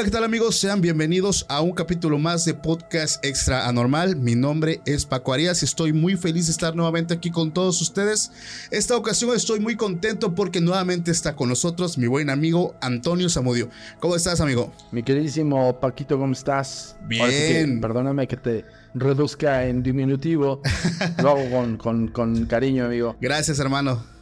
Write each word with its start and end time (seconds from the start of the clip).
Hola, 0.00 0.06
¿qué 0.06 0.12
tal 0.12 0.24
amigos? 0.24 0.56
Sean 0.56 0.80
bienvenidos 0.80 1.44
a 1.50 1.60
un 1.60 1.72
capítulo 1.72 2.18
más 2.18 2.46
de 2.46 2.54
Podcast 2.54 3.22
Extra 3.22 3.68
Anormal. 3.68 4.16
Mi 4.16 4.34
nombre 4.34 4.80
es 4.86 5.04
Paco 5.04 5.34
Arias 5.34 5.60
y 5.60 5.66
estoy 5.66 5.92
muy 5.92 6.16
feliz 6.16 6.46
de 6.46 6.52
estar 6.52 6.74
nuevamente 6.74 7.12
aquí 7.12 7.30
con 7.30 7.52
todos 7.52 7.82
ustedes. 7.82 8.32
Esta 8.70 8.96
ocasión 8.96 9.36
estoy 9.36 9.60
muy 9.60 9.76
contento 9.76 10.34
porque 10.34 10.62
nuevamente 10.62 11.10
está 11.10 11.36
con 11.36 11.50
nosotros 11.50 11.98
mi 11.98 12.06
buen 12.06 12.30
amigo 12.30 12.74
Antonio 12.80 13.28
Zamudio. 13.28 13.68
¿Cómo 13.98 14.16
estás, 14.16 14.40
amigo? 14.40 14.72
Mi 14.90 15.02
queridísimo 15.02 15.78
Paquito, 15.80 16.18
¿cómo 16.18 16.32
estás? 16.32 16.96
Bien. 17.06 17.82
perdóname 17.82 18.26
que 18.26 18.38
te 18.38 18.64
reduzca 18.94 19.66
en 19.66 19.82
diminutivo. 19.82 20.62
Lo 21.22 21.28
hago 21.32 21.50
con, 21.50 21.76
con, 21.76 22.08
con 22.08 22.46
cariño, 22.46 22.86
amigo. 22.86 23.18
Gracias, 23.20 23.58
hermano. 23.58 24.19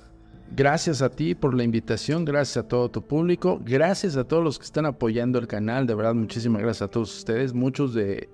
Gracias 0.55 1.03
a 1.03 1.11
ti 1.11 1.35
por 1.35 1.55
la 1.55 1.63
invitación, 1.63 2.25
gracias 2.25 2.65
a 2.65 2.69
todo 2.69 2.91
tu 2.91 3.07
público, 3.07 3.61
gracias 3.65 4.17
a 4.17 4.25
todos 4.25 4.43
los 4.43 4.59
que 4.59 4.65
están 4.65 4.87
apoyando 4.87 5.39
el 5.39 5.47
canal, 5.47 5.87
de 5.87 5.95
verdad 5.95 6.15
muchísimas 6.15 6.63
gracias 6.63 6.83
a 6.83 6.91
todos 6.91 7.17
ustedes. 7.17 7.53
Muchos 7.53 7.95
de, 7.95 8.29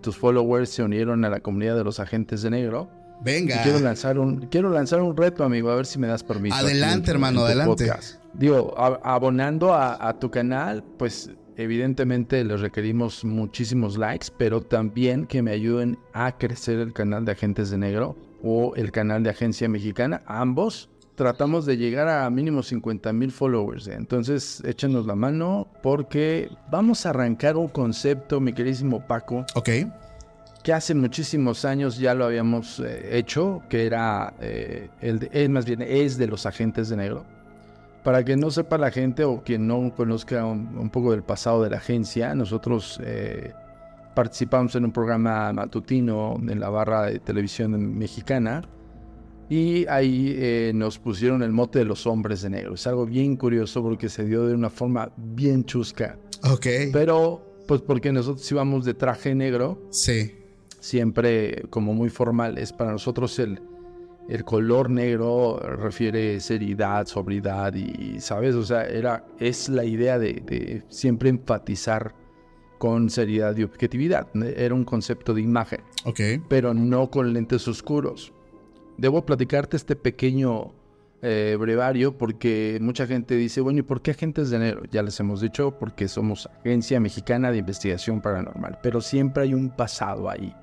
tus 0.00 0.16
followers 0.16 0.70
se 0.70 0.82
unieron 0.82 1.24
a 1.24 1.30
la 1.30 1.40
comunidad 1.40 1.76
de 1.76 1.84
los 1.84 1.98
agentes 1.98 2.42
de 2.42 2.50
negro. 2.50 2.90
Venga. 3.24 3.62
quiero 3.62 3.80
lanzar 3.80 4.18
un 4.18 4.40
quiero 4.48 4.68
lanzar 4.68 5.00
un 5.00 5.16
reto, 5.16 5.42
amigo, 5.42 5.70
a 5.70 5.76
ver 5.76 5.86
si 5.86 5.98
me 5.98 6.06
das 6.06 6.22
permiso. 6.22 6.54
Adelante, 6.54 7.10
hermano, 7.10 7.46
adelante. 7.46 7.90
Digo, 8.34 8.74
abonando 8.76 9.72
a, 9.72 10.06
a 10.06 10.18
tu 10.18 10.30
canal, 10.30 10.84
pues 10.98 11.30
evidentemente 11.56 12.44
les 12.44 12.60
requerimos 12.60 13.24
muchísimos 13.24 13.96
likes, 13.96 14.26
pero 14.36 14.60
también 14.60 15.26
que 15.26 15.42
me 15.42 15.52
ayuden 15.52 15.98
a 16.12 16.36
crecer 16.36 16.78
el 16.78 16.92
canal 16.92 17.24
de 17.24 17.32
Agentes 17.32 17.70
de 17.70 17.78
Negro 17.78 18.16
o 18.42 18.74
el 18.76 18.92
canal 18.92 19.22
de 19.22 19.30
Agencia 19.30 19.66
Mexicana, 19.68 20.22
ambos 20.26 20.90
tratamos 21.16 21.66
de 21.66 21.76
llegar 21.76 22.08
a 22.08 22.28
mínimo 22.30 22.62
50 22.62 23.12
mil 23.12 23.32
followers. 23.32 23.88
Entonces, 23.88 24.62
échenos 24.64 25.06
la 25.06 25.16
mano 25.16 25.66
porque 25.82 26.50
vamos 26.70 27.06
a 27.06 27.10
arrancar 27.10 27.56
un 27.56 27.68
concepto, 27.68 28.40
mi 28.40 28.52
queridísimo 28.52 29.00
Paco. 29.04 29.44
Ok. 29.54 29.70
Que 30.62 30.72
hace 30.72 30.94
muchísimos 30.94 31.64
años 31.64 31.98
ya 31.98 32.14
lo 32.14 32.26
habíamos 32.26 32.80
eh, 32.80 33.18
hecho, 33.18 33.62
que 33.68 33.86
era, 33.86 34.34
eh, 34.40 34.90
el 35.00 35.20
de, 35.20 35.30
eh, 35.32 35.48
más 35.48 35.64
bien, 35.64 35.82
es 35.82 36.18
de 36.18 36.26
los 36.26 36.44
agentes 36.44 36.88
de 36.88 36.96
negro. 36.96 37.24
Para 38.04 38.24
que 38.24 38.36
no 38.36 38.50
sepa 38.50 38.78
la 38.78 38.90
gente 38.90 39.24
o 39.24 39.42
quien 39.42 39.66
no 39.66 39.92
conozca 39.96 40.44
un, 40.44 40.90
poco 40.90 41.10
del 41.10 41.24
pasado 41.24 41.62
de 41.64 41.70
la 41.70 41.78
agencia, 41.78 42.36
nosotros 42.36 43.00
participamos 44.14 44.76
en 44.76 44.84
un 44.84 44.92
programa 44.92 45.52
matutino 45.52 46.36
en 46.40 46.60
la 46.60 46.68
barra 46.68 47.06
de 47.06 47.18
televisión 47.18 47.98
mexicana 47.98 48.62
y 49.48 49.86
ahí 49.86 50.34
eh, 50.36 50.72
nos 50.74 50.98
pusieron 50.98 51.42
el 51.42 51.52
mote 51.52 51.78
de 51.78 51.84
los 51.84 52.06
hombres 52.06 52.42
de 52.42 52.50
negro. 52.50 52.74
Es 52.74 52.86
algo 52.86 53.06
bien 53.06 53.36
curioso 53.36 53.82
porque 53.82 54.08
se 54.08 54.24
dio 54.24 54.46
de 54.46 54.54
una 54.54 54.70
forma 54.70 55.12
bien 55.16 55.64
chusca. 55.64 56.18
Ok. 56.50 56.66
Pero, 56.92 57.62
pues 57.68 57.80
porque 57.82 58.12
nosotros 58.12 58.50
íbamos 58.50 58.84
de 58.84 58.94
traje 58.94 59.34
negro. 59.34 59.86
Sí. 59.90 60.34
Siempre 60.80 61.62
como 61.70 61.94
muy 61.94 62.08
formal. 62.08 62.58
Es 62.58 62.72
para 62.72 62.90
nosotros 62.90 63.38
el, 63.38 63.60
el 64.28 64.44
color 64.44 64.90
negro 64.90 65.60
refiere 65.60 66.40
seriedad, 66.40 67.06
sobriedad 67.06 67.72
y, 67.74 68.20
¿sabes? 68.20 68.56
O 68.56 68.64
sea, 68.64 68.84
era, 68.84 69.26
es 69.38 69.68
la 69.68 69.84
idea 69.84 70.18
de, 70.18 70.42
de 70.44 70.82
siempre 70.88 71.28
enfatizar 71.28 72.14
con 72.78 73.10
seriedad 73.10 73.56
y 73.56 73.62
objetividad. 73.62 74.26
Era 74.56 74.74
un 74.74 74.84
concepto 74.84 75.34
de 75.34 75.42
imagen. 75.42 75.82
Ok. 76.04 76.20
Pero 76.48 76.74
no 76.74 77.10
con 77.10 77.32
lentes 77.32 77.68
oscuros 77.68 78.32
debo 78.98 79.24
platicarte 79.24 79.76
este 79.76 79.96
pequeño 79.96 80.72
eh, 81.22 81.56
brevario 81.58 82.16
porque 82.16 82.78
mucha 82.80 83.06
gente 83.06 83.34
dice, 83.36 83.60
bueno, 83.60 83.80
¿y 83.80 83.82
por 83.82 84.02
qué 84.02 84.12
agentes 84.12 84.50
de 84.50 84.56
enero? 84.56 84.82
Ya 84.90 85.02
les 85.02 85.18
hemos 85.20 85.40
dicho, 85.40 85.72
porque 85.78 86.08
somos 86.08 86.48
Agencia 86.60 87.00
Mexicana 87.00 87.50
de 87.50 87.58
Investigación 87.58 88.20
Paranormal, 88.20 88.78
pero 88.82 89.00
siempre 89.00 89.44
hay 89.44 89.54
un 89.54 89.70
pasado 89.70 90.28
ahí. 90.28 90.54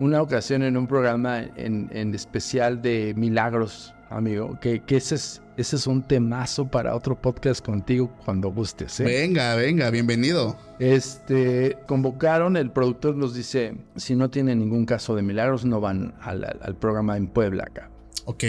Una 0.00 0.20
ocasión 0.20 0.64
en 0.64 0.76
un 0.76 0.88
programa 0.88 1.44
en, 1.56 2.14
especial 2.14 2.82
de 2.82 3.14
milagros, 3.16 3.94
amigo, 4.10 4.58
que, 4.60 4.82
ese, 4.88 5.14
es, 5.14 5.40
ese 5.56 5.76
es 5.76 5.86
un 5.86 6.02
temazo 6.02 6.66
para 6.66 6.96
otro 6.96 7.20
podcast 7.20 7.64
contigo 7.64 8.10
cuando 8.24 8.50
gustes. 8.50 8.98
¿eh? 8.98 9.04
Venga, 9.04 9.54
venga, 9.54 9.90
bienvenido. 9.90 10.56
Este, 10.80 11.78
convocaron, 11.86 12.56
el 12.56 12.72
productor 12.72 13.14
nos 13.14 13.34
dice, 13.34 13.76
si 13.94 14.16
no 14.16 14.30
tiene 14.30 14.56
ningún 14.56 14.84
caso 14.84 15.14
de 15.14 15.22
milagros, 15.22 15.64
no 15.64 15.80
van 15.80 16.12
al, 16.20 16.76
programa 16.80 17.16
en 17.16 17.28
Puebla 17.28 17.62
acá. 17.62 17.88
Ok. 18.24 18.42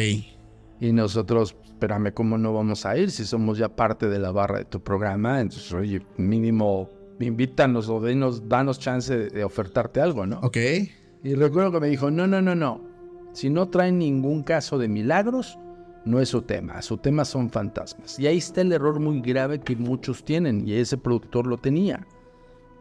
Y 0.79 0.94
nosotros, 0.94 1.56
espérame, 1.63 2.12
¿cómo 2.12 2.39
no 2.39 2.53
vamos 2.53 2.88
a 2.88 2.97
ir 2.97 3.12
si 3.12 3.23
somos 3.23 3.59
ya 3.59 3.69
parte 3.69 4.09
de 4.09 4.17
la 4.17 4.31
barra 4.31 4.57
de 4.57 4.66
tu 4.66 4.81
programa? 4.81 5.41
Entonces, 5.41 5.72
oye, 5.73 6.01
mínimo, 6.17 6.89
invítanos 7.19 7.88
o 7.88 8.01
denos, 8.01 8.50
danos 8.50 8.79
chance 8.79 9.16
de, 9.16 9.29
de 9.29 9.44
ofertarte 9.44 10.01
algo, 10.01 10.25
¿no? 10.25 10.39
Ok. 10.39 10.57
Y 11.25 11.36
recuerdo 11.36 11.74
que 11.74 11.80
me 11.81 11.88
dijo, 11.88 12.09
no, 12.09 12.25
no, 12.25 12.41
no, 12.41 12.56
no. 12.56 12.80
Si 13.34 13.50
no 13.50 13.68
traen 13.68 14.00
ningún 14.00 14.44
caso 14.44 14.78
de 14.78 14.88
milagros, 14.88 15.59
no 16.06 16.22
es 16.22 16.30
su 16.30 16.44
tema. 16.44 16.81
Su 16.81 16.97
tema 16.97 17.25
son 17.25 17.50
fantasmas. 17.50 18.18
Y 18.18 18.28
ahí 18.28 18.38
está 18.38 18.62
el 18.62 18.72
error 18.72 19.02
muy 19.02 19.19
grave 19.19 19.59
que 19.59 19.75
muchos 19.75 20.24
tienen, 20.24 20.66
y 20.66 20.74
ese 20.75 20.97
productor 20.97 21.47
lo 21.47 21.58
tenía 21.58 22.08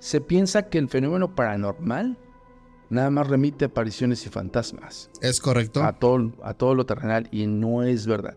se 0.05 0.21
piensa 0.21 0.69
que 0.69 0.77
el 0.77 0.91
fenómeno 0.91 1.35
paranormal 1.35 2.19
nada 2.91 3.09
más 3.09 3.27
remite 3.27 3.65
a 3.65 3.69
apariciones 3.69 4.27
y 4.27 4.29
fantasmas. 4.29 5.09
Es 5.23 5.41
correcto. 5.41 5.83
A 5.83 5.95
todo, 5.95 6.31
a 6.43 6.53
todo 6.53 6.75
lo 6.75 6.85
terrenal 6.85 7.27
y 7.33 7.47
no 7.47 7.83
es 7.83 8.07
verdad. 8.07 8.37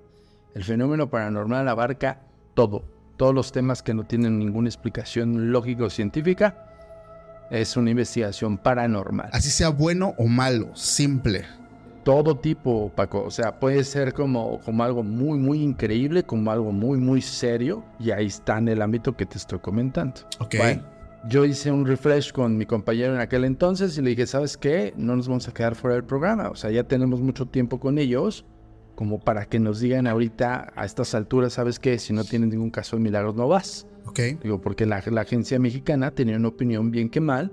El 0.53 0.63
fenómeno 0.63 1.09
paranormal 1.09 1.67
abarca 1.67 2.21
todo, 2.53 2.85
todos 3.17 3.35
los 3.35 3.51
temas 3.51 3.83
que 3.83 3.93
no 3.93 4.05
tienen 4.05 4.39
ninguna 4.39 4.69
explicación 4.69 5.51
lógica 5.51 5.83
o 5.83 5.89
científica. 5.89 6.76
Es 7.49 7.77
una 7.77 7.91
investigación 7.91 8.57
paranormal. 8.57 9.29
Así 9.31 9.49
sea 9.49 9.69
bueno 9.69 10.13
o 10.17 10.27
malo, 10.27 10.75
simple. 10.75 11.45
Todo 12.03 12.37
tipo, 12.37 12.91
Paco. 12.95 13.23
O 13.23 13.31
sea, 13.31 13.59
puede 13.59 13.83
ser 13.83 14.13
como, 14.13 14.59
como 14.61 14.83
algo 14.83 15.03
muy, 15.03 15.37
muy 15.37 15.61
increíble, 15.61 16.23
como 16.23 16.51
algo 16.51 16.71
muy, 16.71 16.97
muy 16.97 17.21
serio. 17.21 17.83
Y 17.99 18.11
ahí 18.11 18.27
está 18.27 18.57
en 18.57 18.69
el 18.69 18.81
ámbito 18.81 19.15
que 19.15 19.25
te 19.25 19.37
estoy 19.37 19.59
comentando. 19.59 20.21
Ok 20.39 20.55
yo 21.27 21.45
hice 21.45 21.71
un 21.71 21.85
refresh 21.85 22.31
con 22.31 22.57
mi 22.57 22.65
compañero 22.65 23.13
en 23.13 23.19
aquel 23.19 23.43
entonces 23.43 23.97
y 23.97 24.01
le 24.01 24.11
dije, 24.11 24.27
¿sabes 24.27 24.57
qué? 24.57 24.93
No 24.95 25.15
nos 25.15 25.27
vamos 25.27 25.47
a 25.47 25.53
quedar 25.53 25.75
fuera 25.75 25.95
del 25.95 26.05
programa. 26.05 26.49
O 26.49 26.55
sea, 26.55 26.71
ya 26.71 26.83
tenemos 26.83 27.21
mucho 27.21 27.45
tiempo 27.47 27.79
con 27.79 27.97
ellos 27.97 28.45
como 28.97 29.19
para 29.19 29.45
que 29.45 29.59
nos 29.59 29.79
digan 29.79 30.07
ahorita 30.07 30.73
a 30.75 30.83
estas 30.83 31.13
alturas, 31.13 31.53
¿sabes 31.53 31.77
qué? 31.77 31.99
Si 31.99 32.13
no 32.13 32.23
tienes 32.23 32.49
ningún 32.49 32.71
caso 32.71 32.95
de 32.95 33.03
milagros, 33.03 33.35
no 33.35 33.47
vas. 33.47 33.85
Ok. 34.07 34.19
Digo, 34.41 34.59
porque 34.59 34.87
la, 34.87 34.95
agencia 34.97 35.59
mexicana 35.59 36.09
tenía 36.09 36.35
una 36.35 36.47
opinión 36.47 36.89
bien 36.89 37.07
que 37.07 37.21
mal, 37.21 37.51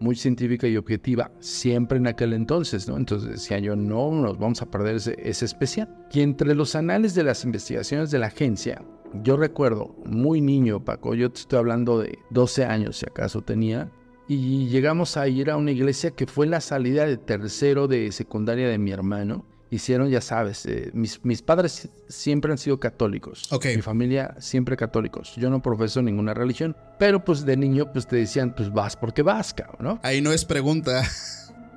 muy 0.00 0.16
científica 0.16 0.66
y 0.66 0.76
objetiva, 0.76 1.30
siempre 1.38 1.98
en 1.98 2.08
aquel 2.08 2.32
entonces, 2.32 2.88
¿no? 2.88 2.96
Entonces 2.96 3.30
decía 3.30 3.60
yo, 3.60 3.76
no 3.76 4.10
nos 4.10 4.40
vamos 4.40 4.60
a 4.60 4.72
perder 4.72 4.96
ese, 4.96 5.14
ese 5.22 5.44
especial. 5.44 5.88
Y 6.12 6.20
entre 6.20 6.52
los 6.56 6.74
anales 6.74 7.14
de 7.14 7.22
las 7.22 7.44
investigaciones 7.44 8.10
de 8.10 8.18
la 8.18 8.26
agencia, 8.26 8.82
yo 9.22 9.36
recuerdo, 9.36 9.94
muy 10.04 10.40
niño, 10.40 10.84
Paco, 10.84 11.14
yo 11.14 11.30
te 11.30 11.42
estoy 11.42 11.60
hablando 11.60 12.00
de 12.00 12.18
12 12.30 12.64
años, 12.64 12.96
si 12.96 13.06
acaso 13.06 13.42
tenía, 13.42 13.88
y 14.26 14.66
llegamos 14.66 15.16
a 15.16 15.28
ir 15.28 15.48
a 15.48 15.56
una 15.56 15.70
iglesia 15.70 16.10
que 16.10 16.26
fue 16.26 16.48
la 16.48 16.60
salida 16.60 17.06
de 17.06 17.18
tercero 17.18 17.86
de 17.86 18.10
secundaria 18.10 18.68
de 18.68 18.78
mi 18.78 18.90
hermano. 18.90 19.44
Hicieron, 19.72 20.10
ya 20.10 20.20
sabes, 20.20 20.66
eh, 20.66 20.90
mis, 20.92 21.24
mis, 21.24 21.40
padres 21.40 21.88
siempre 22.06 22.52
han 22.52 22.58
sido 22.58 22.78
católicos. 22.78 23.50
Okay. 23.50 23.74
Mi 23.74 23.82
familia 23.82 24.36
siempre 24.38 24.76
católicos. 24.76 25.34
Yo 25.36 25.48
no 25.48 25.62
profeso 25.62 26.02
ninguna 26.02 26.34
religión, 26.34 26.76
pero 26.98 27.24
pues 27.24 27.46
de 27.46 27.56
niño 27.56 27.90
pues 27.90 28.06
te 28.06 28.16
decían, 28.16 28.54
pues 28.54 28.70
vas 28.70 28.96
porque 28.96 29.22
vas, 29.22 29.54
cabrón, 29.54 29.78
¿no? 29.80 30.00
Ahí 30.02 30.20
no 30.20 30.30
es 30.32 30.44
pregunta. 30.44 31.02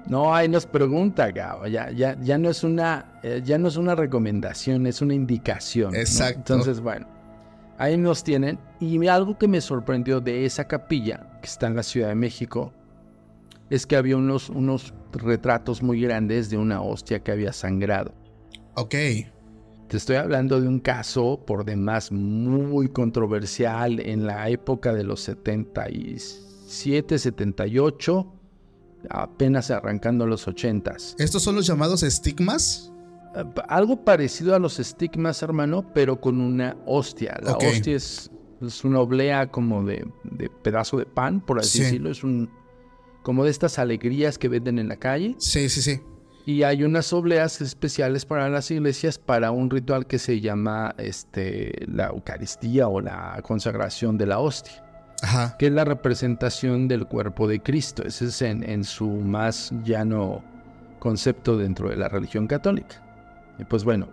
No, 0.07 0.35
ahí 0.35 0.47
nos 0.47 0.67
pregunta, 0.67 1.31
Gabo. 1.31 1.65
Ya, 1.65 1.89
ya, 1.89 2.15
ya 2.21 2.37
no 2.37 2.51
es 2.51 2.63
una, 2.63 3.19
eh, 3.23 3.41
ya 3.43 3.57
no 3.57 3.69
es 3.69 3.75
una 3.75 3.95
recomendación, 3.95 4.85
es 4.85 5.01
una 5.01 5.15
indicación. 5.15 5.95
Exacto. 5.95 6.53
Entonces, 6.53 6.79
bueno, 6.79 7.07
Ahí 7.77 7.97
nos 7.97 8.23
tienen. 8.23 8.57
Y 8.79 9.05
algo 9.07 9.37
que 9.37 9.47
me 9.47 9.61
sorprendió 9.61 10.21
de 10.21 10.45
esa 10.45 10.67
capilla, 10.67 11.39
que 11.41 11.47
está 11.47 11.67
en 11.67 11.75
la 11.75 11.83
Ciudad 11.83 12.09
de 12.09 12.15
México, 12.15 12.73
es 13.69 13.85
que 13.85 13.95
había 13.95 14.17
unos, 14.17 14.49
unos 14.49 14.93
retratos 15.21 15.81
muy 15.81 16.01
grandes 16.01 16.49
de 16.49 16.57
una 16.57 16.81
hostia 16.81 17.23
que 17.23 17.31
había 17.31 17.53
sangrado. 17.53 18.13
Ok. 18.75 18.95
Te 19.87 19.97
estoy 19.97 20.15
hablando 20.15 20.59
de 20.59 20.67
un 20.67 20.79
caso 20.79 21.43
por 21.45 21.63
demás 21.63 22.11
muy 22.11 22.89
controversial 22.89 23.99
en 23.99 24.25
la 24.25 24.49
época 24.49 24.93
de 24.93 25.03
los 25.03 25.21
77, 25.21 27.19
78, 27.19 28.33
apenas 29.09 29.69
arrancando 29.71 30.25
los 30.25 30.47
80. 30.47 30.95
¿Estos 31.19 31.43
son 31.43 31.55
los 31.55 31.67
llamados 31.67 32.01
estigmas? 32.03 32.91
algo 33.67 34.03
parecido 34.03 34.55
a 34.55 34.59
los 34.59 34.79
estigmas, 34.79 35.41
hermano, 35.43 35.91
pero 35.93 36.21
con 36.21 36.39
una 36.39 36.77
hostia. 36.85 37.37
La 37.43 37.57
hostia 37.57 37.95
es, 37.95 38.31
una 38.83 39.01
oblea 39.01 39.51
como 39.51 39.83
de, 39.83 40.07
pedazo 40.63 40.97
de 40.97 41.05
pan, 41.05 41.41
por 41.41 41.59
así 41.59 41.81
decirlo. 41.81 42.09
Es 42.09 42.23
un 42.23 42.49
como 43.25 43.43
de 43.43 43.49
estas 43.49 43.79
alegrías 43.79 44.37
que 44.37 44.49
venden 44.49 44.77
en 44.77 44.87
la 44.87 44.97
calle. 44.97 45.33
Sí, 45.39 45.67
sí, 45.67 45.81
sí. 45.81 45.99
Y 46.45 46.61
hay 46.61 46.83
unas 46.83 47.11
obleas 47.11 47.59
especiales 47.59 48.23
para 48.23 48.47
las 48.49 48.69
iglesias 48.69 49.17
para 49.17 49.49
un 49.49 49.71
ritual 49.71 50.05
que 50.05 50.19
se 50.19 50.41
llama 50.41 50.93
este, 50.99 51.73
la 51.87 52.09
Eucaristía 52.09 52.87
o 52.87 53.01
la 53.01 53.41
consagración 53.41 54.19
de 54.19 54.27
la 54.27 54.37
hostia. 54.37 54.83
Ajá. 55.23 55.55
que 55.57 55.67
es 55.67 55.71
la 55.71 55.85
representación 55.85 56.87
del 56.87 57.07
cuerpo 57.07 57.47
de 57.47 57.61
Cristo. 57.61 58.03
Ese 58.03 58.25
es 58.25 58.41
en, 58.43 58.69
en 58.69 58.83
su 58.83 59.07
más 59.07 59.73
llano 59.83 60.43
concepto 60.99 61.57
dentro 61.57 61.89
de 61.89 61.95
la 61.95 62.09
religión 62.09 62.45
católica. 62.45 63.01
Y 63.57 63.63
pues 63.63 63.83
bueno, 63.83 64.07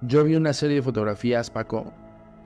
yo 0.00 0.24
vi 0.24 0.34
una 0.34 0.54
serie 0.54 0.76
de 0.76 0.82
fotografías, 0.82 1.50
Paco, 1.50 1.92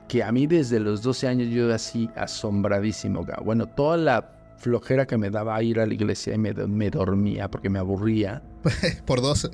que 0.09 0.23
a 0.23 0.31
mí 0.33 0.45
desde 0.45 0.81
los 0.81 1.03
12 1.03 1.27
años 1.29 1.47
yo 1.49 1.73
así 1.73 2.09
asombradísimo. 2.17 3.25
Bueno, 3.45 3.67
toda 3.67 3.95
la 3.95 4.40
flojera 4.61 5.05
que 5.05 5.17
me 5.17 5.29
daba 5.29 5.61
ir 5.61 5.79
a 5.79 5.85
la 5.85 5.93
iglesia 5.93 6.33
y 6.35 6.37
me, 6.37 6.53
me 6.53 6.89
dormía 6.89 7.49
porque 7.51 7.69
me 7.69 7.79
aburría. 7.79 8.41
Por 9.05 9.21
dos. 9.21 9.49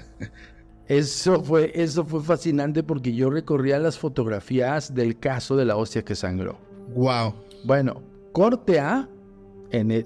Eso 0.88 1.44
fue, 1.44 1.72
eso 1.76 2.06
fue 2.06 2.22
fascinante 2.24 2.84
porque 2.84 3.14
yo 3.14 3.30
recorría 3.30 3.78
las 3.80 3.98
fotografías 3.98 4.94
del 4.94 5.18
caso 5.20 5.56
de 5.58 5.66
la 5.66 5.76
hostia 5.76 6.04
que 6.06 6.16
sangró. 6.16 6.58
Wow. 6.96 7.34
Bueno, 7.66 8.02
corte 8.32 8.80
A, 8.80 9.10
en 9.72 9.92
el- 9.92 10.06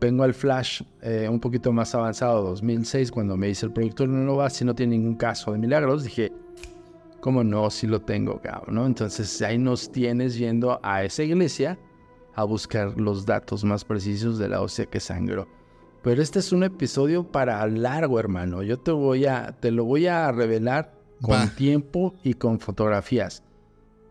vengo 0.00 0.22
al 0.22 0.34
flash 0.34 0.82
eh, 1.02 1.26
un 1.28 1.40
poquito 1.40 1.72
más 1.72 1.94
avanzado, 1.96 2.42
2006, 2.44 3.10
cuando 3.10 3.36
me 3.36 3.48
dice 3.48 3.66
el 3.66 3.72
productor, 3.72 4.08
no, 4.08 4.18
no 4.24 4.36
va, 4.36 4.50
si 4.50 4.64
no 4.64 4.74
tiene 4.74 4.96
ningún 4.96 5.16
caso 5.16 5.50
de 5.50 5.58
milagros, 5.58 6.04
dije, 6.04 6.30
¿cómo 7.20 7.42
no? 7.42 7.68
Si 7.70 7.88
lo 7.88 8.00
tengo, 8.00 8.40
cabrón, 8.40 8.74
¿no? 8.76 8.86
Entonces 8.86 9.42
ahí 9.42 9.58
nos 9.58 9.90
tienes 9.90 10.36
yendo 10.36 10.78
a 10.84 11.02
esa 11.02 11.24
iglesia 11.24 11.76
a 12.34 12.44
buscar 12.44 13.00
los 13.00 13.26
datos 13.26 13.64
más 13.64 13.84
precisos 13.84 14.38
de 14.38 14.48
la 14.48 14.60
hostia 14.60 14.86
que 14.86 15.00
sangró. 15.00 15.48
Pero 16.02 16.22
este 16.22 16.38
es 16.38 16.52
un 16.52 16.62
episodio 16.62 17.24
para 17.24 17.66
largo, 17.66 18.18
hermano. 18.18 18.62
Yo 18.62 18.78
te 18.78 18.90
voy 18.90 19.26
a, 19.26 19.56
te 19.60 19.70
lo 19.70 19.84
voy 19.84 20.06
a 20.06 20.32
revelar 20.32 20.94
con 21.20 21.50
tiempo 21.50 22.14
y 22.22 22.34
con 22.34 22.58
fotografías. 22.58 23.42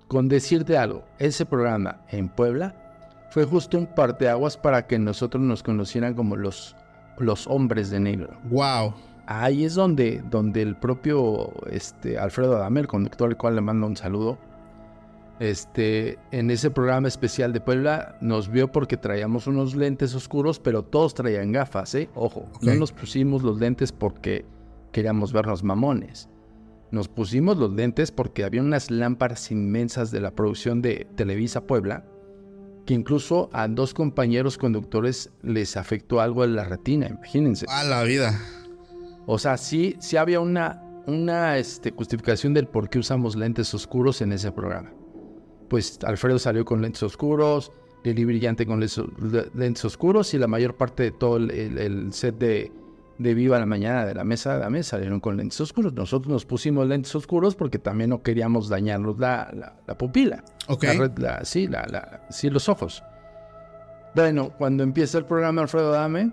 Con 0.07 0.27
decirte 0.27 0.77
algo, 0.77 1.04
ese 1.18 1.45
programa 1.45 2.01
en 2.10 2.30
Puebla 2.30 2.75
fue 3.31 3.45
justo 3.45 3.77
un 3.77 3.88
parteaguas 3.88 4.57
para 4.57 4.88
que 4.88 4.98
nosotros 5.00 5.44
nos 5.44 5.63
conocieran 5.63 6.13
como 6.13 6.36
los, 6.36 6.75
los 7.18 7.48
hombres 7.48 7.89
de 7.89 8.00
negro. 8.00 8.39
Wow. 8.45 8.94
Ahí 9.27 9.63
es 9.63 9.75
donde, 9.75 10.24
donde 10.30 10.63
el 10.63 10.75
propio 10.75 11.51
este, 11.69 12.18
Alfredo 12.18 12.56
Adame, 12.56 12.81
el 12.81 12.88
conductor 12.88 13.30
al 13.30 13.38
cual 13.38 13.56
le 13.56 13.62
mando 13.62 13.86
un 13.86 13.95
saludo, 13.95 14.39
este, 15.40 16.20
en 16.32 16.52
ese 16.52 16.70
programa 16.70 17.08
especial 17.08 17.54
de 17.54 17.62
Puebla 17.62 18.18
nos 18.22 18.50
vio 18.50 18.72
porque 18.72 18.98
traíamos 18.98 19.48
unos 19.48 19.76
lentes 19.76 20.14
oscuros, 20.14 20.60
pero 20.60 20.84
todos 20.84 21.14
traían 21.14 21.52
gafas, 21.52 21.96
¿eh? 21.96 22.10
Ojo, 22.14 22.50
no 22.62 22.76
nos 22.76 22.92
pusimos 22.92 23.42
los 23.44 23.60
lentes 23.60 23.92
porque 23.92 24.46
queríamos 24.92 25.32
vernos 25.32 25.64
mamones. 25.64 26.30
Nos 26.92 27.08
pusimos 27.08 27.58
los 27.58 27.72
lentes 27.72 28.12
porque 28.12 28.44
había 28.44 28.62
unas 28.62 28.92
lámparas 28.92 29.52
inmensas 29.52 30.12
de 30.12 30.22
la 30.22 30.32
producción 30.32 30.82
de 30.82 31.08
Televisa 31.16 31.66
Puebla 31.66 32.06
que 32.86 32.96
incluso 32.96 33.50
a 33.54 33.68
dos 33.68 33.94
compañeros 33.94 34.58
conductores 34.58 35.32
les 35.44 35.78
afectó 35.78 36.22
algo 36.22 36.44
en 36.44 36.56
la 36.56 36.64
retina, 36.64 37.08
imagínense. 37.08 37.68
A 37.70 37.84
la 37.84 38.02
vida. 38.02 38.42
O 39.28 39.38
sea, 39.38 39.58
sí, 39.58 39.96
sí 40.00 40.18
había 40.18 40.40
una, 40.40 40.82
una 41.06 41.60
este, 41.60 41.92
justificación 41.92 42.56
del 42.56 42.68
por 42.68 42.90
qué 42.90 42.98
usamos 42.98 43.36
lentes 43.36 43.72
oscuros 43.76 44.22
en 44.22 44.32
ese 44.32 44.52
programa. 44.52 44.92
Pues 45.69 46.00
Alfredo 46.04 46.39
salió 46.39 46.66
con 46.66 46.81
lentes 46.81 47.04
oscuros, 47.04 47.71
Lili 48.04 48.25
Brillante 48.25 48.66
con 48.66 48.80
lentes, 48.80 49.01
lentes 49.54 49.86
oscuros 49.86 50.33
y 50.33 50.38
la 50.38 50.48
mayor 50.48 50.75
parte 50.75 51.04
de 51.04 51.12
todo 51.12 51.38
el, 51.38 52.10
set 52.13 52.38
de, 52.38 52.71
de 53.18 53.33
Viva 53.33 53.60
la 53.60 53.66
Mañana 53.66 54.06
de 54.06 54.16
la 54.16 54.24
mesa 54.24 54.54
de 54.56 54.60
la 54.62 54.69
mesa 54.69 54.92
salieron 54.92 55.19
con 55.19 55.38
lentes 55.38 55.60
oscuros. 55.62 55.94
Nosotros 55.94 56.31
nos 56.31 56.45
pusimos 56.45 56.88
lentes 56.88 57.13
oscuros 57.16 57.56
porque 57.56 57.77
también 57.77 58.10
no 58.10 58.24
queríamos 58.24 58.68
dañarnos 58.69 59.19
la, 59.19 59.50
la- 59.54 59.75
la 59.86 59.98
pupila. 59.98 60.44
Ok. 60.68 60.83
La 60.86 60.94
red- 60.94 61.18
la- 61.19 61.45
sí, 61.45 61.68
la- 61.68 61.86
la- 61.88 62.21
sí, 62.30 62.50
los 62.50 62.68
ojos. 62.69 63.04
Bueno, 64.16 64.51
cuando 64.57 64.83
empieza 64.83 65.18
el 65.18 65.25
programa 65.25 65.62
Alfredo 65.62 65.92
Dame, 65.92 66.31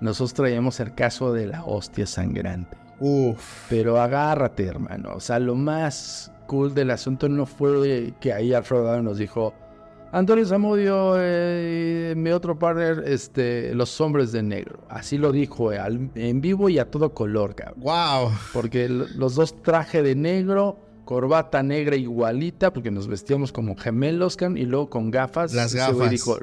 nosotros 0.00 0.32
traíamos 0.34 0.80
el 0.80 0.94
caso 0.94 1.32
de 1.32 1.46
la 1.48 1.64
hostia 1.64 2.06
sangrante. 2.06 2.76
Uf. 2.98 3.66
Pero 3.68 4.00
agárrate, 4.00 4.64
hermano. 4.66 5.10
O 5.14 5.20
sea, 5.20 5.38
lo 5.38 5.54
más 5.54 6.32
cool 6.50 6.74
del 6.74 6.90
asunto 6.90 7.28
no 7.28 7.46
fue 7.46 8.12
que 8.18 8.32
ahí 8.32 8.52
Alfredo 8.52 9.00
nos 9.02 9.18
dijo, 9.18 9.54
Antonio 10.10 10.44
Zamudio, 10.44 11.14
eh, 11.16 12.14
mi 12.16 12.30
otro 12.32 12.58
partner, 12.58 13.04
este, 13.06 13.72
Los 13.76 14.00
Hombres 14.00 14.32
de 14.32 14.42
Negro. 14.42 14.80
Así 14.88 15.16
lo 15.16 15.30
dijo 15.30 15.72
eh, 15.72 15.78
al- 15.78 16.10
en 16.16 16.40
vivo 16.40 16.68
y 16.68 16.80
a 16.80 16.90
todo 16.90 17.14
color, 17.14 17.54
cabrón. 17.54 17.80
Wow. 17.84 18.32
Porque 18.52 18.88
los 18.88 19.36
dos 19.36 19.62
traje 19.62 20.02
de 20.02 20.16
negro, 20.16 20.76
corbata 21.04 21.62
negra 21.62 21.94
igualita, 21.94 22.72
porque 22.72 22.90
nos 22.90 23.06
vestíamos 23.06 23.52
como 23.52 23.76
gemelos, 23.76 24.36
can, 24.36 24.56
y 24.56 24.64
luego 24.66 24.90
con 24.90 25.12
gafas. 25.12 25.54
Las 25.54 25.72
gafas. 25.72 26.10
dijo, 26.10 26.36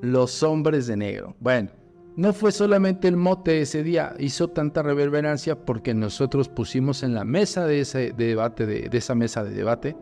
los 0.00 0.40
hombres 0.44 0.86
de 0.86 0.96
negro. 0.96 1.34
Bueno, 1.40 1.70
no 2.14 2.32
fue 2.34 2.52
solamente 2.52 3.08
el 3.08 3.16
mote 3.16 3.62
ese 3.62 3.82
día, 3.82 4.14
hizo 4.18 4.48
tanta 4.48 4.82
reverberancia 4.82 5.64
porque 5.64 5.94
nosotros 5.94 6.48
pusimos 6.48 7.02
en 7.02 7.14
la 7.14 7.24
mesa 7.24 7.66
de 7.66 7.80
ese 7.80 8.12
debate, 8.12 8.66
de, 8.66 8.90
esa 8.92 9.14
mesa 9.14 9.42
de 9.42 9.52
debate, 9.52 9.96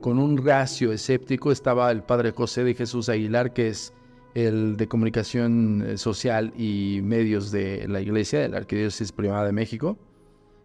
con 0.00 0.18
un 0.18 0.44
racio 0.44 0.92
escéptico, 0.92 1.52
estaba 1.52 1.90
el 1.90 2.02
padre 2.02 2.32
José 2.32 2.64
de 2.64 2.74
Jesús 2.74 3.08
Aguilar, 3.08 3.52
que 3.52 3.68
es 3.68 3.92
el 4.34 4.78
de 4.78 4.88
comunicación 4.88 5.84
eh, 5.86 5.98
social 5.98 6.54
y 6.56 7.00
medios 7.02 7.52
de 7.52 7.86
la 7.86 8.00
iglesia, 8.00 8.40
de 8.40 8.48
la 8.48 8.56
Arquidiócesis 8.56 9.12
Primada 9.12 9.44
de 9.44 9.52
México, 9.52 9.98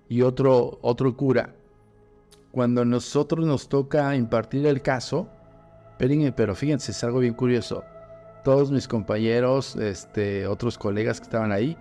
y 0.07 0.21
otro, 0.21 0.79
otro 0.81 1.17
cura. 1.17 1.53
Cuando 2.51 2.85
nosotros 2.85 3.45
nos 3.45 3.67
toca 3.67 4.15
impartir 4.15 4.65
el 4.65 4.81
caso, 4.81 5.27
pero 5.97 6.55
fíjense, 6.55 6.91
es 6.91 7.03
algo 7.03 7.19
bien 7.19 7.33
curioso. 7.33 7.83
Todos 8.47 8.71
mis 8.71 8.87
compañeros, 8.87 9.75
este, 9.75 10.47
otros 10.47 10.77
colegas 10.77 11.19
que 11.19 11.25
estaban 11.25 11.51
ahí, 11.51 11.75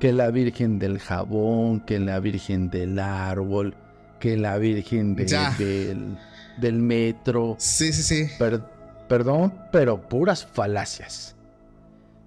que 0.00 0.12
la 0.12 0.32
Virgen 0.32 0.80
del 0.80 0.98
Jabón, 0.98 1.78
que 1.78 2.00
la 2.00 2.18
Virgen 2.18 2.70
del 2.70 2.98
Árbol, 2.98 3.76
que 4.18 4.36
la 4.36 4.58
Virgen 4.58 5.14
de- 5.14 5.26
del, 5.58 6.18
del 6.60 6.74
Metro, 6.80 7.54
Sí, 7.60 7.92
sí, 7.92 8.02
sí. 8.02 8.28
Per- 8.36 8.60
perdón, 9.08 9.54
pero 9.70 10.00
puras 10.08 10.44
falacias. 10.44 11.36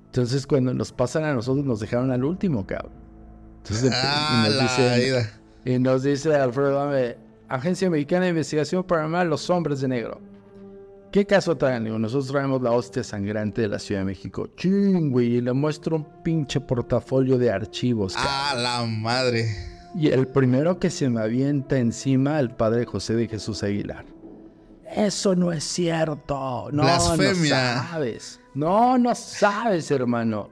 Entonces, 0.05 0.48
cuando 0.48 0.74
nos 0.74 0.93
pasan 0.93 1.25
a 1.25 1.33
nosotros, 1.33 1.65
nos 1.65 1.81
dejaron 1.81 2.12
al 2.12 2.24
último, 2.24 2.65
cabrón. 2.65 2.93
Entonces, 3.57 3.91
Ah, 3.93 4.45
y, 4.45 4.50
nos 4.51 4.55
la 4.55 4.63
dicen- 4.63 5.00
vida. 5.01 5.29
y 5.65 5.79
nos 5.79 6.03
dice 6.03 6.33
Alfredo 6.33 6.79
Agencia 7.50 7.89
Mexicana 7.89 8.24
de 8.24 8.29
Investigación 8.29 8.86
Paranormal, 8.86 9.29
Los 9.29 9.50
Hombres 9.50 9.81
de 9.81 9.89
Negro. 9.89 10.21
¿Qué 11.12 11.25
caso 11.25 11.58
traen? 11.58 11.84
Digo, 11.84 12.00
nosotros 12.00 12.27
traemos 12.27 12.62
la 12.62 12.72
hostia 12.72 13.03
sangrante 13.03 13.62
de 13.63 13.68
la 13.68 13.80
Ciudad 13.80 14.01
de 14.01 14.06
México. 14.06 14.48
Ching, 14.56 15.12
güey, 15.12 15.36
y 15.36 15.41
le 15.41 15.51
muestro 15.51 15.98
un 15.98 16.24
pinche 16.24 16.62
portafolio 16.62 17.38
de 17.38 17.51
archivos. 17.51 18.13
Ah, 18.18 18.53
la 18.58 18.86
madre. 18.86 19.46
Y 19.94 20.08
el 20.08 20.27
primero 20.27 20.80
que 20.80 20.89
se 20.89 21.10
me 21.10 21.20
avienta 21.20 21.77
encima, 21.77 22.39
el 22.39 22.51
padre 22.51 22.86
José 22.86 23.15
de 23.15 23.27
Jesús 23.27 23.62
Aguilar. 23.62 24.06
Eso 24.96 25.36
no 25.36 25.51
es 25.51 25.65
cierto. 25.65 26.70
No, 26.72 26.84
Blasfemia. 26.84 27.75
no 27.75 27.84
sabes. 27.89 28.39
No, 28.53 28.98
no 28.98 29.13
sabes, 29.13 29.91
hermano. 29.91 30.50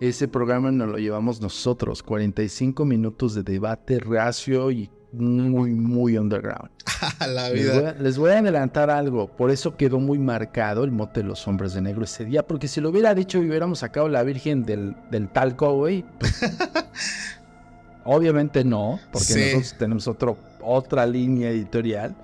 Ese 0.00 0.28
programa 0.28 0.70
nos 0.70 0.88
lo 0.88 0.96
llevamos 0.96 1.42
nosotros. 1.42 2.02
45 2.02 2.86
minutos 2.86 3.34
de 3.34 3.42
debate 3.42 3.98
racio 3.98 4.70
y 4.70 4.90
muy, 5.12 5.70
muy 5.74 6.16
underground. 6.18 6.70
La 7.20 7.48
Les 7.50 7.66
voy, 7.68 7.78
vida. 7.80 7.90
a, 7.90 7.92
les 8.02 8.18
voy 8.18 8.30
a 8.30 8.38
adelantar 8.38 8.90
algo. 8.90 9.28
Por 9.28 9.50
eso 9.50 9.76
quedó 9.76 9.98
muy 9.98 10.18
marcado 10.18 10.84
el 10.84 10.90
mote 10.92 11.20
de 11.22 11.26
los 11.28 11.46
hombres 11.48 11.72
de 11.74 11.80
negro 11.80 12.04
ese 12.04 12.24
día. 12.24 12.46
Porque 12.46 12.68
si 12.68 12.80
lo 12.80 12.90
hubiera 12.90 13.14
dicho 13.14 13.42
y 13.42 13.48
hubiéramos 13.48 13.80
sacado 13.80 14.08
la 14.08 14.22
Virgen 14.22 14.64
del, 14.64 14.94
del 15.10 15.28
talco, 15.28 15.74
güey. 15.76 16.04
pues, 16.18 16.40
obviamente 18.04 18.64
no, 18.64 18.98
porque 19.12 19.24
Sí. 19.26 19.40
nosotros 19.40 19.74
tenemos 19.78 20.08
otro, 20.08 20.36
otra 20.62 21.06
línea 21.06 21.50
editorial. 21.50 22.14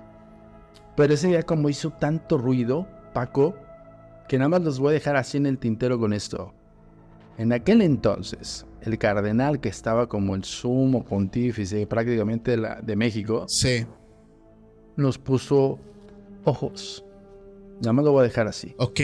Pero 0.95 1.13
ese 1.13 1.27
día, 1.27 1.43
como 1.43 1.69
hizo 1.69 1.91
tanto 1.91 2.37
ruido, 2.37 2.87
Paco, 3.13 3.55
que 4.27 4.37
nada 4.37 4.49
más 4.49 4.61
los 4.61 4.79
voy 4.79 4.89
a 4.89 4.93
dejar 4.93 5.15
así 5.15 5.37
en 5.37 5.45
el 5.45 5.57
tintero 5.59 5.99
con 5.99 6.11
esto. 6.13 6.53
En 7.37 7.53
aquel 7.53 7.81
entonces, 7.81 8.65
el 8.81 8.97
cardenal 8.97 9.59
que 9.59 9.69
estaba 9.69 10.07
como 10.09 10.35
el 10.35 10.43
sumo 10.43 11.03
pontífice 11.05 11.85
prácticamente 11.87 12.51
de, 12.51 12.57
la- 12.57 12.81
de 12.81 12.95
México, 12.95 13.45
Sí. 13.47 13.85
nos 14.95 15.17
puso 15.17 15.79
ojos. 16.43 17.03
Nada 17.81 17.93
más 17.93 18.05
lo 18.05 18.11
voy 18.11 18.21
a 18.21 18.23
dejar 18.23 18.47
así. 18.47 18.73
Ok. 18.77 18.99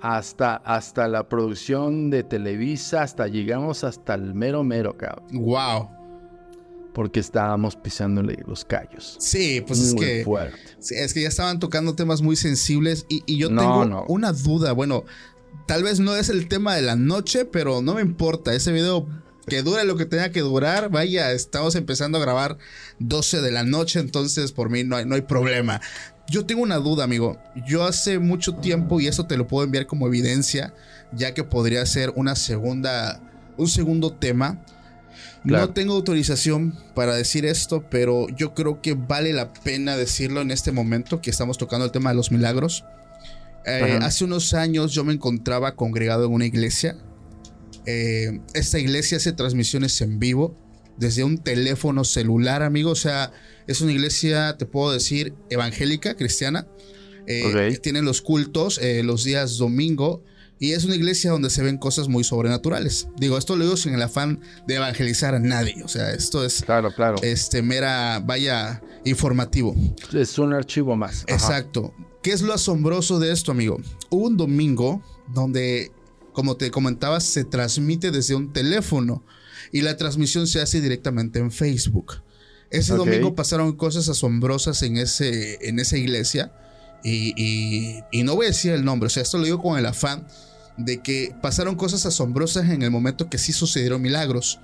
Hasta, 0.00 0.56
hasta 0.56 1.08
la 1.08 1.28
producción 1.28 2.10
de 2.10 2.22
Televisa, 2.22 3.02
hasta 3.02 3.26
llegamos 3.28 3.82
hasta 3.84 4.14
el 4.14 4.34
mero 4.34 4.62
mero, 4.62 4.96
cabrón. 4.96 5.26
Wow. 5.32 5.88
Porque 6.94 7.20
estábamos 7.20 7.76
pisándole 7.76 8.38
los 8.46 8.64
callos. 8.64 9.16
Sí, 9.20 9.60
pues 9.66 9.80
es 9.80 9.94
que. 9.94 10.24
fuerte. 10.24 10.58
Es 10.90 11.12
que 11.12 11.22
ya 11.22 11.28
estaban 11.28 11.58
tocando 11.58 11.94
temas 11.94 12.22
muy 12.22 12.36
sensibles 12.36 13.04
y, 13.10 13.22
y 13.26 13.36
yo 13.36 13.50
No, 13.50 13.60
tengo 13.60 13.84
no. 13.84 14.04
una 14.08 14.32
duda. 14.32 14.72
Bueno, 14.72 15.04
tal 15.66 15.82
vez 15.82 16.00
no 16.00 16.16
es 16.16 16.28
el 16.28 16.48
tema 16.48 16.74
de 16.74 16.82
la 16.82 16.96
noche, 16.96 17.44
pero 17.44 17.82
no 17.82 17.94
me 17.94 18.00
importa. 18.00 18.54
Ese 18.54 18.72
video 18.72 19.06
que 19.46 19.62
dure 19.62 19.84
lo 19.84 19.96
que 19.96 20.06
tenga 20.06 20.30
que 20.30 20.40
durar. 20.40 20.90
Vaya, 20.90 21.32
estamos 21.32 21.74
empezando 21.74 22.18
a 22.18 22.20
grabar 22.20 22.58
12 22.98 23.40
de 23.42 23.52
la 23.52 23.64
noche, 23.64 24.00
entonces 24.00 24.52
por 24.52 24.70
mí 24.70 24.84
no 24.84 24.96
hay, 24.96 25.04
no 25.04 25.14
hay 25.14 25.22
problema. 25.22 25.80
yo 26.28 26.46
tengo 26.46 26.62
una 26.62 26.76
duda, 26.76 27.04
amigo. 27.04 27.38
Yo 27.66 27.84
hace 27.84 28.18
mucho 28.18 28.56
tiempo, 28.56 29.00
y 29.00 29.06
eso 29.06 29.26
te 29.26 29.36
lo 29.36 29.46
puedo 29.46 29.64
enviar 29.64 29.86
como 29.86 30.06
evidencia, 30.06 30.74
ya 31.12 31.34
que 31.34 31.44
podría 31.44 31.84
ser 31.86 32.12
una 32.16 32.36
segunda, 32.36 33.20
un 33.56 33.68
segundo 33.68 34.12
tema. 34.12 34.64
No 35.44 35.70
tengo 35.70 35.94
autorización 35.94 36.76
para 36.96 37.14
decir 37.14 37.46
esto, 37.46 37.84
pero 37.88 38.26
yo 38.30 38.52
creo 38.52 38.82
que 38.82 38.94
vale 38.94 39.32
la 39.32 39.52
pena 39.52 39.96
decirlo 39.96 40.40
en 40.40 40.50
este 40.50 40.72
momento 40.72 41.20
que 41.20 41.30
estamos 41.30 41.56
tocando 41.56 41.84
el 41.84 41.92
tema 41.92 42.10
de 42.10 42.16
los 42.16 42.32
milagros. 42.32 42.84
Eh, 43.66 43.98
hace 44.00 44.24
unos 44.24 44.54
años 44.54 44.92
yo 44.92 45.04
me 45.04 45.12
encontraba 45.12 45.74
congregado 45.74 46.26
en 46.26 46.32
una 46.32 46.46
iglesia. 46.46 46.96
Eh, 47.84 48.40
esta 48.54 48.78
iglesia 48.78 49.18
hace 49.18 49.32
transmisiones 49.32 50.00
en 50.00 50.18
vivo 50.18 50.56
desde 50.96 51.24
un 51.24 51.38
teléfono 51.38 52.04
celular, 52.04 52.62
amigo. 52.62 52.90
O 52.90 52.96
sea, 52.96 53.32
es 53.66 53.80
una 53.80 53.92
iglesia, 53.92 54.56
te 54.58 54.66
puedo 54.66 54.92
decir, 54.92 55.34
evangélica, 55.50 56.14
cristiana. 56.14 56.66
Eh, 57.28 57.78
tienen 57.82 58.04
los 58.04 58.22
cultos 58.22 58.78
eh, 58.78 59.02
los 59.02 59.24
días 59.24 59.58
domingo. 59.58 60.22
Y 60.58 60.72
es 60.72 60.84
una 60.84 60.94
iglesia 60.94 61.32
donde 61.32 61.50
se 61.50 61.62
ven 61.62 61.76
cosas 61.76 62.08
muy 62.08 62.24
sobrenaturales. 62.24 63.08
Digo, 63.18 63.36
esto 63.36 63.56
lo 63.56 63.64
digo 63.64 63.76
sin 63.76 63.92
el 63.92 64.00
afán 64.00 64.40
de 64.66 64.76
evangelizar 64.76 65.34
a 65.34 65.38
nadie. 65.38 65.82
O 65.84 65.88
sea, 65.88 66.12
esto 66.12 66.42
es. 66.46 66.62
Claro, 66.62 66.94
claro. 66.94 67.16
Este, 67.22 67.60
mera, 67.60 68.22
vaya, 68.24 68.82
informativo. 69.04 69.76
Es 70.14 70.38
un 70.38 70.54
archivo 70.54 70.96
más. 70.96 71.24
Exacto. 71.26 71.92
¿Qué 72.26 72.32
es 72.32 72.42
lo 72.42 72.52
asombroso 72.54 73.20
de 73.20 73.30
esto, 73.30 73.52
amigo? 73.52 73.80
Hubo 74.10 74.26
un 74.26 74.36
domingo 74.36 75.00
donde, 75.32 75.92
como 76.32 76.56
te 76.56 76.72
comentaba, 76.72 77.20
se 77.20 77.44
transmite 77.44 78.10
desde 78.10 78.34
un 78.34 78.52
teléfono 78.52 79.22
y 79.70 79.82
la 79.82 79.96
transmisión 79.96 80.48
se 80.48 80.60
hace 80.60 80.80
directamente 80.80 81.38
en 81.38 81.52
Facebook. 81.52 82.14
Ese 82.68 82.96
domingo 82.96 83.36
pasaron 83.36 83.76
cosas 83.76 84.08
asombrosas 84.08 84.82
en, 84.82 84.96
ese, 84.96 85.68
en 85.68 85.78
esa 85.78 85.98
iglesia 85.98 86.52
y, 87.04 88.02
no 88.24 88.34
voy 88.34 88.46
a 88.46 88.48
decir 88.48 88.72
el 88.72 88.84
nombre, 88.84 89.06
o 89.06 89.10
sea, 89.10 89.22
esto 89.22 89.38
lo 89.38 89.44
digo 89.44 89.62
con 89.62 89.78
el 89.78 89.86
afán 89.86 90.26
de 90.76 91.00
que 91.00 91.32
pasaron 91.40 91.76
cosas 91.76 92.06
asombrosas 92.06 92.68
en 92.70 92.82
el 92.82 92.90
momento 92.90 93.30
que 93.30 93.38
sí 93.38 93.52
sucedieron 93.52 94.02
milagros. 94.02 94.58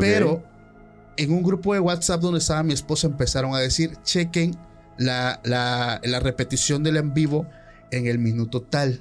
Pero 0.00 0.42
en 1.16 1.32
un 1.32 1.44
grupo 1.44 1.74
de 1.74 1.78
WhatsApp 1.78 2.20
donde 2.20 2.40
estaba 2.40 2.64
mi 2.64 2.72
esposa 2.72 3.06
empezaron 3.06 3.54
a 3.54 3.60
decir, 3.60 3.96
chequen 4.02 4.58
la, 4.98 5.40
la, 5.44 6.20
repetición 6.20 6.82
del 6.82 6.96
en 6.96 7.14
vivo 7.14 7.46
en 7.90 8.06
el 8.06 8.18
minuto 8.18 8.62
tal. 8.62 9.00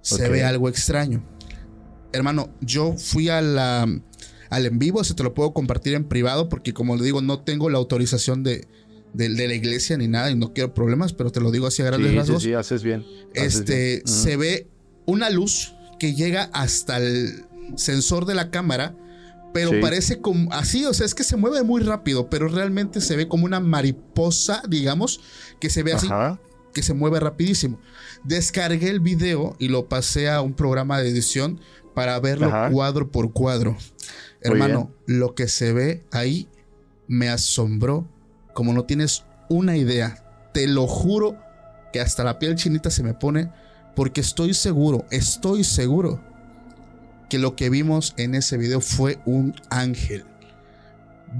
Se 0.00 0.28
ve 0.28 0.44
algo 0.44 0.68
extraño. 0.68 1.24
Hermano, 2.12 2.50
yo 2.60 2.94
fui 2.96 3.28
a 3.28 3.40
la, 3.40 3.88
al 4.50 4.66
en 4.66 4.78
vivo, 4.78 5.02
se 5.02 5.14
te 5.14 5.22
lo 5.22 5.34
puedo 5.34 5.52
compartir 5.52 5.94
en 5.94 6.04
privado 6.04 6.48
porque 6.48 6.72
como 6.72 6.96
le 6.96 7.04
digo, 7.04 7.22
no 7.22 7.40
tengo 7.40 7.70
la 7.70 7.78
autorización 7.78 8.42
de, 8.42 8.68
de, 9.14 9.28
la 9.28 9.54
iglesia 9.54 9.96
ni 9.96 10.08
nada 10.08 10.30
y 10.30 10.36
no 10.36 10.52
quiero 10.52 10.74
problemas, 10.74 11.12
pero 11.12 11.30
te 11.30 11.40
lo 11.40 11.50
digo 11.50 11.66
así 11.66 11.82
a 11.82 11.86
grandes 11.86 12.14
rasgos. 12.14 12.42
Sí, 12.42 12.48
sí, 12.50 12.54
haces 12.54 12.82
bien. 12.82 13.04
este, 13.34 14.02
se 14.04 14.36
ve 14.36 14.68
una 15.06 15.30
luz 15.30 15.74
que 15.98 16.14
llega 16.14 16.50
hasta 16.52 16.98
el 16.98 17.44
sensor 17.76 18.26
de 18.26 18.34
la 18.34 18.50
cámara, 18.50 18.94
pero 19.54 19.70
parece 19.80 20.20
como 20.20 20.52
así, 20.52 20.84
o 20.84 20.92
sea, 20.92 21.06
es 21.06 21.14
que 21.14 21.22
se 21.22 21.36
mueve 21.36 21.62
muy 21.62 21.80
rápido, 21.80 22.28
pero 22.28 22.48
realmente 22.48 23.00
se 23.00 23.14
ve 23.14 23.28
como 23.28 23.44
una 23.44 23.60
mariposa, 23.60 24.64
digamos, 24.68 25.20
que 25.60 25.70
se 25.70 25.84
ve 25.84 25.92
así, 25.92 26.08
que 26.72 26.82
se 26.82 26.92
mueve 26.92 27.20
rapidísimo. 27.20 27.78
Descargué 28.24 28.90
el 28.90 28.98
video 28.98 29.54
y 29.60 29.68
lo 29.68 29.88
pasé 29.88 30.28
a 30.28 30.40
un 30.40 30.54
programa 30.54 31.00
de 31.00 31.08
edición 31.08 31.60
para 31.94 32.18
verlo 32.18 32.50
cuadro 32.72 33.12
por 33.12 33.32
cuadro. 33.32 33.76
Hermano, 34.40 34.90
lo 35.06 35.36
que 35.36 35.46
se 35.46 35.72
ve 35.72 36.04
ahí 36.10 36.48
me 37.06 37.28
asombró 37.28 38.08
como 38.54 38.72
no 38.72 38.86
tienes 38.86 39.22
una 39.48 39.76
idea. 39.76 40.50
Te 40.52 40.66
lo 40.66 40.88
juro 40.88 41.38
que 41.92 42.00
hasta 42.00 42.24
la 42.24 42.40
piel 42.40 42.56
chinita 42.56 42.90
se 42.90 43.04
me 43.04 43.14
pone 43.14 43.52
porque 43.94 44.20
estoy 44.20 44.52
seguro, 44.52 45.06
estoy 45.12 45.62
seguro 45.62 46.33
que 47.28 47.38
lo 47.38 47.56
que 47.56 47.70
vimos 47.70 48.14
en 48.16 48.34
ese 48.34 48.56
video 48.56 48.80
fue 48.80 49.18
un 49.24 49.54
ángel. 49.70 50.24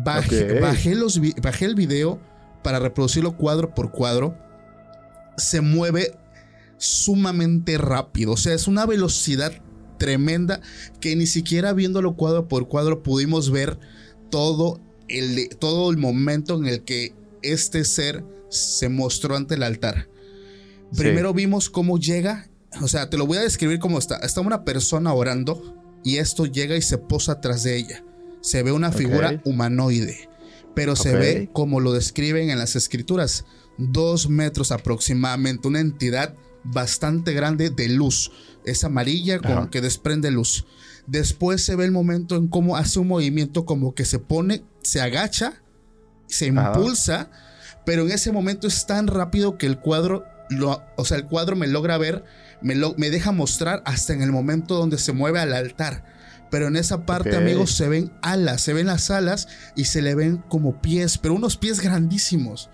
Bajé, 0.03 0.95
los, 0.95 1.21
bajé 1.41 1.67
el 1.67 1.75
video 1.75 2.21
para 2.62 2.79
reproducirlo 2.81 3.37
cuadro 3.37 3.75
por 3.75 3.93
cuadro. 3.93 4.37
Se 5.37 5.61
mueve 5.61 6.17
sumamente 6.79 7.79
rápido, 7.79 8.33
o 8.33 8.37
sea, 8.37 8.55
es 8.55 8.67
una 8.67 8.87
velocidad 8.87 9.53
tremenda 9.99 10.61
que 11.00 11.14
ni 11.17 11.26
siquiera 11.26 11.73
viéndolo 11.73 12.17
cuadro 12.17 12.49
por 12.49 12.69
cuadro 12.69 13.03
pudimos 13.03 13.50
ver 13.50 13.79
todo 14.31 14.81
el, 15.09 15.49
todo 15.59 15.91
el 15.91 15.97
momento 15.97 16.57
en 16.57 16.67
el 16.67 16.83
que 16.83 17.14
este 17.43 17.85
ser 17.85 18.25
se 18.49 18.88
mostró 18.88 19.37
ante 19.37 19.55
el 19.55 19.62
altar. 19.62 20.09
Primero 20.97 21.35
vimos 21.35 21.71
cómo 21.71 21.99
llega, 21.99 22.49
o 22.81 22.88
sea, 22.88 23.11
te 23.11 23.16
lo 23.16 23.26
voy 23.26 23.38
a 23.38 23.43
describir 23.43 23.78
cómo 23.78 23.99
está. 23.99 24.16
Está 24.16 24.40
una 24.40 24.64
persona 24.64 25.12
orando 25.12 25.76
y 26.02 26.16
esto 26.16 26.47
llega 26.47 26.76
y 26.76 26.83
se 26.83 26.99
posa 26.99 27.33
atrás 27.33 27.62
de 27.62 27.76
ella. 27.76 28.04
Se 28.40 28.62
ve 28.62 28.73
una 28.73 28.93
figura 28.93 29.40
humanoide, 29.45 30.28
pero 30.75 30.97
se 30.97 31.14
ve 31.16 31.50
como 31.52 31.81
lo 31.81 31.93
describen 31.93 32.50
en 32.50 32.59
las 32.59 32.76
escrituras, 32.76 33.47
dos 33.78 34.28
metros 34.28 34.71
aproximadamente, 34.71 35.66
una 35.66 35.81
entidad 35.81 36.35
bastante 36.62 37.33
grande 37.33 37.71
de 37.71 37.88
luz 37.88 38.31
es 38.64 38.85
amarilla 38.85 39.38
con 39.38 39.69
que 39.69 39.81
desprende 39.81 40.31
luz. 40.31 40.66
Después 41.07 41.62
se 41.64 41.76
ve 41.76 41.85
el 41.85 41.93
momento 41.93 42.37
en 42.37 42.49
cómo 42.49 42.76
hace 42.76 42.99
un 42.99 43.09
movimiento 43.09 43.64
como 43.64 43.95
que 43.95 44.04
se 44.04 44.19
pone, 44.19 44.64
se 44.83 45.00
agacha, 45.00 45.62
se 46.26 46.47
impulsa, 46.47 47.31
pero 47.85 48.02
en 48.02 48.12
ese 48.12 48.33
momento 48.33 48.66
es 48.66 48.87
tan 48.87 49.07
rápido 49.07 49.59
que 49.59 49.66
el 49.66 49.78
cuadro, 49.78 50.25
lo, 50.49 50.83
o 50.97 51.04
sea, 51.04 51.19
el 51.19 51.26
cuadro 51.26 51.57
me 51.57 51.66
logra 51.66 51.99
ver, 51.99 52.25
me, 52.64 52.75
lo, 52.75 52.94
me 52.97 53.11
deja 53.11 53.30
mostrar 53.30 53.83
hasta 53.85 54.14
en 54.14 54.23
el 54.23 54.33
momento 54.33 54.75
donde 54.75 54.99
se 54.99 55.12
mueve 55.12 55.38
al 55.38 55.52
altar. 55.52 56.04
Pero 56.50 56.68
en 56.68 56.76
esa 56.76 57.04
parte, 57.04 57.37
amigos, 57.37 57.73
se 57.73 57.88
ven 57.88 58.12
alas, 58.23 58.61
se 58.61 58.73
ven 58.73 58.87
las 58.87 59.11
alas 59.11 59.49
y 59.76 59.85
se 59.87 60.02
le 60.02 60.14
ven 60.14 60.38
como 60.49 60.80
pies, 60.80 61.18
pero 61.18 61.35
unos 61.35 61.56
pies 61.56 61.80
grandísimos. 61.80 62.71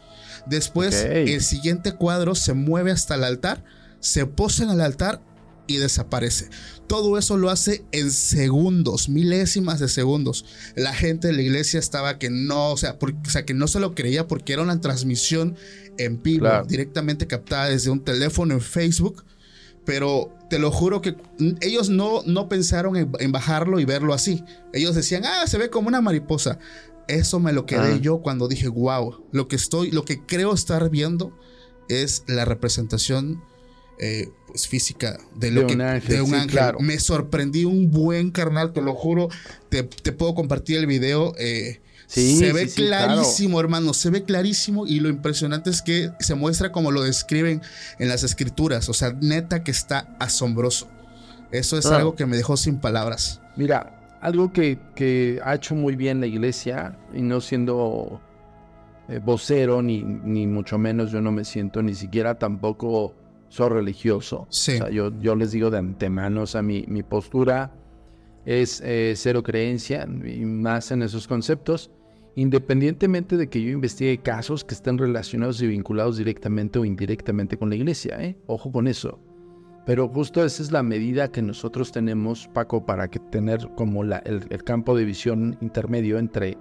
Después, 0.46 0.94
el 1.04 1.40
siguiente 1.42 1.92
cuadro 1.92 2.34
se 2.34 2.52
mueve 2.52 2.92
hasta 2.92 3.14
el 3.14 3.24
altar, 3.24 3.64
se 3.98 4.26
posa 4.26 4.64
en 4.64 4.70
el 4.70 4.80
altar 4.80 5.22
y 5.66 5.78
desaparece. 5.78 6.50
Todo 6.86 7.16
eso 7.16 7.36
lo 7.36 7.50
hace 7.50 7.84
en 7.92 8.10
segundos, 8.10 9.08
milésimas 9.08 9.80
de 9.80 9.88
segundos. 9.88 10.44
La 10.76 10.92
gente 10.92 11.28
de 11.28 11.32
la 11.32 11.42
iglesia 11.42 11.80
estaba 11.80 12.18
que 12.18 12.28
no, 12.30 12.72
o 12.72 12.76
sea, 12.76 12.98
o 13.00 13.30
sea 13.30 13.44
que 13.44 13.54
no 13.54 13.66
se 13.66 13.80
lo 13.80 13.94
creía 13.94 14.26
porque 14.26 14.52
era 14.52 14.62
una 14.62 14.80
transmisión 14.80 15.56
en 15.96 16.22
vivo, 16.22 16.48
directamente 16.66 17.26
captada 17.26 17.68
desde 17.68 17.90
un 17.90 18.04
teléfono 18.04 18.54
en 18.54 18.60
Facebook. 18.60 19.24
Pero 19.90 20.32
te 20.48 20.60
lo 20.60 20.70
juro 20.70 21.02
que 21.02 21.16
ellos 21.60 21.90
no, 21.90 22.22
no 22.24 22.48
pensaron 22.48 22.94
en, 22.96 23.32
bajarlo 23.32 23.80
y 23.80 23.84
verlo 23.84 24.14
así. 24.14 24.44
Ellos 24.72 24.94
decían, 24.94 25.24
ah, 25.24 25.48
se 25.48 25.58
ve 25.58 25.68
como 25.68 25.88
una 25.88 26.00
mariposa. 26.00 26.60
Eso 27.08 27.40
me 27.40 27.52
lo 27.52 27.66
quedé 27.66 27.94
ah. 27.94 27.98
yo 28.00 28.18
cuando 28.18 28.46
dije, 28.46 28.68
wow, 28.68 29.26
lo 29.32 29.48
que 29.48 29.56
estoy, 29.56 29.90
lo 29.90 30.04
que 30.04 30.24
creo 30.24 30.54
estar 30.54 30.90
viendo 30.90 31.36
es 31.88 32.22
la 32.28 32.44
representación 32.44 33.42
eh, 33.98 34.28
pues, 34.46 34.68
física 34.68 35.18
de, 35.34 35.50
lo 35.50 35.66
que, 35.66 35.74
un 35.74 35.80
ángel. 35.80 36.22
Me 36.78 37.00
sorprendí 37.00 37.64
un 37.64 37.90
buen 37.90 38.30
carnal, 38.30 38.72
te 38.72 38.82
lo 38.82 38.94
juro. 38.94 39.28
Te, 39.70 39.82
puedo 39.82 40.36
compartir 40.36 40.78
el 40.78 40.86
video. 40.86 41.34
Eh, 41.36 41.80
se 42.10 42.52
ve 42.52 42.68
clarísimo, 42.68 43.60
hermano, 43.60 43.94
se 43.94 44.10
ve 44.10 44.24
clarísimo 44.24 44.86
y 44.86 45.00
lo 45.00 45.08
impresionante 45.08 45.70
es 45.70 45.80
que 45.80 46.10
se 46.18 46.34
muestra 46.34 46.72
como 46.72 46.90
lo 46.90 47.02
describen 47.02 47.62
en 47.98 48.08
las 48.08 48.24
escrituras, 48.24 48.88
o 48.88 48.94
sea, 48.94 49.16
neta 49.20 49.62
que 49.62 49.70
está 49.70 50.08
asombroso. 50.18 50.88
Eso 51.52 51.78
es 51.78 51.86
algo 51.86 52.14
que 52.14 52.26
me 52.26 52.36
dejó 52.36 52.56
sin 52.56 52.78
palabras. 52.78 53.40
Mira, 53.56 54.18
algo 54.20 54.52
que, 54.52 54.78
que 54.94 55.40
ha 55.44 55.54
hecho 55.54 55.74
muy 55.74 55.96
bien 55.96 56.20
la 56.20 56.26
iglesia, 56.26 56.98
y 57.14 57.22
no 57.22 57.40
siendo 57.40 58.20
eh, 59.08 59.20
vocero, 59.24 59.82
ni, 59.82 60.02
ni 60.02 60.46
mucho 60.46 60.78
menos, 60.78 61.10
yo 61.10 61.20
no 61.20 61.32
me 61.32 61.44
siento 61.44 61.82
ni 61.82 61.94
siquiera 61.94 62.38
tampoco 62.38 63.14
soy 63.48 63.68
religioso. 63.70 64.46
Sí. 64.50 64.74
O 64.74 64.76
sea, 64.78 64.90
yo, 64.90 65.12
yo 65.20 65.36
les 65.36 65.52
digo 65.52 65.70
de 65.70 65.78
antemano, 65.78 66.42
o 66.42 66.46
sea, 66.46 66.62
mi, 66.62 66.84
mi 66.88 67.02
postura 67.02 67.72
es 68.44 68.80
eh, 68.84 69.14
cero 69.16 69.42
creencia 69.42 70.06
y 70.24 70.44
más 70.44 70.90
en 70.90 71.02
esos 71.02 71.28
conceptos, 71.28 71.90
independientemente 72.34 73.36
de 73.36 73.48
que 73.48 73.62
yo 73.62 73.70
investigue 73.70 74.18
casos 74.18 74.64
que 74.64 74.74
estén 74.74 74.98
relacionados 74.98 75.60
y 75.62 75.66
vinculados 75.66 76.16
directamente 76.16 76.78
o 76.78 76.84
indirectamente 76.84 77.56
con 77.56 77.70
la 77.70 77.76
iglesia. 77.76 78.22
¿eh? 78.22 78.36
Ojo 78.46 78.70
con 78.72 78.86
eso. 78.86 79.18
Pero 79.86 80.08
justo 80.08 80.44
esa 80.44 80.62
es 80.62 80.70
la 80.70 80.82
medida 80.82 81.32
que 81.32 81.42
nosotros 81.42 81.90
tenemos, 81.90 82.48
Paco, 82.48 82.84
para 82.84 83.08
que 83.08 83.18
tener 83.18 83.68
como 83.76 84.04
la, 84.04 84.18
el, 84.18 84.44
el, 84.50 84.62
campo 84.62 84.96
de 84.96 85.04
visión 85.04 85.56
intermedio 85.60 86.18
entre 86.18 86.58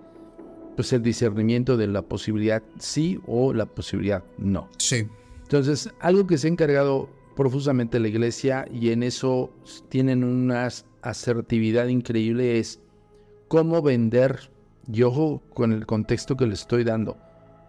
pues, 0.76 0.94
el 0.94 1.04
discernimiento 1.04 1.78
de 1.78 1.88
la 1.88 2.02
posibilidad 2.02 2.64
sí 2.78 3.20
o 3.28 3.54
la 3.54 3.66
posibilidad 3.66 4.24
no. 4.38 4.70
Sí. 4.78 5.06
Entonces, 5.42 5.90
algo 6.00 6.26
que 6.26 6.38
se 6.38 6.48
ha 6.48 6.52
encargado 6.52 7.10
profusamente 7.36 8.00
la 8.00 8.08
iglesia 8.08 8.66
y 8.72 8.92
en 8.92 9.04
eso 9.04 9.52
tienen 9.90 10.24
una 10.24 10.68
asertividad 11.02 11.88
increíble 11.88 12.60
es 12.60 12.80
cómo 13.48 13.82
vender, 13.82 14.52
y 14.92 15.04
ojo 15.04 15.42
con 15.54 15.72
el 15.72 15.86
contexto 15.86 16.36
que 16.36 16.48
le 16.48 16.54
estoy 16.54 16.84
dando, 16.84 17.18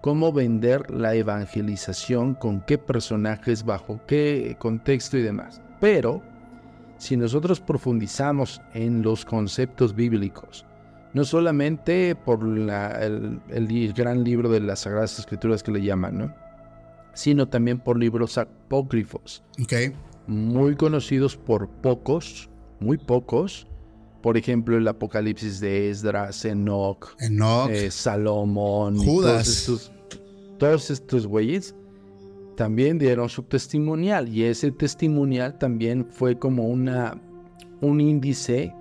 cómo 0.01 0.33
vender 0.33 0.91
la 0.91 1.15
evangelización, 1.15 2.35
con 2.35 2.63
qué 2.63 2.79
personajes, 2.79 3.65
bajo 3.65 4.01
qué 4.07 4.57
contexto 4.59 5.19
y 5.19 5.23
demás. 5.23 5.61
Pero 5.81 6.23
si 6.97 7.17
nosotros 7.17 7.61
profundizamos 7.61 8.61
en 8.75 9.03
los 9.03 9.25
conceptos 9.25 9.95
bíblicos, 9.95 10.65
no 11.13 11.25
solamente 11.25 12.15
por 12.15 12.41
el, 12.43 13.93
gran 13.95 14.25
libro 14.25 14.49
de 14.49 14.61
las 14.61 14.81
Sagradas 14.81 15.19
Escrituras 15.19 15.63
que 15.63 15.73
le 15.73 15.83
llaman, 15.83 16.19
¿no? 16.19 16.35
sino 17.15 17.49
también 17.49 17.81
por 17.81 17.99
libros 17.99 18.39
apócrifos, 18.39 19.43
okay. 19.63 19.93
muy 20.27 20.77
conocidos 20.77 21.37
por 21.37 21.69
pocos, 21.69 22.49
muy 22.79 22.97
pocos, 22.97 23.67
por 24.23 24.37
ejemplo, 24.37 24.77
el 24.77 24.87
Apocalipsis 24.87 25.61
de 25.61 25.91
Esdras, 25.91 26.45
Enoch, 26.45 27.17
eh, 27.71 27.91
Salomón, 27.91 28.99
Judas. 28.99 29.91
Todos 30.59 30.91
estos, 30.91 31.27
güeyes 31.27 31.75
también 32.55 32.99
dieron 32.99 33.31
su 33.31 33.43
testimonial. 33.45 34.29
Y 34.29 34.45
ese 34.45 34.71
testimonial 34.73 35.59
también 35.59 36.07
fue 36.11 36.39
como 36.39 36.69
una, 36.69 37.19
un 37.81 38.01
índice 38.01 38.75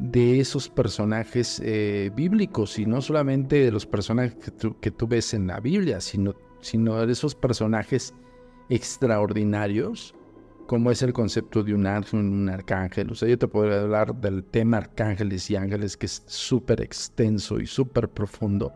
de 0.00 0.40
esos 0.40 0.68
personajes 0.68 1.62
eh, 1.64 2.10
bíblicos. 2.16 2.78
Y 2.80 2.86
no 2.86 3.00
solamente 3.00 3.64
de 3.64 3.70
los 3.70 3.86
personajes 3.86 4.34
que 4.80 4.90
tú, 4.90 5.06
ves 5.06 5.32
en 5.32 5.46
la 5.46 5.60
Biblia, 5.60 6.00
sino, 6.00 6.34
sino 6.60 7.06
de 7.06 7.12
esos 7.12 7.36
personajes 7.36 8.14
extraordinarios 8.68 10.14
como 10.72 10.90
es 10.90 11.02
el 11.02 11.12
concepto 11.12 11.62
de 11.62 11.74
un 11.74 11.86
ángel, 11.86 12.20
un 12.20 12.48
arcángel. 12.48 13.10
O 13.10 13.14
sea, 13.14 13.28
yo 13.28 13.36
te 13.36 13.46
podría 13.46 13.82
hablar 13.82 14.14
del 14.14 14.42
tema 14.42 14.78
arcángeles 14.78 15.50
y 15.50 15.56
ángeles 15.56 15.98
que 15.98 16.06
es 16.06 16.22
súper 16.24 16.80
extenso 16.80 17.60
y 17.60 17.66
súper 17.66 18.08
profundo, 18.08 18.72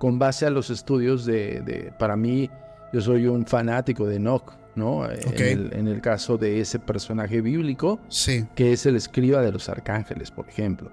con 0.00 0.18
base 0.18 0.44
a 0.44 0.50
los 0.50 0.70
estudios 0.70 1.24
de, 1.24 1.92
para 2.00 2.16
mí, 2.16 2.50
yo 2.92 3.00
soy 3.00 3.28
un 3.28 3.46
fanático 3.46 4.08
de 4.08 4.16
Enoch, 4.16 4.54
¿no? 4.74 5.08
En, 5.08 5.86
el, 5.86 6.00
caso 6.00 6.36
de 6.36 6.60
ese 6.60 6.80
personaje 6.80 7.40
bíblico, 7.40 8.00
sí. 8.08 8.44
que 8.56 8.72
es 8.72 8.84
el 8.84 8.96
escriba 8.96 9.40
de 9.40 9.52
los 9.52 9.68
arcángeles, 9.68 10.32
por 10.32 10.48
ejemplo. 10.48 10.90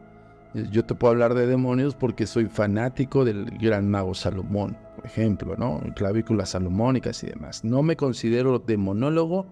Yo 0.53 0.85
te 0.85 0.93
puedo 0.93 1.13
hablar 1.13 1.33
de 1.33 1.47
demonios 1.47 1.95
porque 1.95 2.27
soy 2.27 2.45
fanático 2.45 3.25
del 3.25 3.45
gran 3.57 3.89
mago 3.89 4.13
Salomón, 4.13 4.77
por 4.97 5.07
ejemplo, 5.07 5.55
¿no? 5.57 5.81
Clavículas 5.95 6.49
salomónicas 6.49 7.23
y 7.23 7.27
demás. 7.27 7.63
No 7.63 7.81
me 7.81 7.95
considero 7.95 8.59
demonólogo, 8.59 9.47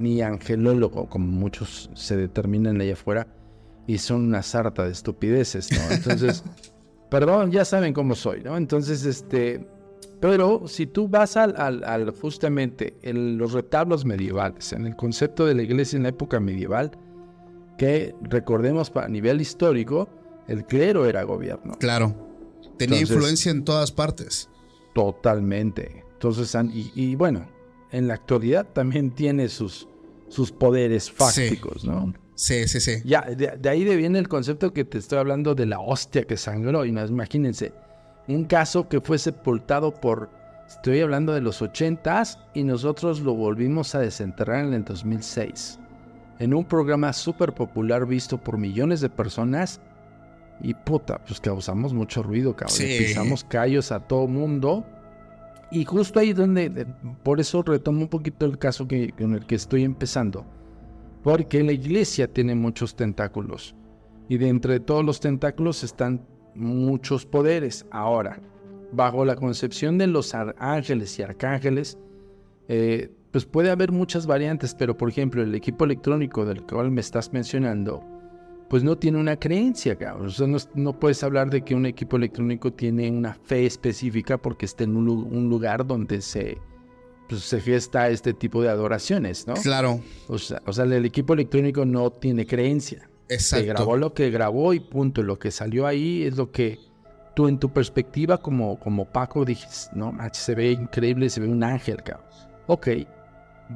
ni 0.00 0.22
angelólogo, 0.22 1.08
como 1.08 1.26
muchos 1.26 1.90
se 1.94 2.16
determinan 2.16 2.80
allá 2.80 2.94
afuera, 2.94 3.28
y 3.86 3.98
son 3.98 4.22
una 4.22 4.42
sarta 4.42 4.84
de 4.84 4.92
estupideces, 4.92 5.70
¿no? 5.72 5.94
Entonces, 5.94 6.44
perdón, 7.10 7.50
ya 7.50 7.64
saben 7.64 7.92
cómo 7.92 8.14
soy, 8.14 8.42
¿no? 8.42 8.56
Entonces, 8.56 9.04
este, 9.04 9.66
pero 10.20 10.68
si 10.68 10.86
tú 10.86 11.08
vas 11.08 11.36
al, 11.36 11.56
al, 11.56 12.10
justamente 12.10 12.96
en 13.02 13.38
los 13.38 13.52
retablos 13.52 14.04
medievales, 14.04 14.72
en 14.72 14.86
el 14.86 14.96
concepto 14.96 15.46
de 15.46 15.54
la 15.54 15.62
iglesia 15.62 15.96
en 15.96 16.04
la 16.04 16.10
época 16.10 16.40
medieval, 16.40 16.92
que 17.78 18.14
recordemos 18.22 18.92
a 18.94 19.08
nivel 19.08 19.40
histórico, 19.40 20.08
el 20.46 20.66
clero 20.66 21.06
era 21.06 21.22
gobierno. 21.22 21.74
Claro, 21.78 22.14
tenía 22.76 23.00
influencia 23.00 23.50
en 23.50 23.64
todas 23.64 23.92
partes. 23.92 24.50
Totalmente. 24.94 26.04
Entonces, 26.12 26.54
y, 26.72 26.92
y 26.94 27.14
bueno, 27.14 27.46
en 27.90 28.08
la 28.08 28.14
actualidad 28.14 28.66
también 28.72 29.10
tiene 29.10 29.48
sus, 29.48 29.88
sus 30.30 30.52
poderes 30.52 31.10
fácticos, 31.10 31.84
¿no? 31.84 32.14
Sí, 32.34 32.66
sí, 32.68 32.80
sí. 32.80 33.02
Ya, 33.04 33.20
de, 33.22 33.68
ahí 33.68 33.84
viene 33.84 34.18
el 34.18 34.28
concepto 34.28 34.72
que 34.72 34.86
te 34.86 34.96
estoy 34.96 35.18
hablando 35.18 35.54
de 35.54 35.66
la 35.66 35.78
hostia 35.78 36.24
que 36.24 36.38
sangró. 36.38 36.86
Y 36.86 36.88
imagínense, 36.88 37.74
un 38.28 38.44
caso 38.44 38.88
que 38.88 39.02
fue 39.02 39.18
sepultado 39.18 39.92
por, 39.92 40.30
estoy 40.66 41.00
hablando 41.00 41.34
de 41.34 41.42
los 41.42 41.60
ochentas, 41.60 42.38
y 42.54 42.62
nosotros 42.62 43.20
lo 43.20 43.34
volvimos 43.34 43.94
a 43.94 43.98
desenterrar 43.98 44.64
en 44.64 44.72
el 44.72 44.84
2006. 44.84 45.78
En 46.38 46.54
un 46.54 46.64
programa 46.64 47.12
súper 47.12 47.52
popular 47.52 48.06
visto 48.06 48.38
por 48.38 48.56
millones 48.56 49.02
de 49.02 49.10
personas. 49.10 49.80
Y 50.62 50.72
puta, 50.72 51.18
pues 51.18 51.40
causamos 51.40 51.92
mucho 51.92 52.22
ruido, 52.22 52.56
cabrón. 52.56 52.78
Pisamos 52.78 53.44
callos 53.44 53.92
a 53.92 54.00
todo 54.00 54.26
mundo. 54.26 54.86
Y 55.70 55.84
justo 55.84 56.18
ahí 56.18 56.32
donde, 56.32 56.86
por 57.22 57.40
eso 57.40 57.62
retomo 57.62 58.00
un 58.02 58.08
poquito 58.08 58.46
el 58.46 58.58
caso 58.58 58.88
que, 58.88 59.12
con 59.12 59.34
el 59.34 59.46
que 59.46 59.54
estoy 59.54 59.84
empezando. 59.84 60.44
Porque 61.22 61.62
la 61.62 61.72
iglesia 61.72 62.32
tiene 62.32 62.54
muchos 62.54 62.96
tentáculos. 62.96 63.74
Y 64.28 64.38
de 64.38 64.48
entre 64.48 64.80
todos 64.80 65.04
los 65.04 65.20
tentáculos 65.20 65.84
están 65.84 66.26
muchos 66.54 67.24
poderes. 67.26 67.86
Ahora, 67.90 68.40
bajo 68.92 69.24
la 69.24 69.36
concepción 69.36 69.98
de 69.98 70.06
los 70.06 70.34
ángeles 70.34 71.18
y 71.18 71.22
arcángeles, 71.22 71.98
eh, 72.68 73.12
pues 73.30 73.44
puede 73.44 73.70
haber 73.70 73.92
muchas 73.92 74.26
variantes, 74.26 74.74
pero 74.74 74.96
por 74.96 75.08
ejemplo, 75.08 75.42
el 75.42 75.54
equipo 75.54 75.84
electrónico 75.84 76.44
del 76.44 76.62
cual 76.62 76.90
me 76.90 77.00
estás 77.00 77.32
mencionando, 77.32 78.04
pues 78.70 78.84
no 78.84 78.96
tiene 78.96 79.18
una 79.18 79.36
creencia, 79.36 79.96
cabrón. 79.96 80.28
O 80.28 80.30
sea, 80.30 80.46
no, 80.74 80.92
puedes 80.92 81.24
hablar 81.24 81.50
de 81.50 81.62
que 81.62 81.74
un 81.74 81.86
equipo 81.86 82.16
electrónico 82.16 82.72
tiene 82.72 83.10
una 83.10 83.34
fe 83.34 83.66
específica 83.66 84.38
porque 84.38 84.64
está 84.64 84.84
en 84.84 84.96
un, 84.96 85.50
lugar 85.50 85.84
donde 85.84 86.20
se, 86.20 86.56
pues, 87.28 87.42
se 87.42 87.60
gesta 87.60 88.08
este 88.10 88.32
tipo 88.32 88.62
de 88.62 88.68
adoraciones, 88.68 89.44
¿no? 89.48 89.54
Claro. 89.54 90.00
O 90.28 90.38
sea, 90.38 90.62
o 90.66 90.72
sea, 90.72 90.84
el 90.84 91.04
equipo 91.04 91.34
electrónico 91.34 91.84
no 91.84 92.12
tiene 92.12 92.46
creencia. 92.46 93.10
Exacto. 93.28 93.64
Se 93.64 93.72
grabó 93.72 93.96
lo 93.96 94.14
que 94.14 94.30
grabó 94.30 94.72
y 94.72 94.78
punto. 94.78 95.24
Lo 95.24 95.36
que 95.36 95.50
salió 95.50 95.84
ahí 95.84 96.22
es 96.22 96.36
lo 96.36 96.52
que 96.52 96.78
tú 97.34 97.48
en 97.48 97.58
tu 97.58 97.72
perspectiva 97.72 98.38
como, 98.38 98.78
como 98.78 99.04
Paco 99.04 99.44
dijiste, 99.44 99.90
no, 99.96 100.16
se 100.32 100.54
ve 100.54 100.70
increíble, 100.70 101.28
se 101.28 101.40
ve 101.40 101.48
un 101.48 101.64
ángel, 101.64 102.04
cabrón. 102.04 102.24
Ok, 102.68 102.86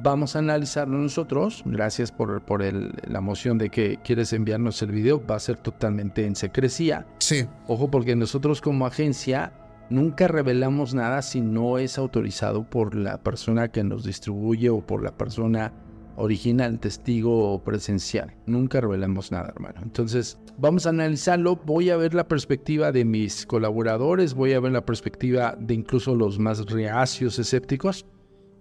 Vamos 0.01 0.35
a 0.35 0.39
analizarlo 0.39 0.97
nosotros. 0.97 1.63
Gracias 1.65 2.11
por, 2.11 2.41
por 2.41 2.61
la 2.63 3.21
moción 3.21 3.57
de 3.57 3.69
que 3.69 3.97
quieres 4.03 4.33
enviarnos 4.33 4.81
el 4.81 4.91
video. 4.91 5.25
Va 5.25 5.35
a 5.35 5.39
ser 5.39 5.57
totalmente 5.57 6.25
en 6.25 6.35
secrecía. 6.35 7.05
Sí. 7.19 7.47
Ojo, 7.67 7.89
porque 7.89 8.15
nosotros 8.15 8.59
como 8.59 8.85
agencia 8.85 9.53
nunca 9.89 10.27
revelamos 10.27 10.93
nada 10.93 11.21
si 11.21 11.39
no 11.41 11.77
es 11.77 11.97
autorizado 11.97 12.63
por 12.69 12.95
la 12.95 13.23
persona 13.23 13.69
que 13.69 13.83
nos 13.83 14.03
distribuye 14.03 14.69
o 14.69 14.81
por 14.81 15.01
la 15.01 15.11
persona 15.11 15.71
original, 16.17 16.79
testigo 16.79 17.53
o 17.53 17.63
presencial. 17.63 18.33
Nunca 18.45 18.81
revelamos 18.81 19.31
nada, 19.31 19.53
hermano. 19.55 19.79
Entonces, 19.81 20.39
vamos 20.57 20.85
a 20.85 20.89
analizarlo. 20.89 21.55
Voy 21.65 21.89
a 21.89 21.97
ver 21.97 22.13
la 22.13 22.27
perspectiva 22.27 22.91
de 22.91 23.05
mis 23.05 23.45
colaboradores, 23.45 24.33
voy 24.33 24.53
a 24.53 24.59
ver 24.59 24.71
la 24.71 24.85
perspectiva 24.85 25.55
de 25.59 25.73
incluso 25.73 26.15
los 26.15 26.39
más 26.39 26.65
reacios 26.65 27.39
escépticos 27.39 28.05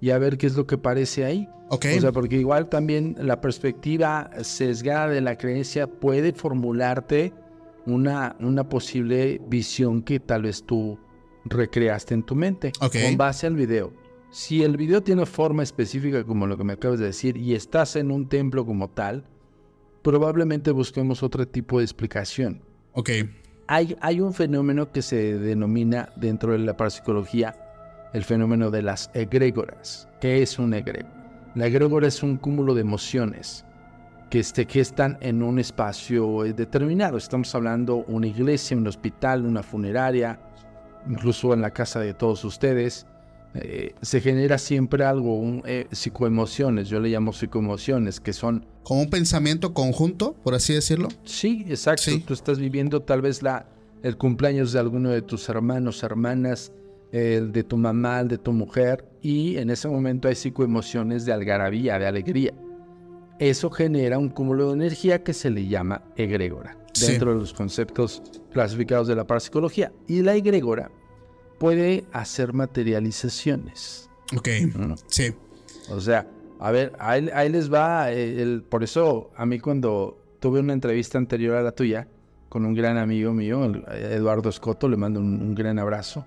y 0.00 0.10
a 0.10 0.18
ver 0.18 0.36
qué 0.38 0.46
es 0.46 0.56
lo 0.56 0.66
que 0.66 0.78
parece 0.78 1.24
ahí. 1.24 1.48
Ok. 1.70 1.86
O 1.96 2.00
sea, 2.00 2.12
porque 2.12 2.36
igual 2.36 2.68
también 2.68 3.16
la 3.18 3.40
perspectiva 3.40 4.30
sesgada 4.42 5.08
de 5.08 5.20
la 5.20 5.36
creencia 5.36 5.86
puede 5.86 6.32
formularte 6.32 7.32
una, 7.86 8.36
una 8.40 8.68
posible 8.68 9.40
visión 9.48 10.02
que 10.02 10.20
tal 10.20 10.42
vez 10.42 10.64
tú 10.64 10.98
recreaste 11.44 12.14
en 12.14 12.22
tu 12.22 12.34
mente 12.34 12.72
con 12.78 13.16
base 13.16 13.46
al 13.46 13.56
video. 13.56 13.92
Si 14.30 14.62
el 14.62 14.76
video 14.76 15.02
tiene 15.02 15.26
forma 15.26 15.62
específica 15.62 16.24
como 16.24 16.46
lo 16.46 16.56
que 16.56 16.64
me 16.64 16.72
acabas 16.72 16.98
de 16.98 17.06
decir 17.06 17.36
y 17.36 17.54
estás 17.54 17.96
en 17.96 18.10
un 18.10 18.28
templo 18.28 18.66
como 18.66 18.90
tal, 18.90 19.24
probablemente 20.02 20.70
busquemos 20.70 21.22
otro 21.22 21.46
tipo 21.46 21.78
de 21.78 21.84
explicación. 21.84 22.62
Ok. 22.92 23.10
Hay, 23.66 23.96
hay 24.00 24.20
un 24.20 24.34
fenómeno 24.34 24.92
que 24.92 25.02
se 25.02 25.38
denomina 25.38 26.10
dentro 26.16 26.52
de 26.52 26.58
la 26.58 26.76
parapsicología 26.76 27.63
el 28.14 28.24
fenómeno 28.24 28.70
de 28.70 28.80
las 28.80 29.10
egrégoras. 29.12 30.08
¿Qué 30.20 30.40
es 30.40 30.58
un 30.58 30.72
egrégora? 30.72 31.12
La 31.54 31.66
egregora 31.66 32.08
es 32.08 32.22
un 32.22 32.36
cúmulo 32.36 32.74
de 32.74 32.80
emociones 32.80 33.64
que, 34.30 34.42
que 34.66 34.80
están 34.80 35.18
en 35.20 35.42
un 35.42 35.58
espacio 35.58 36.44
eh, 36.44 36.52
determinado. 36.52 37.18
Estamos 37.18 37.54
hablando 37.54 38.04
una 38.08 38.26
iglesia, 38.26 38.76
un 38.76 38.86
hospital, 38.86 39.44
una 39.44 39.62
funeraria, 39.62 40.40
incluso 41.08 41.52
en 41.52 41.60
la 41.60 41.70
casa 41.70 42.00
de 42.00 42.14
todos 42.14 42.44
ustedes. 42.44 43.06
Eh, 43.54 43.94
se 44.00 44.20
genera 44.20 44.58
siempre 44.58 45.04
algo, 45.04 45.38
un, 45.38 45.62
eh, 45.64 45.86
psicoemociones, 45.92 46.88
yo 46.88 46.98
le 46.98 47.08
llamo 47.08 47.32
psicoemociones, 47.32 48.18
que 48.20 48.32
son... 48.32 48.66
Como 48.82 49.02
un 49.02 49.10
pensamiento 49.10 49.74
conjunto, 49.74 50.34
por 50.42 50.54
así 50.54 50.74
decirlo. 50.74 51.08
Sí, 51.24 51.64
exacto. 51.68 52.10
Tú 52.26 52.34
estás 52.34 52.58
viviendo 52.58 53.02
tal 53.02 53.22
vez 53.22 53.42
la, 53.42 53.66
el 54.02 54.16
cumpleaños 54.16 54.72
de 54.72 54.80
alguno 54.80 55.10
de 55.10 55.22
tus 55.22 55.48
hermanos, 55.48 56.02
hermanas, 56.02 56.72
el 57.14 57.52
de 57.52 57.62
tu 57.62 57.76
mamá, 57.76 58.18
el 58.18 58.28
de 58.28 58.38
tu 58.38 58.52
mujer, 58.52 59.04
y 59.22 59.56
en 59.58 59.70
ese 59.70 59.86
momento 59.86 60.26
hay 60.26 60.34
psicoemociones 60.34 61.24
de 61.24 61.32
algarabía, 61.32 61.96
de 61.96 62.06
alegría. 62.06 62.52
Eso 63.38 63.70
genera 63.70 64.18
un 64.18 64.30
cúmulo 64.30 64.68
de 64.68 64.74
energía 64.74 65.22
que 65.22 65.32
se 65.32 65.48
le 65.48 65.68
llama 65.68 66.02
egregora, 66.16 66.76
dentro 67.00 67.32
de 67.32 67.38
los 67.38 67.54
conceptos 67.54 68.20
clasificados 68.52 69.06
de 69.06 69.14
la 69.14 69.24
parapsicología. 69.24 69.92
Y 70.08 70.22
la 70.22 70.34
egregora 70.34 70.90
puede 71.60 72.04
hacer 72.10 72.52
materializaciones. 72.52 74.10
Ok, 74.36 74.48
sí. 75.06 75.32
O 75.90 76.00
sea, 76.00 76.26
a 76.58 76.72
ver, 76.72 76.94
ahí, 76.98 77.48
les 77.48 77.72
va, 77.72 78.10
eh, 78.10 78.42
el, 78.42 78.62
por 78.62 78.82
eso 78.82 79.30
a 79.36 79.46
mí 79.46 79.60
cuando 79.60 80.18
tuve 80.40 80.58
una 80.58 80.72
entrevista 80.72 81.16
anterior 81.16 81.56
a 81.58 81.62
la 81.62 81.70
tuya 81.70 82.08
con 82.48 82.64
un 82.64 82.74
gran 82.74 82.98
amigo 82.98 83.32
mío, 83.32 83.72
Eduardo 83.92 84.48
Escoto, 84.48 84.88
le 84.88 84.96
mando 84.96 85.20
un 85.20 85.54
gran 85.54 85.78
abrazo 85.78 86.24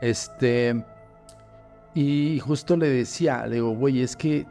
este, 0.00 0.84
Y 1.94 2.38
justo 2.40 2.76
le 2.76 2.88
decía, 2.88 3.46
le 3.46 3.56
digo, 3.56 3.70
güey, 3.70 4.00
es 4.00 4.16
que 4.16 4.46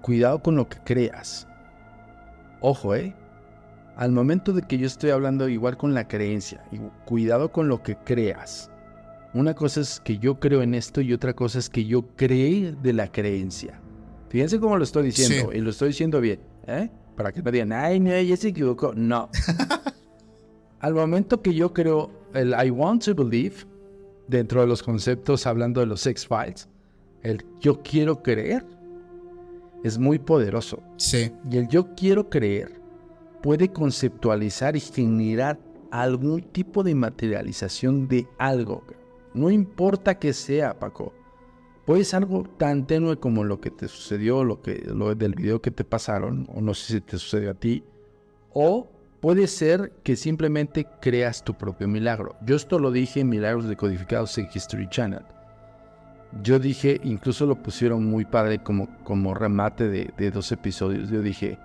cuidado 0.00 0.42
con 0.42 0.56
lo 0.56 0.68
que 0.68 0.78
creas. 0.84 1.46
Ojo, 2.60 2.94
¿eh? 2.94 3.14
Al 3.96 4.12
momento 4.12 4.52
de 4.52 4.62
que 4.62 4.78
yo 4.78 4.86
estoy 4.86 5.10
hablando 5.10 5.48
igual 5.48 5.76
con 5.76 5.94
la 5.94 6.06
creencia, 6.06 6.62
cuidado 7.04 7.50
con 7.50 7.68
lo 7.68 7.82
que 7.82 7.96
creas. 7.96 8.70
Una 9.34 9.54
cosa 9.54 9.80
es 9.80 10.00
que 10.00 10.18
yo 10.18 10.38
creo 10.38 10.62
en 10.62 10.74
esto 10.74 11.00
y 11.00 11.12
otra 11.12 11.34
cosa 11.34 11.58
es 11.58 11.68
que 11.68 11.84
yo 11.84 12.06
cree 12.16 12.74
de 12.82 12.92
la 12.92 13.10
creencia. 13.10 13.80
Fíjense 14.28 14.58
cómo 14.58 14.76
lo 14.76 14.84
estoy 14.84 15.04
diciendo 15.04 15.52
y 15.52 15.60
lo 15.60 15.70
estoy 15.70 15.88
diciendo 15.88 16.20
bien, 16.20 16.40
¿eh? 16.66 16.90
Para 17.16 17.32
que 17.32 17.42
no 17.42 17.50
digan, 17.50 17.72
ay, 17.72 18.00
no, 18.00 18.18
ya 18.20 18.36
se 18.36 18.48
equivocó. 18.48 18.92
No. 18.94 19.30
Al 20.80 20.94
momento 20.94 21.40
que 21.40 21.54
yo 21.54 21.72
creo 21.72 22.10
el 22.34 22.54
I 22.54 22.70
want 22.70 23.04
to 23.04 23.14
believe, 23.14 23.66
dentro 24.28 24.60
de 24.60 24.66
los 24.66 24.82
conceptos 24.82 25.46
hablando 25.46 25.80
de 25.80 25.86
los 25.86 26.06
X-Files, 26.06 26.68
el 27.22 27.44
yo 27.60 27.82
quiero 27.82 28.22
creer 28.22 28.64
es 29.82 29.98
muy 29.98 30.18
poderoso. 30.18 30.82
Sí. 30.96 31.32
Y 31.50 31.58
el 31.58 31.68
yo 31.68 31.94
quiero 31.94 32.28
creer 32.28 32.80
puede 33.42 33.72
conceptualizar 33.72 34.76
y 34.76 34.80
generar 34.80 35.58
algún 35.90 36.42
tipo 36.42 36.82
de 36.82 36.94
materialización 36.94 38.08
de 38.08 38.26
algo. 38.38 38.82
No 39.34 39.50
importa 39.50 40.18
que 40.18 40.32
sea, 40.32 40.78
Paco. 40.78 41.12
Puede 41.84 42.02
ser 42.04 42.24
algo 42.24 42.42
tan 42.56 42.86
tenue 42.86 43.18
como 43.18 43.44
lo 43.44 43.60
que 43.60 43.70
te 43.70 43.86
sucedió, 43.86 44.42
lo 44.42 44.60
que 44.60 44.82
lo 44.86 45.14
del 45.14 45.34
video 45.34 45.62
que 45.62 45.70
te 45.70 45.84
pasaron, 45.84 46.48
o 46.52 46.60
no 46.60 46.74
sé 46.74 46.94
si 46.94 47.00
te 47.00 47.18
sucedió 47.18 47.52
a 47.52 47.54
ti, 47.54 47.84
o 48.52 48.88
puede 49.20 49.46
ser 49.46 49.92
que 50.02 50.16
simplemente 50.16 50.86
creas 51.00 51.42
tu 51.42 51.54
propio 51.54 51.88
milagro. 51.88 52.36
Yo 52.44 52.56
esto 52.56 52.78
lo 52.78 52.90
dije 52.90 53.20
en 53.20 53.28
Milagros 53.28 53.68
Decodificados 53.68 54.36
en 54.38 54.48
History 54.52 54.88
Channel. 54.88 55.22
Yo 56.42 56.58
dije, 56.58 57.00
incluso 57.04 57.46
lo 57.46 57.62
pusieron 57.62 58.04
muy 58.04 58.24
padre 58.24 58.62
como, 58.62 58.88
como 59.04 59.34
remate 59.34 59.88
de, 59.88 60.12
de 60.16 60.30
dos 60.30 60.52
episodios. 60.52 61.08
Yo 61.08 61.22
dije, 61.22 61.58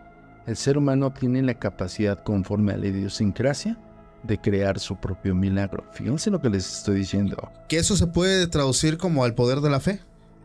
el 0.48 0.56
ser 0.56 0.78
humano 0.78 1.12
tiene 1.12 1.42
la 1.42 1.56
capacidad 1.56 2.24
conforme 2.24 2.74
a 2.74 2.78
la 2.78 2.88
idiosincrasia 2.88 3.78
de 4.24 4.40
crear 4.40 4.80
su 4.80 4.96
propio 4.96 5.36
milagro. 5.36 5.84
Fíjense 5.92 6.30
lo 6.30 6.42
que 6.42 6.50
les 6.50 6.78
estoy 6.78 6.96
diciendo. 6.96 7.52
Que 7.68 7.78
eso 7.78 7.96
se 7.96 8.08
puede 8.08 8.48
traducir 8.48 8.98
como 8.98 9.24
al 9.24 9.36
poder 9.36 9.62
de 9.62 9.70
la 9.70 9.80
fe. 9.80 10.00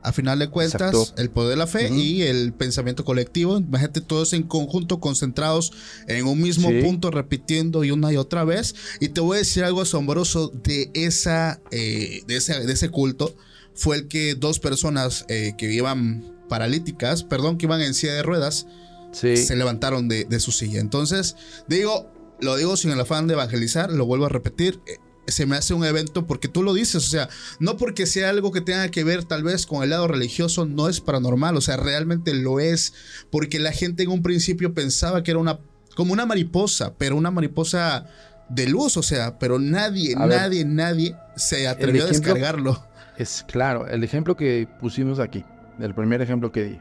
A 0.06 0.12
final 0.12 0.38
de 0.38 0.48
cuentas, 0.48 1.14
el 1.16 1.30
poder 1.30 1.50
de 1.50 1.56
la 1.56 1.66
fe 1.66 1.92
y 1.92 2.22
el 2.22 2.52
pensamiento 2.52 3.04
colectivo. 3.04 3.58
Imagínate 3.58 4.00
todos 4.00 4.34
en 4.34 4.44
conjunto, 4.44 5.00
concentrados 5.00 5.72
en 6.06 6.26
un 6.26 6.40
mismo 6.40 6.70
punto, 6.80 7.10
repitiendo 7.10 7.82
y 7.82 7.90
una 7.90 8.12
y 8.12 8.16
otra 8.16 8.44
vez. 8.44 8.76
Y 9.00 9.08
te 9.08 9.20
voy 9.20 9.34
a 9.34 9.38
decir 9.38 9.64
algo 9.64 9.80
asombroso 9.80 10.52
de, 10.62 10.92
esa, 10.94 11.60
eh, 11.72 12.22
de, 12.28 12.36
ese, 12.36 12.64
de 12.64 12.72
ese 12.72 12.88
culto. 12.88 13.34
Fue 13.74 13.96
el 13.96 14.06
que 14.06 14.36
dos 14.36 14.60
personas 14.60 15.24
eh, 15.28 15.54
que 15.58 15.72
iban 15.72 16.36
paralíticas, 16.48 17.24
perdón, 17.24 17.58
que 17.58 17.66
iban 17.66 17.82
en 17.82 17.92
silla 17.92 18.14
de 18.14 18.22
ruedas, 18.22 18.68
se 19.10 19.56
levantaron 19.56 20.06
de, 20.06 20.24
de 20.24 20.38
su 20.38 20.52
silla. 20.52 20.78
Entonces, 20.78 21.34
digo, 21.66 22.12
lo 22.40 22.54
digo 22.54 22.76
sin 22.76 22.92
el 22.92 23.00
afán 23.00 23.26
de 23.26 23.34
evangelizar, 23.34 23.90
lo 23.90 24.06
vuelvo 24.06 24.26
a 24.26 24.28
repetir, 24.28 24.80
se 25.26 25.46
me 25.46 25.56
hace 25.56 25.74
un 25.74 25.84
evento 25.84 26.26
porque 26.26 26.48
tú 26.48 26.62
lo 26.62 26.74
dices, 26.74 26.96
o 26.96 27.08
sea, 27.08 27.28
no 27.58 27.76
porque 27.76 28.06
sea 28.06 28.30
algo 28.30 28.52
que 28.52 28.60
tenga 28.60 28.88
que 28.90 29.04
ver 29.04 29.24
tal 29.24 29.42
vez 29.42 29.66
con 29.66 29.82
el 29.82 29.90
lado 29.90 30.08
religioso, 30.08 30.66
no 30.66 30.88
es 30.88 31.00
paranormal, 31.00 31.56
o 31.56 31.60
sea, 31.60 31.76
realmente 31.76 32.34
lo 32.34 32.60
es, 32.60 32.94
porque 33.30 33.58
la 33.58 33.72
gente 33.72 34.02
en 34.02 34.10
un 34.10 34.22
principio 34.22 34.74
pensaba 34.74 35.22
que 35.22 35.32
era 35.32 35.40
una, 35.40 35.58
como 35.94 36.12
una 36.12 36.26
mariposa, 36.26 36.94
pero 36.96 37.16
una 37.16 37.30
mariposa 37.30 38.06
de 38.48 38.68
luz, 38.68 38.96
o 38.96 39.02
sea, 39.02 39.38
pero 39.38 39.58
nadie, 39.58 40.14
nadie, 40.14 40.64
nadie 40.64 41.16
se 41.36 41.66
atrevió 41.66 42.04
a 42.04 42.06
descargarlo. 42.06 42.86
Es 43.16 43.44
claro, 43.48 43.86
el 43.88 44.04
ejemplo 44.04 44.36
que 44.36 44.68
pusimos 44.80 45.18
aquí, 45.18 45.44
el 45.80 45.94
primer 45.94 46.20
ejemplo 46.22 46.52
que 46.52 46.64
di, 46.64 46.80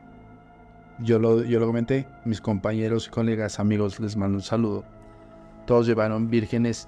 yo 0.99 1.19
lo, 1.19 1.43
yo 1.43 1.59
lo 1.59 1.67
comenté, 1.67 2.07
mis 2.23 2.41
compañeros, 2.41 3.09
colegas, 3.09 3.59
amigos, 3.59 3.99
les 3.99 4.15
mando 4.15 4.37
un 4.37 4.43
saludo. 4.43 4.85
Todos 5.65 5.87
llevaron 5.87 6.29
vírgenes 6.29 6.87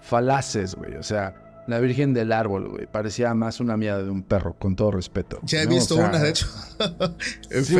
falaces, 0.00 0.74
güey. 0.74 0.94
O 0.96 1.02
sea, 1.02 1.34
la 1.66 1.80
virgen 1.80 2.14
del 2.14 2.32
árbol, 2.32 2.68
güey. 2.68 2.86
Parecía 2.86 3.34
más 3.34 3.60
una 3.60 3.76
mía 3.76 3.98
de 3.98 4.10
un 4.10 4.22
perro, 4.22 4.54
con 4.58 4.74
todo 4.74 4.90
respeto. 4.90 5.38
Ya 5.44 5.62
he 5.62 5.66
visto 5.66 5.96
una, 5.96 6.18
de 6.18 6.30
hecho. 6.30 6.46
sí, 7.62 7.76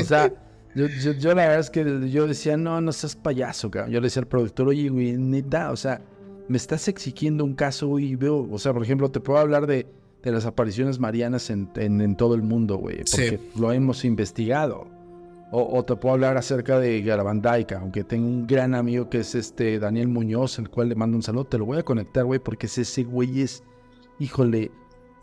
O 0.00 0.04
sea, 0.04 0.32
yo, 0.74 1.34
la 1.34 1.42
verdad 1.42 1.58
es 1.58 1.70
que 1.70 2.08
yo 2.10 2.26
decía, 2.26 2.56
no, 2.56 2.80
no 2.80 2.92
seas 2.92 3.16
payaso, 3.16 3.70
cabrón. 3.70 3.92
Yo 3.92 4.00
le 4.00 4.06
decía 4.06 4.20
al 4.20 4.28
productor, 4.28 4.68
oye, 4.68 4.88
güey, 4.88 5.16
neta, 5.16 5.72
o 5.72 5.76
sea, 5.76 6.00
me 6.48 6.56
estás 6.56 6.86
exigiendo 6.88 7.44
un 7.44 7.54
caso, 7.54 7.88
güey, 7.88 8.06
y 8.06 8.16
veo, 8.16 8.48
o 8.50 8.58
sea, 8.58 8.72
por 8.72 8.82
ejemplo, 8.82 9.10
te 9.10 9.20
puedo 9.20 9.38
hablar 9.38 9.66
de, 9.66 9.86
las 10.22 10.46
apariciones 10.46 10.98
marianas 10.98 11.50
en, 11.50 11.70
en, 11.74 12.14
todo 12.14 12.34
el 12.34 12.42
mundo, 12.42 12.76
güey, 12.76 12.98
porque 13.10 13.40
lo 13.56 13.72
hemos 13.72 14.04
investigado. 14.04 14.86
O, 15.52 15.84
te 15.84 15.96
puedo 15.96 16.14
hablar 16.14 16.36
acerca 16.36 16.78
de 16.78 17.02
Garabandaica, 17.02 17.80
aunque 17.80 18.04
tengo 18.04 18.28
un 18.28 18.46
gran 18.46 18.72
amigo 18.72 19.10
que 19.10 19.18
es 19.18 19.34
este 19.34 19.80
Daniel 19.80 20.06
Muñoz, 20.06 20.60
el 20.60 20.70
cual 20.70 20.88
le 20.88 20.94
mando 20.94 21.16
un 21.16 21.24
saludo. 21.24 21.44
Te 21.44 21.58
lo 21.58 21.64
voy 21.64 21.78
a 21.78 21.82
conectar, 21.82 22.24
güey, 22.24 22.38
porque 22.38 22.66
ese 22.66 23.02
güey 23.02 23.42
es, 23.42 23.64
híjole, 24.20 24.70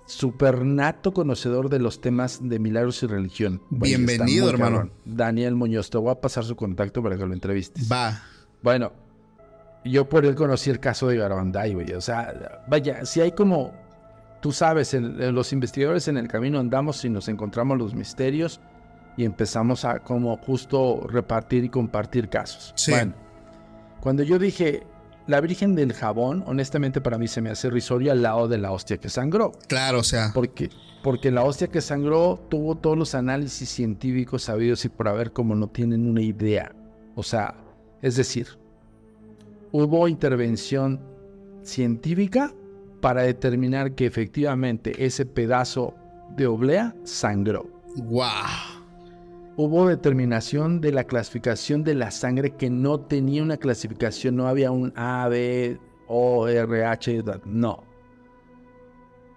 super 0.05 0.65
nato 0.65 1.13
conocedor 1.13 1.69
de 1.69 1.79
los 1.79 2.01
temas 2.01 2.39
de 2.41 2.59
milagros 2.59 3.01
y 3.03 3.07
religión. 3.07 3.61
Bienvenido, 3.69 4.49
hermano. 4.49 4.89
Daniel 5.05 5.55
Muñoz, 5.55 5.89
te 5.89 5.97
voy 5.97 6.11
a 6.11 6.15
pasar 6.15 6.43
su 6.43 6.57
contacto 6.57 7.01
para 7.01 7.17
que 7.17 7.25
lo 7.25 7.33
entrevistes. 7.33 7.89
Va. 7.89 8.21
Bueno, 8.61 8.91
yo 9.85 10.09
por 10.09 10.25
él 10.25 10.35
conocí 10.35 10.69
el 10.69 10.81
caso 10.81 11.07
de 11.07 11.15
Garabanday, 11.15 11.73
güey. 11.73 11.93
O 11.93 12.01
sea, 12.01 12.63
vaya, 12.67 13.05
si 13.05 13.21
hay 13.21 13.31
como, 13.31 13.71
tú 14.41 14.51
sabes, 14.51 14.93
los 14.93 15.53
investigadores 15.53 16.09
en 16.09 16.17
el 16.17 16.27
camino 16.27 16.59
andamos 16.59 17.05
y 17.05 17.09
nos 17.09 17.29
encontramos 17.29 17.77
los 17.77 17.95
misterios 17.95 18.59
y 19.17 19.25
empezamos 19.25 19.83
a 19.83 19.99
como 19.99 20.37
justo 20.37 21.05
repartir 21.09 21.65
y 21.65 21.69
compartir 21.69 22.29
casos. 22.29 22.73
Bueno, 22.87 23.13
cuando 23.99 24.23
yo 24.23 24.39
dije 24.39 24.83
la 25.25 25.41
Virgen 25.41 25.75
del 25.75 25.91
Jabón, 25.91 26.43
honestamente 26.47 27.01
para 27.01 27.17
mí 27.17 27.27
se 27.27 27.41
me 27.41 27.49
hace 27.49 27.69
risorio 27.69 28.11
al 28.13 28.21
lado 28.21 28.47
de 28.47 28.59
la 28.59 28.71
hostia 28.71 28.97
que 28.97 29.09
sangró. 29.09 29.51
Claro, 29.67 29.99
o 29.99 30.03
sea. 30.03 30.31
Porque, 30.33 30.69
porque 31.03 31.31
la 31.31 31.43
hostia 31.43 31.67
que 31.67 31.81
sangró 31.81 32.39
tuvo 32.47 32.75
todos 32.75 32.97
los 32.97 33.15
análisis 33.15 33.67
científicos 33.67 34.43
sabidos 34.43 34.85
y 34.85 34.89
por 34.89 35.07
haber 35.07 35.33
como 35.33 35.55
no 35.55 35.67
tienen 35.67 36.07
una 36.07 36.21
idea. 36.21 36.73
O 37.15 37.23
sea, 37.23 37.55
es 38.01 38.15
decir, 38.15 38.47
hubo 39.71 40.07
intervención 40.07 41.01
científica 41.63 42.53
para 43.01 43.23
determinar 43.23 43.93
que 43.95 44.05
efectivamente 44.05 45.05
ese 45.05 45.25
pedazo 45.25 45.95
de 46.35 46.47
oblea 46.47 46.95
sangró. 47.03 47.67
¡Wow! 47.95 48.76
Hubo 49.57 49.87
determinación 49.87 50.79
de 50.79 50.91
la 50.91 51.03
clasificación 51.05 51.83
de 51.83 51.95
la 51.95 52.11
sangre 52.11 52.51
que 52.51 52.69
no 52.69 52.99
tenía 52.99 53.41
una 53.41 53.57
clasificación, 53.57 54.35
no 54.35 54.47
había 54.47 54.71
un 54.71 54.93
A, 54.95 55.27
B, 55.27 55.79
O, 56.07 56.47
R, 56.47 56.85
H, 56.85 57.23
no. 57.45 57.83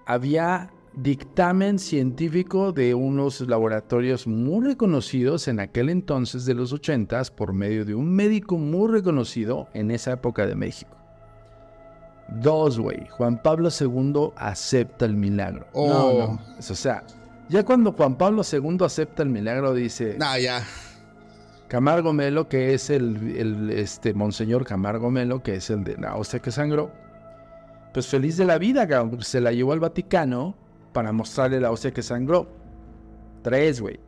Había 0.07 0.71
dictamen 0.95 1.79
científico 1.79 2.73
de 2.73 2.95
unos 2.95 3.41
laboratorios 3.41 4.27
muy 4.27 4.67
reconocidos 4.67 5.49
en 5.49 5.59
aquel 5.59 5.89
entonces 5.89 6.45
de 6.45 6.55
los 6.55 6.73
80 6.73 7.23
por 7.37 7.55
medio 7.55 7.85
de 7.85 7.95
un 7.95 8.13
médico 8.13 8.59
muy 8.59 8.91
reconocido 8.91 9.69
en 9.73 9.91
esa 9.91 10.13
época 10.13 10.47
de 10.47 10.55
México. 10.55 10.97
Dos, 12.29 12.79
güey. 12.79 13.07
Juan 13.09 13.41
Pablo 13.43 13.71
II 13.71 14.33
acepta 14.37 15.07
el 15.07 15.17
milagro. 15.17 15.67
No, 15.75 16.13
no. 16.13 16.25
Oh. 16.25 16.39
O 16.59 16.63
sea, 16.63 17.05
ya 17.51 17.65
cuando 17.65 17.93
Juan 17.93 18.17
Pablo 18.17 18.43
II 18.51 18.79
acepta 18.85 19.25
el 19.25 19.29
milagro, 19.29 19.75
dice. 19.75 20.17
Ah, 20.21 20.39
ya. 20.39 20.65
Camargo 21.67 22.13
Melo, 22.13 22.49
que 22.49 22.75
es 22.75 22.91
el, 22.91 23.71
este, 23.71 24.15
Monseñor 24.15 24.65
Camargo 24.65 25.11
Melo, 25.11 25.43
que 25.43 25.57
es 25.57 25.69
el 25.71 25.85
de 25.85 25.97
la 25.97 26.17
hostia 26.17 26.41
que 26.41 26.51
sangró, 26.51 26.93
pues 27.93 28.07
feliz 28.07 28.37
de 28.37 28.45
la 28.45 28.59
vida, 28.59 28.89
se 29.21 29.41
la 29.41 29.53
llevó 29.53 29.73
al 29.73 29.81
Vaticano 29.81 30.57
para 30.93 31.13
mostrarle 31.13 31.61
la 31.61 31.71
hostia 31.71 31.93
que 31.93 32.03
sangró. 32.03 32.49
Tres, 33.43 33.81
güey. 33.81 33.99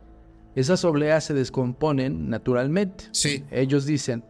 Esas 0.55 0.85
obleas 0.85 1.25
se 1.25 1.33
descomponen 1.33 2.29
naturalmente. 2.29 3.05
Sí. 3.11 3.43
Ellos 3.51 3.85
dicen, 3.85 4.23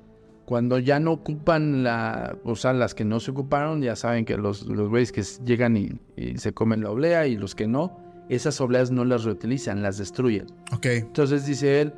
cuando 0.45 0.79
ya 0.79 0.99
no 0.99 1.11
ocupan 1.11 1.83
la, 1.83 2.37
o 2.43 2.55
sea, 2.55 2.73
las 2.73 2.93
que 2.93 3.05
no 3.05 3.19
se 3.19 3.31
ocuparon, 3.31 3.81
ya 3.81 3.95
saben 3.95 4.25
que 4.25 4.37
los, 4.37 4.63
los 4.63 4.89
güeyes 4.89 5.11
que 5.11 5.23
llegan 5.45 5.77
y, 5.77 5.91
y, 6.15 6.37
se 6.37 6.53
comen 6.53 6.81
la 6.81 6.91
oblea 6.91 7.27
y 7.27 7.35
los 7.35 7.55
que 7.55 7.67
no, 7.67 8.02
esas 8.29 8.59
obleas 8.61 8.91
no 8.91 9.05
las 9.05 9.23
reutilizan, 9.23 9.81
las 9.81 9.97
destruyen. 9.97 10.47
Ok. 10.71 10.85
Entonces 10.85 11.45
dice 11.45 11.81
él, 11.81 11.93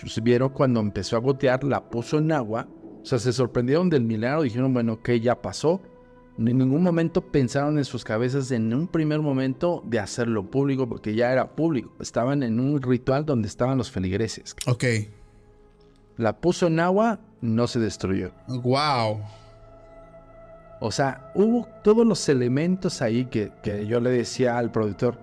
pues, 0.00 0.22
vieron 0.22 0.50
cuando 0.50 0.80
empezó 0.80 1.16
a 1.16 1.20
gotear, 1.20 1.64
la 1.64 1.88
puso 1.88 2.18
en 2.18 2.32
agua, 2.32 2.68
o 3.02 3.04
sea, 3.04 3.18
se 3.18 3.32
sorprendieron 3.32 3.88
del 3.90 4.04
milagro, 4.04 4.42
dijeron, 4.42 4.72
bueno, 4.74 5.02
¿qué 5.02 5.20
ya 5.20 5.40
pasó? 5.40 5.80
En 6.38 6.58
ningún 6.58 6.82
momento 6.82 7.20
pensaron 7.20 7.78
en 7.78 7.84
sus 7.84 8.04
cabezas 8.04 8.50
en 8.52 8.72
un 8.72 8.86
primer 8.86 9.20
momento 9.20 9.82
de 9.86 9.98
hacerlo 9.98 10.48
público, 10.48 10.88
porque 10.88 11.14
ya 11.14 11.32
era 11.32 11.56
público. 11.56 11.92
Estaban 12.00 12.42
en 12.44 12.60
un 12.60 12.80
ritual 12.80 13.24
donde 13.24 13.48
estaban 13.48 13.76
los 13.76 13.90
feligreses. 13.90 14.54
Ok. 14.66 14.84
La 16.16 16.40
puso 16.40 16.68
en 16.68 16.78
agua, 16.78 17.20
no 17.40 17.66
se 17.66 17.80
destruyó. 17.80 18.30
Wow. 18.46 19.20
O 20.80 20.92
sea, 20.92 21.30
hubo 21.34 21.66
todos 21.82 22.06
los 22.06 22.28
elementos 22.28 23.02
ahí 23.02 23.24
que, 23.24 23.52
yo 23.86 24.00
le 24.00 24.10
decía 24.10 24.58
al 24.58 24.70
productor, 24.70 25.18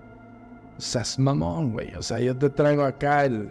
Sas 0.78 1.18
mamón, 1.18 1.72
güey. 1.72 1.94
O 1.94 2.02
sea, 2.02 2.20
yo 2.20 2.36
te 2.36 2.50
traigo 2.50 2.84
acá 2.84 3.24
el. 3.24 3.50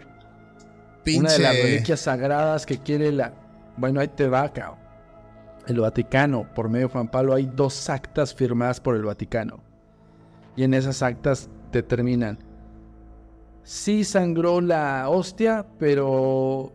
Una 1.18 1.32
de 1.32 1.38
las 1.38 1.56
reliquias 1.56 2.00
sagradas 2.00 2.66
que 2.66 2.78
quiere 2.78 3.10
la. 3.10 3.32
Bueno, 3.76 4.00
ahí 4.00 4.08
te 4.08 4.28
va, 4.28 4.48
cabrón. 4.52 4.78
El 5.66 5.80
Vaticano, 5.80 6.46
por 6.54 6.68
medio 6.68 6.86
de 6.86 6.92
Juan 6.92 7.08
Pablo, 7.08 7.34
hay 7.34 7.46
dos 7.46 7.90
actas 7.90 8.32
firmadas 8.32 8.80
por 8.80 8.94
el 8.94 9.02
Vaticano. 9.02 9.60
Y 10.54 10.62
en 10.62 10.74
esas 10.74 11.02
actas 11.02 11.48
determinan. 11.72 12.38
Sí 13.64 14.04
sangró 14.04 14.60
la 14.60 15.08
hostia, 15.08 15.66
pero 15.78 16.72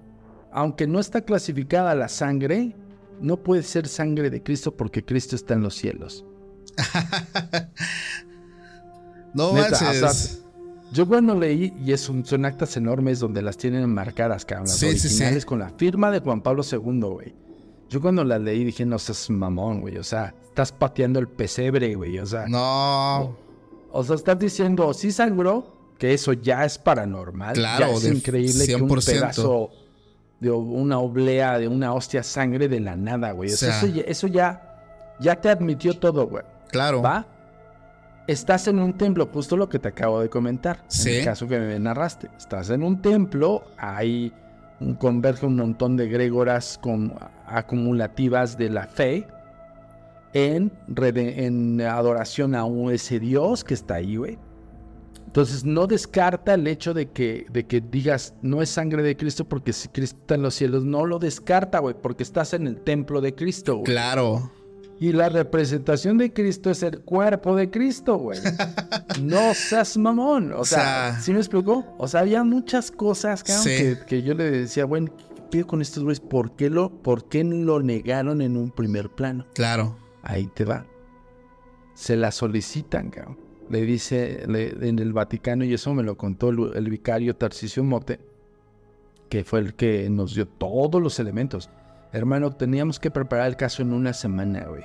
aunque 0.52 0.88
no 0.88 1.00
está 1.00 1.22
clasificada 1.22 1.96
la 1.96 2.10
sangre, 2.10 2.76
no 3.22 3.38
puede 3.38 3.64
ser 3.64 3.88
sangre 3.88 4.30
de 4.30 4.44
Cristo 4.44 4.76
porque 4.76 5.06
Cristo 5.06 5.36
está 5.36 5.54
en 5.54 5.62
los 5.62 5.76
cielos. 5.76 6.26
no 9.34 9.54
manches. 9.54 10.44
Yo 10.92 11.08
cuando 11.08 11.36
leí, 11.36 11.74
y 11.86 11.94
es 11.94 12.02
son 12.02 12.46
actas 12.46 12.76
enormes 12.76 13.20
donde 13.20 13.42
las 13.42 13.56
tienen 13.56 13.90
marcadas, 13.94 14.44
cabrón, 14.44 14.68
las 14.68 14.84
originales 14.84 15.46
con 15.46 15.60
la 15.60 15.70
firma 15.70 16.12
de 16.12 16.20
Juan 16.20 16.42
Pablo 16.42 16.64
II, 16.70 16.80
güey. 16.80 17.34
Yo 17.90 18.02
cuando 18.02 18.24
las 18.24 18.42
leí 18.42 18.64
dije, 18.64 18.86
no 18.86 19.00
seas 19.00 19.30
mamón, 19.30 19.82
güey. 19.82 19.98
O 19.98 20.04
sea, 20.04 20.34
estás 20.44 20.72
pateando 20.72 21.20
el 21.20 21.28
pesebre, 21.28 21.96
güey. 21.96 22.20
O 22.20 22.26
sea. 22.26 22.46
No. 22.48 23.38
O, 23.92 24.04
sea, 24.04 24.16
estás 24.16 24.40
diciendo, 24.40 24.94
sí 24.94 25.12
sangró, 25.12 25.94
que 25.98 26.14
eso 26.14 26.34
ya 26.34 26.66
es 26.66 26.78
paranormal. 26.78 27.54
Claro, 27.54 27.88
ya 27.88 27.98
es 27.98 28.06
increíble 28.06 28.66
que 28.66 28.76
un 28.76 29.00
pedazo 29.06 29.72
de 30.42 30.50
una 30.50 30.98
oblea, 30.98 31.60
de 31.60 31.68
una 31.68 31.94
hostia 31.94 32.24
sangre 32.24 32.68
de 32.68 32.80
la 32.80 32.96
nada, 32.96 33.32
güey. 33.32 33.54
O, 33.54 33.56
sea, 33.56 33.78
eso, 33.78 33.88
ya, 33.88 34.02
eso 34.02 34.28
ya, 34.28 35.16
ya 35.20 35.36
te 35.40 35.50
admitió 35.50 35.94
todo, 35.94 36.28
güey. 36.28 36.44
Claro. 36.70 37.02
¿Va? 37.02 37.28
Estás 38.26 38.68
en 38.68 38.80
un 38.80 38.94
templo, 38.98 39.30
justo 39.32 39.56
lo 39.56 39.70
que 39.70 39.78
te 39.78 39.90
acabo 39.90 40.20
de 40.20 40.30
comentar. 40.30 40.84
En 41.06 41.14
el 41.14 41.26
caso 41.26 41.48
que 41.48 41.60
me 41.60 41.80
narraste. 41.80 42.30
Estás 42.38 42.72
en 42.72 42.82
un 42.82 43.02
templo, 43.04 43.64
hay 43.78 44.34
un, 44.80 44.96
converge 44.96 45.46
un 45.46 45.58
montón 45.58 45.96
de 45.96 46.10
grégoras 46.10 46.80
con, 46.82 47.14
acumulativas 47.46 48.58
de 48.58 48.70
la 48.72 48.88
fe 48.88 49.28
en, 50.34 50.72
en 50.98 51.82
adoración 51.82 52.56
a 52.56 52.66
un, 52.66 52.92
ese 52.92 53.20
Dios 53.20 53.64
que 53.64 53.76
está 53.76 53.96
ahí, 53.96 54.16
güey. 54.16 54.40
Entonces 55.32 55.64
no 55.64 55.88
descarta 55.88 56.56
el 56.56 56.68
hecho 56.68 56.94
de 56.94 57.10
que, 57.10 57.46
de 57.50 57.66
que 57.66 57.80
digas 57.80 58.34
no 58.42 58.62
es 58.62 58.70
sangre 58.70 59.02
de 59.02 59.16
Cristo 59.16 59.48
porque 59.48 59.72
si 59.72 59.88
Cristo 59.88 60.18
está 60.20 60.36
en 60.36 60.42
los 60.42 60.56
cielos, 60.56 60.84
no 60.84 61.06
lo 61.06 61.20
descarta, 61.20 61.80
güey, 61.80 61.96
porque 61.96 62.24
estás 62.24 62.54
en 62.54 62.68
el 62.68 62.82
templo 62.82 63.22
de 63.22 63.34
Cristo. 63.34 63.76
Güey. 63.76 63.86
Claro. 63.86 64.52
Y 65.00 65.14
la 65.14 65.30
representación 65.30 66.18
de 66.18 66.34
Cristo 66.34 66.70
es 66.70 66.84
el 66.84 67.00
cuerpo 67.00 67.56
de 67.56 67.72
Cristo, 67.72 68.18
güey. 68.18 68.40
no 69.22 69.54
seas 69.54 69.96
mamón. 69.96 70.52
O, 70.52 70.66
sea, 70.66 71.18
¿sí 71.22 71.32
me 71.32 71.40
explicó? 71.40 71.86
O 71.98 72.10
sea, 72.10 72.20
había 72.20 72.44
muchas 72.44 72.92
cosas 72.92 73.42
que, 73.42 74.00
que, 74.06 74.24
yo 74.24 74.34
le 74.34 74.52
decía, 74.52 74.84
bueno, 74.84 75.16
¿qué 75.16 75.42
pido 75.50 75.68
con 75.68 75.82
estos 75.82 76.04
güeyes? 76.04 76.20
¿Por 76.20 76.58
qué, 76.58 76.70
lo, 76.70 76.90
¿Por 76.90 77.30
qué 77.30 77.46
lo 77.46 77.82
negaron 77.82 78.42
en 78.42 78.58
un 78.58 78.70
primer 78.70 79.10
plano? 79.10 79.48
Claro. 79.54 79.98
Ahí 80.24 80.48
te 80.54 80.66
va. 80.66 80.86
Se 81.94 82.18
la 82.18 82.32
solicitan, 82.32 83.12
cabrón. 83.12 83.51
Le 83.72 83.82
dice 83.82 84.44
en 84.44 85.00
el 85.00 85.14
Vaticano, 85.14 85.64
y 85.64 85.74
eso 85.74 85.94
me 85.94 86.04
lo 86.04 86.18
contó 86.18 86.50
el, 86.50 86.72
el 86.76 86.90
vicario 86.90 87.36
Tarcisio 87.36 87.84
Mote, 87.84 88.20
que 89.30 89.44
fue 89.44 89.60
el 89.60 89.74
que 89.76 90.10
nos 90.10 90.36
dio 90.36 90.48
todos 90.48 91.02
los 91.02 91.20
elementos 91.20 91.70
Hermano, 92.14 92.52
teníamos 92.52 93.00
que 93.00 93.10
preparar 93.10 93.48
el 93.48 93.56
caso 93.56 93.82
en 93.82 93.94
una 93.94 94.14
semana, 94.14 94.66
güey. 94.66 94.84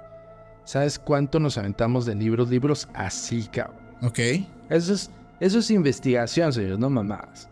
¿Sabes 0.64 0.99
cuánto 0.99 1.40
nos 1.40 1.59
aventamos 1.59 2.07
de 2.07 2.14
libros? 2.14 2.49
Libros 2.49 2.88
así, 2.94 3.49
cabrón. 3.49 3.81
Ok. 4.03 4.18
Eso 4.70 4.94
es, 4.94 5.11
eso 5.40 5.59
es 5.59 5.70
investigación, 5.70 6.53
señores, 6.53 6.79
no 6.79 6.88
mamás. 6.88 7.49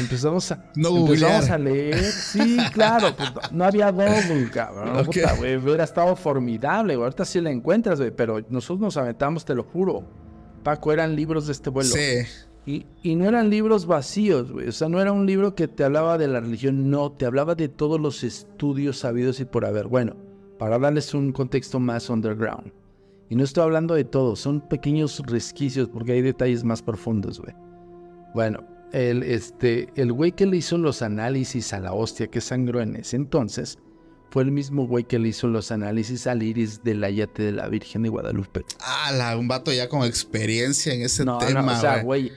empezamos 0.00 0.50
a, 0.50 0.64
no 0.74 0.96
empezamos 0.96 1.48
a 1.48 1.58
leer. 1.58 2.04
Sí, 2.04 2.56
claro, 2.72 3.14
pues, 3.16 3.30
no 3.52 3.64
había 3.64 3.90
Google, 3.90 4.50
cabrón. 4.52 4.96
Okay. 5.06 5.22
Puta, 5.22 5.34
hubiera 5.62 5.84
estado 5.84 6.16
formidable, 6.16 6.96
güey. 6.96 7.04
Ahorita 7.04 7.24
sí 7.24 7.40
la 7.40 7.50
encuentras, 7.50 8.00
güey, 8.00 8.10
pero 8.10 8.40
nosotros 8.48 8.80
nos 8.80 8.96
aventamos, 8.96 9.44
te 9.44 9.54
lo 9.54 9.62
juro. 9.62 10.04
Paco, 10.64 10.92
eran 10.92 11.14
libros 11.14 11.46
de 11.46 11.52
este 11.52 11.70
vuelo. 11.70 11.90
Sí. 11.90 12.26
Y, 12.66 13.14
no 13.14 13.28
eran 13.28 13.50
libros 13.50 13.86
vacíos, 13.86 14.50
güey. 14.50 14.68
O 14.68 14.72
sea, 14.72 14.88
no 14.88 15.00
era 15.00 15.12
un 15.12 15.26
libro 15.26 15.54
que 15.54 15.68
te 15.68 15.84
hablaba 15.84 16.16
de 16.16 16.26
la 16.26 16.40
religión, 16.40 16.90
no, 16.90 17.12
te 17.12 17.26
hablaba 17.26 17.54
de 17.54 17.68
todos 17.68 18.00
los 18.00 18.24
estudios 18.24 18.98
sabidos 18.98 19.38
y 19.40 19.44
por 19.44 19.66
haber. 19.66 19.86
Bueno, 19.86 20.16
para 20.58 20.78
darles 20.78 21.12
un 21.14 21.30
contexto 21.30 21.78
más 21.78 22.08
underground. 22.08 22.72
Y 23.28 23.36
no 23.36 23.44
estoy 23.44 23.64
hablando 23.64 23.94
de 23.94 24.04
todo, 24.04 24.34
son 24.34 24.60
pequeños 24.60 25.20
resquicios 25.26 25.88
porque 25.88 26.12
hay 26.12 26.22
detalles 26.22 26.64
más 26.64 26.82
profundos, 26.82 27.40
güey. 27.40 27.54
Bueno, 28.34 28.64
el, 28.92 29.22
este, 29.22 29.88
el 29.96 30.12
güey 30.12 30.32
que 30.32 30.46
le 30.46 30.56
hizo 30.58 30.78
los 30.78 31.02
análisis 31.02 31.72
a 31.72 31.80
la 31.80 31.92
hostia 31.92 32.28
que 32.28 32.40
sangró 32.40 32.80
en 32.80 32.96
ese 32.96 33.16
entonces 33.16 33.78
fue 34.34 34.42
el 34.42 34.50
mismo 34.50 34.88
güey 34.88 35.04
que 35.04 35.20
le 35.20 35.28
hizo 35.28 35.46
los 35.46 35.70
análisis 35.70 36.26
al 36.26 36.42
iris 36.42 36.82
del 36.82 37.04
ayate 37.04 37.44
de 37.44 37.52
la 37.52 37.68
Virgen 37.68 38.02
de 38.02 38.08
Guadalupe. 38.08 38.64
Ah, 38.80 39.36
un 39.38 39.46
vato 39.46 39.72
ya 39.72 39.88
con 39.88 40.02
experiencia 40.02 40.92
en 40.92 41.02
ese 41.02 41.24
tema. 41.24 41.62
No, 41.62 41.72
o 41.72 41.76
sea, 41.76 42.02
güey 42.02 42.32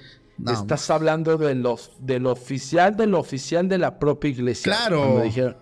Estás 0.46 0.92
hablando 0.92 1.40
de 1.40 1.56
los, 1.56 1.94
del 2.00 2.28
oficial 2.28 2.96
del 2.96 3.16
oficial 3.16 3.68
de 3.68 3.80
la 3.80 3.98
propia 3.98 4.30
iglesia. 4.30 4.72
Claro. 4.72 5.00
Cuando 5.00 5.24
dijeron, 5.24 5.58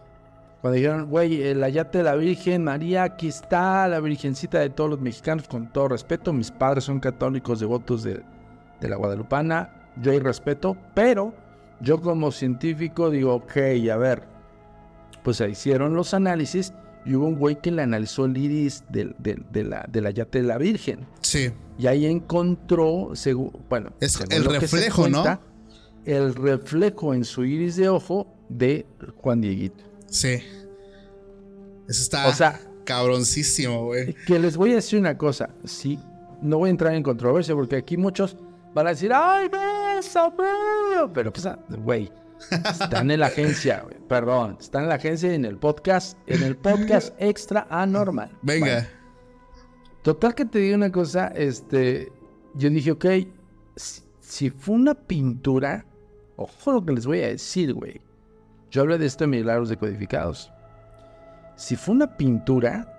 cuando 0.60 0.76
dijeron, 0.76 1.10
güey, 1.10 1.42
el 1.42 1.64
ayate 1.64 2.00
de 2.00 2.04
la 2.04 2.16
Virgen 2.16 2.66
María, 2.66 3.04
aquí 3.04 3.30
está 3.30 3.88
la 3.88 4.02
Virgencita 4.02 4.60
de 4.60 4.70
todos 4.70 4.90
los 4.90 5.00
mexicanos, 5.00 5.48
con 5.48 5.72
todo 5.72 5.88
respeto. 5.88 6.34
Mis 6.34 6.52
padres 6.52 6.84
son 6.84 7.00
católicos 7.00 7.62
devotos 7.62 8.04
de, 8.04 8.22
de 8.82 8.90
la 8.90 8.98
Guadalupana. 8.98 9.94
Yo 10.02 10.12
hay 10.12 10.20
respeto, 10.20 10.76
pero 10.94 11.34
yo 11.80 12.02
como 12.02 12.30
científico 12.34 13.10
digo, 13.10 13.36
ok, 13.36 13.56
a 13.90 13.96
ver, 13.96 14.35
pues 15.26 15.38
se 15.38 15.50
hicieron 15.50 15.96
los 15.96 16.14
análisis 16.14 16.72
y 17.04 17.16
hubo 17.16 17.26
un 17.26 17.36
güey 17.36 17.60
que 17.60 17.72
le 17.72 17.82
analizó 17.82 18.26
el 18.26 18.38
iris 18.38 18.84
de 18.90 19.64
la, 19.64 19.86
del 19.92 20.06
ayate 20.06 20.42
de 20.42 20.48
la 20.48 20.60
Virgen. 20.60 21.08
Sí. 21.22 21.52
Y 21.80 21.88
ahí 21.88 22.06
encontró, 22.06 23.12
bueno, 23.68 23.92
es 24.00 24.20
el 24.30 24.46
reflejo, 24.46 25.10
¿no? 25.10 25.40
El 26.06 26.36
reflejo 26.36 27.16
en 27.16 27.26
su 27.26 27.44
iris 27.44 27.76
de 27.76 27.90
ojo 27.90 28.28
de 28.50 28.86
Juan 29.18 29.42
Dieguito. 29.42 29.84
Sí. 30.08 30.40
Eso 31.88 32.02
está 32.02 32.28
o 32.28 32.34
sea, 32.34 32.62
cabroncísimo, 32.84 33.86
güey. 33.86 34.14
Que 34.28 34.38
les 34.38 34.56
voy 34.56 34.74
a 34.74 34.76
decir 34.76 35.00
una 35.00 35.18
cosa, 35.18 35.50
sí, 35.64 35.98
no 36.44 36.60
voy 36.60 36.68
a 36.68 36.72
entrar 36.72 36.94
en 36.94 37.02
controversia 37.02 37.56
porque 37.56 37.78
aquí 37.78 37.98
muchos 37.98 38.38
van 38.76 38.86
a 38.86 38.90
decir, 38.92 39.12
¡ay, 39.12 39.50
beso, 39.50 40.32
Pero, 41.14 41.34
pues, 41.34 41.48
güey, 41.84 42.12
están 42.52 43.12
en 43.12 43.20
la 43.20 43.28
agencia, 43.28 43.82
güey, 43.82 43.98
perdón, 44.08 44.58
están 44.60 44.84
en 44.84 44.90
la 44.90 44.96
agencia 44.96 45.32
y 45.32 45.36
en 45.36 45.46
el 45.46 45.58
podcast, 45.58 46.18
en 46.28 46.44
el 46.44 46.56
podcast 46.56 47.14
extra 47.20 47.68
anormal. 47.70 48.32
Venga. 48.42 48.88
Total 50.02 50.36
que 50.36 50.46
te 50.46 50.60
digo 50.60 50.76
una 50.76 50.92
cosa, 50.92 51.28
este, 51.30 52.12
yo 52.54 52.70
dije, 52.70 52.92
ok, 52.92 53.06
si, 53.76 54.50
fue 54.52 54.76
una 54.76 54.94
pintura, 54.94 55.86
ojo 56.36 56.74
lo 56.74 56.86
que 56.86 56.94
les 56.94 57.06
voy 57.06 57.22
a 57.22 57.28
decir, 57.28 57.74
güey. 57.74 58.02
Yo 58.70 58.82
hablé 58.82 58.98
de 58.98 59.06
esto 59.06 59.24
en 59.24 59.32
Milagros 59.32 59.70
Decodificados. 59.70 60.52
Si 61.56 61.76
fue 61.76 61.96
una 61.96 62.18
pintura, 62.18 62.96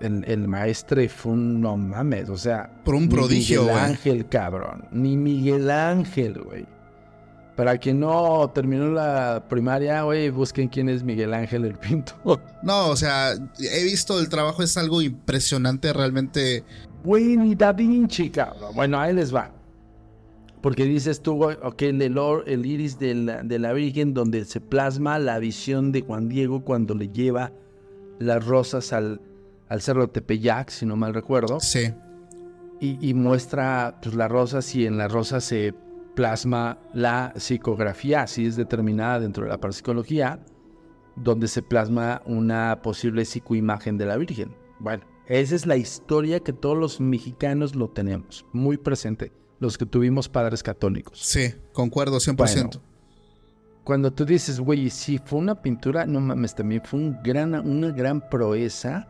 el, 0.00 0.24
el 0.26 0.48
maestro 0.48 1.00
fue 1.08 1.32
un 1.32 1.60
no 1.60 1.76
mames, 1.76 2.28
o 2.28 2.36
sea. 2.36 2.70
Por 2.84 2.94
un 2.94 3.08
prodigio, 3.08 3.62
Miguel 3.62 3.78
Ángel, 3.78 4.28
cabrón. 4.28 4.88
Ni 4.90 5.16
Miguel 5.16 5.70
Ángel, 5.70 6.42
güey. 6.42 6.66
Para 7.56 7.78
quien 7.78 8.00
no 8.00 8.50
terminó 8.54 8.90
la 8.90 9.46
primaria, 9.48 10.02
güey, 10.02 10.28
busquen 10.28 10.68
quién 10.68 10.90
es 10.90 11.02
Miguel 11.02 11.32
Ángel 11.32 11.64
el 11.64 11.74
Pinto. 11.74 12.12
No, 12.62 12.88
o 12.88 12.96
sea, 12.96 13.32
he 13.58 13.84
visto 13.84 14.18
el 14.18 14.28
trabajo, 14.28 14.62
es 14.62 14.76
algo 14.76 15.00
impresionante 15.00 15.92
realmente. 15.92 16.64
Güey, 17.04 17.36
ni 17.36 17.54
Da 17.54 17.72
Vinci, 17.72 18.28
cabrón. 18.28 18.74
Bueno, 18.74 18.98
ahí 18.98 19.14
les 19.14 19.34
va. 19.34 19.52
Porque 20.60 20.84
dices 20.84 21.22
tú, 21.22 21.44
ok, 21.44 21.82
el, 21.82 22.18
el 22.46 22.66
iris 22.66 22.98
de 22.98 23.14
la, 23.14 23.42
de 23.42 23.58
la 23.58 23.72
Virgen, 23.72 24.14
donde 24.14 24.44
se 24.44 24.60
plasma 24.60 25.18
la 25.18 25.38
visión 25.38 25.92
de 25.92 26.02
Juan 26.02 26.28
Diego 26.28 26.64
cuando 26.64 26.94
le 26.94 27.08
lleva 27.08 27.52
las 28.18 28.44
rosas 28.44 28.92
al, 28.92 29.20
al 29.68 29.80
cerro 29.80 30.08
Tepeyac, 30.08 30.70
si 30.70 30.84
no 30.84 30.96
mal 30.96 31.14
recuerdo. 31.14 31.60
Sí. 31.60 31.94
Y, 32.80 32.98
y 33.00 33.14
muestra 33.14 33.98
pues, 34.02 34.14
las 34.14 34.30
rosas 34.30 34.74
y 34.74 34.86
en 34.86 34.98
las 34.98 35.12
rosas 35.12 35.44
se 35.44 35.72
plasma 36.16 36.78
la 36.94 37.32
psicografía, 37.36 38.22
así 38.22 38.46
es 38.46 38.56
determinada 38.56 39.20
dentro 39.20 39.44
de 39.44 39.50
la 39.50 39.60
parapsicología, 39.60 40.40
donde 41.14 41.46
se 41.46 41.62
plasma 41.62 42.22
una 42.24 42.80
posible 42.82 43.24
psicoimagen 43.24 43.98
de 43.98 44.06
la 44.06 44.16
Virgen. 44.16 44.56
Bueno, 44.80 45.04
esa 45.26 45.54
es 45.54 45.66
la 45.66 45.76
historia 45.76 46.40
que 46.40 46.52
todos 46.52 46.76
los 46.76 47.00
mexicanos 47.00 47.76
lo 47.76 47.88
tenemos 47.88 48.46
muy 48.52 48.78
presente, 48.78 49.30
los 49.60 49.78
que 49.78 49.86
tuvimos 49.86 50.28
padres 50.28 50.62
católicos. 50.62 51.20
Sí, 51.20 51.54
concuerdo 51.72 52.16
100%. 52.16 52.80
cuando 53.84 54.12
tú 54.12 54.24
dices, 54.24 54.58
güey, 54.58 54.90
si 54.90 55.18
fue 55.18 55.38
una 55.38 55.60
pintura, 55.62 56.06
no 56.06 56.20
mames, 56.20 56.54
también 56.54 56.82
fue 56.82 56.98
un 56.98 57.22
gran, 57.22 57.54
una 57.54 57.90
gran 57.90 58.26
proeza 58.28 59.06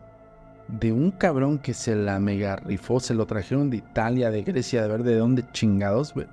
de 0.68 0.92
un 0.92 1.12
cabrón 1.12 1.58
que 1.60 1.72
se 1.72 1.94
la 1.94 2.18
mega 2.18 2.56
rifó, 2.56 2.98
se 2.98 3.14
lo 3.14 3.26
trajeron 3.26 3.70
de 3.70 3.76
Italia, 3.76 4.30
de 4.30 4.42
Grecia, 4.42 4.82
de 4.82 4.88
ver 4.88 5.04
de 5.04 5.16
dónde 5.16 5.44
chingados, 5.52 6.12
güey. 6.12 6.26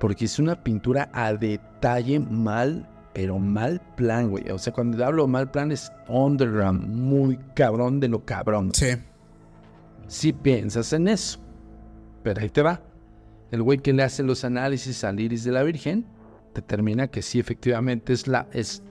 Porque 0.00 0.24
es 0.24 0.38
una 0.38 0.56
pintura 0.64 1.10
a 1.12 1.32
detalle 1.34 2.18
mal, 2.18 2.88
pero 3.12 3.38
mal 3.38 3.80
plan, 3.96 4.30
güey. 4.30 4.50
O 4.50 4.58
sea, 4.58 4.72
cuando 4.72 5.04
hablo 5.04 5.28
mal 5.28 5.50
plan 5.50 5.70
es 5.70 5.92
underground, 6.08 6.88
muy 6.88 7.38
cabrón 7.54 8.00
de 8.00 8.08
lo 8.08 8.24
cabrón. 8.24 8.72
Sí. 8.74 8.96
Si 10.08 10.32
piensas 10.32 10.92
en 10.92 11.06
eso. 11.06 11.38
Pero 12.24 12.40
ahí 12.40 12.48
te 12.48 12.62
va. 12.62 12.80
El 13.50 13.62
güey 13.62 13.78
que 13.78 13.92
le 13.92 14.02
hace 14.02 14.22
los 14.22 14.42
análisis 14.44 15.04
al 15.04 15.20
iris 15.20 15.44
de 15.44 15.52
la 15.52 15.62
Virgen 15.62 16.06
determina 16.54 17.08
que 17.08 17.20
sí, 17.22 17.38
efectivamente 17.38 18.12
es, 18.12 18.26
la, 18.26 18.48
es 18.52 18.82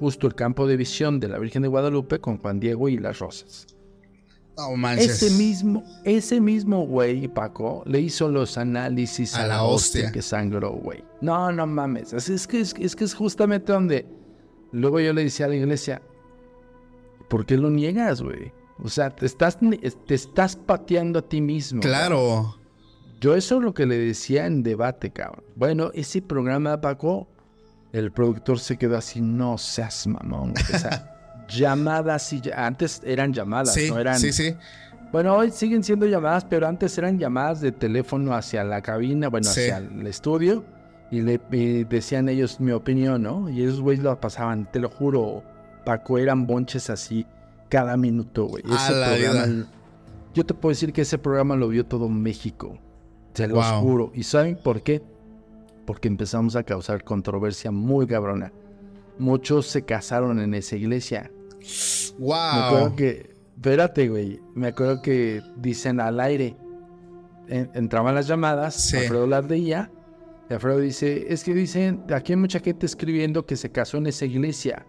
justo 0.00 0.26
el 0.26 0.34
campo 0.34 0.66
de 0.66 0.76
visión 0.76 1.20
de 1.20 1.28
la 1.28 1.38
Virgen 1.38 1.62
de 1.62 1.68
Guadalupe 1.68 2.18
con 2.18 2.38
Juan 2.38 2.60
Diego 2.60 2.88
y 2.88 2.98
las 2.98 3.20
rosas. 3.20 3.66
No 4.56 4.74
manches. 4.76 5.22
Ese 5.22 5.30
mismo, 5.36 5.84
ese 6.04 6.40
mismo 6.40 6.86
güey, 6.86 7.28
Paco, 7.28 7.82
le 7.86 8.00
hizo 8.00 8.28
los 8.28 8.56
análisis 8.56 9.34
A 9.34 9.46
la 9.46 9.62
hostia. 9.62 10.10
que 10.12 10.22
sangró, 10.22 10.72
güey. 10.72 11.04
No, 11.20 11.52
no 11.52 11.66
mames. 11.66 12.12
Es, 12.12 12.28
es 12.30 12.46
que, 12.46 12.60
es, 12.60 12.74
es 12.78 12.96
que 12.96 13.04
es 13.04 13.14
justamente 13.14 13.72
donde. 13.72 14.06
Luego 14.72 15.00
yo 15.00 15.12
le 15.12 15.24
decía 15.24 15.46
a 15.46 15.48
la 15.48 15.56
iglesia, 15.56 16.02
¿por 17.28 17.46
qué 17.46 17.56
lo 17.56 17.70
niegas, 17.70 18.22
güey? 18.22 18.52
O 18.82 18.88
sea, 18.88 19.10
te 19.10 19.24
estás, 19.26 19.58
te 20.06 20.14
estás 20.14 20.56
pateando 20.56 21.18
a 21.20 21.22
ti 21.22 21.40
mismo. 21.40 21.80
Claro. 21.80 22.56
Yo 23.20 23.34
eso 23.34 23.56
es 23.56 23.62
lo 23.62 23.72
que 23.72 23.86
le 23.86 23.96
decía 23.98 24.46
en 24.46 24.62
debate, 24.62 25.10
cabrón. 25.10 25.44
Bueno, 25.54 25.90
ese 25.94 26.20
programa, 26.20 26.80
Paco, 26.80 27.26
el 27.92 28.12
productor 28.12 28.58
se 28.58 28.76
quedó 28.76 28.98
así, 28.98 29.20
no 29.22 29.56
seas 29.56 30.06
mamón. 30.06 30.52
güey". 30.52 30.64
O 30.74 30.78
sea, 30.78 31.15
llamadas 31.48 32.32
y 32.32 32.42
antes 32.54 33.02
eran 33.04 33.32
llamadas, 33.32 33.74
Sí, 33.74 33.88
no 33.90 33.98
eran. 33.98 34.18
sí, 34.18 34.32
sí. 34.32 34.54
Bueno, 35.12 35.34
hoy 35.36 35.50
siguen 35.50 35.82
siendo 35.84 36.06
llamadas, 36.06 36.44
pero 36.44 36.66
antes 36.66 36.96
eran 36.98 37.18
llamadas 37.18 37.60
de 37.60 37.72
teléfono 37.72 38.34
hacia 38.34 38.64
la 38.64 38.82
cabina, 38.82 39.28
bueno, 39.28 39.44
Sí. 39.48 39.60
hacia 39.70 39.78
el 39.78 40.06
estudio, 40.06 40.64
y 41.10 41.20
le 41.22 41.40
y 41.52 41.84
decían 41.84 42.28
ellos 42.28 42.58
mi 42.60 42.72
opinión, 42.72 43.22
¿no? 43.22 43.48
Y 43.48 43.62
esos 43.62 43.80
güeyes 43.80 44.02
lo 44.02 44.18
pasaban, 44.20 44.70
te 44.70 44.80
lo 44.80 44.88
juro, 44.90 45.42
Paco, 45.84 46.18
eran 46.18 46.46
bonches 46.46 46.90
así 46.90 47.24
cada 47.68 47.96
minuto, 47.96 48.46
güey. 48.46 48.64
Ese 48.66 48.92
la 48.92 49.06
programa, 49.06 49.44
vida. 49.46 49.66
yo 50.34 50.44
te 50.44 50.54
puedo 50.54 50.70
decir 50.72 50.92
que 50.92 51.02
ese 51.02 51.18
programa 51.18 51.54
lo 51.54 51.68
vio 51.68 51.86
todo 51.86 52.08
México, 52.08 52.76
te 53.32 53.46
lo 53.46 53.54
Wow. 53.56 53.80
juro. 53.82 54.12
¿Y 54.14 54.24
saben 54.24 54.58
por 54.62 54.82
qué? 54.82 55.00
Porque 55.86 56.08
empezamos 56.08 56.56
a 56.56 56.64
causar 56.64 57.04
controversia 57.04 57.70
muy 57.70 58.08
cabrona. 58.08 58.52
Muchos 59.18 59.66
se 59.68 59.82
casaron 59.82 60.40
en 60.40 60.52
esa 60.54 60.74
iglesia. 60.76 61.30
Me 62.18 62.34
acuerdo 62.34 62.86
Wow. 62.88 62.96
que, 62.96 63.30
espérate, 63.56 64.08
güey. 64.08 64.40
Me 64.54 64.68
acuerdo 64.68 65.02
que 65.02 65.42
dicen 65.56 66.00
al 66.00 66.20
aire. 66.20 66.56
en- 67.48 67.70
entraban 67.74 68.12
las 68.16 68.26
llamadas, 68.26 68.74
Sí. 68.74 68.96
Alfredo 68.96 69.24
las 69.28 69.44
leía. 69.48 69.88
Y 70.50 70.54
Alfredo 70.54 70.80
dice: 70.80 71.26
Es 71.32 71.44
que 71.44 71.54
dicen, 71.54 72.02
aquí 72.12 72.32
hay 72.32 72.36
mucha 72.36 72.58
gente 72.58 72.86
escribiendo 72.86 73.46
que 73.46 73.54
se 73.54 73.70
casó 73.70 73.98
en 73.98 74.08
esa 74.08 74.24
iglesia. 74.24 74.84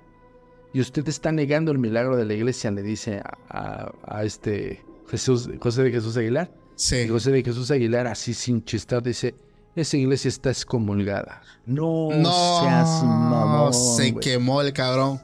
Y 0.73 0.81
usted 0.81 1.07
está 1.07 1.31
negando 1.31 1.71
el 1.71 1.77
milagro 1.77 2.17
de 2.17 2.25
la 2.25 2.33
iglesia, 2.33 2.71
le 2.71 2.81
dice 2.81 3.21
a, 3.23 3.37
a- 3.49 3.91
a 4.07 4.23
este 4.23 4.83
Jesús, 5.07 5.47
José 5.61 5.83
de 5.83 5.91
Jesús 5.91 6.17
Aguilar. 6.17 6.49
Y 6.51 6.73
Sí. 6.77 7.07
José 7.07 7.29
de 7.31 7.43
Jesús 7.43 7.69
Aguilar, 7.69 8.07
así 8.07 8.33
sin 8.33 8.63
chistar, 8.65 9.03
dice: 9.03 9.35
Esa 9.75 9.95
iglesia 9.97 10.29
está 10.29 10.49
excomulgada. 10.49 11.43
No, 11.67 12.09
No, 12.11 12.61
seas 12.63 13.03
mamón. 13.03 13.71
se 13.73 14.15
quemó 14.15 14.61
el 14.63 14.73
cabrón. 14.73 15.21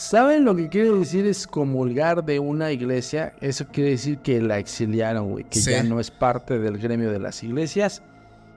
¿Saben 0.00 0.46
lo 0.46 0.56
que 0.56 0.70
quiere 0.70 0.90
decir 0.92 1.26
excomulgar 1.26 2.24
de 2.24 2.38
una 2.38 2.72
iglesia? 2.72 3.34
Eso 3.42 3.66
quiere 3.70 3.90
decir 3.90 4.16
que 4.20 4.40
la 4.40 4.58
exiliaron, 4.58 5.30
güey, 5.30 5.44
que 5.44 5.58
Sí. 5.60 5.72
ya 5.72 5.82
no 5.82 6.00
es 6.00 6.10
parte 6.10 6.58
del 6.58 6.78
gremio 6.78 7.12
de 7.12 7.18
las 7.18 7.42
iglesias 7.42 8.02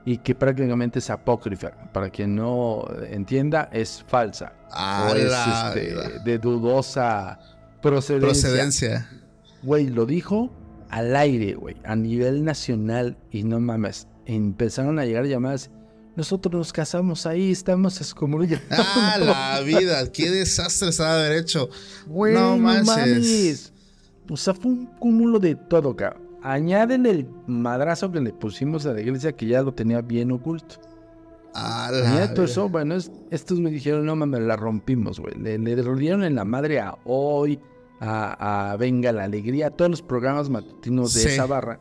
y 0.06 0.20
que 0.20 0.36
prácticamente 0.36 1.00
es 1.00 1.10
apócrifa. 1.10 1.72
Para 1.92 2.10
quien 2.10 2.34
no 2.34 2.88
entienda, 3.10 3.70
es 3.74 4.06
falsa. 4.08 4.54
A 4.72 5.10
o 5.12 5.16
es 5.18 5.30
la 5.30 5.74
este, 5.76 6.20
de 6.24 6.38
dudosa 6.40 7.38
procedencia. 7.82 8.26
Procedencia. 8.30 9.10
Güey, 9.64 9.88
lo 9.88 10.06
dijo 10.06 10.50
al 10.90 11.14
aire, 11.14 11.56
güey, 11.56 11.76
a 11.84 11.98
nivel 11.98 12.46
nacional 12.46 13.18
y 13.32 13.44
no 13.44 13.60
mames. 13.60 14.08
Empezaron 14.26 14.98
a 14.98 15.04
llegar 15.04 15.26
llamadas. 15.26 15.72
Nosotros 16.16 16.54
nos 16.54 16.72
casamos 16.74 17.26
ahí, 17.26 17.52
estamos 17.52 18.00
excomulgados. 18.00 18.64
Ah, 18.72 19.18
la 19.20 19.62
vida. 19.62 20.12
Qué 20.12 20.30
desastre 20.30 20.92
se 20.92 21.04
ha 21.04 21.14
haber 21.16 21.34
hecho. 21.38 21.70
Güey, 22.08 22.34
No 22.36 22.58
manches. 22.58 22.88
mames. 22.88 23.74
O 24.30 24.38
sea, 24.38 24.54
fue 24.54 24.72
un 24.72 24.86
cúmulo 24.86 25.40
de 25.40 25.56
todo, 25.56 25.96
cabrón. 25.96 26.24
Añaden 26.44 27.06
el 27.06 27.28
madrazo 27.48 28.12
que 28.12 28.20
le 28.20 28.32
pusimos 28.34 28.86
a 28.86 28.94
la 28.94 29.02
iglesia 29.02 29.32
que 29.32 29.46
ya 29.48 29.62
lo 29.62 29.74
tenía 29.74 30.02
bien 30.02 30.32
oculto. 30.32 30.76
A 31.56 31.88
Añade 31.88 32.28
la 32.28 32.34
todo 32.34 32.46
eso, 32.46 32.68
bueno, 32.70 32.96
es- 32.96 33.12
estos 33.32 33.60
me 33.60 33.70
dijeron, 33.70 34.06
no 34.06 34.16
mames, 34.16 34.42
la 34.42 34.56
rompimos, 34.56 35.20
güey. 35.20 35.36
Le, 35.36 35.58
le 35.58 35.76
en 36.24 36.36
la 36.36 36.44
madre 36.46 36.80
a 36.80 36.98
Hoy, 37.06 37.60
a, 38.00 38.72
a 38.72 38.78
Venga 38.78 39.12
la 39.12 39.24
Alegría, 39.26 39.68
a 39.68 39.70
todos 39.72 39.90
los 39.92 40.02
programas 40.02 40.50
matutinos 40.50 41.14
de 41.14 41.22
Sí. 41.22 41.28
esa 41.30 41.46
barra, 41.46 41.80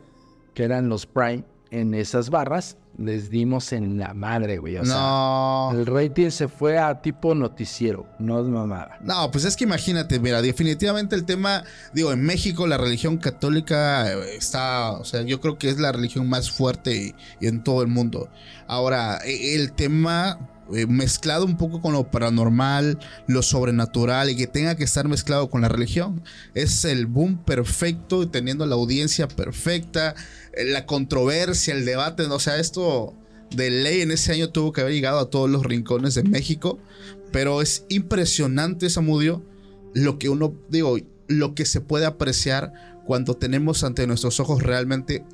que 0.54 0.62
eran 0.64 0.88
los 0.88 1.06
Prime, 1.06 1.44
en 1.72 1.94
esas 1.94 2.30
barras, 2.30 2.76
les 2.98 3.30
dimos 3.30 3.72
en 3.72 3.98
la 3.98 4.12
madre, 4.12 4.58
güey. 4.58 4.76
O 4.76 4.84
sea, 4.84 4.94
No. 4.94 5.70
el 5.72 5.86
rating 5.86 6.28
se 6.30 6.46
fue 6.46 6.78
a 6.78 7.00
tipo 7.00 7.34
noticiero, 7.34 8.06
no 8.18 8.40
es 8.40 8.46
mamada. 8.46 8.98
No, 9.02 9.30
pues 9.30 9.46
es 9.46 9.56
que 9.56 9.64
imagínate, 9.64 10.20
mira, 10.20 10.42
definitivamente 10.42 11.16
el 11.16 11.24
tema, 11.24 11.64
digo, 11.94 12.12
en 12.12 12.22
México 12.22 12.66
la 12.66 12.76
religión 12.76 13.16
católica 13.16 14.12
eh, 14.12 14.36
está, 14.36 14.92
o 14.92 15.04
sea, 15.04 15.22
yo 15.22 15.40
creo 15.40 15.56
que 15.58 15.70
es 15.70 15.78
la 15.78 15.90
religión 15.92 16.28
más 16.28 16.50
fuerte 16.50 16.94
y, 16.94 17.14
y 17.40 17.48
en 17.48 17.64
todo 17.64 17.80
el 17.80 17.88
mundo. 17.88 18.28
Ahora, 18.66 19.18
e- 19.24 19.54
el 19.56 19.72
tema 19.72 20.38
eh, 20.74 20.86
mezclado 20.86 21.44
un 21.44 21.56
poco 21.56 21.80
con 21.80 21.92
lo 21.92 22.10
paranormal, 22.10 22.98
lo 23.26 23.42
sobrenatural 23.42 24.30
y 24.30 24.36
que 24.36 24.46
tenga 24.46 24.74
que 24.76 24.84
estar 24.84 25.08
mezclado 25.08 25.50
con 25.50 25.62
la 25.62 25.68
religión, 25.68 26.22
es 26.54 26.84
el 26.84 27.06
boom 27.06 27.44
perfecto, 27.44 28.28
teniendo 28.28 28.66
la 28.66 28.74
audiencia 28.74 29.28
perfecta, 29.28 30.14
eh, 30.54 30.64
la 30.64 30.86
controversia, 30.86 31.74
el 31.74 31.84
debate, 31.84 32.24
o 32.24 32.38
sea, 32.38 32.58
esto 32.58 33.14
de 33.50 33.70
ley 33.70 34.00
en 34.00 34.10
ese 34.10 34.32
año 34.32 34.50
tuvo 34.50 34.72
que 34.72 34.80
haber 34.80 34.94
llegado 34.94 35.18
a 35.18 35.30
todos 35.30 35.50
los 35.50 35.64
rincones 35.64 36.14
de 36.14 36.22
México. 36.22 36.78
Pero 37.32 37.62
es 37.62 37.86
impresionante, 37.88 38.90
Samudio, 38.90 39.42
lo 39.94 40.18
que 40.18 40.28
uno, 40.28 40.54
digo, 40.68 40.98
lo 41.28 41.54
que 41.54 41.64
se 41.64 41.80
puede 41.80 42.06
apreciar 42.06 42.72
cuando 43.06 43.34
tenemos 43.34 43.84
ante 43.84 44.06
nuestros 44.06 44.38
ojos 44.38 44.62
realmente, 44.62 45.24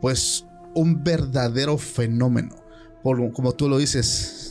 pues, 0.00 0.46
un 0.74 1.02
verdadero 1.02 1.78
fenómeno. 1.78 2.56
Como 3.02 3.52
tú 3.52 3.68
lo 3.68 3.78
dices. 3.78 4.47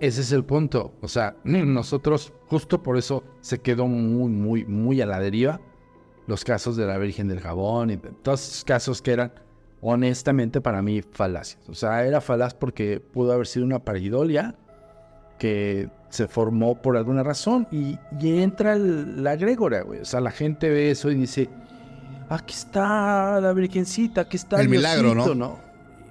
Ese 0.00 0.22
es 0.22 0.32
el 0.32 0.44
punto. 0.44 0.94
O 1.02 1.08
sea, 1.08 1.36
nosotros, 1.44 2.32
justo 2.48 2.82
por 2.82 2.96
eso 2.96 3.22
se 3.40 3.58
quedó 3.60 3.86
muy, 3.86 4.30
muy, 4.30 4.64
muy 4.64 5.00
a 5.00 5.06
la 5.06 5.20
deriva 5.20 5.60
los 6.26 6.44
casos 6.44 6.76
de 6.76 6.86
la 6.86 6.96
Virgen 6.98 7.28
del 7.28 7.40
Jabón 7.40 7.90
y 7.90 7.96
de 7.96 8.10
todos 8.22 8.46
esos 8.48 8.64
casos 8.64 9.02
que 9.02 9.12
eran, 9.12 9.32
honestamente, 9.80 10.60
para 10.60 10.80
mí, 10.80 11.02
falacias. 11.02 11.68
O 11.68 11.74
sea, 11.74 12.04
era 12.06 12.20
falaz 12.20 12.54
porque 12.54 13.00
pudo 13.00 13.32
haber 13.32 13.46
sido 13.48 13.66
una 13.66 13.80
paridolia 13.80 14.54
que 15.38 15.88
se 16.10 16.28
formó 16.28 16.80
por 16.80 16.96
alguna 16.96 17.22
razón 17.22 17.66
y, 17.72 17.98
y 18.20 18.42
entra 18.42 18.74
el- 18.74 19.22
la 19.24 19.36
grégora, 19.36 19.82
güey. 19.82 20.00
O 20.00 20.04
sea, 20.04 20.20
la 20.20 20.30
gente 20.30 20.68
ve 20.68 20.90
eso 20.90 21.10
y 21.10 21.14
dice, 21.16 21.48
aquí 22.28 22.54
está 22.54 23.40
la 23.40 23.52
Virgencita, 23.52 24.22
aquí 24.22 24.36
está 24.36 24.60
El 24.60 24.68
milagro, 24.68 25.12
Diosito", 25.14 25.34
¿no? 25.34 25.58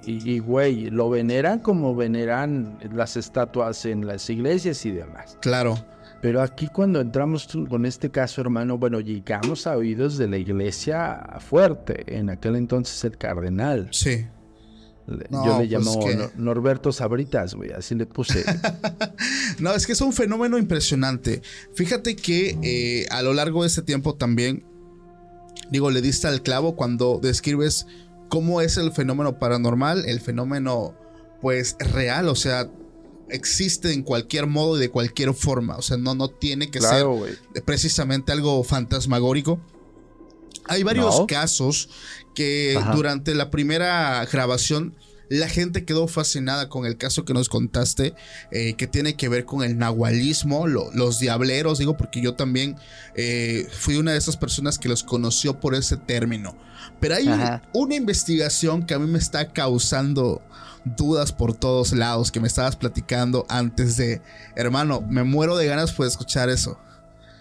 Y, 0.05 0.29
y, 0.29 0.39
güey, 0.39 0.89
lo 0.89 1.09
veneran 1.09 1.59
como 1.59 1.95
veneran 1.95 2.77
las 2.93 3.17
estatuas 3.17 3.85
en 3.85 4.07
las 4.07 4.29
iglesias 4.29 4.85
y 4.85 4.91
demás. 4.91 5.37
Claro. 5.41 5.77
Pero 6.21 6.41
aquí 6.41 6.67
cuando 6.67 6.99
entramos 6.99 7.47
con 7.69 7.85
este 7.85 8.09
caso, 8.11 8.41
hermano, 8.41 8.77
bueno, 8.77 8.99
llegamos 8.99 9.65
a 9.67 9.77
oídos 9.77 10.17
de 10.17 10.27
la 10.27 10.37
iglesia 10.37 11.37
fuerte. 11.39 12.03
En 12.17 12.29
aquel 12.29 12.55
entonces 12.57 13.03
el 13.05 13.17
cardenal. 13.17 13.87
Sí. 13.91 14.25
Le- 15.07 15.25
No, 15.29 15.45
Yo 15.45 15.51
le 15.59 15.67
pues 15.67 15.69
llamo 15.71 16.05
que- 16.05 16.29
Norberto 16.35 16.91
Sabritas, 16.91 17.55
güey, 17.55 17.71
así 17.71 17.95
le 17.95 18.05
puse. 18.05 18.43
No, 19.59 19.73
es 19.73 19.85
que 19.85 19.93
es 19.93 20.01
un 20.01 20.13
fenómeno 20.13 20.57
impresionante. 20.57 21.41
Fíjate 21.73 22.15
que 22.15 22.57
eh, 22.63 23.05
a 23.11 23.21
lo 23.21 23.33
largo 23.33 23.63
de 23.63 23.67
este 23.67 23.81
tiempo 23.81 24.15
también, 24.15 24.63
digo, 25.71 25.89
le 25.91 26.01
diste 26.01 26.27
al 26.27 26.41
clavo 26.43 26.75
cuando 26.75 27.19
describes 27.21 27.85
cómo 28.29 28.61
es 28.61 28.77
el 28.77 28.91
fenómeno 28.93 29.37
paranormal, 29.39 30.05
el 30.07 30.21
fenómeno, 30.21 30.95
pues, 31.41 31.75
real, 31.79 32.29
o 32.29 32.35
sea, 32.35 32.69
existe 33.29 33.93
en 33.93 34.03
cualquier 34.03 34.47
modo 34.47 34.77
y 34.77 34.79
de 34.79 34.89
cualquier 34.89 35.33
forma, 35.33 35.77
o 35.77 35.81
sea, 35.81 35.97
no, 35.97 36.15
no 36.15 36.29
tiene 36.29 36.71
que 36.71 36.79
claro, 36.79 37.25
ser 37.53 37.63
precisamente 37.63 38.31
algo 38.31 38.63
fantasmagórico. 38.63 39.59
Hay 40.65 40.83
varios 40.83 41.19
No. 41.19 41.27
casos 41.27 41.89
que 42.35 42.77
Ajá. 42.77 42.93
durante 42.93 43.33
la 43.33 43.49
primera 43.49 44.25
grabación 44.31 44.95
la 45.29 45.47
gente 45.47 45.85
quedó 45.85 46.07
fascinada 46.07 46.69
con 46.69 46.85
el 46.85 46.97
caso 46.97 47.23
que 47.23 47.33
nos 47.33 47.49
contaste, 47.49 48.15
eh, 48.51 48.73
que 48.73 48.87
tiene 48.87 49.15
que 49.15 49.29
ver 49.29 49.45
con 49.45 49.63
el 49.63 49.77
nahualismo, 49.77 50.67
los 50.67 51.19
diableros, 51.19 51.79
digo, 51.79 51.95
porque 51.97 52.21
yo 52.21 52.33
también 52.33 52.75
eh, 53.15 53.67
fui 53.71 53.97
una 53.97 54.11
de 54.11 54.17
esas 54.17 54.37
personas 54.37 54.79
que 54.79 54.89
los 54.89 55.03
conoció 55.03 55.59
por 55.59 55.75
ese 55.75 55.97
término. 55.97 56.57
Pero 56.99 57.15
hay 57.15 57.29
una 57.73 57.95
investigación 57.95 58.85
que 58.85 58.93
a 58.93 58.99
mí 58.99 59.07
me 59.07 59.19
está 59.19 59.51
causando 59.53 60.41
dudas 60.85 61.31
por 61.31 61.53
todos 61.53 61.91
lados 61.91 62.31
que 62.31 62.39
me 62.39 62.47
estabas 62.47 62.75
platicando 62.75 63.45
antes 63.49 63.97
de, 63.97 64.21
hermano, 64.55 65.01
me 65.01 65.23
muero 65.23 65.57
de 65.57 65.67
ganas 65.67 65.91
por 65.91 66.07
escuchar 66.07 66.49
eso. 66.49 66.79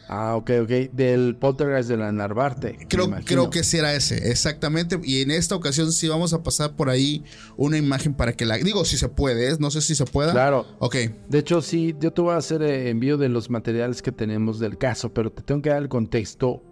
Ah, 0.09 0.37
ok, 0.37 0.51
ok. 0.63 0.71
Del 0.93 1.37
poltergeist 1.37 1.91
de 1.91 1.99
la 1.99 2.11
Narvarte. 2.11 2.79
Creo, 2.89 3.11
creo 3.25 3.51
que 3.51 3.63
sí 3.63 3.77
era 3.77 3.95
ese, 3.95 4.31
exactamente. 4.31 4.99
Y 5.05 5.21
en 5.21 5.31
esta 5.31 5.55
ocasión 5.55 5.93
sí 5.93 6.09
vamos 6.09 6.33
a 6.33 6.43
pasar 6.43 6.77
por 6.77 6.89
ahí 6.89 7.25
una 7.57 7.77
imagen 7.77 8.15
para 8.15 8.33
que 8.33 8.47
la... 8.47 8.57
Digo, 8.57 8.87
si 8.87 8.97
se 8.97 9.09
puede, 9.11 9.51
¿eh? 9.51 9.57
no 9.61 9.71
sé 9.71 9.83
si 9.83 9.95
se 9.95 10.07
pueda. 10.07 10.33
Claro. 10.33 10.67
Ok. 10.79 10.97
De 11.29 11.39
hecho, 11.39 11.61
sí, 11.61 11.95
yo 12.01 12.11
te 12.13 12.23
voy 12.23 12.33
a 12.33 12.39
hacer 12.39 12.63
eh, 12.63 12.89
envío 12.89 13.19
de 13.19 13.29
los 13.29 13.51
materiales 13.51 14.01
que 14.01 14.11
tenemos 14.11 14.59
del 14.59 14.79
caso, 14.79 15.13
pero 15.13 15.31
te 15.31 15.43
tengo 15.43 15.61
que 15.61 15.69
dar 15.69 15.83
el 15.83 15.91
contexto 15.91 16.63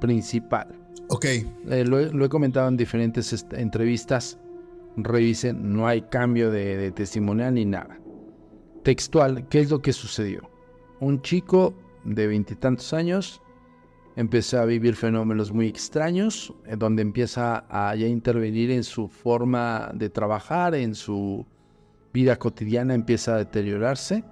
principal. 0.00 0.68
Ok. 1.08 1.24
Eh, 1.24 1.84
lo, 1.86 2.24
he 2.24 2.28
comentado 2.28 2.68
en 2.68 2.76
diferentes 2.76 3.46
entrevistas. 3.52 4.38
Revisen, 4.96 5.72
no 5.72 5.88
hay 5.88 6.02
cambio 6.02 6.50
de, 6.50 6.76
de 6.76 6.92
testimonial 6.92 7.54
ni 7.54 7.64
nada. 7.64 7.98
Textual, 8.82 9.48
¿qué 9.48 9.60
es 9.60 9.70
lo 9.70 9.80
que 9.80 9.94
sucedió? 9.94 10.50
Un 11.00 11.22
chico 11.22 11.74
de 12.04 12.26
veintitantos 12.26 12.92
años, 12.92 13.40
empieza 14.16 14.62
a 14.62 14.64
vivir 14.64 14.94
fenómenos 14.94 15.52
muy 15.52 15.66
extraños, 15.66 16.54
donde 16.78 17.02
empieza 17.02 17.64
a 17.68 17.94
ya 17.96 18.06
intervenir 18.06 18.70
en 18.70 18.84
su 18.84 19.08
forma 19.08 19.90
de 19.94 20.08
trabajar, 20.08 20.74
en 20.74 20.94
su 20.94 21.46
vida 22.12 22.36
cotidiana 22.36 22.94
empieza 22.94 23.34
a 23.34 23.38
deteriorarse. 23.38 24.22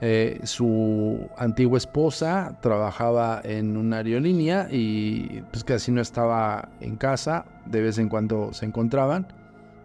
Eh, 0.00 0.38
su 0.44 1.28
antigua 1.36 1.78
esposa 1.78 2.60
trabajaba 2.62 3.40
en 3.42 3.76
una 3.76 3.96
aerolínea 3.96 4.68
y 4.70 5.42
pues 5.50 5.64
casi 5.64 5.90
no 5.90 6.00
estaba 6.00 6.68
en 6.80 6.94
casa, 6.94 7.44
de 7.66 7.80
vez 7.82 7.98
en 7.98 8.08
cuando 8.08 8.52
se 8.52 8.66
encontraban, 8.66 9.26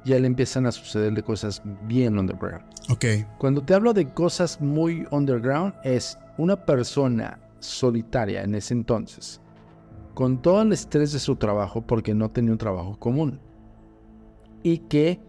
y 0.05 0.13
a 0.13 0.17
él 0.17 0.25
empiezan 0.25 0.67
a 0.67 0.71
sucederle 0.71 1.23
cosas 1.23 1.63
bien 1.87 2.19
underground. 2.19 2.63
Ok. 2.91 3.05
Cuando 3.39 3.63
te 3.63 3.73
hablo 3.73 3.93
de 3.93 4.09
cosas 4.09 4.61
muy 4.61 5.07
underground 5.09 5.73
es 5.83 6.19
una 6.37 6.65
persona 6.65 7.39
solitaria 7.59 8.43
en 8.43 8.55
ese 8.55 8.73
entonces, 8.73 9.41
con 10.13 10.41
todo 10.41 10.61
el 10.61 10.73
estrés 10.73 11.13
de 11.13 11.19
su 11.19 11.35
trabajo 11.35 11.81
porque 11.81 12.13
no 12.13 12.29
tenía 12.31 12.51
un 12.51 12.57
trabajo 12.57 12.97
común, 12.99 13.39
y 14.63 14.79
que 14.79 15.19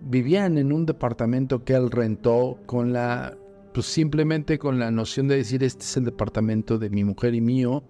vivían 0.00 0.58
en 0.58 0.72
un 0.72 0.86
departamento 0.86 1.64
que 1.64 1.74
él 1.74 1.90
rentó 1.90 2.58
con 2.66 2.92
la, 2.92 3.36
pues 3.74 3.86
simplemente 3.86 4.58
con 4.58 4.78
la 4.78 4.90
noción 4.90 5.28
de 5.28 5.36
decir, 5.36 5.62
este 5.62 5.84
es 5.84 5.96
el 5.96 6.04
departamento 6.04 6.78
de 6.78 6.90
mi 6.90 7.04
mujer 7.04 7.34
y 7.34 7.40
mío 7.40 7.84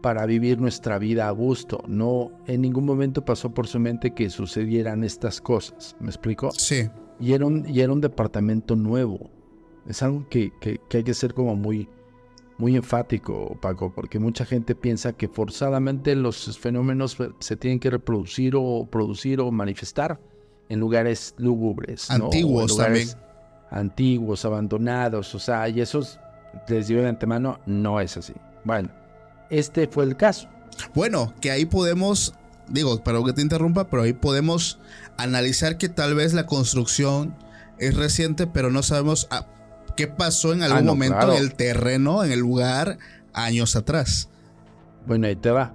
para 0.00 0.24
vivir 0.26 0.60
nuestra 0.60 0.98
vida 0.98 1.28
a 1.28 1.30
gusto. 1.30 1.82
No, 1.86 2.30
en 2.46 2.62
ningún 2.62 2.86
momento 2.86 3.24
pasó 3.24 3.52
por 3.52 3.66
su 3.66 3.78
mente 3.78 4.12
que 4.14 4.30
sucedieran 4.30 5.04
estas 5.04 5.40
cosas. 5.40 5.96
¿Me 6.00 6.06
explico? 6.06 6.50
Sí. 6.52 6.88
Y 7.18 7.32
era 7.34 7.46
un, 7.46 7.68
y 7.68 7.80
era 7.80 7.92
un 7.92 8.00
departamento 8.00 8.76
nuevo. 8.76 9.30
Es 9.86 10.02
algo 10.02 10.26
que, 10.28 10.52
hay 10.92 11.04
que 11.04 11.14
ser 11.14 11.34
como 11.34 11.56
muy, 11.56 11.88
muy 12.58 12.76
enfático, 12.76 13.56
Paco, 13.60 13.92
porque 13.94 14.18
mucha 14.18 14.44
gente 14.44 14.74
piensa 14.74 15.12
que 15.12 15.28
forzadamente 15.28 16.14
los 16.14 16.58
fenómenos 16.58 17.16
se 17.38 17.56
tienen 17.56 17.80
que 17.80 17.90
reproducir 17.90 18.54
o 18.56 18.86
producir 18.90 19.40
o 19.40 19.50
manifestar 19.50 20.20
en 20.68 20.80
lugares 20.80 21.34
lúgubres. 21.38 22.10
Antiguos 22.10 22.76
también. 22.76 23.08
Antiguos, 23.70 24.44
abandonados, 24.44 25.34
o 25.34 25.38
sea, 25.38 25.68
y 25.68 25.80
eso 25.80 26.00
les 26.68 26.88
digo 26.88 27.02
de 27.02 27.08
antemano, 27.08 27.60
no 27.66 28.00
es 28.00 28.16
así. 28.16 28.34
Bueno, 28.64 28.90
este 29.48 29.86
fue 29.86 30.04
el 30.04 30.16
caso. 30.16 30.48
Bueno, 30.94 31.34
que 31.40 31.50
ahí 31.50 31.66
podemos, 31.66 32.34
digo, 32.68 33.02
para 33.02 33.22
que 33.22 33.32
te 33.32 33.42
interrumpa, 33.42 33.88
pero 33.88 34.02
ahí 34.02 34.12
podemos 34.12 34.78
analizar 35.16 35.78
que 35.78 35.88
tal 35.88 36.14
vez 36.14 36.32
la 36.32 36.46
construcción 36.46 37.34
es 37.78 37.96
reciente, 37.96 38.46
pero 38.46 38.70
no 38.70 38.82
sabemos 38.82 39.28
qué 40.00 40.06
pasó 40.08 40.54
en 40.54 40.62
algún 40.62 40.78
ah, 40.78 40.84
momento 40.84 41.32
en 41.34 41.42
el 41.42 41.54
terreno, 41.54 42.24
en 42.24 42.32
el 42.32 42.40
lugar, 42.40 42.98
años 43.34 43.76
atrás. 43.76 44.30
Bueno, 45.06 45.26
ahí 45.26 45.36
te 45.36 45.50
va. 45.50 45.74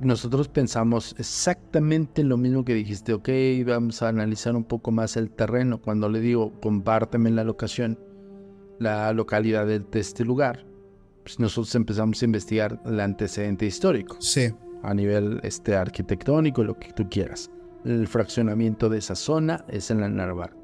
Nosotros 0.00 0.48
pensamos 0.48 1.14
exactamente 1.18 2.22
lo 2.22 2.36
mismo 2.36 2.64
que 2.64 2.74
dijiste, 2.74 3.14
ok, 3.14 3.28
vamos 3.66 4.02
a 4.02 4.08
analizar 4.08 4.54
un 4.54 4.64
poco 4.64 4.90
más 4.90 5.16
el 5.16 5.30
terreno. 5.30 5.80
Cuando 5.80 6.08
le 6.08 6.20
digo, 6.20 6.52
compárteme 6.60 7.30
la 7.30 7.44
locación, 7.44 7.98
la 8.78 9.10
localidad 9.14 9.66
de, 9.66 9.82
este 9.94 10.24
lugar, 10.24 10.66
pues 11.24 11.40
nosotros 11.40 11.74
empezamos 11.74 12.20
a 12.20 12.26
investigar 12.26 12.80
el 12.84 13.00
antecedente 13.00 13.64
histórico. 13.64 14.18
Sí. 14.20 14.52
A 14.82 14.92
nivel 14.92 15.40
este, 15.42 15.74
arquitectónico, 15.74 16.62
lo 16.62 16.78
que 16.78 16.92
tú 16.92 17.08
quieras. 17.08 17.50
El 17.84 18.06
fraccionamiento 18.06 18.90
de 18.90 18.98
esa 18.98 19.14
zona 19.14 19.64
es 19.66 19.90
en 19.90 20.00
la 20.00 20.08
Narvar. 20.10 20.57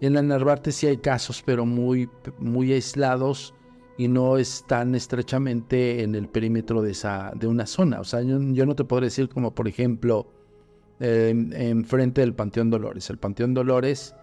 En 0.00 0.14
la 0.14 0.22
Narvarte 0.22 0.72
sí 0.72 0.86
hay 0.86 0.98
casos, 0.98 1.42
pero 1.44 1.64
muy, 1.64 2.08
muy 2.38 2.72
aislados 2.72 3.54
y 3.96 4.08
no 4.08 4.36
están 4.36 4.94
estrechamente 4.94 6.02
en 6.02 6.14
el 6.14 6.28
perímetro 6.28 6.82
de, 6.82 6.90
esa, 6.90 7.32
de 7.34 7.46
una 7.46 7.66
zona. 7.66 8.00
O 8.00 8.04
sea, 8.04 8.20
yo, 8.22 8.38
no 8.38 8.74
te 8.74 8.84
podré 8.84 9.06
decir 9.06 9.28
como, 9.28 9.54
por 9.54 9.68
ejemplo, 9.68 10.26
enfrente 11.00 12.20
del 12.20 12.34
Panteón 12.34 12.70
Dolores. 12.70 13.08
El 13.08 13.18
Panteón 13.18 13.54
Dolores, 13.54 14.14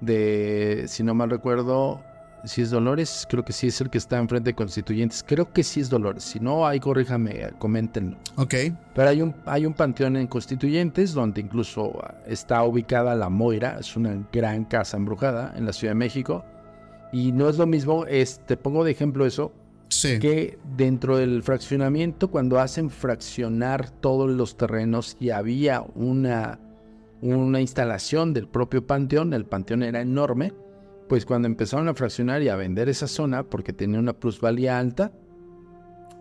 de, 0.00 0.84
si 0.88 1.04
no 1.04 1.14
mal 1.14 1.30
recuerdo, 1.30 2.02
si 2.44 2.62
es 2.62 2.70
Dolores, 2.70 3.26
creo 3.28 3.44
que 3.44 3.52
sí 3.52 3.68
es 3.68 3.80
el 3.80 3.88
que 3.88 3.98
está 3.98 4.18
enfrente 4.18 4.50
de 4.50 4.54
Constituyentes. 4.54 5.24
Creo 5.26 5.52
que 5.52 5.62
sí 5.62 5.80
es 5.80 5.88
Dolores. 5.88 6.24
Si 6.24 6.40
no, 6.40 6.66
ahí 6.66 6.80
corríjame, 6.80 7.50
coméntenlo. 7.58 8.16
Ok. 8.36 8.54
Pero 8.94 9.08
hay 9.08 9.22
un, 9.22 9.34
hay 9.46 9.64
un 9.64 9.74
panteón 9.74 10.16
en 10.16 10.26
Constituyentes 10.26 11.12
donde 11.12 11.40
incluso 11.40 11.92
está 12.26 12.64
ubicada 12.64 13.14
la 13.14 13.28
Moira. 13.28 13.76
Es 13.78 13.96
una 13.96 14.26
gran 14.32 14.64
casa 14.64 14.96
embrujada 14.96 15.54
en 15.56 15.66
la 15.66 15.72
Ciudad 15.72 15.92
de 15.92 15.98
México. 15.98 16.44
Y 17.12 17.30
no 17.30 17.48
es 17.48 17.58
lo 17.58 17.66
mismo, 17.66 18.06
es, 18.06 18.40
te 18.46 18.56
pongo 18.56 18.84
de 18.84 18.90
ejemplo 18.90 19.26
eso, 19.26 19.52
sí. 19.88 20.18
que 20.18 20.58
dentro 20.76 21.18
del 21.18 21.42
fraccionamiento, 21.42 22.30
cuando 22.30 22.58
hacen 22.58 22.88
fraccionar 22.88 23.90
todos 23.90 24.30
los 24.30 24.56
terrenos 24.56 25.18
y 25.20 25.28
había 25.28 25.82
una, 25.94 26.58
una 27.20 27.60
instalación 27.60 28.32
del 28.32 28.48
propio 28.48 28.86
panteón, 28.86 29.34
el 29.34 29.44
panteón 29.44 29.82
era 29.82 30.00
enorme 30.00 30.54
pues 31.12 31.26
cuando 31.26 31.44
empezaron 31.44 31.88
a 31.88 31.94
fraccionar 31.94 32.40
y 32.40 32.48
a 32.48 32.56
vender 32.56 32.88
esa 32.88 33.06
zona 33.06 33.42
porque 33.42 33.74
tenía 33.74 34.00
una 34.00 34.14
plusvalía 34.14 34.78
alta, 34.78 35.12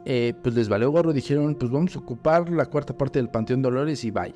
eh, 0.04 0.34
pues 0.44 0.54
les 0.54 0.68
valió 0.68 0.92
gorro, 0.92 1.14
dijeron, 1.14 1.56
pues 1.56 1.72
vamos 1.72 1.96
a 1.96 2.00
ocupar 2.00 2.50
la 2.50 2.66
cuarta 2.66 2.98
parte 2.98 3.18
del 3.18 3.30
Panteón 3.30 3.62
Dolores 3.62 4.04
y 4.04 4.12
vaya. 4.12 4.36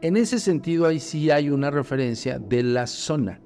En 0.00 0.16
ese 0.16 0.38
sentido, 0.38 0.86
ahí 0.86 1.00
sí 1.00 1.32
hay 1.32 1.50
una 1.50 1.72
referencia 1.72 2.38
de 2.38 2.62
la 2.62 2.86
zona. 2.86 3.40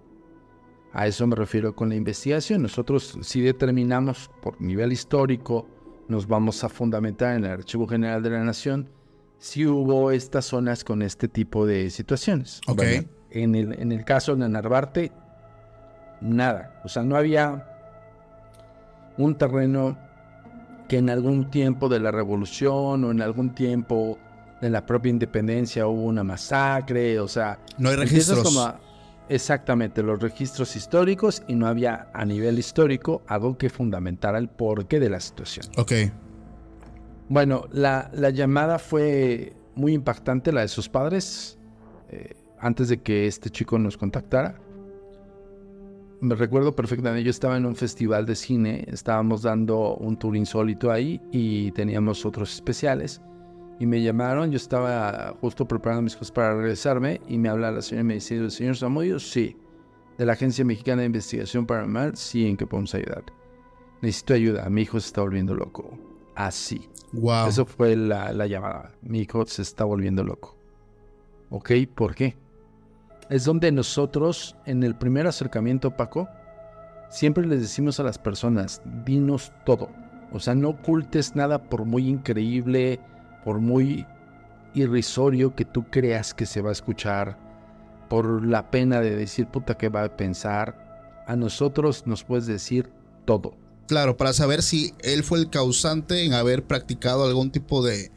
A 0.92 1.06
eso 1.06 1.26
me 1.26 1.34
refiero 1.34 1.74
con 1.74 1.88
la 1.88 1.94
investigación. 1.94 2.60
Nosotros 2.60 3.18
sí 3.22 3.40
determinamos 3.40 4.30
por 4.42 4.60
nivel 4.60 4.92
histórico, 4.92 5.66
nos 6.08 6.28
vamos 6.28 6.62
a 6.62 6.68
fundamentar 6.68 7.38
en 7.38 7.46
el 7.46 7.52
Archivo 7.52 7.88
General 7.88 8.22
de 8.22 8.28
la 8.28 8.44
Nación, 8.44 8.90
si 9.38 9.66
hubo 9.66 10.10
estas 10.10 10.44
zonas 10.44 10.84
con 10.84 11.00
este 11.00 11.26
tipo 11.26 11.64
de 11.64 11.88
situaciones. 11.88 12.60
Ok. 12.68 12.82
en, 13.30 13.54
el, 13.54 13.80
en 13.80 13.92
el 13.92 14.04
caso 14.04 14.36
de 14.36 14.46
Narvarte, 14.46 15.10
nada. 16.22 16.80
O 16.84 16.88
sea, 16.88 17.02
no 17.02 17.16
había 17.16 17.66
un 19.18 19.34
terreno 19.36 19.98
que 20.88 20.98
en 20.98 21.10
algún 21.10 21.50
tiempo 21.50 21.88
de 21.88 22.00
la 22.00 22.10
revolución 22.10 23.04
o 23.04 23.10
en 23.10 23.20
algún 23.22 23.54
tiempo 23.54 24.18
de 24.60 24.70
la 24.70 24.86
propia 24.86 25.10
independencia 25.10 25.86
hubo 25.86 26.02
una 26.02 26.22
masacre, 26.22 27.18
o 27.18 27.28
sea... 27.28 27.58
No 27.78 27.88
hay 27.88 27.96
registros. 27.96 28.74
exactamente, 29.28 30.02
los 30.02 30.20
registros 30.20 30.76
históricos 30.76 31.42
y 31.48 31.54
no 31.54 31.66
había 31.66 32.08
a 32.12 32.24
nivel 32.24 32.58
histórico 32.58 33.22
algo 33.26 33.58
que 33.58 33.70
fundamentara 33.70 34.38
el 34.38 34.48
porqué 34.48 35.00
de 35.00 35.10
la 35.10 35.20
situación. 35.20 35.66
Ok. 35.76 35.92
Bueno, 37.28 37.66
la, 37.72 38.10
llamada 38.30 38.78
fue 38.78 39.54
muy 39.74 39.94
impactante, 39.94 40.52
la 40.52 40.60
de 40.60 40.68
sus 40.68 40.88
padres, 40.88 41.58
eh, 42.10 42.36
antes 42.60 42.88
de 42.88 43.00
que 43.00 43.26
este 43.26 43.50
chico 43.50 43.78
nos 43.78 43.96
contactara 43.96 44.60
me 46.22 46.36
recuerdo 46.36 46.74
perfectamente, 46.76 47.24
yo 47.24 47.30
estaba 47.30 47.56
en 47.56 47.66
un 47.66 47.74
festival 47.74 48.24
de 48.26 48.36
cine, 48.36 48.84
estábamos 48.86 49.42
dando 49.42 49.96
un 49.96 50.16
tour 50.16 50.36
insólito 50.36 50.92
ahí 50.92 51.20
y 51.32 51.72
teníamos 51.72 52.24
otros 52.24 52.54
especiales. 52.54 53.20
Y 53.80 53.86
me 53.86 54.00
llamaron, 54.00 54.52
yo 54.52 54.56
estaba 54.56 55.34
justo 55.40 55.66
preparando 55.66 56.02
mis 56.02 56.14
cosas 56.14 56.30
para 56.30 56.54
regresarme 56.54 57.20
y 57.26 57.38
me 57.38 57.48
habla 57.48 57.72
la 57.72 57.82
señora 57.82 58.02
y 58.02 58.06
me 58.06 58.14
dice, 58.14 58.36
¿el 58.36 58.52
señor 58.52 58.76
Samudio? 58.76 59.18
Sí. 59.18 59.56
¿De 60.16 60.24
la 60.24 60.34
Agencia 60.34 60.64
Mexicana 60.64 61.00
de 61.00 61.06
Investigación 61.06 61.66
Paranormal? 61.66 62.16
Sí, 62.16 62.46
¿en 62.46 62.56
qué 62.56 62.68
podemos 62.68 62.94
ayudar? 62.94 63.24
Necesito 64.00 64.34
ayuda, 64.34 64.70
mi 64.70 64.82
hijo 64.82 65.00
se 65.00 65.08
está 65.08 65.22
volviendo 65.22 65.56
loco. 65.56 65.98
Así. 66.36 66.88
Wow. 67.12 67.48
Eso 67.48 67.66
fue 67.66 67.96
la, 67.96 68.32
la 68.32 68.46
llamada. 68.46 68.92
Mi 69.02 69.22
hijo 69.22 69.44
se 69.46 69.62
está 69.62 69.82
volviendo 69.84 70.22
loco. 70.22 70.56
¿Ok? 71.50 71.72
¿Por 71.92 72.14
qué? 72.14 72.36
Es 73.32 73.46
donde 73.46 73.72
nosotros, 73.72 74.56
en 74.66 74.82
el 74.82 74.94
primer 74.94 75.26
acercamiento, 75.26 75.96
Paco, 75.96 76.28
siempre 77.08 77.46
les 77.46 77.62
decimos 77.62 77.98
a 77.98 78.02
las 78.02 78.18
personas, 78.18 78.82
dinos 79.06 79.52
todo. 79.64 79.88
O 80.32 80.38
sea, 80.38 80.54
no 80.54 80.68
ocultes 80.68 81.34
nada 81.34 81.62
por 81.62 81.86
muy 81.86 82.08
increíble, 82.08 83.00
por 83.42 83.58
muy 83.58 84.06
irrisorio 84.74 85.54
que 85.54 85.64
tú 85.64 85.86
creas 85.88 86.34
que 86.34 86.44
se 86.44 86.60
va 86.60 86.68
a 86.68 86.72
escuchar, 86.72 87.38
por 88.10 88.46
la 88.46 88.70
pena 88.70 89.00
de 89.00 89.16
decir 89.16 89.46
puta 89.46 89.78
que 89.78 89.88
va 89.88 90.04
a 90.04 90.14
pensar. 90.14 91.24
A 91.26 91.34
nosotros 91.34 92.06
nos 92.06 92.24
puedes 92.24 92.44
decir 92.44 92.90
todo. 93.24 93.56
Claro, 93.88 94.18
para 94.18 94.34
saber 94.34 94.60
si 94.60 94.92
él 95.00 95.24
fue 95.24 95.38
el 95.38 95.48
causante 95.48 96.26
en 96.26 96.34
haber 96.34 96.64
practicado 96.64 97.24
algún 97.24 97.50
tipo 97.50 97.82
de, 97.82 98.12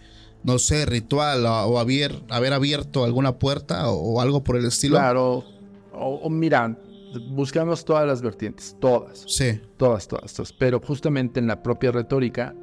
no 0.46 0.60
sé, 0.60 0.86
ritual 0.86 1.44
o, 1.46 1.80
haber, 1.80 2.22
haber 2.30 2.54
abierto 2.54 3.04
alguna 3.04 3.40
puerta 3.40 3.90
o, 3.90 4.22
algo 4.22 4.44
por 4.44 4.58
el 4.58 4.66
estilo. 4.66 4.96
Claro, 4.96 5.44
o, 5.92 6.30
mira, 6.30 6.78
buscamos 7.30 7.84
todas 7.84 8.06
las 8.06 8.22
vertientes, 8.22 8.78
todas. 8.80 9.26
Sí. 9.28 9.60
Todas, 9.78 10.08
todas, 10.08 10.34
todas. 10.36 10.54
Pero 10.54 10.80
justamente 10.80 11.40
en 11.40 11.48
la 11.48 11.64
propia 11.64 11.92
retórica, 11.92 12.54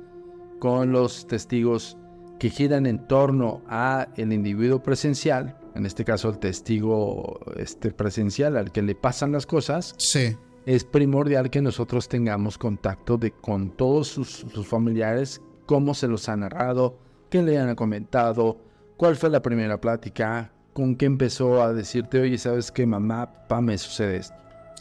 con 0.60 0.92
los 0.92 1.26
testigos 1.26 1.96
que 2.38 2.50
giran 2.50 2.86
en 2.86 3.04
torno 3.08 3.62
a 3.68 4.06
el 4.16 4.32
individuo 4.32 4.80
presencial, 4.80 5.58
en 5.74 5.84
este 5.84 6.04
caso 6.04 6.28
el 6.28 6.38
testigo 6.38 7.40
este, 7.56 7.90
presencial 7.90 8.56
al 8.56 8.70
que 8.70 8.82
le 8.82 8.94
pasan 8.94 9.32
las 9.32 9.44
cosas, 9.44 9.96
sí. 9.98 10.36
es 10.66 10.84
primordial 10.84 11.50
que 11.50 11.60
nosotros 11.60 12.08
tengamos 12.08 12.58
contacto 12.58 13.18
de, 13.18 13.32
con 13.32 13.70
todos 13.70 14.06
sus, 14.06 14.46
sus 14.52 14.68
familiares, 14.68 15.40
cómo 15.66 15.94
se 15.94 16.06
los 16.06 16.28
ha 16.28 16.36
narrado, 16.36 17.01
qué 17.32 17.42
le 17.42 17.58
han 17.58 17.74
comentado, 17.74 18.58
cuál 18.98 19.16
fue 19.16 19.30
la 19.30 19.40
primera 19.40 19.80
plática, 19.80 20.52
con 20.74 20.94
qué 20.94 21.06
empezó 21.06 21.62
a 21.62 21.72
decirte, 21.72 22.20
oye, 22.20 22.36
¿sabes 22.36 22.70
qué, 22.70 22.84
mamá, 22.84 23.32
papá, 23.32 23.62
me 23.62 23.78
sucede 23.78 24.18
esto? 24.18 24.36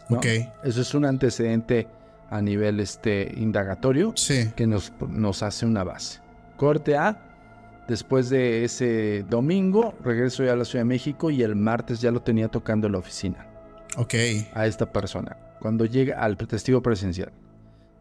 Ok. 0.10 0.26
Eso 0.66 0.82
es 0.82 0.94
un 0.94 1.06
antecedente 1.06 1.88
a 2.30 2.42
nivel 2.42 2.82
este, 2.82 3.32
indagatorio 3.38 4.12
sí. 4.18 4.52
que 4.54 4.68
nos, 4.68 4.92
nos 5.08 5.44
hace 5.44 5.66
una 5.66 5.86
base. 5.86 6.20
Corte 6.58 6.98
A, 6.98 7.86
después 7.88 8.30
de 8.30 8.66
ese 8.66 9.24
domingo, 9.30 9.94
regreso 10.04 10.44
ya 10.44 10.52
a 10.52 10.58
la 10.58 10.66
Ciudad 10.66 10.82
de 10.82 10.90
México 10.90 11.32
y 11.32 11.44
el 11.44 11.56
martes 11.56 12.02
ya 12.02 12.12
lo 12.12 12.22
tenía 12.22 12.50
tocando 12.50 12.88
en 12.88 12.94
la 12.94 13.00
oficina. 13.00 13.48
Ok. 13.96 14.14
A 14.54 14.68
esta 14.68 14.92
persona. 14.92 15.38
Cuando 15.62 15.86
llega 15.86 16.20
al 16.20 16.36
testigo 16.36 16.82
presencial. 16.82 17.32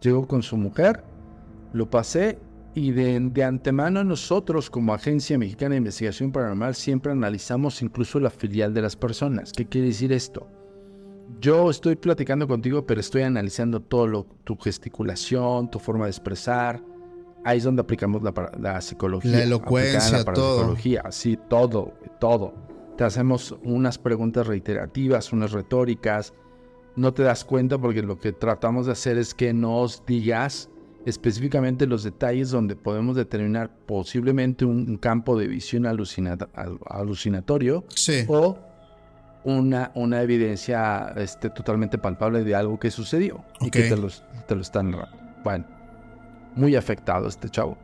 Llegó 0.00 0.26
con 0.26 0.42
su 0.42 0.56
mujer, 0.56 1.04
lo 1.72 1.88
pasé 1.88 2.38
y 2.74 2.92
de, 2.92 3.44
antemano 3.44 4.04
nosotros 4.04 4.70
como 4.70 4.94
Agencia 4.94 5.36
Mexicana 5.38 5.72
de 5.72 5.78
Investigación 5.78 6.30
Paranormal 6.30 6.74
siempre 6.74 7.10
analizamos 7.12 7.82
incluso 7.82 8.20
la 8.20 8.30
filial 8.30 8.72
de 8.72 8.82
las 8.82 8.96
personas. 8.96 9.52
¿Qué 9.52 9.66
quiere 9.66 9.88
decir 9.88 10.12
esto? 10.12 10.46
Yo 11.40 11.70
estoy 11.70 11.96
platicando 11.96 12.46
contigo, 12.46 12.86
pero 12.86 13.00
estoy 13.00 13.22
analizando 13.22 13.80
todo 13.80 14.06
lo, 14.06 14.24
tu 14.44 14.56
gesticulación, 14.56 15.70
tu 15.70 15.78
forma 15.78 16.04
de 16.04 16.10
expresar. 16.10 16.82
Ahí 17.44 17.58
es 17.58 17.64
donde 17.64 17.82
aplicamos 17.82 18.22
la, 18.22 18.80
psicología. 18.80 19.30
La 19.30 19.42
elocuencia, 19.44 20.18
la 20.18 20.24
todo. 20.24 20.76
Sí, 21.10 21.38
todo, 21.48 21.94
todo. 22.20 22.54
Te 22.96 23.04
hacemos 23.04 23.56
unas 23.64 23.98
preguntas 23.98 24.46
reiterativas, 24.46 25.32
unas 25.32 25.52
retóricas. 25.52 26.34
No 26.96 27.14
te 27.14 27.22
das 27.22 27.44
cuenta 27.44 27.78
porque 27.78 28.02
lo 28.02 28.18
que 28.18 28.32
tratamos 28.32 28.86
de 28.86 28.92
hacer 28.92 29.16
es 29.16 29.34
que 29.34 29.54
nos 29.54 30.04
digas 30.04 30.68
específicamente 31.06 31.86
los 31.86 32.02
detalles 32.02 32.50
donde 32.50 32.76
podemos 32.76 33.16
determinar 33.16 33.70
posiblemente 33.86 34.64
un, 34.64 34.96
campo 34.98 35.38
de 35.38 35.46
visión 35.46 35.86
alucinatorio 35.86 37.84
o 38.28 38.58
una, 39.44 39.90
una 39.94 40.22
evidencia 40.22 41.14
este, 41.16 41.48
totalmente 41.50 41.96
palpable 41.96 42.44
de 42.44 42.54
algo 42.54 42.78
que 42.78 42.90
sucedió 42.90 43.44
y 43.60 43.70
que 43.70 43.82
te, 43.82 43.96
te 44.46 44.54
lo 44.54 44.60
están 44.60 44.94
Bueno, 45.42 45.64
muy 46.54 46.76
afectado 46.76 47.28
este 47.28 47.48
chavo. 47.48 47.78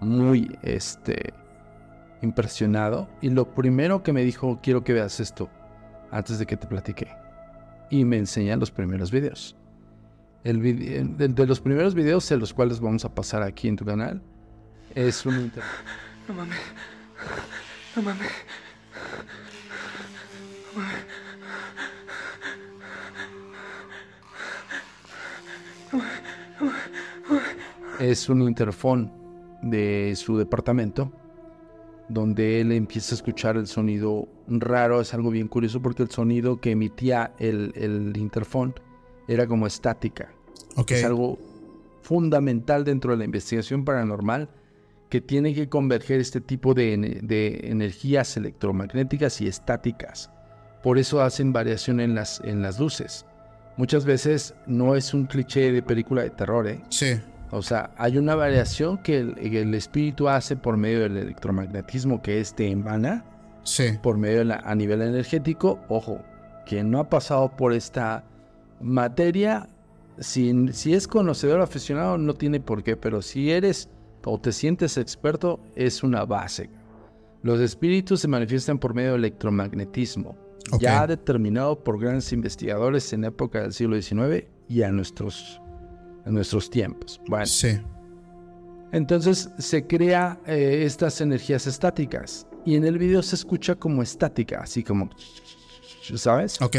Muy 0.00 0.58
este, 0.62 1.32
impresionado. 2.20 3.08
Y 3.22 3.30
lo 3.30 3.54
primero 3.54 4.02
que 4.02 4.12
me 4.12 4.22
dijo, 4.24 4.60
quiero 4.62 4.84
que 4.84 4.92
veas 4.92 5.20
esto 5.20 5.48
antes 6.10 6.38
de 6.38 6.44
que 6.44 6.58
te 6.58 6.66
platique. 6.66 7.08
Y 7.88 8.04
me 8.04 8.18
enseñan 8.18 8.60
los 8.60 8.70
primeros 8.70 9.10
videos 9.10 9.56
el 10.46 11.16
de, 11.16 11.46
los 11.46 11.60
primeros 11.60 11.94
videos 11.94 12.30
en 12.30 12.38
los 12.38 12.54
cuales 12.54 12.78
vamos 12.78 13.04
a 13.04 13.12
pasar 13.12 13.42
aquí 13.42 13.66
en 13.66 13.76
tu 13.76 13.84
canal 13.84 14.22
es 14.94 15.26
un 15.26 15.52
No 16.28 16.34
mames. 16.34 16.58
No 17.96 18.02
mames. 18.02 18.30
Es 27.98 28.28
un 28.28 28.42
interfón 28.42 29.12
de 29.62 30.14
su 30.16 30.38
departamento 30.38 31.10
donde 32.08 32.60
él 32.60 32.70
empieza 32.70 33.14
a 33.14 33.16
escuchar 33.16 33.56
el 33.56 33.66
sonido 33.66 34.28
raro. 34.46 35.00
Es 35.00 35.12
algo 35.12 35.30
bien 35.30 35.48
curioso 35.48 35.82
porque 35.82 36.04
el 36.04 36.10
sonido 36.10 36.60
que 36.60 36.70
emitía 36.70 37.32
el, 37.38 37.72
el 37.74 38.16
interfón 38.16 38.74
era 39.28 39.46
como 39.46 39.66
estática. 39.66 40.35
Es 40.88 41.04
algo 41.04 41.38
fundamental 42.02 42.84
dentro 42.84 43.12
de 43.12 43.18
la 43.18 43.24
investigación 43.24 43.84
paranormal 43.84 44.48
que 45.08 45.20
tiene 45.20 45.54
que 45.54 45.68
converger 45.68 46.20
este 46.20 46.40
tipo 46.40 46.74
de, 46.74 46.94
energías 47.64 48.36
electromagnéticas 48.36 49.40
y 49.40 49.46
estáticas. 49.46 50.30
Por 50.82 50.98
eso 50.98 51.20
hacen 51.20 51.52
variación 51.52 52.00
en 52.00 52.14
las, 52.14 52.40
en 52.44 52.62
las 52.62 52.78
luces. 52.78 53.26
Muchas 53.76 54.04
veces 54.04 54.54
no 54.66 54.94
es 54.94 55.14
un 55.14 55.26
cliché 55.26 55.72
de 55.72 55.82
película 55.82 56.22
de 56.22 56.30
terror, 56.30 56.66
¿eh? 56.66 56.80
Sí. 56.88 57.20
O 57.50 57.62
sea, 57.62 57.90
hay 57.96 58.18
una 58.18 58.34
variación 58.34 58.98
que 58.98 59.18
el, 59.18 59.74
espíritu 59.74 60.28
hace 60.28 60.56
por 60.56 60.76
medio 60.76 61.00
del 61.00 61.16
electromagnetismo 61.16 62.22
que 62.22 62.40
este 62.40 62.70
emana. 62.70 63.24
Sí. 63.62 63.98
Por 64.02 64.16
medio 64.16 64.44
de 64.44 64.54
a 64.54 64.74
nivel 64.74 65.02
energético. 65.02 65.80
Ojo, 65.88 66.20
quien 66.66 66.90
no 66.90 66.98
ha 66.98 67.08
pasado 67.08 67.56
por 67.56 67.72
esta 67.72 68.24
materia 68.80 69.68
si, 70.18 70.72
si 70.72 70.94
es 70.94 71.06
conocedor 71.06 71.60
aficionado, 71.60 72.18
no 72.18 72.34
tiene 72.34 72.60
por 72.60 72.82
qué, 72.82 72.96
pero 72.96 73.22
si 73.22 73.50
eres 73.50 73.88
o 74.24 74.40
te 74.40 74.52
sientes 74.52 74.96
experto, 74.96 75.60
es 75.74 76.02
una 76.02 76.24
base. 76.24 76.68
Los 77.42 77.60
espíritus 77.60 78.20
se 78.20 78.28
manifiestan 78.28 78.78
por 78.78 78.92
medio 78.92 79.12
del 79.12 79.20
electromagnetismo, 79.20 80.36
ya 80.80 81.06
determinado 81.06 81.82
por 81.82 82.00
grandes 82.00 82.32
investigadores 82.32 83.12
en 83.12 83.24
época 83.24 83.62
del 83.62 83.72
siglo 83.72 84.00
XIX 84.00 84.46
y 84.68 84.82
a 84.82 84.90
nuestros, 84.90 85.60
nuestros 86.24 86.68
tiempos. 86.70 87.20
Bueno, 87.28 87.46
sí. 87.46 87.78
Entonces 88.90 89.50
se 89.58 89.86
crea 89.86 90.40
eh, 90.46 90.82
estas 90.84 91.20
energías 91.20 91.66
estáticas 91.66 92.48
y 92.64 92.74
en 92.74 92.84
el 92.84 92.98
video 92.98 93.22
se 93.22 93.36
escucha 93.36 93.76
como 93.76 94.02
estática, 94.02 94.60
así 94.60 94.82
como, 94.82 95.10
¿sabes? 96.16 96.60
Ok. 96.60 96.76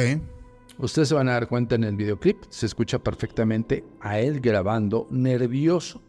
Ustedes 0.79 1.09
se 1.09 1.15
van 1.15 1.27
a 1.27 1.33
dar 1.33 1.47
cuenta 1.47 1.75
en 1.75 1.83
el 1.83 1.95
videoclip, 1.95 2.43
se 2.49 2.67
escucha 2.67 2.99
perfectamente 2.99 3.83
a 3.99 4.19
él 4.19 4.39
grabando, 4.39 5.07
nervioso, 5.09 6.01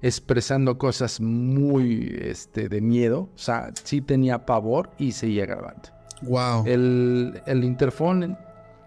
expresando 0.00 0.78
cosas 0.78 1.20
muy 1.20 2.16
este, 2.18 2.70
de 2.70 2.80
miedo. 2.80 3.28
O 3.34 3.38
sea, 3.38 3.70
sí 3.82 4.00
tenía 4.00 4.46
pavor 4.46 4.90
y 4.96 5.12
seguía 5.12 5.44
grabando. 5.44 5.90
Wow. 6.22 6.64
El, 6.66 7.42
el 7.46 7.62
interfón, 7.62 8.38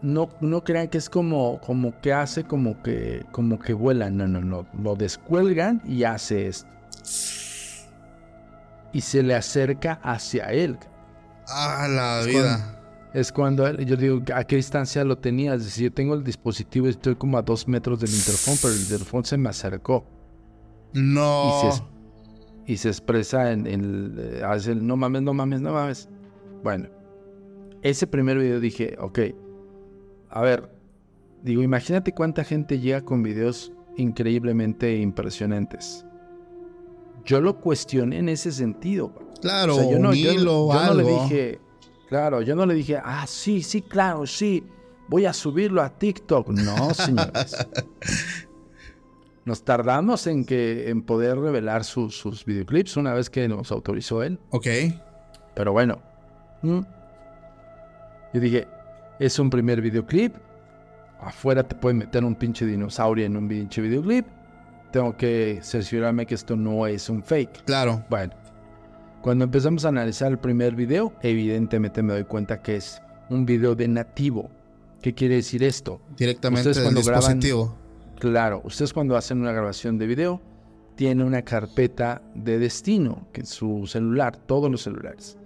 no, 0.01 0.29
no 0.41 0.63
crean 0.63 0.87
que 0.87 0.97
es 0.97 1.11
como, 1.11 1.61
como 1.61 2.01
que 2.01 2.11
hace 2.11 2.43
como 2.43 2.81
que, 2.81 3.23
como 3.31 3.59
que 3.59 3.73
vuela. 3.73 4.09
No, 4.09 4.27
no, 4.27 4.41
no. 4.41 4.65
Lo 4.81 4.95
descuelgan 4.95 5.83
y 5.85 6.05
hace 6.05 6.47
esto. 6.47 6.67
Y 8.93 9.01
se 9.01 9.21
le 9.21 9.35
acerca 9.35 9.99
hacia 10.01 10.51
él. 10.51 10.79
Ah, 11.47 11.87
la 11.87 12.25
vida 12.25 12.80
es 13.13 13.31
cuando 13.31 13.69
yo 13.79 13.95
digo, 13.97 14.21
¿a 14.33 14.43
qué 14.43 14.55
distancia 14.55 15.03
lo 15.03 15.17
tenía? 15.17 15.53
Es 15.55 15.65
decir, 15.65 15.89
yo 15.89 15.93
tengo 15.93 16.13
el 16.13 16.23
dispositivo 16.23 16.87
y 16.87 16.91
estoy 16.91 17.15
como 17.15 17.37
a 17.37 17.41
dos 17.41 17.67
metros 17.67 17.99
del 17.99 18.09
interfón, 18.09 18.55
pero 18.61 18.73
el 18.73 18.79
interfón 18.79 19.25
se 19.25 19.37
me 19.37 19.49
acercó. 19.49 20.05
No. 20.93 21.69
Y 22.65 22.77
se, 22.77 22.87
expresa 22.87 23.51
en, 23.51 23.67
el, 23.67 24.15
eh, 24.17 24.41
hace 24.45 24.71
el 24.71 24.85
no 24.85 24.95
mames, 24.95 25.23
no 25.23 25.33
mames, 25.33 25.61
no 25.61 25.73
mames. 25.73 26.07
Bueno, 26.63 26.87
ese 27.81 28.07
primer 28.07 28.37
video 28.37 28.59
dije, 28.59 28.95
ok, 28.99 29.19
a 30.29 30.41
ver, 30.41 30.69
digo, 31.43 31.61
imagínate 31.63 32.13
cuánta 32.13 32.43
gente 32.43 32.79
llega 32.79 33.01
con 33.01 33.23
videos 33.23 33.73
increíblemente 33.97 34.95
impresionantes. 34.97 36.05
Yo 37.25 37.41
lo 37.41 37.59
cuestioné 37.59 38.19
en 38.19 38.29
ese 38.29 38.51
sentido. 38.51 39.13
Claro, 39.41 39.75
yo 39.91 39.99
no, 39.99 40.13
yo, 40.13 40.33
no 40.35 40.93
le 40.93 41.03
dije, 41.03 41.59
Claro, 42.11 42.41
yo 42.41 42.57
no 42.57 42.65
le 42.65 42.73
dije, 42.73 42.99
ah, 43.01 43.25
sí, 43.25 43.63
sí, 43.63 43.81
claro, 43.81 44.27
sí, 44.27 44.65
voy 45.07 45.25
a 45.25 45.31
subirlo 45.31 45.81
a 45.81 45.89
TikTok. 45.97 46.49
No, 46.49 46.93
señores. 46.93 47.55
Nos 49.45 49.63
tardamos 49.63 50.27
en 50.27 50.43
que 50.43 50.89
en 50.89 51.03
poder 51.03 51.39
revelar 51.39 51.85
sus 51.85 52.43
videoclips 52.43 52.97
una 52.97 53.13
vez 53.13 53.29
que 53.29 53.47
nos 53.47 53.71
autorizó 53.71 54.23
él. 54.23 54.39
Ok. 54.49 54.67
Pero 55.55 55.71
bueno. 55.71 56.01
Yo 56.61 56.83
dije, 58.33 58.67
es 59.17 59.39
un 59.39 59.49
primer 59.49 59.79
videoclip. 59.79 60.35
Afuera 61.21 61.63
te 61.63 61.75
pueden 61.75 61.99
meter 61.99 62.25
un 62.25 62.35
pinche 62.35 62.65
dinosaurio 62.65 63.25
en 63.25 63.37
un 63.37 63.47
pinche 63.47 63.81
videoclip. 63.81 64.27
Tengo 64.91 65.15
que 65.15 65.59
cerciorarme 65.63 66.25
que 66.25 66.35
esto 66.35 66.57
no 66.57 66.85
es 66.87 67.09
un 67.09 67.23
fake. 67.23 67.63
Claro. 67.63 68.03
Bueno, 68.09 68.33
cuando 69.21 69.45
empezamos 69.45 69.85
a 69.85 69.89
analizar 69.89 70.31
el 70.31 70.39
primer 70.39 70.75
video, 70.75 71.13
evidentemente 71.21 72.01
me 72.03 72.13
doy 72.13 72.23
cuenta 72.23 72.61
que 72.61 72.75
es 72.77 73.01
un 73.29 73.45
video 73.45 73.75
de 73.75 73.87
nativo. 73.87 74.49
¿Qué 75.01 75.13
quiere 75.13 75.35
decir 75.35 75.63
esto? 75.63 75.99
Directamente 76.17 76.69
Ustedes 76.69 76.77
del 76.77 76.93
cuando 76.93 77.01
graban- 77.09 77.39
dispositivo. 77.39 77.75
Claro, 78.19 78.61
ustedes 78.65 78.93
cuando 78.93 79.15
hacen 79.17 79.39
una 79.41 79.51
grabación 79.51 79.97
de 79.97 80.05
video, 80.07 80.41
tienen 80.95 81.25
una 81.25 81.41
carpeta 81.41 82.21
de 82.35 82.59
destino, 82.59 83.27
que 83.33 83.41
es 83.41 83.49
su 83.49 83.87
celular, 83.87 84.37
todos 84.37 84.69
los 84.69 84.81
celulares. 84.83 85.37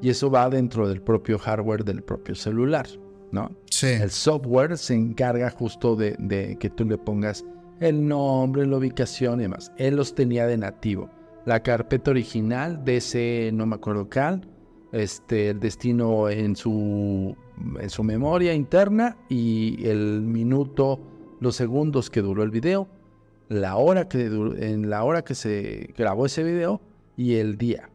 Y 0.00 0.08
eso 0.08 0.30
va 0.30 0.48
dentro 0.48 0.88
del 0.88 1.02
propio 1.02 1.38
hardware 1.38 1.84
del 1.84 2.02
propio 2.02 2.34
celular, 2.34 2.86
¿no? 3.30 3.50
Sí. 3.70 3.88
El 3.88 4.10
software 4.10 4.78
se 4.78 4.94
encarga 4.94 5.50
justo 5.50 5.96
de, 5.96 6.16
de 6.18 6.56
que 6.58 6.70
tú 6.70 6.84
le 6.86 6.96
pongas 6.96 7.44
el 7.80 8.06
nombre, 8.06 8.66
la 8.66 8.76
ubicación 8.78 9.40
y 9.40 9.44
demás. 9.44 9.72
Él 9.76 9.96
los 9.96 10.14
tenía 10.14 10.46
de 10.46 10.56
nativo. 10.56 11.10
La 11.44 11.62
carpeta 11.62 12.10
original 12.10 12.84
de 12.84 12.96
ese, 12.96 13.50
no 13.52 13.66
me 13.66 13.76
acuerdo 13.76 14.08
cuál, 14.08 14.48
este, 14.92 15.50
el 15.50 15.60
destino 15.60 16.30
en 16.30 16.56
su, 16.56 17.36
en 17.80 17.90
su 17.90 18.02
memoria 18.02 18.54
interna 18.54 19.16
y 19.28 19.86
el 19.86 20.22
minuto, 20.22 21.00
los 21.40 21.56
segundos 21.56 22.08
que 22.08 22.22
duró 22.22 22.42
el 22.42 22.50
video, 22.50 22.88
la 23.48 23.76
hora 23.76 24.08
que 24.08 24.24
en 24.24 24.88
la 24.88 25.04
hora 25.04 25.22
que 25.22 25.34
se 25.34 25.92
grabó 25.96 26.26
ese 26.26 26.42
video 26.42 26.80
y 27.16 27.34
el 27.34 27.58
día. 27.58 27.90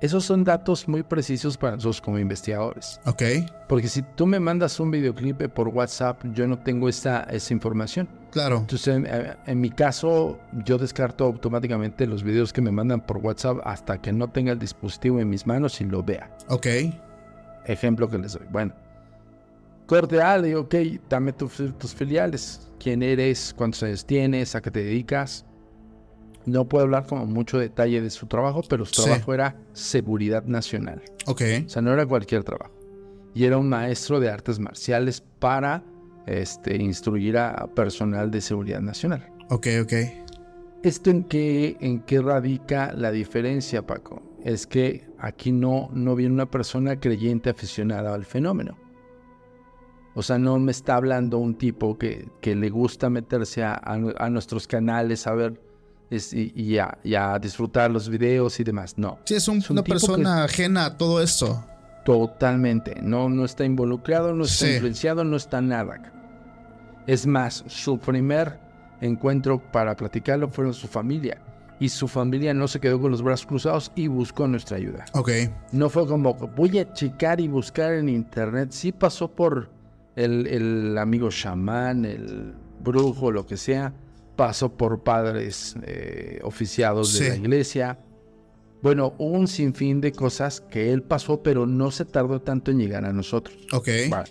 Esos 0.00 0.24
son 0.24 0.44
datos 0.44 0.88
muy 0.88 1.02
precisos 1.02 1.58
para 1.58 1.72
nosotros 1.76 2.00
como 2.00 2.18
investigadores. 2.18 2.98
Ok. 3.04 3.22
Porque 3.68 3.86
si 3.86 4.00
tú 4.02 4.26
me 4.26 4.40
mandas 4.40 4.80
un 4.80 4.90
videoclip 4.90 5.42
por 5.48 5.68
WhatsApp, 5.68 6.24
yo 6.32 6.46
no 6.46 6.58
tengo 6.58 6.88
esa, 6.88 7.24
esa 7.24 7.52
información. 7.52 8.08
Claro. 8.30 8.58
Entonces, 8.58 8.88
en, 8.96 9.06
eh, 9.06 9.36
en 9.46 9.60
mi 9.60 9.68
caso, 9.70 10.38
yo 10.64 10.78
descarto 10.78 11.24
automáticamente 11.24 12.06
los 12.06 12.22
videos 12.22 12.50
que 12.52 12.62
me 12.62 12.70
mandan 12.70 13.00
por 13.04 13.18
WhatsApp 13.18 13.58
hasta 13.64 14.00
que 14.00 14.10
no 14.12 14.28
tenga 14.28 14.52
el 14.52 14.58
dispositivo 14.58 15.20
en 15.20 15.28
mis 15.28 15.46
manos 15.46 15.78
y 15.82 15.84
lo 15.84 16.02
vea. 16.02 16.30
Ok. 16.48 16.66
Ejemplo 17.66 18.08
que 18.08 18.16
les 18.16 18.32
doy. 18.32 18.46
Bueno, 18.50 18.72
corte 19.86 20.22
A, 20.22 20.38
le 20.38 20.48
digo, 20.48 20.60
ok, 20.62 20.74
dame 21.10 21.32
tu- 21.34 21.48
tus 21.48 21.94
filiales. 21.94 22.70
¿Quién 22.78 23.02
eres? 23.02 23.52
¿Cuántos 23.54 23.82
años 23.82 24.06
tienes? 24.06 24.54
¿A 24.54 24.62
qué 24.62 24.70
te 24.70 24.82
dedicas? 24.82 25.44
No 26.46 26.66
puedo 26.68 26.84
hablar 26.84 27.06
con 27.06 27.32
mucho 27.32 27.58
detalle 27.58 28.00
de 28.00 28.10
su 28.10 28.26
trabajo, 28.26 28.62
pero 28.68 28.84
su 28.84 28.94
Sí. 28.94 29.02
trabajo 29.04 29.34
era 29.34 29.56
seguridad 29.72 30.44
nacional. 30.44 31.02
Ok. 31.26 31.42
O 31.66 31.68
sea, 31.68 31.82
no 31.82 31.92
era 31.92 32.06
cualquier 32.06 32.44
trabajo. 32.44 32.72
Y 33.34 33.44
era 33.44 33.58
un 33.58 33.68
maestro 33.68 34.18
de 34.20 34.30
artes 34.30 34.58
marciales 34.58 35.22
para 35.38 35.84
este, 36.26 36.76
instruir 36.76 37.38
a 37.38 37.66
personal 37.74 38.30
de 38.30 38.40
seguridad 38.40 38.80
nacional. 38.80 39.28
Ok, 39.48 39.66
ok. 39.82 39.92
¿Esto 40.82 41.10
en 41.10 41.24
qué, 41.24 41.76
en 41.80 42.00
qué 42.00 42.20
radica 42.22 42.92
la 42.96 43.10
diferencia, 43.10 43.86
Paco? 43.86 44.22
Es 44.44 44.66
que 44.66 45.06
aquí 45.18 45.52
no, 45.52 45.90
no 45.92 46.14
viene 46.16 46.32
una 46.34 46.50
persona 46.50 46.98
creyente 46.98 47.50
aficionada 47.50 48.14
al 48.14 48.24
fenómeno. 48.24 48.78
O 50.14 50.22
sea, 50.22 50.38
no 50.38 50.58
me 50.58 50.72
está 50.72 50.96
hablando 50.96 51.38
un 51.38 51.54
tipo 51.56 51.96
que, 51.98 52.28
que 52.40 52.56
le 52.56 52.68
gusta 52.70 53.10
meterse 53.10 53.62
a, 53.62 53.74
a- 53.74 54.14
a 54.18 54.30
nuestros 54.30 54.66
canales 54.66 55.26
a 55.26 55.34
ver 55.34 55.60
es- 56.10 56.32
y, 56.34 56.52
y 56.54 56.78
a, 56.78 56.98
y 57.04 57.14
a 57.14 57.38
disfrutar 57.38 57.90
los 57.90 58.08
videos 58.08 58.58
y 58.60 58.64
demás. 58.64 58.98
No. 58.98 59.18
Sí, 59.24 59.34
es, 59.34 59.46
un- 59.48 59.58
Es 59.58 59.70
un 59.70 59.76
una 59.78 59.84
que- 59.84 59.92
persona 59.92 60.44
ajena 60.44 60.86
a 60.86 60.96
todo 60.98 61.22
esto. 61.22 61.64
Totalmente. 62.04 62.96
No, 63.02 63.28
no 63.28 63.44
está 63.44 63.64
involucrado, 63.64 64.34
no 64.34 64.44
está 64.44 64.66
Sí. 64.66 64.72
influenciado, 64.72 65.22
no 65.24 65.36
está 65.36 65.60
nada. 65.60 66.12
Es 67.06 67.26
más, 67.26 67.64
su 67.68 67.98
primer 67.98 68.58
encuentro 69.00 69.60
para 69.70 69.94
platicarlo 69.96 70.48
fueron 70.48 70.74
su 70.74 70.86
familia. 70.88 71.40
Y 71.78 71.88
su 71.88 72.08
familia 72.08 72.52
no 72.52 72.68
se 72.68 72.78
quedó 72.78 73.00
con 73.00 73.10
los 73.10 73.22
brazos 73.22 73.46
cruzados 73.46 73.92
y 73.94 74.06
buscó 74.06 74.46
nuestra 74.46 74.76
ayuda. 74.76 75.06
Ok. 75.14 75.30
No 75.72 75.88
fue 75.88 76.06
como, 76.06 76.34
voy 76.34 76.78
a 76.78 76.92
checar 76.92 77.40
y 77.40 77.48
buscar 77.48 77.94
en 77.94 78.08
internet. 78.10 78.68
Sí 78.72 78.92
pasó 78.92 79.30
por 79.30 79.70
el, 80.14 80.46
el 80.46 80.98
amigo 80.98 81.30
chamán, 81.30 82.04
el 82.04 82.54
brujo, 82.82 83.30
lo 83.32 83.46
que 83.46 83.56
sea. 83.56 83.94
Pasó 84.40 84.72
por 84.74 85.02
padres 85.02 85.76
eh, 85.82 86.40
oficiados 86.42 87.12
de 87.18 87.24
Sí. 87.24 87.28
la 87.28 87.36
iglesia. 87.36 87.98
Bueno, 88.80 89.12
un 89.18 89.46
sinfín 89.46 90.00
de 90.00 90.12
cosas 90.12 90.62
que 90.62 90.94
él 90.94 91.02
pasó, 91.02 91.42
pero 91.42 91.66
no 91.66 91.90
se 91.90 92.06
tardó 92.06 92.40
tanto 92.40 92.70
en 92.70 92.78
llegar 92.78 93.04
a 93.04 93.12
nosotros. 93.12 93.54
Ok. 93.70 93.88
Vale. 94.08 94.30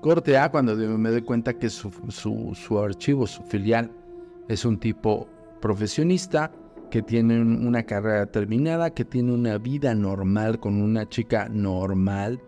Corte 0.00 0.38
A, 0.38 0.48
cuando 0.48 0.76
me 0.76 1.10
doy 1.10 1.22
cuenta 1.22 1.54
que 1.58 1.68
su, 1.68 1.90
su- 2.10 2.54
su 2.54 2.78
archivo, 2.78 3.26
su 3.26 3.42
filial, 3.42 3.90
es 4.48 4.64
un 4.64 4.78
tipo 4.78 5.28
profesionista 5.60 6.52
que 6.88 7.02
tiene 7.02 7.40
un- 7.40 7.66
una 7.66 7.82
carrera 7.82 8.26
terminada, 8.26 8.90
que 8.90 9.04
tiene 9.04 9.32
una 9.32 9.58
vida 9.58 9.92
normal 9.96 10.60
con 10.60 10.80
una 10.80 11.08
chica 11.08 11.48
normal, 11.50 12.40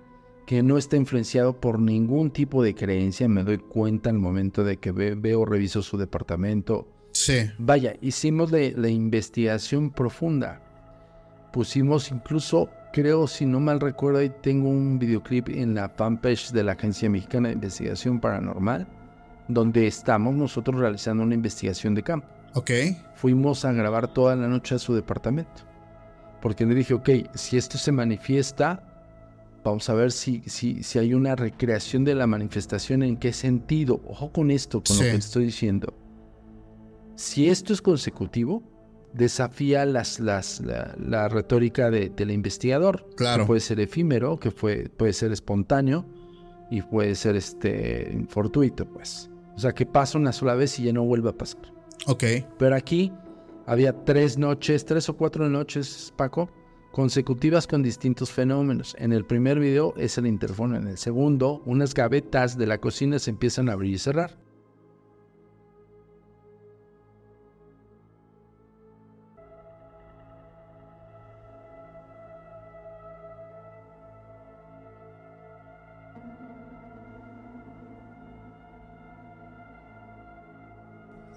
que 0.47 0.62
no 0.62 0.76
está 0.78 0.97
influenciado 0.97 1.61
por 1.61 1.78
ningún 1.78 2.30
tipo 2.30 2.62
de 2.62 2.74
creencia. 2.74 3.28
Me 3.28 3.45
doy 3.45 3.59
cuenta 3.59 4.11
al 4.11 4.18
momento 4.18 4.64
de 4.64 4.76
que 4.78 4.90
ve- 4.93 5.14
veo, 5.14 5.45
reviso 5.45 5.82
su 5.82 5.97
departamento, 5.97 6.88
Sí. 7.14 7.51
Vaya, 7.59 7.95
hicimos 8.01 8.51
la, 8.51 8.59
la 8.74 8.88
investigación 8.88 9.90
profunda. 9.90 10.62
Pusimos 11.53 12.11
incluso, 12.11 12.70
creo, 12.93 13.26
si 13.26 13.45
no 13.45 13.61
mal 13.61 13.80
recuerdo, 13.80 14.20
ahí 14.20 14.32
tengo 14.43 14.70
un 14.70 14.99
videoclip 14.99 15.51
en 15.51 15.74
la 15.74 15.90
fanpage 15.90 16.53
de 16.53 16.64
la 16.64 16.72
Agencia 16.72 17.11
Mexicana 17.11 17.49
de 17.49 17.55
Investigación 17.55 18.18
Paranormal, 18.18 18.86
donde 19.49 19.86
estamos 19.86 20.34
nosotros 20.34 20.80
realizando 20.80 21.22
una 21.22 21.34
investigación 21.34 21.95
de 21.95 22.03
campo. 22.03 22.26
Ok. 22.55 22.70
Fuimos 23.14 23.66
a 23.66 23.72
grabar 23.72 24.09
toda 24.09 24.34
la 24.34 24.49
noche 24.49 24.74
a 24.76 24.78
su 24.78 24.95
departamento. 24.95 25.62
Porque 26.40 26.64
le 26.64 26.74
dije, 26.74 26.95
ok, 26.95 27.11
si 27.34 27.59
esto 27.59 27.76
se 27.76 27.93
manifiesta, 27.93 28.82
vamos 29.64 29.88
a 29.88 29.94
ver 29.94 30.10
si, 30.12 30.42
si, 30.46 30.82
si 30.82 30.98
hay 30.98 31.14
una 31.14 31.36
recreación 31.36 32.04
de 32.04 32.14
la 32.14 32.26
manifestación, 32.26 33.02
en 33.02 33.16
qué 33.16 33.32
sentido. 33.32 34.00
Ojo 34.06 34.32
con 34.32 34.50
esto, 34.50 34.82
con 34.82 34.96
Sí. 34.96 35.04
lo 35.04 35.10
que 35.10 35.16
estoy 35.16 35.44
diciendo. 35.46 35.94
Si 37.14 37.48
esto 37.48 37.72
es 37.72 37.82
consecutivo, 37.82 38.62
desafía 39.12 39.84
las, 39.84 40.18
las, 40.20 40.60
la, 40.60 40.94
la 40.98 41.28
retórica 41.28 41.90
de- 41.90 42.08
del 42.08 42.30
investigador. 42.30 43.06
Claro. 43.16 43.44
Que 43.44 43.46
puede 43.48 43.60
ser 43.60 43.80
efímero, 43.80 44.38
que 44.38 44.50
fue, 44.50 44.88
puede 44.96 45.12
ser 45.12 45.32
espontáneo 45.32 46.06
y 46.70 46.80
puede 46.82 47.14
ser 47.14 47.36
este, 47.36 48.24
fortuito, 48.28 48.86
pues. 48.86 49.30
O 49.54 49.58
sea, 49.58 49.72
que 49.72 49.84
pasa 49.84 50.16
una 50.18 50.32
sola 50.32 50.54
vez 50.54 50.78
y 50.78 50.84
ya 50.84 50.92
no 50.92 51.04
vuelve 51.04 51.28
a 51.28 51.36
pasar. 51.36 51.60
Ok. 52.06 52.24
Pero 52.58 52.74
aquí 52.74 53.12
había 53.66 53.92
tres 54.04 54.38
noches, 54.38 54.84
tres 54.86 55.08
o 55.10 55.16
cuatro 55.16 55.48
noches, 55.48 56.12
Paco, 56.16 56.48
consecutivas 56.93 57.66
con 57.66 57.82
distintos 57.82 58.30
fenómenos. 58.30 58.95
En 58.99 59.12
el 59.12 59.24
primer 59.24 59.59
video 59.59 59.95
es 59.97 60.18
el 60.18 60.26
interfono, 60.26 60.76
en 60.76 60.86
el 60.86 60.99
segundo, 60.99 61.62
unas 61.64 61.95
gavetas 61.95 62.57
de 62.57 62.66
la 62.66 62.78
cocina 62.78 63.18
se 63.18 63.30
empiezan 63.30 63.68
a 63.68 63.72
abrir 63.72 63.95
y 63.95 63.99
cerrar. 63.99 64.36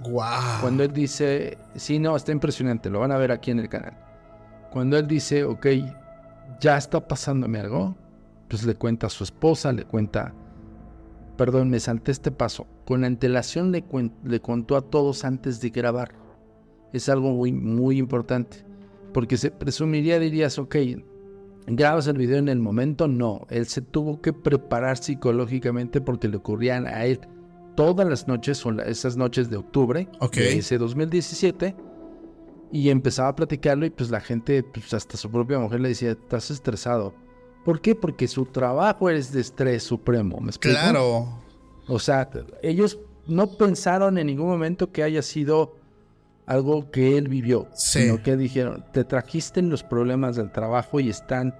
Wow. 0.01 0.61
Cuando 0.61 0.83
él 0.83 0.93
dice, 0.93 1.57
sí, 1.75 1.97
no, 1.97 2.15
está 2.15 2.31
impresionante, 2.31 2.89
lo 2.89 2.99
van 2.99 3.11
a 3.11 3.17
ver 3.17 3.31
aquí 3.31 3.51
en 3.51 3.59
el 3.59 3.69
canal. 3.69 4.14
Cuando 4.75 4.97
él 4.97 5.07
dice, 5.07 5.45
ok, 5.45 5.67
ya 6.59 6.75
está 6.75 7.07
pasándome 7.07 7.59
algo, 7.61 7.95
pues 8.49 8.65
le 8.65 8.75
cuenta 8.75 9.07
a 9.07 9.09
su 9.09 9.23
esposa, 9.23 9.71
le 9.71 9.85
cuenta, 9.85 10.33
perdón, 11.37 11.69
me 11.69 11.79
salté 11.79 12.11
este 12.11 12.29
paso. 12.29 12.67
Con 12.85 13.05
antelación 13.05 13.71
le, 13.71 13.85
le 14.25 14.41
contó 14.41 14.75
a 14.75 14.81
todos 14.81 15.23
antes 15.23 15.61
de 15.61 15.69
grabar. 15.69 16.11
Es 16.91 17.07
algo 17.07 17.31
muy, 17.31 17.53
muy 17.53 17.97
importante. 17.97 18.65
Porque 19.13 19.37
se 19.37 19.49
presumiría, 19.49 20.19
dirías, 20.19 20.59
ok, 20.59 20.75
¿grabas 21.67 22.07
el 22.07 22.17
video 22.17 22.37
en 22.39 22.49
el 22.49 22.59
momento? 22.59 23.07
No, 23.07 23.47
él 23.49 23.67
se 23.67 23.81
tuvo 23.81 24.19
que 24.21 24.33
preparar 24.33 24.97
psicológicamente 24.97 26.01
porque 26.01 26.27
le 26.27 26.35
ocurrían 26.35 26.85
a 26.85 27.05
él 27.05 27.21
todas 27.77 28.05
las 28.09 28.27
noches, 28.27 28.65
la- 28.65 28.83
esas 28.83 29.15
noches 29.15 29.49
de 29.49 29.55
octubre 29.55 30.09
Ok. 30.19 30.35
de 30.35 30.57
ese 30.57 30.77
2017, 30.77 31.77
y 32.71 32.89
empezaba 32.89 33.29
a 33.29 33.35
platicarlo 33.35 33.85
y 33.85 33.89
pues 33.89 34.09
la 34.09 34.19
gente, 34.19 34.63
pues 34.63 34.93
hasta 34.93 35.17
su 35.17 35.29
propia 35.31 35.59
mujer 35.59 35.79
le 35.81 35.89
decía, 35.89 36.11
estás 36.11 36.51
estresado. 36.51 37.13
¿Por 37.63 37.81
qué? 37.81 37.95
Porque 37.95 38.27
su 38.27 38.45
trabajo 38.45 39.09
es 39.09 39.31
de 39.31 39.41
estrés 39.41 39.83
supremo, 39.83 40.39
¿me 40.39 40.49
explico? 40.49 40.77
Claro. 40.79 41.27
O 41.87 41.99
sea, 41.99 42.29
ellos 42.61 42.99
no 43.27 43.47
pensaron 43.47 44.17
en 44.17 44.27
ningún 44.27 44.47
momento 44.47 44.91
que 44.91 45.03
haya 45.03 45.21
sido 45.21 45.75
algo 46.45 46.91
que 46.91 47.17
él 47.17 47.27
vivió, 47.27 47.67
Sí. 47.73 48.01
sino 48.03 48.21
que 48.21 48.37
dijeron, 48.37 48.85
te 48.93 49.03
trajiste 49.03 49.61
los 49.63 49.81
problemas 49.83 50.35
del 50.35 50.51
trabajo 50.51 50.99
y 50.99 51.09
están 51.09 51.55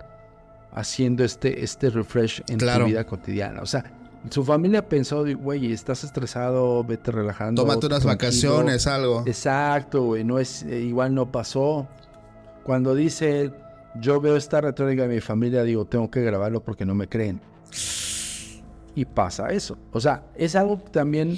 haciendo 0.72 1.24
este, 1.24 1.64
este 1.64 1.90
refresh 1.90 2.44
en 2.50 2.58
Claro. 2.60 2.84
tu 2.86 2.90
vida 2.92 3.06
cotidiana. 3.06 3.62
O 3.62 3.66
sea, 3.66 3.92
su 4.30 4.44
familia 4.44 4.88
pensó, 4.88 5.26
güey, 5.38 5.72
estás 5.72 6.04
estresado, 6.04 6.84
vete 6.84 7.12
relajando. 7.12 7.62
Tómate 7.62 7.88
unas 7.88 8.02
tranquilo". 8.02 8.28
vacaciones, 8.54 8.88
algo. 8.88 9.24
Exacto, 9.26 10.04
güey, 10.04 10.24
no 10.24 10.40
es, 10.40 10.64
eh, 10.64 10.80
igual 10.82 11.14
no 11.14 11.32
pasó. 11.32 11.88
Cuando 12.64 12.96
dice, 12.96 13.52
yo 14.00 14.20
veo 14.20 14.36
esta 14.36 14.62
retórica 14.62 15.04
de 15.04 15.16
mi 15.16 15.22
familia, 15.22 15.64
digo, 15.64 15.86
tengo 15.86 16.10
que 16.10 16.22
grabarlo 16.22 16.64
porque 16.64 16.86
no 16.86 16.96
me 16.96 17.08
creen. 17.08 17.40
Y 18.96 19.06
pasa 19.06 19.50
eso. 19.50 19.78
O 19.92 20.00
sea, 20.00 20.26
es 20.36 20.56
algo 20.56 20.78
también 20.78 21.38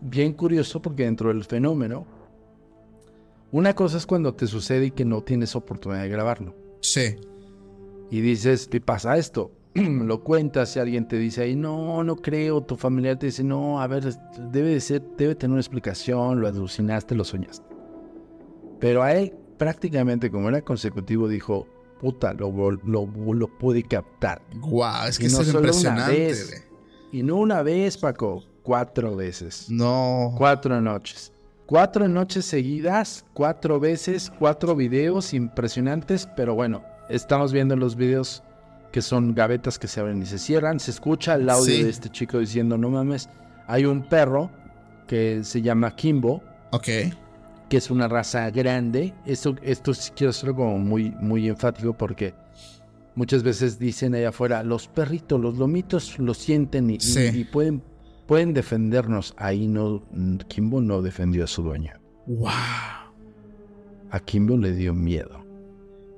bien 0.00 0.32
curioso 0.32 0.80
porque 0.80 1.04
dentro 1.04 1.28
del 1.28 1.44
fenómeno, 1.44 2.06
una 3.52 3.74
cosa 3.74 3.98
es 3.98 4.06
cuando 4.06 4.34
te 4.34 4.46
sucede 4.46 4.86
y 4.86 4.90
que 4.90 5.04
no 5.04 5.22
tienes 5.22 5.54
oportunidad 5.54 6.02
de 6.02 6.08
grabarlo. 6.08 6.54
Sí. 6.80 7.16
Y 8.10 8.20
dices, 8.20 8.68
te 8.68 8.80
pasa 8.80 9.16
esto. 9.16 9.52
Lo 10.04 10.22
cuentas 10.22 10.76
y 10.76 10.78
alguien 10.80 11.08
te 11.08 11.18
dice 11.18 11.42
ahí, 11.42 11.56
no, 11.56 12.04
no 12.04 12.16
creo. 12.16 12.62
Tu 12.62 12.76
familiar 12.76 13.18
te 13.18 13.26
dice, 13.26 13.42
no, 13.42 13.80
a 13.80 13.86
ver, 13.86 14.14
debe 14.52 14.70
de 14.70 14.80
ser, 14.80 15.02
debe 15.16 15.34
tener 15.34 15.52
una 15.52 15.60
explicación, 15.60 16.40
lo 16.40 16.46
alucinaste, 16.46 17.14
lo 17.14 17.24
soñaste. 17.24 17.66
Pero 18.78 19.02
a 19.02 19.12
él, 19.12 19.34
prácticamente 19.58 20.30
como 20.30 20.48
era 20.48 20.62
consecutivo, 20.62 21.26
dijo, 21.28 21.66
puta, 22.00 22.34
lo, 22.34 22.52
lo, 22.70 23.06
lo 23.06 23.58
pude 23.58 23.82
captar. 23.82 24.42
Guau, 24.60 25.08
es 25.08 25.18
que 25.18 25.28
no 25.28 25.40
es 25.40 25.46
solo 25.48 25.58
una 25.58 25.68
impresionante. 25.68 26.12
vez. 26.12 26.68
Y 27.10 27.22
no 27.22 27.36
una 27.36 27.62
vez, 27.62 27.96
Paco, 27.98 28.44
cuatro 28.62 29.16
veces. 29.16 29.66
No. 29.70 30.34
Cuatro 30.36 30.80
noches. 30.80 31.32
Cuatro 31.66 32.06
noches 32.06 32.44
seguidas, 32.44 33.24
cuatro 33.32 33.80
veces, 33.80 34.30
cuatro 34.38 34.76
videos 34.76 35.32
impresionantes, 35.32 36.28
pero 36.36 36.54
bueno, 36.54 36.84
estamos 37.08 37.54
viendo 37.54 37.74
los 37.74 37.96
videos 37.96 38.42
que 38.94 39.02
son 39.02 39.34
gavetas 39.34 39.76
que 39.76 39.88
se 39.88 39.98
abren 39.98 40.22
y 40.22 40.26
se 40.26 40.38
cierran. 40.38 40.78
Se 40.78 40.92
escucha 40.92 41.34
el 41.34 41.50
audio 41.50 41.74
Sí. 41.74 41.82
de 41.82 41.90
este 41.90 42.10
chico 42.10 42.38
diciendo, 42.38 42.78
no 42.78 42.90
mames, 42.90 43.28
hay 43.66 43.86
un 43.86 44.04
perro 44.08 44.52
que 45.08 45.42
se 45.42 45.60
llama 45.62 45.96
Kimbo, 45.96 46.44
Ok. 46.70 46.84
que 47.68 47.76
es 47.76 47.90
una 47.90 48.06
raza 48.06 48.48
grande. 48.52 49.12
Esto, 49.26 49.56
esto 49.62 49.92
sí 49.94 50.12
quiero 50.14 50.30
hacerlo 50.30 50.54
como 50.54 50.78
muy, 50.78 51.10
muy 51.20 51.48
enfático 51.48 51.92
porque 51.92 52.34
muchas 53.16 53.42
veces 53.42 53.80
dicen 53.80 54.14
allá 54.14 54.28
afuera, 54.28 54.62
los 54.62 54.86
perritos, 54.86 55.40
los 55.40 55.58
lomitos 55.58 56.16
lo 56.20 56.32
sienten 56.32 56.88
y, 56.90 56.98
y 57.34 57.44
pueden, 57.46 57.82
pueden 58.28 58.54
defendernos. 58.54 59.34
Ahí 59.38 59.66
no, 59.66 60.04
Kimbo 60.46 60.80
no 60.80 61.02
defendió 61.02 61.42
a 61.42 61.46
su 61.48 61.64
dueño. 61.64 61.94
Wow. 62.28 62.48
A 64.12 64.20
Kimbo 64.20 64.56
le 64.56 64.70
dio 64.70 64.94
miedo. 64.94 65.43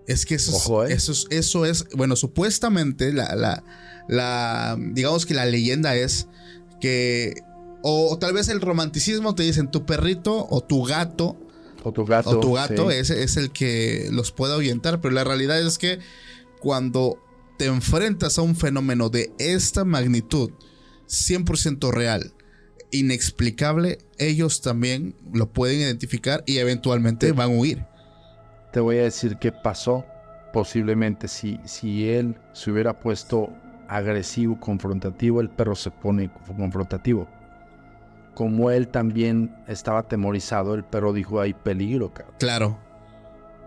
Es 0.06 0.24
que 0.26 0.36
eso, 0.36 0.54
Ojo, 0.54 0.84
es, 0.84 0.90
¿eh? 0.90 0.94
eso, 0.94 1.12
es, 1.12 1.26
eso 1.30 1.66
es, 1.66 1.84
bueno, 1.94 2.14
supuestamente 2.16 3.12
la, 3.12 3.34
la, 3.34 3.64
la, 4.08 4.76
digamos 4.92 5.26
que 5.26 5.34
la 5.34 5.46
leyenda 5.46 5.96
es 5.96 6.28
que, 6.80 7.42
o, 7.82 8.10
o 8.10 8.18
tal 8.18 8.32
vez 8.32 8.48
el 8.48 8.60
romanticismo 8.60 9.34
te 9.34 9.42
dicen 9.42 9.70
tu 9.70 9.84
perrito 9.84 10.46
o 10.48 10.60
tu 10.62 10.84
gato 10.84 11.36
O 11.82 11.92
tu 11.92 12.04
gato. 12.04 12.30
o 12.30 12.40
tu 12.40 12.52
gato 12.52 12.90
sí. 12.90 12.96
es 12.98 13.36
el 13.36 13.50
que 13.50 14.08
los 14.12 14.30
puede 14.32 14.54
ahuyentar, 14.54 15.00
pero 15.00 15.12
la 15.14 15.24
realidad 15.24 15.60
es 15.60 15.78
que 15.78 15.98
cuando 16.60 17.18
te 17.58 17.66
enfrentas 17.66 18.38
a 18.38 18.42
un 18.42 18.54
fenómeno 18.54 19.08
de 19.08 19.32
esta 19.38 19.84
magnitud, 19.84 20.50
100% 21.08 21.90
real, 21.90 22.32
inexplicable, 22.90 23.98
ellos 24.18 24.60
también 24.60 25.14
lo 25.32 25.52
pueden 25.52 25.80
identificar 25.80 26.42
y 26.46 26.58
eventualmente 26.58 27.26
Sí. 27.28 27.32
van 27.32 27.52
a 27.52 27.54
huir. 27.56 27.84
Te 28.76 28.80
voy 28.80 28.98
a 28.98 29.04
decir 29.04 29.38
qué 29.38 29.52
pasó. 29.52 30.04
Posiblemente 30.52 31.28
si, 31.28 31.58
si 31.64 32.10
él 32.10 32.36
se 32.52 32.70
hubiera 32.70 33.00
puesto 33.00 33.48
agresivo, 33.88 34.60
confrontativo, 34.60 35.40
el 35.40 35.48
perro 35.48 35.74
se 35.74 35.90
pone 35.90 36.28
confrontativo. 36.58 37.26
Como 38.34 38.70
él 38.70 38.88
también 38.88 39.56
estaba 39.66 40.00
atemorizado, 40.00 40.74
el 40.74 40.84
perro 40.84 41.14
dijo 41.14 41.40
hay 41.40 41.54
peligro, 41.54 42.12
cabrón. 42.12 42.34
Claro, 42.38 42.78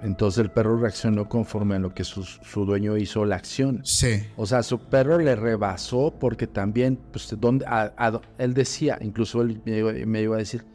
Entonces 0.04 0.44
el 0.44 0.52
perro 0.52 0.78
reaccionó 0.78 1.28
conforme 1.28 1.78
a 1.78 1.80
lo 1.80 1.92
que 1.92 2.04
su, 2.04 2.22
su 2.24 2.66
dueño 2.66 2.96
hizo 2.96 3.26
la 3.26 3.38
acción. 3.38 3.82
sí, 3.86 4.28
O 4.38 4.46
sea, 4.46 4.62
su 4.62 4.78
perro 4.78 5.18
le 5.18 5.36
rebasó 5.36 6.14
porque 6.20 6.46
también, 6.46 7.00
pues, 7.12 7.36
¿dónde, 7.40 7.66
a- 7.66 7.94
a- 7.98 8.22
él 8.38 8.54
decía, 8.54 9.00
incluso 9.02 9.42
él 9.42 9.60
me 9.66 9.80
iba, 9.80 9.92
me 10.06 10.22
iba 10.22 10.36
a 10.36 10.38
decir, 10.40 10.66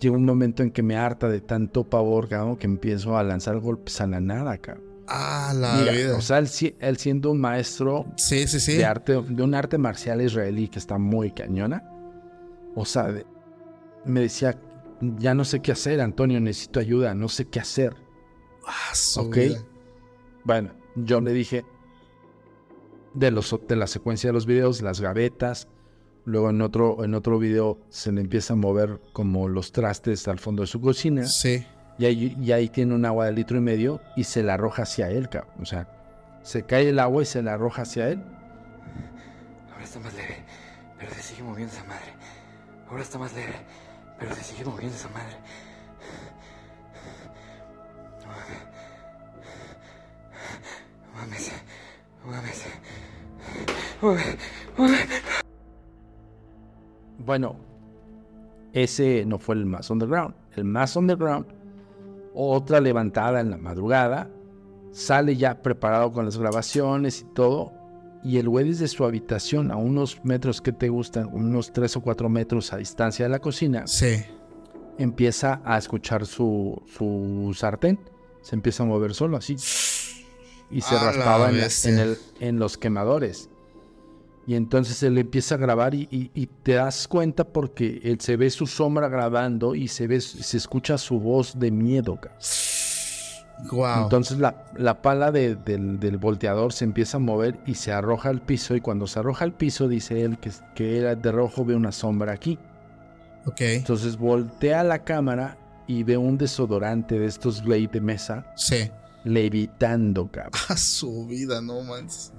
llega 0.00 0.16
un 0.16 0.24
momento 0.24 0.62
en 0.62 0.70
que 0.70 0.82
me 0.82 0.96
harta 0.96 1.28
de 1.28 1.40
tanto 1.40 1.84
pavor, 1.84 2.28
cabrón, 2.28 2.56
que 2.56 2.66
empiezo 2.66 3.16
a 3.16 3.22
lanzar 3.22 3.58
golpes 3.58 4.00
a 4.00 4.06
la 4.06 4.20
nada, 4.20 4.56
cabrón. 4.58 4.84
Ah, 5.06 5.52
la 5.56 5.76
Mira, 5.76 5.92
vida. 5.92 6.16
o 6.16 6.20
sea, 6.20 6.38
él, 6.38 6.48
si- 6.48 6.76
él 6.80 6.98
siendo 6.98 7.30
un 7.30 7.40
maestro 7.40 8.04
sí, 8.16 8.46
sí, 8.46 8.60
sí. 8.60 8.76
de 8.76 8.84
arte, 8.84 9.12
de 9.22 9.42
un 9.42 9.54
arte 9.54 9.78
marcial 9.78 10.20
israelí 10.20 10.68
que 10.68 10.78
está 10.78 10.98
muy 10.98 11.30
cañona, 11.32 11.82
o 12.74 12.84
sea, 12.84 13.04
de- 13.10 13.26
me 14.04 14.20
decía, 14.20 14.60
ya 15.00 15.32
no 15.34 15.44
sé 15.44 15.60
qué 15.60 15.72
hacer, 15.72 16.00
Antonio, 16.00 16.40
necesito 16.40 16.78
ayuda, 16.80 17.14
no 17.14 17.28
sé 17.28 17.46
qué 17.46 17.60
hacer. 17.60 17.96
Ah, 18.66 18.92
Ok. 19.16 19.34
vida. 19.36 19.64
Bueno, 20.44 20.72
yo 20.94 21.20
le 21.22 21.32
dije 21.32 21.64
de, 23.14 23.30
los, 23.30 23.58
de 23.66 23.76
la 23.76 23.86
secuencia 23.86 24.28
de 24.28 24.34
los 24.34 24.44
videos, 24.46 24.82
las 24.82 25.00
gavetas. 25.00 25.68
Luego 26.28 26.50
en 26.50 26.60
otro, 26.60 27.04
en 27.04 27.14
otro 27.14 27.38
video 27.38 27.78
se 27.88 28.12
le 28.12 28.20
empieza 28.20 28.52
a 28.52 28.56
mover 28.56 29.00
como 29.14 29.48
los 29.48 29.72
trastes 29.72 30.28
al 30.28 30.38
fondo 30.38 30.60
de 30.60 30.66
su 30.66 30.78
cocina. 30.78 31.24
Sí. 31.24 31.66
Y 31.96 32.04
ahí, 32.04 32.36
y 32.38 32.52
ahí 32.52 32.68
tiene 32.68 32.94
un 32.94 33.06
agua 33.06 33.24
de 33.24 33.32
litro 33.32 33.56
y 33.56 33.62
medio 33.62 34.02
y 34.14 34.24
se 34.24 34.42
la 34.42 34.52
arroja 34.52 34.82
hacia 34.82 35.08
él, 35.08 35.30
cabrón. 35.30 35.54
O 35.62 35.64
sea, 35.64 35.88
se 36.42 36.64
cae 36.64 36.90
el 36.90 36.98
agua 36.98 37.22
y 37.22 37.24
se 37.24 37.42
la 37.42 37.54
arroja 37.54 37.80
hacia 37.80 38.10
él. 38.10 38.22
Ahora 39.72 39.84
está 39.84 40.00
más 40.00 40.12
leve, 40.12 40.44
pero 40.98 41.14
se 41.14 41.22
sigue 41.22 41.42
moviendo 41.42 41.72
esa 41.72 41.84
madre. 41.84 42.12
Ahora 42.90 43.02
está 43.02 43.18
más 43.18 43.32
leve, 43.32 43.54
pero 44.18 44.34
se 44.34 44.42
sigue 44.42 44.66
moviendo 44.66 44.96
esa 44.96 45.08
madre. 45.08 45.34
No 48.20 48.26
mames. 51.16 51.52
No 52.22 52.30
mames. 52.30 52.64
No 54.02 54.08
mames. 54.12 54.36
No 54.76 54.84
mames. 54.84 55.37
Bueno, 57.28 57.56
ese 58.72 59.26
no 59.26 59.38
fue 59.38 59.54
el 59.56 59.66
más 59.66 59.90
underground. 59.90 60.34
El 60.56 60.64
más 60.64 60.96
underground, 60.96 61.44
otra 62.34 62.80
levantada 62.80 63.40
en 63.40 63.50
la 63.50 63.58
madrugada, 63.58 64.30
sale 64.92 65.36
ya 65.36 65.60
preparado 65.60 66.10
con 66.10 66.24
las 66.24 66.38
grabaciones 66.38 67.20
y 67.20 67.24
todo. 67.34 67.70
Y 68.24 68.38
el 68.38 68.48
güey 68.48 68.66
desde 68.70 68.88
su 68.88 69.04
habitación, 69.04 69.70
a 69.70 69.76
unos 69.76 70.24
metros 70.24 70.62
que 70.62 70.72
te 70.72 70.88
gustan, 70.88 71.28
unos 71.30 71.70
3 71.70 71.98
o 71.98 72.00
4 72.00 72.30
metros 72.30 72.72
a 72.72 72.78
distancia 72.78 73.26
de 73.26 73.28
la 73.28 73.40
cocina, 73.40 73.86
Sí. 73.86 74.24
empieza 74.96 75.60
a 75.66 75.76
escuchar 75.76 76.24
su, 76.24 76.82
su 76.86 77.54
sartén. 77.54 78.00
Se 78.40 78.54
empieza 78.56 78.84
a 78.84 78.86
mover 78.86 79.12
solo 79.12 79.36
así. 79.36 79.52
Y 80.70 80.80
se 80.80 80.96
A 80.96 81.02
raspaba 81.04 81.50
en 81.50 81.98
el- 81.98 82.16
en 82.40 82.58
los 82.58 82.78
quemadores. 82.78 83.50
Y 84.48 84.54
entonces 84.54 85.02
él 85.02 85.18
empieza 85.18 85.56
a 85.56 85.58
grabar 85.58 85.94
y, 85.94 86.08
y- 86.10 86.30
y 86.34 86.46
te 86.46 86.72
das 86.72 87.06
cuenta 87.06 87.44
porque 87.44 88.00
él 88.02 88.18
se 88.20 88.36
ve 88.38 88.48
su 88.48 88.66
sombra 88.66 89.08
grabando 89.08 89.74
y 89.74 89.88
se 89.88 90.06
ve, 90.06 90.22
se 90.22 90.56
escucha 90.56 90.96
su 90.96 91.20
voz 91.20 91.58
de 91.58 91.70
miedo. 91.70 92.18
Wow. 93.70 94.04
Entonces 94.04 94.38
la, 94.38 94.64
la 94.76 95.02
pala 95.02 95.32
de- 95.32 95.54
del, 95.56 96.00
del 96.00 96.16
volteador 96.16 96.72
se 96.72 96.84
empieza 96.84 97.18
a 97.18 97.20
mover 97.20 97.58
y 97.66 97.74
se 97.74 97.92
arroja 97.92 98.30
al 98.30 98.40
piso. 98.40 98.74
Y 98.74 98.80
cuando 98.80 99.06
se 99.06 99.18
arroja 99.18 99.44
al 99.44 99.52
piso, 99.52 99.86
dice 99.86 100.22
él 100.22 100.38
que, 100.38 100.50
que 100.74 100.96
era 100.98 101.14
de 101.14 101.30
rojo, 101.32 101.64
ve 101.66 101.74
una 101.76 101.92
sombra 101.92 102.32
aquí. 102.32 102.58
ok. 103.46 103.60
Entonces 103.60 104.16
voltea 104.16 104.82
la 104.82 105.00
cámara 105.04 105.58
y 105.86 106.04
ve 106.04 106.16
un 106.16 106.38
desodorante 106.38 107.18
de 107.18 107.26
estos 107.26 107.62
Glade 107.62 107.88
de 107.92 108.00
mesa 108.00 108.46
Sí. 108.56 108.90
levitando, 109.24 110.30
cabrón. 110.30 110.52
A 110.70 110.76
su 110.78 111.26
vida, 111.26 111.60
no 111.60 111.82
manches. 111.82 112.32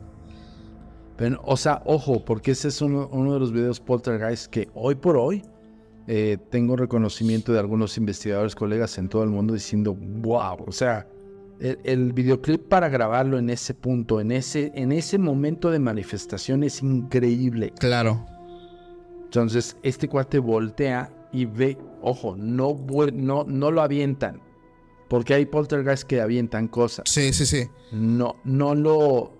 Pero, 1.20 1.41
o 1.43 1.57
sea, 1.57 1.82
ojo, 1.86 2.24
porque 2.24 2.51
ese 2.51 2.70
es 2.70 2.82
uno, 2.82 3.09
uno 3.11 3.34
de 3.34 3.41
los 3.41 3.51
videos 3.51 3.82
poltergeist 3.82 4.47
que 4.47 4.70
hoy 4.74 4.95
por 4.95 5.17
hoy 5.17 5.43
eh, 6.07 6.38
tengo 6.49 6.78
reconocimiento 6.78 7.51
de 7.51 7.59
algunos 7.59 7.97
investigadores, 7.97 8.55
colegas 8.55 8.97
en 8.97 9.09
todo 9.09 9.24
el 9.24 9.30
mundo 9.30 9.53
diciendo, 9.53 9.93
wow, 9.95 10.55
o 10.65 10.72
sea, 10.72 11.09
el, 11.59 11.78
el 11.84 12.13
videoclip 12.13 12.70
para 12.70 12.88
grabarlo 12.88 13.38
en 13.38 13.49
ese 13.49 13.74
punto, 13.74 14.22
en 14.22 14.32
ese, 14.32 14.72
en 14.76 14.93
ese 14.93 15.17
momento 15.17 15.70
de 15.72 15.80
manifestación 15.80 16.63
es 16.63 16.82
increíble. 16.82 17.74
Claro. 17.78 18.26
Entonces, 19.26 19.76
este 19.84 20.07
cuate 20.07 20.39
voltea 20.39 21.11
y 21.34 21.43
ve, 21.43 21.78
ojo, 22.01 22.38
no, 22.38 22.80
no, 23.13 23.43
no 23.43 23.72
lo 23.72 23.82
avientan. 23.82 24.41
Porque 25.09 25.34
hay 25.34 25.45
poltergeist 25.45 26.03
que 26.03 26.22
avientan 26.22 26.70
cosas. 26.70 27.03
Sí, 27.09 27.34
sí, 27.34 27.45
sí. 27.45 27.67
No, 27.91 28.38
no 28.45 28.74
lo, 28.74 29.34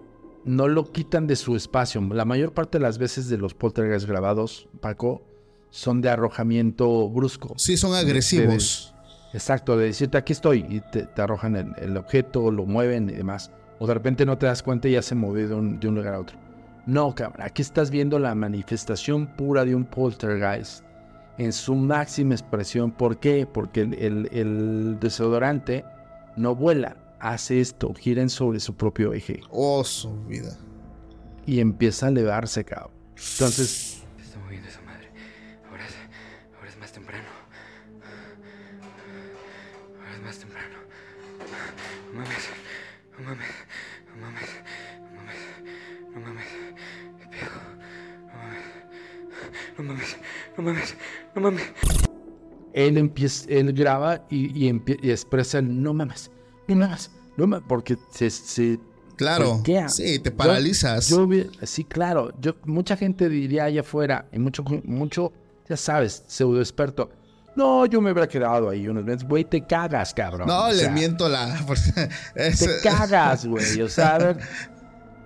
no 0.46 0.68
lo 0.68 0.92
quitan 0.92 1.28
de 1.28 1.36
su 1.36 1.56
espacio. 1.56 2.02
La 2.14 2.26
mayor 2.26 2.54
parte 2.54 2.78
de 2.78 2.84
las 2.84 2.98
veces 2.98 3.30
de 3.30 3.38
los 3.38 3.54
poltergeist 3.54 4.08
grabados, 4.08 4.68
Paco, 4.82 5.22
son 5.70 6.02
de 6.02 6.10
arrojamiento 6.10 7.10
brusco. 7.10 7.54
Sí, 7.58 7.78
son 7.78 7.94
agresivos. 7.94 8.94
Exacto, 9.34 9.78
de 9.78 9.86
decirte 9.86 10.18
aquí 10.18 10.34
estoy 10.34 10.66
y 10.70 10.82
te, 10.92 11.04
te 11.06 11.22
arrojan 11.22 11.56
el, 11.56 11.74
el 11.78 11.96
objeto, 11.98 12.50
lo 12.52 12.66
mueven 12.66 13.10
y 13.10 13.14
demás. 13.14 13.52
O 13.78 13.86
de 13.86 13.94
repente 13.94 14.26
no 14.26 14.38
te 14.38 14.48
das 14.48 14.64
cuenta 14.64 14.88
y 14.88 14.94
ya 14.94 15.02
se 15.04 15.14
movió 15.16 15.48
de 15.48 15.54
un, 15.56 15.80
de 15.80 15.88
un 15.88 15.96
lugar 15.96 16.16
a 16.16 16.20
otro. 16.20 16.38
No, 16.88 17.14
cabrón. 17.14 17.44
Aquí 17.46 17.62
estás 17.62 17.92
viendo 17.92 18.18
la 18.18 18.34
manifestación 18.34 19.28
pura 19.28 19.64
de 19.66 19.76
un 19.76 19.86
poltergeist 19.86 20.84
en 21.38 21.54
su 21.54 21.76
máxima 21.76 22.34
expresión. 22.34 22.92
¿Por 22.92 23.20
qué? 23.20 23.46
Porque 23.46 23.82
el, 23.82 23.94
el- 23.94 24.30
el 24.32 24.98
desodorante 25.00 25.86
no 26.36 26.56
vuela, 26.56 26.96
hace 27.20 27.60
esto, 27.62 27.94
gira 27.94 28.22
en 28.22 28.30
sobre 28.30 28.60
su 28.60 28.76
propio 28.76 29.14
eje 29.14 29.42
Oh, 29.50 29.84
su 29.84 30.14
vida. 30.26 30.58
y 31.46 31.60
empieza 31.60 32.06
a 32.08 32.10
elevarse, 32.10 32.64
cabrón. 32.64 32.92
Entonces, 33.34 34.04
Se 34.18 34.24
está 34.24 34.40
moviendo 34.40 34.68
esa 34.70 34.82
madre. 34.82 35.10
Ahora 35.70 35.86
es, 35.86 35.96
ahora 36.58 36.70
es 36.70 36.78
más 36.80 36.92
temprano. 36.92 37.28
Ahora 39.98 40.16
es 40.16 40.22
más 40.24 40.38
temprano. 40.40 40.76
No 42.14 42.20
mames, 42.20 42.50
no 43.18 43.26
mames, 43.26 43.48
no 44.16 44.22
mames, 44.22 44.50
no 45.14 45.16
mames, 45.16 45.38
no 46.14 46.20
mames. 46.22 46.46
¿Qué 47.20 47.28
pedo? 47.28 47.60
No 48.28 48.34
mames, 48.44 48.66
no 49.78 49.84
mames, 49.84 50.18
no 50.58 50.64
mames, 50.64 50.96
no 51.36 51.42
mames. 51.42 51.64
él 52.74 52.98
empieza, 52.98 53.46
él 53.50 53.74
graba 53.74 54.26
y, 54.30 54.68
y 54.68 54.84
y 55.02 55.12
expresa 55.12 55.60
el 55.60 55.82
no 55.84 55.94
mames, 55.94 56.32
no 56.76 56.88
mames, 56.88 57.12
no 57.38 57.62
porque 57.68 57.98
se, 58.12 58.30
se 58.30 58.80
Claro. 59.16 59.56
Voltea. 59.56 59.90
Sí, 59.90 60.20
te 60.20 60.30
Yo- 60.30 60.38
paralizas. 60.38 61.10
Yo, 61.10 61.28
vi- 61.28 61.50
sí, 61.64 61.84
claro. 61.84 62.32
Yo, 62.40 62.56
mucha 62.64 62.96
gente 62.96 63.28
diría 63.28 63.66
allá 63.66 63.82
afuera, 63.82 64.26
y 64.32 64.40
mucho, 64.40 64.64
mucho, 64.86 65.34
ya 65.68 65.76
sabes, 65.76 66.24
pseudo 66.28 66.60
experto. 66.62 67.10
No, 67.56 67.86
yo 67.86 68.00
me 68.00 68.14
hubiera 68.14 68.30
quedado 68.30 68.70
ahí 68.70 68.88
unos 68.88 69.04
meses. 69.04 69.28
Güey, 69.28 69.44
te 69.44 69.66
cagas, 69.66 70.14
cabrón. 70.14 70.48
no, 70.48 70.66
O 70.68 70.70
le 70.70 70.76
sea, 70.76 70.92
miento 70.92 71.28
la. 71.28 71.60
es- 72.36 72.60
Te 72.60 72.68
cagas, 72.82 73.46
güey. 73.46 73.82
O 73.82 73.90
sea, 73.90 74.16
a 74.16 74.18
ver, 74.20 74.38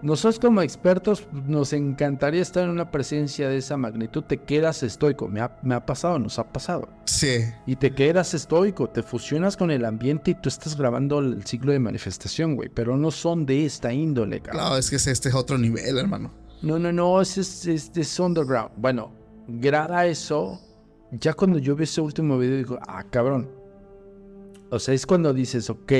nosotros 0.03 0.37
como 0.39 0.61
expertos 0.61 1.27
nos 1.31 1.73
encantaría 1.73 2.41
estar 2.41 2.63
en 2.65 2.69
una 2.69 2.91
presencia 2.91 3.49
de 3.49 3.57
esa 3.57 3.77
magnitud. 3.77 4.23
Te 4.23 4.37
quedas 4.37 4.83
estoico. 4.83 5.27
Me 5.27 5.41
ha, 5.41 5.57
me 5.63 5.73
ha 5.75 5.85
pasado, 5.85 6.19
nos 6.19 6.37
ha 6.37 6.43
pasado. 6.51 6.89
Sí. 7.05 7.39
Y 7.65 7.77
te 7.77 7.95
quedas 7.95 8.33
estoico, 8.33 8.89
te 8.89 9.01
fusionas 9.01 9.57
con 9.57 9.71
el 9.71 9.85
ambiente 9.85 10.31
y 10.31 10.35
tú 10.35 10.49
estás 10.49 10.77
grabando 10.77 11.19
el 11.19 11.43
ciclo 11.45 11.71
de 11.71 11.79
manifestación, 11.79 12.55
güey. 12.55 12.69
Pero 12.69 12.97
no 12.97 13.09
son 13.11 13.45
de 13.45 13.65
esta 13.65 13.91
índole, 13.93 14.41
cabrón. 14.41 14.63
No, 14.71 14.77
es 14.77 14.89
que 14.89 14.97
es- 14.97 15.07
este 15.07 15.29
es 15.29 15.35
otro 15.35 15.57
nivel, 15.57 15.97
hermano. 15.97 16.31
No, 16.61 16.77
no, 16.77 16.91
no, 16.91 17.19
ese 17.21 17.41
es, 17.41 17.65
es, 17.65 17.91
es 17.95 18.19
underground. 18.19 18.71
Bueno, 18.77 19.11
graba 19.47 20.05
eso. 20.05 20.59
Ya 21.11 21.33
cuando 21.33 21.59
yo 21.59 21.75
vi 21.75 21.83
ese 21.85 22.01
último 22.01 22.37
video, 22.37 22.57
digo, 22.57 22.79
ah, 22.87 23.03
cabrón. 23.09 23.49
O 24.69 24.79
sea, 24.79 24.93
es 24.93 25.05
cuando 25.05 25.33
dices, 25.33 25.69
ok, 25.69 25.91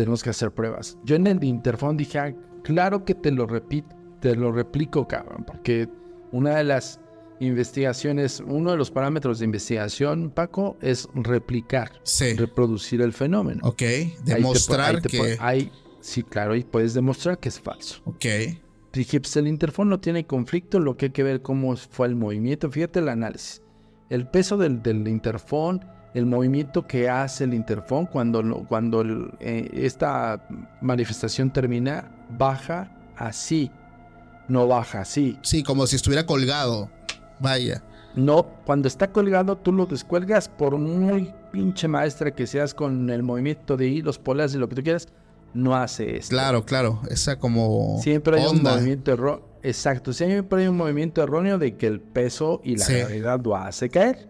tenemos 0.00 0.22
que 0.22 0.30
hacer 0.30 0.50
pruebas. 0.52 0.96
Yo 1.04 1.14
en 1.16 1.26
el 1.26 1.44
interfón 1.44 1.96
dije, 1.98 2.18
ah, 2.18 2.34
claro 2.62 3.04
que 3.04 3.14
te 3.14 3.30
lo 3.30 3.46
repito, 3.46 3.94
te 4.20 4.34
lo 4.34 4.50
replico, 4.50 5.06
cabrón, 5.06 5.44
porque 5.46 5.88
una 6.32 6.56
de 6.56 6.64
las 6.64 7.00
investigaciones, 7.40 8.42
uno 8.46 8.70
de 8.70 8.76
los 8.78 8.90
parámetros 8.90 9.38
de 9.40 9.44
investigación, 9.44 10.30
Paco, 10.30 10.76
es 10.80 11.08
replicar, 11.14 11.90
Sí. 12.02 12.34
reproducir 12.34 13.02
el 13.02 13.12
fenómeno. 13.12 13.60
Ok. 13.64 13.82
Ahí 13.82 14.14
te 14.24 14.32
pu- 14.32 14.36
Demostrar 14.36 14.94
ahí 14.96 15.00
te 15.02 15.08
pu- 15.08 15.10
que. 15.10 15.36
ahí- 15.40 15.72
sí, 16.00 16.22
claro, 16.22 16.56
y 16.56 16.64
puedes 16.64 16.94
demostrar 16.94 17.38
que 17.38 17.48
es 17.50 17.60
falso. 17.60 18.00
Ok. 18.06 18.24
Dije, 18.92 19.20
pues 19.20 19.36
el 19.36 19.46
interfón 19.48 19.88
no 19.88 20.00
tiene 20.00 20.26
conflicto, 20.26 20.80
lo 20.80 20.96
que 20.96 21.06
hay 21.06 21.12
que 21.12 21.22
ver 21.22 21.42
cómo 21.42 21.76
fue 21.76 22.06
el 22.08 22.16
movimiento. 22.16 22.70
Fíjate 22.70 22.98
el 23.00 23.08
análisis. 23.10 23.62
El 24.08 24.26
peso 24.28 24.56
del, 24.56 24.82
del 24.82 25.06
interfón, 25.06 25.84
el 26.14 26.26
movimiento 26.26 26.86
que 26.86 27.08
hace 27.08 27.44
el 27.44 27.54
interfón 27.54 28.06
cuando, 28.06 28.42
cuando 28.68 29.00
el, 29.02 29.30
eh, 29.40 29.70
esta 29.74 30.44
manifestación 30.80 31.50
termina, 31.50 32.10
baja 32.36 32.90
así. 33.16 33.70
No 34.48 34.66
baja 34.66 35.02
así. 35.02 35.38
Sí, 35.42 35.62
como 35.62 35.86
si 35.86 35.96
estuviera 35.96 36.26
colgado. 36.26 36.90
Vaya. 37.38 37.82
No, 38.16 38.44
cuando 38.66 38.88
está 38.88 39.12
colgado 39.12 39.56
tú 39.56 39.72
lo 39.72 39.86
descuelgas 39.86 40.48
por 40.48 40.76
muy 40.76 41.32
pinche 41.52 41.86
maestra 41.86 42.32
que 42.32 42.46
seas 42.46 42.74
con 42.74 43.08
el 43.10 43.22
movimiento 43.22 43.76
de 43.76 43.86
hilos, 43.86 44.18
polas 44.18 44.52
y 44.54 44.58
lo 44.58 44.68
que 44.68 44.74
tú 44.74 44.82
quieras, 44.82 45.06
no 45.54 45.76
hace 45.76 46.16
esto. 46.16 46.30
Claro, 46.30 46.64
claro. 46.64 47.00
Esa 47.08 47.38
como. 47.38 47.98
Siempre 48.02 48.40
hay 48.40 48.46
onda. 48.46 48.70
un 48.72 48.76
movimiento 48.78 49.12
erróneo. 49.12 49.48
Exacto, 49.62 50.12
siempre 50.12 50.62
hay 50.62 50.68
un 50.68 50.76
movimiento 50.76 51.22
erróneo 51.22 51.58
de 51.58 51.76
que 51.76 51.86
el 51.86 52.00
peso 52.00 52.60
y 52.64 52.76
la 52.76 52.84
Sí. 52.86 52.94
gravedad 52.94 53.40
lo 53.44 53.54
hace 53.56 53.90
caer. 53.90 54.29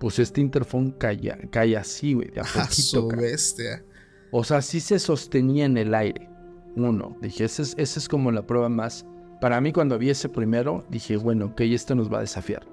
Pues 0.00 0.18
este 0.18 0.40
interfón 0.40 0.90
cae, 0.92 1.48
cae 1.52 1.76
así, 1.76 2.14
güey, 2.14 2.30
de 2.30 2.40
a 2.40 2.42
A 2.56 2.64
poquito. 2.64 2.72
su 2.82 3.06
bestia. 3.08 3.84
O 4.32 4.42
sea, 4.42 4.62
sí 4.62 4.80
se 4.80 4.98
sostenía 4.98 5.66
en 5.66 5.76
el 5.76 5.94
aire. 5.94 6.28
Uno, 6.74 7.16
dije, 7.20 7.44
esa 7.44 7.62
es, 7.62 7.74
esa 7.78 8.00
es 8.00 8.08
como 8.08 8.32
la 8.32 8.46
prueba 8.46 8.68
más. 8.68 9.04
Para 9.40 9.60
mí, 9.60 9.72
cuando 9.72 9.98
vi 9.98 10.10
ese 10.10 10.28
primero, 10.28 10.84
dije, 10.90 11.16
bueno, 11.16 11.46
ok, 11.46 11.60
esto 11.62 11.94
nos 11.94 12.12
va 12.12 12.18
a 12.18 12.20
desafiar. 12.22 12.66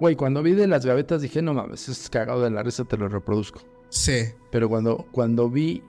Güey, 0.00 0.16
cuando 0.16 0.42
vi 0.42 0.52
de 0.52 0.66
las 0.66 0.86
gavetas, 0.86 1.20
dije, 1.22 1.42
no 1.42 1.52
mames, 1.54 1.88
es 1.88 2.08
cagado 2.08 2.42
de 2.42 2.50
la 2.50 2.62
risa, 2.62 2.84
te 2.84 2.96
lo 2.96 3.08
reproduzco. 3.08 3.60
Sí. 3.90 4.24
Pero 4.50 4.68
cuando, 4.68 5.06
cuando 5.12 5.50
vi 5.50 5.82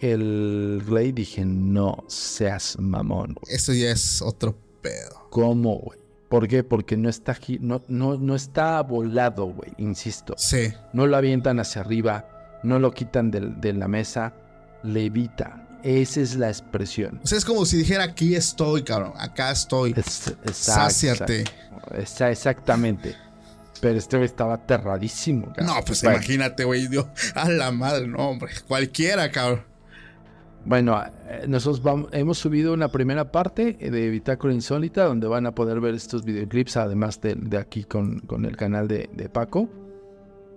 el 0.00 0.82
Glade, 0.86 1.12
dije, 1.12 1.44
no 1.44 2.04
seas 2.08 2.76
mamón, 2.78 3.34
güey. 3.40 3.54
Eso 3.54 3.72
ya 3.72 3.90
es 3.92 4.20
otro 4.20 4.54
pedo. 4.82 5.28
¿Cómo, 5.30 5.78
güey? 5.78 5.98
¿Por 6.32 6.48
qué? 6.48 6.64
Porque 6.64 6.96
no 6.96 7.10
está, 7.10 7.36
no, 7.60 7.82
no, 7.88 8.16
no 8.16 8.34
está 8.34 8.80
volado, 8.80 9.44
güey, 9.44 9.70
insisto. 9.76 10.32
Sí. 10.38 10.72
No 10.94 11.06
lo 11.06 11.18
avientan 11.18 11.60
hacia 11.60 11.82
arriba, 11.82 12.26
no 12.62 12.78
lo 12.78 12.90
quitan 12.92 13.30
del- 13.30 13.60
de, 13.60 13.74
la 13.74 13.86
mesa, 13.86 14.32
levita. 14.82 15.68
Esa 15.82 16.20
es 16.22 16.36
la 16.36 16.48
expresión. 16.48 17.20
O 17.22 17.26
sea, 17.26 17.36
es 17.36 17.44
como 17.44 17.66
si 17.66 17.76
dijera 17.76 18.04
aquí 18.04 18.34
estoy, 18.34 18.82
cabrón. 18.82 19.12
Acá 19.18 19.50
estoy. 19.50 19.92
Es, 19.94 20.32
Sáciate. 20.54 21.40
exacto. 21.42 21.96
Esa- 21.98 22.30
exactamente. 22.30 23.14
Pero 23.82 23.98
este 23.98 24.16
güey 24.16 24.24
estaba 24.26 24.54
aterradísimo. 24.54 25.48
cabrón. 25.48 25.66
No, 25.66 25.84
pues 25.84 26.02
Bueno, 26.02 26.16
imagínate, 26.16 26.64
güey. 26.64 26.86
Dios, 26.88 27.08
A 27.34 27.50
la 27.50 27.70
madre, 27.72 28.06
no, 28.06 28.30
hombre. 28.30 28.52
Cualquiera, 28.66 29.30
cabrón. 29.30 29.64
Bueno, 30.64 31.00
eh, 31.28 31.44
nosotros 31.48 31.82
vamos- 31.82 32.08
hemos 32.12 32.38
subido 32.38 32.72
una 32.72 32.88
primera 32.88 33.32
parte 33.32 33.72
de 33.74 34.10
Bitácora 34.10 34.54
Insólita 34.54 35.04
donde 35.04 35.26
van 35.26 35.46
a 35.46 35.54
poder 35.54 35.80
ver 35.80 35.94
estos 35.94 36.24
videoclips, 36.24 36.76
además 36.76 37.20
de, 37.20 37.34
de 37.34 37.56
aquí 37.58 37.84
con, 37.84 38.20
con 38.20 38.44
el 38.44 38.56
canal 38.56 38.86
de, 38.86 39.10
de 39.12 39.28
Paco. 39.28 39.68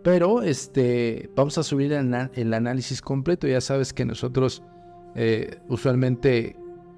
Pero 0.03 0.43
este, 0.43 1.29
vamos 1.35 1.57
a 1.57 1.63
subir 1.63 1.91
el, 1.93 2.13
el 2.35 2.53
análisis 2.53 3.01
completo. 3.01 3.47
Ya 3.47 3.59
sabes 3.61 3.91
que 3.93 4.05
nosotros 4.05 4.61
eh, 5.15 5.57
usualmente 5.69 6.55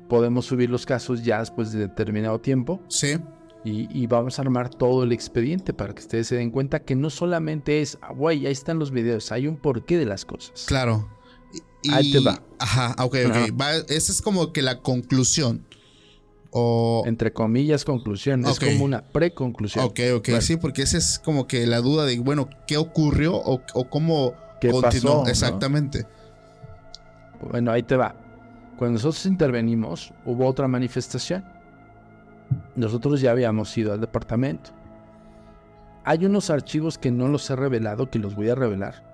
podemos 0.10 0.46
subir 0.46 0.70
los 0.70 0.86
casos 0.86 1.24
ya 1.24 1.40
después 1.40 1.72
de 1.72 1.80
determinado 1.80 2.40
tiempo 2.40 2.82
Sí. 2.90 3.18
y, 3.64 3.88
y 3.98 4.08
vamos 4.08 4.40
a 4.40 4.42
armar 4.42 4.70
todo 4.70 5.04
el 5.04 5.12
expediente 5.14 5.74
para 5.74 5.94
que 5.94 6.02
ustedes 6.02 6.28
se 6.28 6.36
den 6.36 6.52
cuenta 6.52 6.80
que 6.82 6.96
no 6.96 7.10
solamente 7.10 7.82
es, 7.82 7.98
ah, 8.02 8.12
güey, 8.14 8.46
ahí 8.46 8.52
están 8.52 8.80
los 8.80 8.92
videos, 8.92 9.32
hay 9.32 9.48
un 9.48 9.56
porqué 9.58 9.98
de 9.98 10.06
las 10.06 10.26
cosas. 10.26 10.66
Claro. 10.68 11.08
Y- 11.84 11.92
Ahí 11.92 12.12
te 12.12 12.20
va. 12.20 12.42
Ajá, 12.60 12.96
ok, 13.04 13.16
ok. 13.28 13.60
Va, 13.60 13.76
esa 13.76 14.12
es 14.12 14.22
como 14.22 14.52
que 14.52 14.62
la 14.62 14.82
conclusión. 14.82 15.66
O. 16.52 17.04
Entre 17.06 17.32
comillas, 17.34 17.86
conclusión. 17.86 18.44
Ok. 18.46 18.52
Es 18.52 18.60
como 18.60 18.86
una 18.86 19.02
preconclusión. 19.04 19.86
Ok, 19.86 20.00
ok, 20.16 20.30
sí, 20.42 20.58
porque 20.58 20.82
esa 20.82 20.98
es 20.98 21.20
como 21.20 21.46
que 21.48 21.68
la 21.68 21.82
duda 21.82 22.06
de, 22.06 22.20
bueno, 22.20 22.50
¿qué 22.66 22.78
ocurrió 22.78 23.36
o, 23.36 23.62
o 23.74 23.90
cómo 23.90 24.34
¿Qué 24.60 24.70
continuó? 24.72 24.82
pasó, 24.82 25.24
no? 25.24 25.28
Exactamente. 25.30 26.06
Bueno, 27.52 27.72
ahí 27.72 27.84
te 27.84 27.96
va. 27.96 28.16
Cuando 28.78 28.94
nosotros 28.94 29.26
intervenimos, 29.26 30.14
hubo 30.26 30.48
otra 30.48 30.68
manifestación. 30.68 31.46
Nosotros 32.76 33.22
ya 33.22 33.32
habíamos 33.32 33.78
ido 33.78 33.94
al 33.94 34.02
departamento. 34.02 34.72
Hay 36.06 36.26
unos 36.26 36.50
archivos 36.50 36.98
que 36.98 37.12
no 37.12 37.28
los 37.28 37.50
he 37.50 37.56
revelado, 37.56 38.10
que 38.10 38.18
los 38.20 38.36
voy 38.36 38.50
a 38.50 38.56
revelar, 38.56 39.07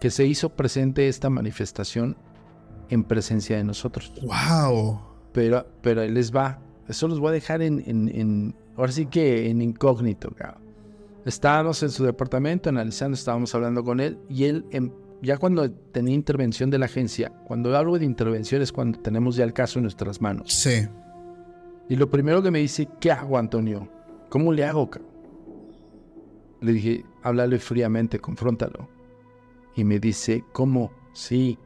que 0.00 0.10
se 0.10 0.26
hizo 0.26 0.50
presente 0.50 1.08
esta 1.08 1.28
manifestación 1.30 2.16
en 2.90 3.04
presencia 3.04 3.56
de 3.56 3.64
nosotros. 3.64 4.12
¡Wow! 4.22 5.00
Pero, 5.32 5.66
pero 5.82 6.00
ahí 6.02 6.10
les 6.10 6.34
va. 6.34 6.60
Eso 6.88 7.06
los 7.08 7.20
voy 7.20 7.28
a 7.30 7.32
dejar 7.32 7.62
en, 7.62 7.82
en- 7.86 8.08
en- 8.14 8.54
ahora 8.76 8.92
sí 8.92 9.06
que 9.06 9.50
en 9.50 9.60
incógnito. 9.60 10.30
cabrón. 10.30 10.62
Estábamos 11.24 11.82
en 11.82 11.90
su 11.90 12.04
departamento 12.04 12.70
analizando, 12.70 13.14
estábamos 13.14 13.54
hablando 13.54 13.84
con 13.84 14.00
él 14.00 14.18
y 14.28 14.44
él, 14.44 14.64
em- 14.70 14.90
ya 15.20 15.36
cuando 15.36 15.70
tenía 15.70 16.14
intervención 16.14 16.70
de 16.70 16.78
la 16.78 16.86
agencia, 16.86 17.30
cuando 17.46 17.76
hablo 17.76 17.98
de 17.98 18.04
intervención 18.06 18.62
es 18.62 18.72
cuando 18.72 19.00
tenemos 19.00 19.36
ya 19.36 19.44
el 19.44 19.52
caso 19.52 19.78
en 19.78 19.82
nuestras 19.82 20.20
manos. 20.22 20.52
Sí. 20.52 20.86
Y 21.88 21.96
lo 21.96 22.08
primero 22.08 22.40
que 22.42 22.50
me 22.50 22.60
dice, 22.60 22.88
¿qué 23.00 23.10
hago, 23.10 23.36
Antonio? 23.36 23.88
¿Cómo 24.30 24.52
le 24.52 24.64
hago? 24.64 24.88
cabrón? 24.88 25.10
Le 26.60 26.72
dije, 26.72 27.04
háblale 27.22 27.58
fríamente, 27.58 28.18
confróntalo. 28.18 28.88
Y 29.78 29.84
me 29.84 30.00
dice, 30.00 30.44
¿cómo? 30.52 30.90
Sí, 31.12 31.56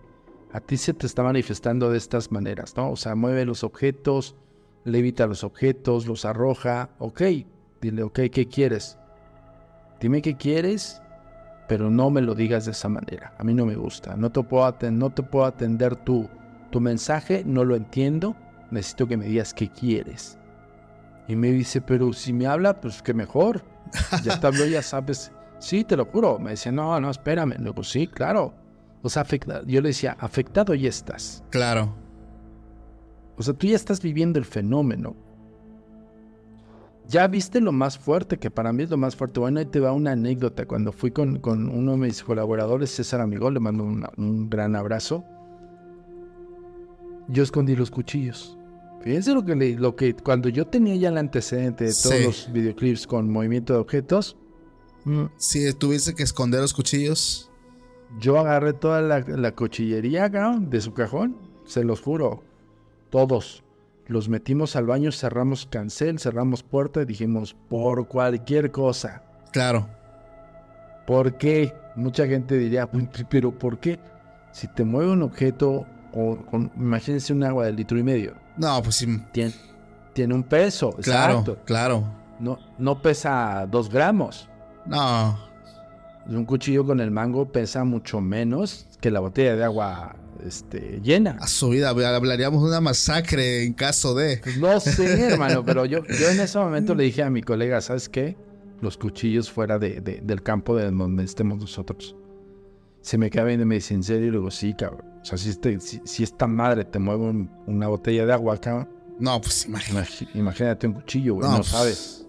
a 0.52 0.60
ti 0.60 0.76
se 0.76 0.92
te 0.92 1.06
está 1.06 1.22
manifestando 1.22 1.88
de 1.90 1.96
estas 1.96 2.30
maneras, 2.30 2.76
¿no? 2.76 2.90
O 2.90 2.96
sea, 2.96 3.14
mueve 3.14 3.46
los 3.46 3.64
objetos, 3.64 4.36
levita 4.84 5.26
los 5.26 5.44
objetos, 5.44 6.06
los 6.06 6.26
arroja. 6.26 6.90
Ok, 6.98 7.22
dile, 7.80 8.02
ok, 8.02 8.20
¿qué 8.30 8.48
quieres? 8.48 8.98
Dime 9.98 10.20
qué 10.20 10.36
quieres, 10.36 11.00
pero 11.68 11.88
no 11.88 12.10
me 12.10 12.20
lo 12.20 12.34
digas 12.34 12.66
de 12.66 12.72
esa 12.72 12.90
manera. 12.90 13.34
A 13.38 13.44
mí 13.44 13.54
no 13.54 13.64
me 13.64 13.76
gusta. 13.76 14.14
No 14.14 14.30
te 14.30 14.42
puedo, 14.42 14.64
aten- 14.66 14.98
no 14.98 15.08
te 15.08 15.22
puedo 15.22 15.46
atender 15.46 15.96
tu, 15.96 16.28
tu 16.70 16.80
mensaje 16.82 17.44
no 17.46 17.64
lo 17.64 17.76
entiendo, 17.76 18.36
necesito 18.70 19.08
que 19.08 19.16
me 19.16 19.24
digas 19.24 19.54
qué 19.54 19.70
quieres. 19.70 20.36
Y 21.28 21.34
me 21.34 21.50
dice, 21.50 21.80
pero 21.80 22.12
si 22.12 22.34
me 22.34 22.46
habla, 22.46 22.78
pues 22.78 23.00
que 23.00 23.14
mejor. 23.14 23.62
Ya 24.22 24.38
te 24.38 24.70
ya 24.70 24.82
sabes. 24.82 25.32
Sí, 25.62 25.84
te 25.84 25.96
lo 25.96 26.06
juro. 26.06 26.40
Me 26.40 26.50
dice, 26.50 26.72
no, 26.72 26.98
no, 27.00 27.08
espérame. 27.08 27.54
Luego, 27.60 27.84
sí, 27.84 28.08
claro. 28.08 28.52
O 29.00 29.08
sea, 29.08 29.22
afectado. 29.22 29.64
yo 29.64 29.80
le 29.80 29.90
decía, 29.90 30.16
afectado 30.18 30.74
ya 30.74 30.88
estás. 30.88 31.44
Claro. 31.50 31.94
O 33.36 33.42
sea, 33.44 33.54
tú 33.54 33.68
ya 33.68 33.76
estás 33.76 34.02
viviendo 34.02 34.40
el 34.40 34.44
fenómeno. 34.44 35.14
Ya 37.06 37.28
viste 37.28 37.60
lo 37.60 37.70
más 37.70 37.96
fuerte, 37.96 38.38
que 38.38 38.50
para 38.50 38.72
mí 38.72 38.82
es 38.82 38.90
lo 38.90 38.96
más 38.96 39.14
fuerte. 39.14 39.38
Bueno, 39.38 39.60
ahí 39.60 39.66
te 39.66 39.78
va 39.78 39.92
una 39.92 40.12
anécdota. 40.12 40.66
Cuando 40.66 40.90
fui 40.90 41.12
con, 41.12 41.38
con 41.38 41.68
uno 41.68 41.92
de 41.92 41.98
mis 41.98 42.24
colaboradores, 42.24 42.90
César 42.90 43.20
Amigo, 43.20 43.48
le 43.48 43.60
mando 43.60 43.84
un 43.84 44.50
gran 44.50 44.74
abrazo. 44.74 45.24
Yo 47.28 47.44
escondí 47.44 47.76
los 47.76 47.92
cuchillos. 47.92 48.58
Fíjense 49.02 49.32
lo 49.32 49.44
que, 49.44 49.54
lo 49.54 49.94
que 49.94 50.14
cuando 50.14 50.48
yo 50.48 50.66
tenía 50.66 50.96
ya 50.96 51.10
el 51.10 51.18
antecedente 51.18 51.84
de 51.84 51.92
todos 51.92 52.24
los 52.24 52.52
videoclips 52.52 53.06
con 53.06 53.30
movimiento 53.30 53.74
de 53.74 53.78
objetos. 53.78 54.36
Mm, 55.04 55.24
si 55.36 55.72
tuviste 55.74 56.14
que 56.14 56.22
esconder 56.22 56.60
los 56.60 56.74
cuchillos. 56.74 57.50
Yo 58.18 58.38
agarré 58.38 58.72
toda 58.72 59.00
la, 59.00 59.20
la 59.20 59.54
cuchillería 59.54 60.28
de 60.28 60.80
su 60.80 60.92
cajón, 60.92 61.36
se 61.64 61.84
los 61.84 62.00
juro. 62.00 62.42
Todos. 63.10 63.62
Los 64.06 64.28
metimos 64.28 64.76
al 64.76 64.86
baño, 64.86 65.12
cerramos 65.12 65.66
cancel, 65.66 66.18
cerramos 66.18 66.62
puerta 66.62 67.02
y 67.02 67.04
dijimos, 67.06 67.56
por 67.68 68.08
cualquier 68.08 68.70
cosa. 68.70 69.22
Claro. 69.52 69.88
¿Por 71.06 71.36
qué? 71.38 71.74
Mucha 71.96 72.26
gente 72.26 72.56
diría, 72.56 72.88
pero 73.28 73.52
¿por 73.52 73.78
qué? 73.78 73.98
Si 74.52 74.68
te 74.68 74.84
mueve 74.84 75.12
un 75.12 75.22
objeto, 75.22 75.86
o 76.12 76.38
imagínense 76.76 77.32
un 77.32 77.44
agua 77.44 77.66
de 77.66 77.72
litro 77.72 77.98
y 77.98 78.02
medio. 78.02 78.34
No, 78.56 78.82
pues 78.82 78.96
sí. 78.96 79.06
Tiene, 79.32 79.54
tiene 80.12 80.34
un 80.34 80.42
peso. 80.42 80.90
Claro, 81.02 81.58
claro. 81.64 82.04
No, 82.38 82.58
no 82.78 83.00
pesa 83.00 83.66
dos 83.70 83.88
gramos. 83.88 84.48
No. 84.86 85.38
Un 86.26 86.44
cuchillo 86.44 86.86
con 86.86 87.00
el 87.00 87.10
mango 87.10 87.50
pesa 87.50 87.84
mucho 87.84 88.20
menos 88.20 88.86
que 89.00 89.10
la 89.10 89.20
botella 89.20 89.56
de 89.56 89.64
agua 89.64 90.16
este, 90.46 91.00
llena. 91.02 91.36
A 91.40 91.46
su 91.46 91.70
vida, 91.70 91.90
hablaríamos 91.90 92.62
de 92.62 92.68
una 92.68 92.80
masacre 92.80 93.64
en 93.64 93.74
caso 93.74 94.14
de. 94.14 94.38
Pues 94.42 94.58
no 94.58 94.78
sé, 94.80 95.20
hermano, 95.22 95.64
pero 95.64 95.84
yo, 95.84 96.04
yo 96.06 96.30
en 96.30 96.40
ese 96.40 96.58
momento 96.58 96.94
le 96.94 97.04
dije 97.04 97.22
a 97.22 97.30
mi 97.30 97.42
colega, 97.42 97.80
¿sabes 97.80 98.08
qué? 98.08 98.36
Los 98.80 98.96
cuchillos 98.96 99.50
fuera 99.50 99.78
de, 99.78 100.00
del 100.00 100.42
campo 100.42 100.76
de 100.76 100.90
donde 100.90 101.24
estemos 101.24 101.58
nosotros. 101.58 102.16
Se 103.00 103.18
me 103.18 103.30
queda 103.30 103.44
viendo 103.44 103.64
y 103.64 103.66
me 103.66 103.74
dice, 103.76 103.94
¿en 103.94 104.02
serio? 104.02 104.28
Y 104.28 104.30
digo, 104.30 104.50
sí, 104.50 104.74
cabrón. 104.74 105.12
O 105.22 105.24
sea, 105.24 105.38
si, 105.38 105.50
este, 105.50 105.78
si, 105.80 106.22
esta 106.22 106.46
madre 106.46 106.84
te 106.84 106.98
mueve 106.98 107.48
una 107.66 107.88
botella 107.88 108.26
de 108.26 108.32
agua 108.32 108.54
acá. 108.54 108.88
No, 109.18 109.40
pues 109.40 109.66
imagínate. 109.66 110.28
Imagínate 110.34 110.86
un 110.86 110.94
cuchillo, 110.94 111.34
güey. 111.34 111.48
no, 111.48 111.56
pues, 111.56 111.68
sabes. 111.68 112.21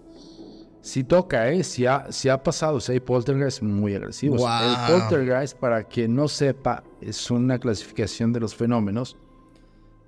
Si 0.83 1.05
toca, 1.05 1.49
¿eh? 1.49 1.63
Si 1.63 1.85
ha, 1.85 2.11
si 2.11 2.27
ha 2.27 2.43
pasado, 2.43 2.81
si 2.81 2.91
hay 2.91 2.99
poltergeist 2.99 3.61
muy 3.61 3.95
agresivos. 3.95 4.41
El 4.41 4.93
poltergeist, 4.93 5.57
para 5.57 5.85
quien 5.85 6.13
no 6.13 6.27
sepa, 6.27 6.83
es 6.99 7.31
una 7.31 7.57
clasificación 7.57 8.33
de 8.33 8.41
los 8.41 8.53
fenómenos, 8.53 9.15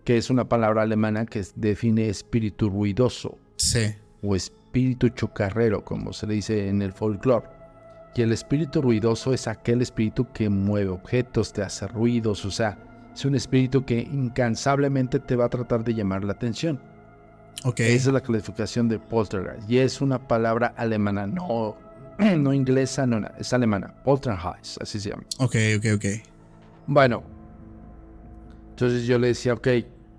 que 0.03 0.17
es 0.17 0.29
una 0.29 0.49
palabra 0.49 0.81
alemana 0.81 1.25
que 1.25 1.45
define 1.55 2.09
espíritu 2.09 2.69
ruidoso. 2.69 3.37
Sí. 3.55 3.95
O 4.21 4.35
espíritu 4.35 5.07
chocarrero, 5.07 5.85
como 5.85 6.11
se 6.11 6.27
le 6.27 6.33
dice 6.33 6.67
en 6.67 6.81
el 6.81 6.91
folclore. 6.91 7.47
Y 8.13 8.23
el 8.23 8.33
espíritu 8.33 8.81
ruidoso 8.81 9.33
es 9.33 9.47
aquel 9.47 9.81
espíritu 9.81 10.27
que 10.33 10.49
mueve 10.49 10.89
objetos, 10.89 11.53
te 11.53 11.61
hace 11.61 11.87
ruidos, 11.87 12.43
o 12.43 12.51
sea, 12.51 12.77
es 13.13 13.23
un 13.23 13.35
espíritu 13.35 13.85
que 13.85 14.01
incansablemente 14.01 15.21
te 15.21 15.37
va 15.37 15.45
a 15.45 15.49
tratar 15.49 15.85
de 15.85 15.93
llamar 15.93 16.25
la 16.25 16.33
atención. 16.33 16.81
Okay. 17.65 17.95
Esa 17.95 18.09
es 18.09 18.13
la 18.13 18.21
clasificación 18.21 18.87
de 18.87 18.99
poltergeist. 18.99 19.67
Y 19.67 19.79
es 19.79 19.99
una 19.99 20.27
palabra 20.27 20.67
alemana, 20.77 21.25
no, 21.25 21.75
no 22.37 22.53
inglesa, 22.53 23.07
no, 23.07 23.27
es 23.39 23.53
alemana. 23.53 23.91
Poltergeist, 24.03 24.79
así 24.83 24.99
se 24.99 25.09
llama. 25.09 25.23
Ok, 25.39 25.55
ok, 25.77 25.85
ok. 25.95 26.05
Bueno, 26.85 27.23
entonces 28.69 29.07
yo 29.07 29.17
le 29.17 29.29
decía, 29.29 29.55
ok, 29.55 29.67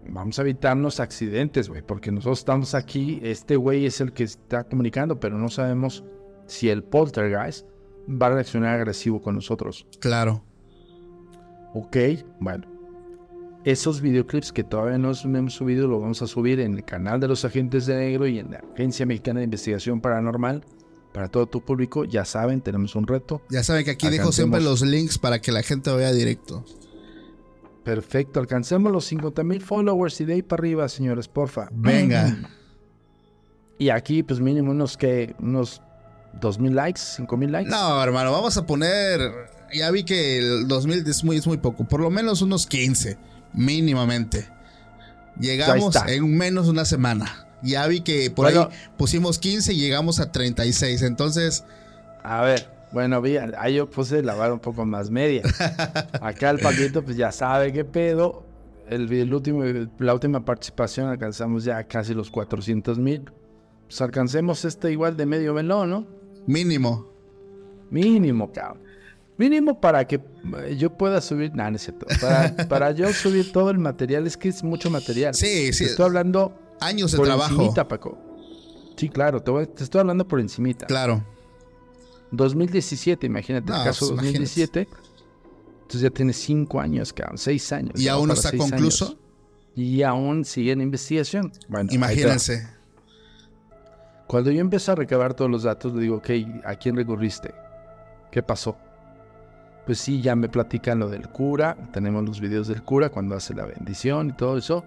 vamos 0.08 0.36
a 0.40 0.42
evitarnos 0.42 0.98
accidentes, 0.98 1.68
güey, 1.68 1.82
porque 1.82 2.10
nosotros 2.10 2.40
estamos 2.40 2.74
aquí, 2.74 3.20
este 3.22 3.54
güey 3.54 3.86
es 3.86 4.00
el 4.00 4.12
que 4.12 4.24
está 4.24 4.64
comunicando, 4.64 5.20
pero 5.20 5.38
no 5.38 5.48
sabemos 5.48 6.02
si 6.46 6.68
el 6.68 6.82
poltergeist 6.82 7.64
va 8.10 8.26
a 8.26 8.30
reaccionar 8.30 8.74
agresivo 8.74 9.22
con 9.22 9.36
nosotros. 9.36 9.86
Claro. 10.00 10.42
Ok, 11.74 11.96
bueno 12.40 12.75
esos 13.66 14.00
videoclips 14.00 14.52
que 14.52 14.62
todavía 14.62 14.96
no 14.96 15.10
hemos 15.24 15.54
subido, 15.54 15.88
los 15.88 16.00
vamos 16.00 16.22
a 16.22 16.28
subir 16.28 16.60
en 16.60 16.74
el 16.74 16.84
canal 16.84 17.18
de 17.18 17.26
los 17.26 17.44
agentes 17.44 17.84
de 17.86 17.96
negro 17.96 18.28
y 18.28 18.38
en 18.38 18.52
la 18.52 18.62
Agencia 18.72 19.04
Mexicana 19.04 19.40
de 19.40 19.44
Investigación 19.44 20.00
Paranormal. 20.00 20.64
Para 21.12 21.28
todo 21.28 21.46
tu 21.46 21.64
público, 21.64 22.04
ya 22.04 22.24
saben, 22.24 22.60
tenemos 22.60 22.94
un 22.94 23.08
reto. 23.08 23.42
Ya 23.50 23.64
saben 23.64 23.84
que 23.84 23.90
aquí 23.90 24.08
dejo 24.08 24.30
siempre 24.30 24.60
los 24.60 24.82
links 24.82 25.18
para 25.18 25.40
que 25.40 25.50
la 25.50 25.64
gente 25.64 25.92
vea 25.92 26.12
directo. 26.12 26.64
Perfecto, 27.82 28.38
alcancemos 28.38 28.92
los 28.92 29.04
50 29.06 29.42
mil 29.42 29.60
followers 29.60 30.20
y 30.20 30.26
de 30.26 30.34
ahí 30.34 30.42
para 30.42 30.60
arriba, 30.60 30.88
señores, 30.88 31.26
porfa. 31.26 31.68
Venga. 31.72 32.36
Y 33.78 33.88
aquí, 33.88 34.22
pues 34.22 34.38
mínimo 34.38 34.70
unos 34.70 34.96
que, 34.96 35.34
unos 35.40 35.82
2 36.40 36.60
mil 36.60 36.76
likes, 36.76 37.00
5 37.16 37.36
mil 37.36 37.50
likes. 37.50 37.68
No, 37.68 38.00
hermano, 38.00 38.30
vamos 38.30 38.56
a 38.56 38.64
poner, 38.64 39.20
ya 39.74 39.90
vi 39.90 40.04
que 40.04 40.38
el 40.38 40.68
2000 40.68 41.04
es 41.08 41.24
muy, 41.24 41.36
es 41.36 41.46
muy 41.48 41.56
poco, 41.56 41.82
por 41.82 42.00
lo 42.00 42.10
menos 42.10 42.42
unos 42.42 42.68
15 42.68 43.34
mínimamente. 43.56 44.48
Llegamos 45.40 45.96
en 46.06 46.36
menos 46.36 46.66
de 46.66 46.70
una 46.70 46.84
semana. 46.84 47.46
Ya 47.62 47.86
vi 47.86 48.00
que 48.00 48.30
por 48.30 48.46
ahí 48.46 48.56
pusimos 48.96 49.38
15 49.38 49.72
y 49.72 49.80
llegamos 49.80 50.20
a 50.20 50.30
36. 50.30 51.02
Entonces. 51.02 51.64
A 52.22 52.42
ver, 52.42 52.68
bueno, 52.92 53.20
vi, 53.20 53.36
ahí 53.36 53.74
yo 53.74 53.90
puse 53.90 54.22
lavar 54.22 54.52
un 54.52 54.60
poco 54.60 54.84
más 54.84 55.10
media. 55.10 55.42
Acá 56.20 56.50
el 56.50 56.58
Paquito, 56.58 57.04
pues 57.04 57.16
ya 57.16 57.32
sabe 57.32 57.72
qué 57.72 57.84
pedo. 57.84 58.44
El, 58.88 59.34
último, 59.34 59.64
la 59.98 60.14
última 60.14 60.44
participación 60.44 61.08
alcanzamos 61.08 61.64
ya 61.64 61.82
casi 61.84 62.14
los 62.14 62.30
400 62.30 62.98
mil. 62.98 63.24
Pues 63.86 64.00
alcancemos 64.00 64.64
este 64.64 64.92
igual 64.92 65.16
de 65.16 65.26
medio 65.26 65.54
melón, 65.54 65.90
¿no? 65.90 66.06
Mínimo. 66.46 67.08
Mínimo, 67.90 68.52
cabrón. 68.52 68.85
Mínimo 69.38 69.80
para 69.80 70.06
que 70.06 70.16
eh, 70.16 70.76
yo 70.78 70.96
pueda 70.96 71.20
subir. 71.20 71.54
No, 71.54 71.68
no 71.70 71.76
es 71.76 71.82
cierto. 71.82 72.06
Para, 72.68 72.92
yo 72.92 73.12
subir 73.12 73.52
todo 73.52 73.70
el 73.70 73.78
material, 73.78 74.26
es 74.26 74.36
que 74.36 74.48
es 74.48 74.62
mucho 74.62 74.90
material. 74.90 75.34
Sí, 75.34 75.72
sí. 75.72 75.84
estoy 75.84 76.06
hablando. 76.06 76.58
Años 76.80 77.12
de 77.12 77.18
trabajo. 77.18 77.54
Encimita, 77.54 77.88
Paco. 77.88 78.18
Sí, 78.96 79.08
claro, 79.10 79.42
te, 79.42 79.52
estoy 79.82 80.00
hablando 80.00 80.26
por 80.26 80.40
encimita. 80.40 80.86
Claro. 80.86 81.22
2017, 82.30 83.26
imagínate, 83.26 83.72
el 83.72 83.84
caso 83.84 84.06
2017. 84.06 84.86
Pues, 84.86 85.00
Entonces 85.82 86.00
ya 86.00 86.10
tiene 86.10 86.32
cinco 86.32 86.80
años, 86.80 87.12
cabrón, 87.12 87.38
seis 87.38 87.70
años. 87.72 88.00
¿Y 88.00 88.08
aún 88.08 88.28
no 88.28 88.34
está 88.34 88.56
concluso? 88.56 89.18
Y 89.74 90.02
aún 90.02 90.44
sigue 90.44 90.72
en 90.72 90.80
investigación. 90.80 91.52
Bueno, 91.68 91.90
Imagínense. 91.92 92.68
Cuando 94.26 94.50
yo 94.50 94.60
empecé 94.60 94.90
a 94.90 94.94
recabar 94.96 95.34
todos 95.34 95.50
los 95.50 95.62
datos, 95.62 95.94
le 95.94 96.00
digo, 96.00 96.16
ok, 96.16 96.30
¿a 96.64 96.74
quién 96.76 96.96
recurriste? 96.96 97.54
¿Qué 98.32 98.42
pasó? 98.42 98.76
Pues 99.86 99.98
sí, 99.98 100.20
ya 100.20 100.34
me 100.34 100.48
platican 100.48 100.98
lo 100.98 101.08
del 101.08 101.28
cura, 101.28 101.76
tenemos 101.92 102.24
los 102.24 102.40
videos 102.40 102.66
del 102.66 102.82
cura 102.82 103.08
cuando 103.08 103.36
hace 103.36 103.54
la 103.54 103.64
bendición 103.64 104.30
y 104.30 104.32
todo 104.32 104.58
eso. 104.58 104.84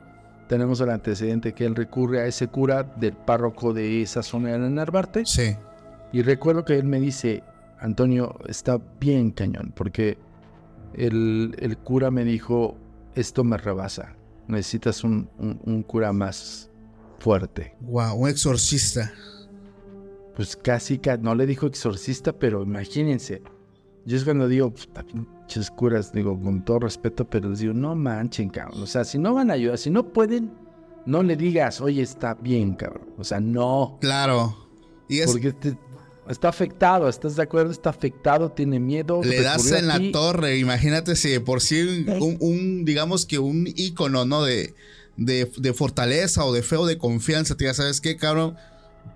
Tenemos 0.50 0.82
el 0.82 0.90
antecedente 0.90 1.54
que 1.54 1.66
él 1.66 1.76
recurre 1.76 2.22
a 2.22 2.26
ese 2.26 2.48
cura 2.48 2.84
del 2.84 3.14
párroco 3.14 3.72
de 3.72 4.02
esa 4.02 4.24
zona 4.24 4.58
de 4.58 4.70
Narvarte. 4.70 5.26
Sí. 5.26 5.56
Y 6.12 6.22
recuerdo 6.24 6.66
que 6.66 6.76
él 6.78 6.86
me 6.86 7.00
dice, 7.00 7.44
Antonio, 7.80 8.36
está 8.48 8.80
bien 9.00 9.32
cañón, 9.32 9.72
porque 9.76 10.18
el, 10.94 11.56
el 11.60 11.78
cura 11.78 12.12
me 12.12 12.26
dijo, 12.26 12.76
esto 13.16 13.44
me 13.44 13.58
rebasa, 13.58 14.16
necesitas 14.48 15.04
un, 15.04 15.30
un 15.38 15.84
cura 15.84 16.12
más 16.12 16.70
fuerte. 17.20 17.76
Wow, 17.82 18.16
un 18.16 18.30
exorcista. 18.30 19.14
Pues 20.36 20.56
casi, 20.56 21.00
no 21.22 21.36
le 21.36 21.46
dijo 21.46 21.68
exorcista, 21.68 22.34
pero 22.34 22.64
imagínense, 22.64 23.44
yo 24.10 24.18
es 24.18 24.24
cuando 24.24 24.48
digo, 24.48 24.74
pinches 24.74 25.70
curas, 25.70 26.12
digo, 26.12 26.42
con 26.42 26.66
todo 26.66 26.80
respeto, 26.80 27.30
pero 27.30 27.52
les 27.52 27.60
digo, 27.60 27.74
no 27.76 27.94
manchen, 27.94 28.50
cabrón. 28.50 28.82
O 28.82 28.88
sea, 28.88 29.04
si 29.04 29.20
no 29.20 29.36
van 29.36 29.52
a 29.52 29.54
ayudar, 29.54 29.78
si 29.78 29.92
no 29.92 30.12
pueden, 30.12 30.52
no 31.06 31.22
le 31.22 31.36
digas, 31.36 31.80
oye, 31.80 32.02
está 32.02 32.34
bien, 32.34 32.74
cabrón. 32.74 33.08
O 33.20 33.24
sea, 33.24 33.40
no. 33.40 34.00
Claro. 34.02 34.68
Y 35.08 35.20
es... 35.20 35.32
Porque 35.32 35.54
está 36.28 36.50
afectado, 36.50 37.08
¿estás 37.08 37.36
de 37.36 37.44
acuerdo? 37.44 37.72
Está 37.72 37.92
afectado, 37.92 38.52
tiene 38.52 38.80
miedo. 38.80 39.22
Le 39.24 39.44
das 39.44 39.72
en 39.72 39.86
la 39.86 40.00
torre, 40.12 40.58
imagínate 40.58 41.16
si 41.16 41.38
por 41.38 41.62
sí 41.62 42.08
un, 42.40 42.86
digamos 42.86 43.28
que 43.28 43.38
un 43.38 43.68
ícono, 43.68 44.26
¿no? 44.26 44.42
De, 44.42 44.74
de, 45.18 45.52
de 45.56 45.74
fortaleza 45.76 46.46
o 46.46 46.52
de 46.52 46.64
fe 46.64 46.78
o 46.78 46.88
de 46.88 46.98
confianza, 46.98 47.56
te 47.56 47.72
¿sabes 47.76 48.02
qué, 48.02 48.18
cabrón? 48.18 48.58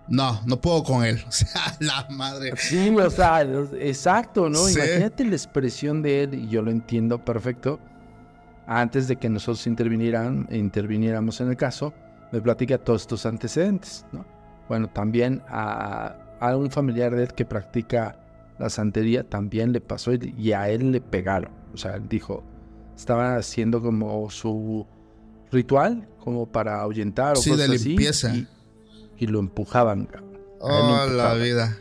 No, 0.07 0.41
no 0.45 0.59
puedo 0.59 0.83
con 0.83 1.03
él. 1.05 1.23
O 1.27 1.31
sea, 1.31 1.61
la 1.79 2.07
madre. 2.09 2.53
Sí, 2.57 2.89
o 2.89 3.09
sea, 3.09 3.41
exacto, 3.79 4.49
¿no? 4.49 4.69
Imagínate 4.69 5.25
la 5.25 5.31
expresión 5.35 6.01
de 6.01 6.23
él, 6.23 6.33
y 6.35 6.47
yo 6.49 6.61
lo 6.61 6.71
entiendo 6.71 7.23
perfecto. 7.23 7.79
antes 8.67 9.07
de 9.07 9.15
que 9.17 9.29
nosotros 9.29 9.67
intervinieran, 9.67 10.47
interviniéramos 10.51 11.41
en 11.41 11.49
el 11.49 11.57
caso, 11.57 11.93
me 12.31 12.41
platica 12.41 12.77
todos 12.77 13.01
estos 13.01 13.25
antecedentes, 13.25 14.05
¿no? 14.11 14.25
Bueno, 14.69 14.89
también 14.89 15.41
a, 15.49 16.15
a 16.39 16.55
un 16.55 16.71
familiar 16.71 17.13
de 17.15 17.23
él 17.23 17.33
que 17.33 17.45
practica 17.45 18.15
la 18.59 18.69
santería 18.69 19.23
también 19.27 19.73
le 19.73 19.81
pasó 19.81 20.13
y, 20.13 20.33
y 20.37 20.53
a 20.53 20.69
él 20.69 20.91
le 20.91 21.01
pegaron. 21.01 21.51
O 21.73 21.77
sea, 21.77 21.95
él 21.95 22.07
dijo, 22.07 22.43
estaba 22.95 23.35
haciendo 23.35 23.81
como 23.81 24.29
su 24.29 24.85
ritual, 25.51 26.07
como 26.19 26.45
para 26.45 26.79
ahuyentar 26.81 27.33
o 27.33 27.35
Sí, 27.35 27.49
cosas 27.51 27.69
de 27.69 27.75
así, 27.75 27.89
limpieza. 27.89 28.33
y, 28.35 28.47
y 29.17 29.27
lo 29.27 29.39
empujaban. 29.39 30.09
lo 30.11 30.33
Oh, 30.59 31.05
la 31.07 31.33
vida. 31.35 31.77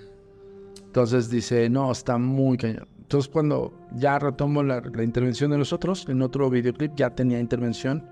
Entonces 0.87 1.31
dice, 1.31 1.69
no, 1.71 1.91
está 1.93 2.19
muy 2.19 2.57
cañón. 2.57 2.89
Entonces 3.01 3.31
cuando 3.31 3.73
ya 3.95 4.19
retomo 4.19 4.63
la, 4.63 4.81
la 4.81 5.03
intervención 5.05 5.51
de 5.51 5.59
nosotros, 5.59 6.07
en 6.09 6.23
otro 6.23 6.51
videoclip 6.51 6.95
ya 6.97 7.11
tenía 7.11 7.39
intervención. 7.39 8.05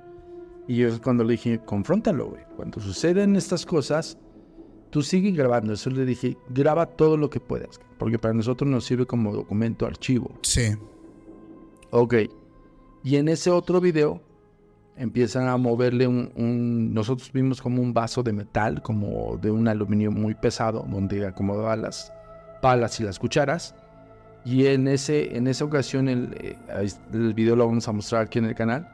Y 0.69 0.77
yo 0.77 1.03
cuando 1.03 1.25
le 1.25 1.33
dije, 1.33 1.61
confróntalo, 1.65 2.29
güey. 2.31 2.43
Cuando 2.57 2.81
suceden 2.81 3.35
estas 3.35 3.67
cosas, 3.67 4.19
tú 4.91 5.03
sigue 5.03 5.31
grabando. 5.33 5.73
Eso 5.73 5.91
le 5.91 6.05
dije, 6.05 6.37
graba 6.51 6.87
todo 6.87 7.17
lo 7.17 7.31
que 7.31 7.41
puedas. 7.41 7.81
Porque 7.99 8.19
para 8.19 8.35
nosotros 8.35 8.71
nos 8.71 8.85
sirve 8.85 9.07
como 9.07 9.33
documento, 9.33 9.87
archivo. 9.87 10.39
Sí. 10.43 10.77
Ok. 11.91 12.15
Y 13.03 13.17
en 13.17 13.29
ese 13.29 13.51
otro 13.51 13.81
video 13.81 14.21
empiezan 15.01 15.49
a 15.49 15.57
moverle 15.57 16.07
un, 16.07 16.31
un- 16.37 16.93
Nosotros 16.95 17.33
vimos 17.33 17.61
como 17.63 17.83
un 17.83 17.93
vaso 17.95 18.23
de 18.23 18.33
metal, 18.33 18.83
como 18.83 19.39
de 19.41 19.51
un 19.51 19.67
aluminio 19.67 20.11
muy 20.13 20.35
pesado, 20.35 20.87
donde 20.89 21.27
acomodaba 21.27 21.75
las 21.77 22.13
palas 22.63 23.01
y 23.01 23.05
las 23.05 23.19
cucharas. 23.19 23.75
Y 24.45 24.67
en, 24.67 24.89
ese, 24.89 25.37
en 25.37 25.47
esa 25.47 25.65
ocasión, 25.65 26.09
el, 26.09 26.35
eh, 26.41 26.57
el 27.13 27.35
video 27.35 27.57
lo 27.57 27.67
vamos 27.67 27.87
a 27.89 27.93
mostrar 27.93 28.23
aquí 28.27 28.39
en 28.39 28.47
el 28.47 28.55
canal. 28.55 28.89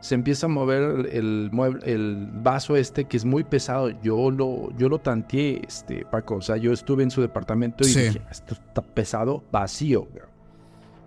Se 0.00 0.16
empieza 0.16 0.46
a 0.46 0.48
mover 0.48 1.08
el, 1.12 1.48
mueble, 1.52 1.80
el 1.92 2.28
vaso 2.32 2.74
este 2.76 3.04
que 3.04 3.16
es 3.16 3.24
muy 3.24 3.44
pesado. 3.44 3.90
Yo 4.02 4.30
lo, 4.32 4.76
yo 4.76 4.88
lo 4.88 4.98
tanteé, 4.98 5.62
este, 5.66 6.04
Paco. 6.04 6.36
O 6.36 6.40
sea, 6.40 6.56
yo 6.56 6.72
estuve 6.72 7.04
en 7.04 7.10
su 7.12 7.20
departamento 7.20 7.84
y 7.84 7.90
Sí. 7.92 8.00
dije, 8.00 8.22
esto 8.30 8.54
está 8.54 8.82
pesado, 8.82 9.44
vacío. 9.52 10.08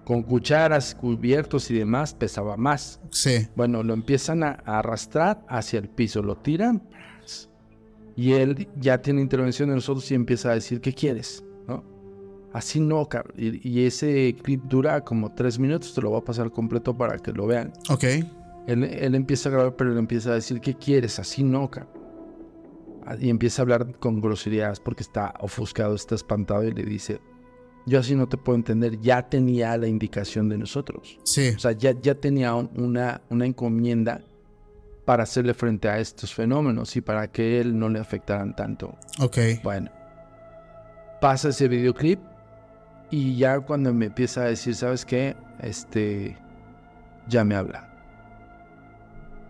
Con 0.05 0.23
cucharas, 0.23 0.95
cubiertos 0.95 1.69
y 1.69 1.73
demás, 1.73 2.13
pesaba 2.13 2.55
más. 2.55 3.01
Sí. 3.11 3.47
Bueno, 3.55 3.83
lo 3.83 3.93
empiezan 3.93 4.43
a, 4.43 4.61
a 4.63 4.79
arrastrar 4.79 5.43
hacia 5.49 5.79
el 5.79 5.89
piso, 5.89 6.21
lo 6.21 6.37
tiran 6.37 6.81
y 8.15 8.33
él 8.33 8.67
ya 8.79 9.01
tiene 9.01 9.21
intervención 9.21 9.69
de 9.69 9.75
nosotros 9.75 10.09
y 10.11 10.15
empieza 10.15 10.51
a 10.51 10.53
decir, 10.53 10.79
¿qué 10.79 10.93
quieres? 10.93 11.43
¿No? 11.67 11.83
Así 12.53 12.79
no, 12.79 13.07
cabrón. 13.07 13.33
Y, 13.37 13.67
y 13.67 13.85
ese 13.85 14.35
clip 14.41 14.63
dura 14.63 15.01
como 15.01 15.33
tres 15.33 15.59
minutos, 15.59 15.93
te 15.93 16.01
lo 16.01 16.11
voy 16.11 16.21
a 16.21 16.23
pasar 16.23 16.49
completo 16.51 16.97
para 16.97 17.17
que 17.17 17.33
lo 17.33 17.45
vean. 17.45 17.73
Ok. 17.89 18.03
Él, 18.67 18.83
él 18.83 19.15
empieza 19.15 19.49
a 19.49 19.51
grabar, 19.51 19.75
pero 19.75 19.91
él 19.91 19.97
empieza 19.97 20.31
a 20.31 20.35
decir, 20.35 20.61
¿qué 20.61 20.75
quieres? 20.75 21.19
Así 21.19 21.43
no, 21.43 21.69
cabrón. 21.69 21.93
Y 23.19 23.29
empieza 23.29 23.61
a 23.61 23.63
hablar 23.63 23.99
con 23.99 24.19
groserías 24.19 24.79
porque 24.79 25.03
está 25.03 25.33
ofuscado, 25.39 25.93
está 25.93 26.15
espantado 26.15 26.63
y 26.63 26.71
le 26.71 26.83
dice, 26.83 27.19
yo 27.85 27.99
así 27.99 28.15
no 28.15 28.27
te 28.27 28.37
puedo 28.37 28.55
entender, 28.57 28.99
ya 28.99 29.21
tenía 29.29 29.77
la 29.77 29.87
indicación 29.87 30.49
de 30.49 30.57
nosotros. 30.57 31.19
Sí. 31.23 31.49
O 31.55 31.59
sea, 31.59 31.71
ya, 31.73 31.91
ya 31.99 32.15
tenía 32.15 32.53
un- 32.55 32.69
una, 32.75 33.21
una 33.29 33.45
encomienda 33.45 34.21
para 35.05 35.23
hacerle 35.23 35.53
frente 35.53 35.87
a 35.87 35.99
estos 35.99 36.33
fenómenos 36.33 36.95
y 36.95 37.01
para 37.01 37.27
que 37.31 37.61
él 37.61 37.77
no 37.77 37.89
le 37.89 37.99
afectaran 37.99 38.55
tanto. 38.55 38.95
Ok. 39.19 39.37
Bueno, 39.63 39.91
pasa 41.21 41.49
ese 41.49 41.67
videoclip 41.67 42.19
y 43.11 43.37
ya 43.37 43.59
cuando 43.59 43.93
me 43.93 44.07
empieza 44.07 44.41
a 44.41 44.45
decir, 44.45 44.73
¿sabes 44.75 45.05
qué? 45.05 45.35
Este, 45.61 46.35
ya 47.27 47.43
me 47.43 47.55
habla. 47.55 47.91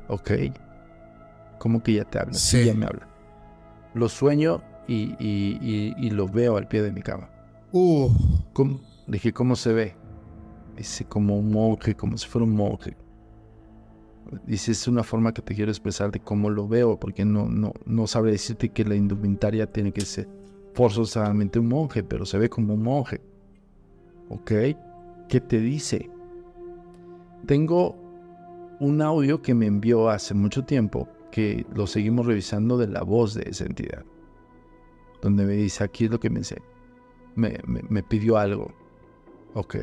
Ok. 0.09 0.31
¿Cómo 1.57 1.81
que 1.81 1.93
ya 1.93 2.03
te 2.03 2.19
habla? 2.19 2.33
Sí, 2.33 2.59
Sí. 2.59 2.65
ya 2.65 2.73
me 2.73 2.85
habla. 2.85 3.07
Lo 3.93 4.09
sueño 4.09 4.61
y, 4.87 5.15
y- 5.19 5.57
y- 5.61 5.95
y 5.97 6.09
lo 6.11 6.27
veo 6.27 6.57
al 6.57 6.67
pie 6.67 6.81
de 6.81 6.91
mi 6.91 7.01
cama. 7.01 7.29
Uh. 7.77 8.09
Dije, 9.05 9.33
¿cómo 9.33 9.57
se 9.57 9.73
ve? 9.73 9.95
Dice, 10.77 11.03
como 11.03 11.37
un 11.37 11.51
monje, 11.51 11.93
como 11.93 12.17
si 12.17 12.25
fuera 12.25 12.45
un 12.45 12.55
monje. 12.55 12.95
Dice, 14.47 14.71
es 14.71 14.87
una 14.87 15.03
forma 15.03 15.33
que 15.33 15.41
te 15.41 15.53
quiero 15.53 15.71
expresar 15.71 16.09
de 16.09 16.21
cómo 16.21 16.49
lo 16.49 16.69
veo, 16.69 16.97
porque 16.97 17.25
no, 17.25 17.49
no, 17.49 17.73
no 17.85 18.07
sabe 18.07 18.31
decirte 18.31 18.69
que 18.69 18.85
la 18.85 18.95
indumentaria 18.95 19.69
tiene 19.69 19.91
que 19.91 20.05
ser 20.05 20.29
forzosamente 20.73 21.59
un 21.59 21.67
monje, 21.67 22.01
pero 22.01 22.25
se 22.25 22.37
ve 22.37 22.49
como 22.49 22.75
un 22.75 22.81
monje. 22.81 23.19
¿Ok? 24.29 24.51
¿Qué 25.27 25.41
te 25.41 25.59
dice? 25.59 26.09
Tengo 27.45 27.97
un 28.79 29.01
audio 29.01 29.41
que 29.41 29.53
me 29.53 29.65
envió 29.65 30.07
hace 30.07 30.33
mucho 30.33 30.63
tiempo, 30.63 31.09
que 31.29 31.65
lo 31.75 31.87
seguimos 31.87 32.25
revisando 32.25 32.77
de 32.77 32.87
la 32.87 33.03
voz 33.03 33.33
de 33.33 33.49
esa 33.49 33.65
entidad, 33.65 34.05
donde 35.21 35.45
me 35.45 35.55
dice, 35.55 35.83
aquí 35.83 36.05
es 36.05 36.11
lo 36.11 36.21
que 36.21 36.29
me 36.29 36.39
dice 36.39 36.61
me, 37.35 37.59
me- 37.65 37.83
me 37.89 38.03
pidió 38.03 38.37
algo. 38.37 38.73
Ok. 39.53 39.75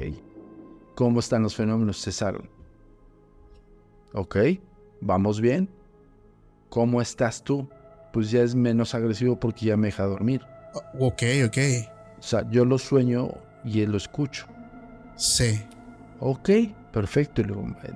¿Cómo 0.95 1.21
están 1.21 1.43
los 1.43 1.55
fenómenos? 1.57 2.03
Cesaron. 2.03 2.49
Ok. 4.15 4.37
¿Vamos 5.01 5.41
bien? 5.41 5.69
¿Cómo 6.69 7.01
estás 7.03 7.43
tú? 7.43 7.69
Pues 8.13 8.31
ya 8.31 8.43
es 8.43 8.55
menos 8.55 8.95
agresivo 8.95 9.39
porque 9.39 9.67
ya 9.67 9.77
me 9.77 9.89
deja 9.89 10.05
dormir. 10.05 10.43
Ok, 10.99 11.23
ok. 11.47 11.59
O 12.19 12.23
sea, 12.23 12.49
yo 12.51 12.65
lo 12.65 12.79
sueño 12.79 13.31
y 13.65 13.81
él 13.81 13.91
lo 13.91 13.97
escucho. 13.97 14.47
Sí. 15.17 15.63
Ok, 16.21 16.51
perfecto. 16.93 17.43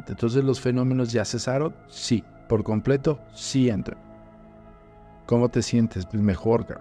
Entonces 0.08 0.42
los 0.42 0.60
fenómenos 0.60 1.12
ya 1.12 1.24
cesaron. 1.24 1.74
Sí. 1.88 2.24
Por 2.48 2.62
completo, 2.62 3.18
sí 3.34 3.68
entran. 3.68 3.98
¿Cómo 5.26 5.48
te 5.48 5.62
sientes? 5.62 6.06
Pues 6.06 6.22
mejor. 6.22 6.80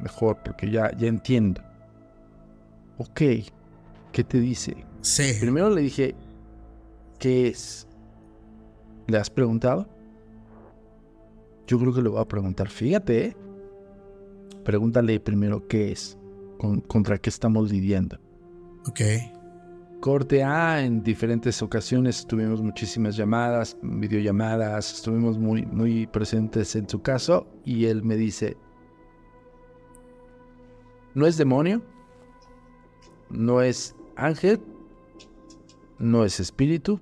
Mejor, 0.00 0.38
porque 0.44 0.70
ya, 0.70 0.92
ya 0.96 1.08
entiendo. 1.08 1.62
Ok. 2.98 3.20
¿Qué 4.12 4.24
te 4.24 4.40
dice? 4.40 4.84
Sí. 5.00 5.32
Primero 5.40 5.70
le 5.70 5.82
dije, 5.82 6.14
¿qué 7.18 7.48
es? 7.48 7.86
¿Le 9.06 9.18
has 9.18 9.30
preguntado? 9.30 9.86
Yo 11.66 11.78
creo 11.78 11.92
que 11.94 12.02
le 12.02 12.08
voy 12.08 12.20
a 12.20 12.24
preguntar, 12.26 12.68
fíjate, 12.68 13.26
¿eh? 13.26 13.36
Pregúntale 14.64 15.20
primero 15.20 15.66
qué 15.68 15.92
es, 15.92 16.18
con- 16.58 16.80
contra 16.80 17.18
qué 17.18 17.30
estamos 17.30 17.70
lidiando. 17.70 18.18
Ok. 18.88 19.00
Corte 20.00 20.42
A, 20.44 20.82
en 20.84 21.02
diferentes 21.02 21.60
ocasiones 21.62 22.26
tuvimos 22.26 22.62
muchísimas 22.62 23.16
llamadas, 23.16 23.76
videollamadas, 23.82 24.94
estuvimos 24.94 25.38
muy, 25.38 25.66
muy 25.66 26.06
presentes 26.06 26.74
en 26.76 26.88
su 26.88 27.02
caso 27.02 27.46
y 27.64 27.86
él 27.86 28.02
me 28.04 28.16
dice, 28.16 28.56
no 31.14 31.26
es 31.26 31.36
demonio, 31.36 31.82
no 33.30 33.62
es 33.62 33.94
ángel, 34.16 34.60
no 35.98 36.24
es 36.24 36.40
espíritu, 36.40 37.00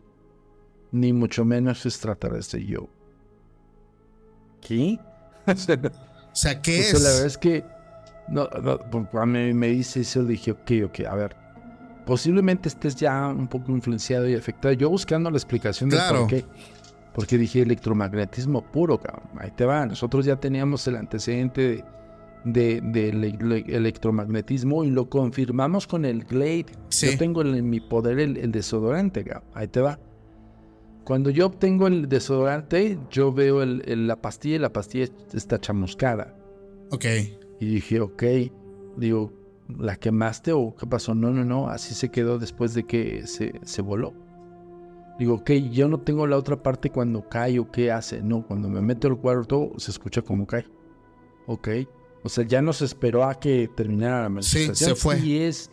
ni 0.93 1.13
mucho 1.13 1.45
menos 1.45 1.85
extraterrestre. 1.87 2.61
Y 2.61 2.67
yo, 2.67 2.89
¿qué? 4.61 4.99
O 5.47 5.55
sea, 5.55 5.77
O 5.77 5.91
sea, 6.33 6.61
¿qué 6.61 6.79
o 6.79 6.81
es? 6.81 6.91
sea, 6.91 6.99
la 7.01 7.09
verdad 7.11 7.27
es 7.27 7.39
que 7.39 7.65
no, 8.29 8.49
no, 8.63 8.79
pues, 8.91 9.07
cuando 9.13 9.39
me, 9.39 9.55
me 9.55 9.69
dice 9.69 10.01
eso, 10.01 10.23
le 10.23 10.31
dije, 10.31 10.51
ok, 10.51 10.71
ok, 10.87 11.01
a 11.09 11.15
ver. 11.15 11.37
Posiblemente 12.05 12.69
estés 12.69 12.97
ya 12.97 13.29
un 13.29 13.47
poco 13.49 13.71
influenciado 13.73 14.29
y 14.29 14.35
afectado. 14.35 14.75
Yo 14.75 14.91
buscando 14.91 15.31
la 15.31 15.37
explicación 15.37 15.89
de 15.91 15.97
Claro. 15.97 16.21
por 16.21 16.29
qué. 16.29 16.45
Porque 17.15 17.39
dije 17.39 17.63
electromagnetismo 17.63 18.63
puro, 18.63 18.99
cabrón. 19.01 19.29
Ahí 19.39 19.51
te 19.53 19.65
va. 19.65 19.87
Nosotros 19.87 20.25
ya 20.27 20.37
teníamos 20.37 20.87
el 20.89 20.97
antecedente 20.97 21.61
de, 21.63 21.85
de- 22.47 22.81
del 22.81 23.25
ele- 23.25 23.65
electromagnetismo 23.69 24.85
y 24.85 24.91
lo 24.91 25.11
confirmamos 25.11 25.87
con 25.87 26.05
el 26.05 26.25
Glade. 26.25 26.67
Sí. 26.89 27.11
Yo 27.11 27.19
tengo 27.19 27.43
en 27.43 27.69
mi 27.69 27.81
poder 27.81 28.21
el, 28.21 28.37
el 28.37 28.53
desodorante. 28.53 29.25
Ahí 29.53 29.69
te 29.69 29.81
va. 29.81 29.99
Cuando 31.05 31.31
yo 31.31 31.47
obtengo 31.47 31.87
el 31.87 32.09
desodorante, 32.09 32.99
yo 33.11 33.33
veo 33.33 33.63
el- 33.63 33.83
el- 33.87 34.07
la 34.07 34.21
pastilla 34.23 34.57
y 34.57 34.59
la 34.61 34.73
pastilla 34.73 35.07
está 35.35 35.61
chamuscada. 35.61 36.35
Ok. 36.91 37.05
Y 37.61 37.67
dije, 37.67 38.01
ok, 38.01 38.23
digo, 38.97 39.33
¿la 39.79 39.97
quemaste 39.97 40.53
o 40.53 40.75
qué 40.77 40.87
pasó? 40.87 41.15
No, 41.15 41.31
no, 41.33 41.45
no, 41.45 41.69
así 41.69 41.95
se 41.95 42.11
quedó 42.11 42.39
después 42.39 42.75
de 42.75 42.85
que 42.85 43.27
se, 43.27 43.53
se 43.65 43.83
voló. 43.83 44.15
Digo, 45.19 45.35
ok, 45.35 45.51
yo 45.73 45.89
no 45.89 45.99
tengo 46.01 46.27
la 46.27 46.37
otra 46.37 46.63
parte 46.63 46.91
cuando 46.91 47.29
cae 47.29 47.59
o 47.59 47.71
qué 47.71 47.91
hace. 47.91 48.21
No, 48.23 48.47
cuando 48.47 48.69
me 48.69 48.81
meto 48.83 49.09
al 49.09 49.17
cuarto 49.17 49.73
se 49.79 49.91
escucha 49.91 50.23
como 50.23 50.47
cae. 50.47 50.67
Ok. 51.47 51.69
O 52.27 52.29
sea, 52.29 52.45
ya 52.45 52.61
no 52.63 52.73
se 52.73 52.85
esperó 52.85 53.25
a 53.25 53.35
que 53.39 53.69
terminara 53.75 54.29
la 54.29 54.43
Sí, 54.43 54.59
manifestación. 54.59 54.91
se 54.91 54.95
fue. 54.97 55.19
Y 55.21 55.39
es, 55.39 55.71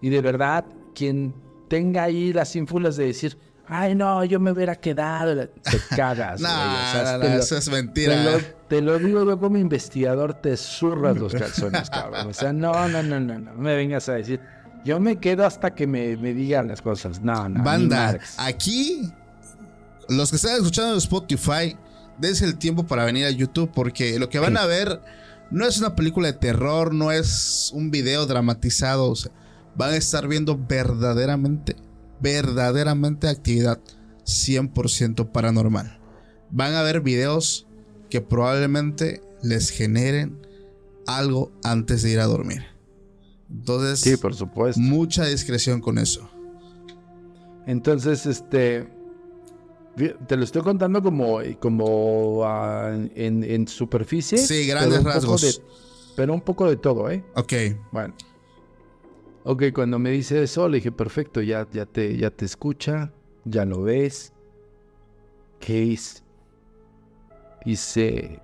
y 0.00 0.08
de 0.10 0.20
verdad, 0.20 0.64
quien 0.94 1.34
tenga 1.68 2.02
ahí 2.04 2.32
las 2.32 2.54
ínfulas 2.56 2.96
de 2.96 3.06
decir, 3.06 3.38
ay, 3.66 3.94
no, 3.94 4.24
yo 4.24 4.40
me 4.40 4.50
hubiera 4.52 4.74
quedado, 4.76 5.48
te 5.48 5.78
cagas. 5.96 6.40
No, 6.40 6.48
o 6.48 6.52
sea, 6.52 7.12
no, 7.14 7.20
te 7.20 7.28
no, 7.28 7.34
lo- 7.36 7.40
eso 7.42 7.56
es 7.56 7.64
te 7.64 7.70
mentira. 7.70 8.24
lo, 8.24 8.38
te 8.68 8.82
lo 8.82 8.98
digo 8.98 9.24
yo 9.24 9.38
como 9.38 9.56
investigador, 9.58 10.34
te 10.34 10.56
zurras 10.56 11.16
los 11.16 11.32
calzones, 11.32 11.88
cabrón. 11.88 12.26
O 12.28 12.32
sea, 12.34 12.52
no, 12.52 12.88
no, 12.88 13.02
no, 13.02 13.20
no, 13.20 13.38
no 13.38 13.54
me 13.54 13.76
vengas 13.76 14.08
a 14.08 14.14
decir. 14.14 14.40
Yo 14.84 14.98
me 14.98 15.16
quedo 15.20 15.46
hasta 15.46 15.74
que 15.74 15.86
me, 15.86 16.16
me 16.16 16.34
digan 16.34 16.66
las 16.66 16.82
cosas. 16.82 17.20
No, 17.22 17.48
no. 17.48 17.62
Banda, 17.62 18.18
aquí 18.36 19.08
los 20.08 20.30
que 20.30 20.36
están 20.36 20.56
escuchando 20.56 20.92
en 20.92 20.98
Spotify, 20.98 21.76
dense 22.18 22.44
el 22.44 22.56
tiempo 22.58 22.84
para 22.84 23.04
venir 23.04 23.24
a 23.26 23.30
YouTube 23.30 23.70
porque 23.72 24.18
lo 24.18 24.28
que 24.28 24.40
van 24.40 24.56
a 24.56 24.66
ver 24.66 25.00
no 25.52 25.66
es 25.66 25.78
una 25.78 25.94
película 25.94 26.28
de 26.28 26.38
terror, 26.38 26.92
no 26.94 27.12
es 27.12 27.70
un 27.74 27.90
video 27.90 28.26
dramatizado. 28.26 29.10
o 29.10 29.16
sea, 29.16 29.32
van 29.76 29.90
a 29.90 29.96
estar 29.96 30.26
viendo 30.28 30.58
verdaderamente, 30.58 31.76
verdaderamente 32.20 33.28
actividad 33.28 33.78
100% 34.24 35.30
paranormal. 35.32 35.98
Van 36.50 36.74
a 36.74 36.82
ver 36.82 37.00
videos 37.00 37.66
que 38.10 38.20
probablemente 38.20 39.22
les 39.42 39.70
generen 39.70 40.46
algo 41.06 41.52
antes 41.64 42.02
de 42.02 42.10
ir 42.10 42.20
a 42.20 42.26
dormir. 42.26 42.62
Entonces, 43.50 44.00
Sí, 44.00 44.16
por 44.16 44.34
supuesto. 44.34 44.80
mucha 44.80 45.24
discreción 45.26 45.80
con 45.80 45.98
eso. 45.98 46.28
Entonces, 47.66 48.26
este. 48.26 48.88
Te 50.26 50.36
lo 50.36 50.44
estoy 50.44 50.62
contando 50.62 51.02
como, 51.02 51.38
como 51.60 52.42
ah, 52.44 52.92
en, 53.14 53.44
en 53.44 53.68
superficie. 53.68 54.38
Sí, 54.38 54.64
pero 54.66 54.78
grandes 54.90 54.98
poco 55.00 55.08
rasgos. 55.10 55.42
de- 55.42 55.62
pero 56.16 56.34
un 56.34 56.40
poco 56.40 56.68
de 56.68 56.76
todo, 56.76 57.10
¿eh? 57.10 57.24
Ok, 57.36 57.52
Bueno. 57.90 58.14
Ok, 59.44 59.64
cuando 59.74 59.98
me 59.98 60.10
dice 60.10 60.42
eso, 60.42 60.68
le 60.68 60.76
dije, 60.76 60.92
perfecto, 60.92 61.40
ya, 61.42 61.66
ya, 61.72 61.84
te, 61.84 62.16
ya 62.16 62.30
te 62.30 62.44
escucha, 62.44 63.12
ya 63.44 63.64
lo 63.64 63.82
ves. 63.82 64.32
¿Qué? 65.58 65.96
Hice... 67.64 68.40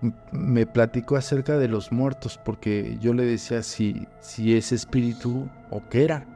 m- 0.00 0.14
Me 0.32 0.66
platicó 0.66 1.16
acerca 1.16 1.58
de 1.58 1.68
los 1.68 1.92
muertos, 1.92 2.38
porque 2.44 2.96
yo 3.00 3.12
le 3.14 3.24
decía 3.24 3.62
si, 3.62 4.06
si 4.20 4.56
es 4.56 4.72
espíritu 4.72 5.48
o 5.70 5.82
qué 5.88 6.04
era. 6.04 6.26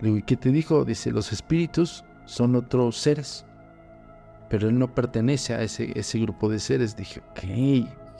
Le 0.00 0.06
digo, 0.08 0.18
¿y 0.18 0.22
qué 0.22 0.36
te 0.36 0.50
dijo? 0.50 0.84
Dice, 0.84 1.10
los 1.10 1.32
espíritus 1.32 2.04
son 2.26 2.54
otros 2.54 2.96
seres, 2.96 3.44
pero 4.50 4.68
él 4.68 4.78
no 4.78 4.94
pertenece 4.94 5.54
a 5.54 5.62
ese, 5.62 5.98
ese 5.98 6.18
grupo 6.18 6.50
de 6.50 6.58
seres. 6.58 6.96
Dije, 6.96 7.20
ok, 7.30 7.40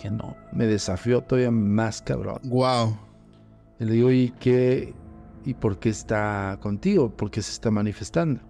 que 0.01 0.11
no, 0.11 0.37
me 0.53 0.67
desafió 0.67 1.21
todavía 1.21 1.51
más 1.51 2.01
cabrón. 2.01 2.39
wow. 2.45 2.97
Y 3.79 3.85
le 3.85 3.93
digo, 3.93 4.11
¿y 4.11 4.33
qué? 4.39 4.95
¿Y 5.45 5.55
por 5.55 5.79
qué 5.79 5.89
está 5.89 6.59
contigo? 6.63 7.11
¿Por 7.17 7.31
qué 7.31 7.43
se 7.43 7.51
está 7.53 7.71
manifestando? 7.71 8.41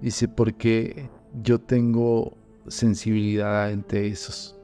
Dice, 0.00 0.28
porque 0.28 1.08
yo 1.42 1.60
tengo 1.60 2.36
sensibilidad 2.66 3.66
ante 3.66 4.06
esos 4.08 4.58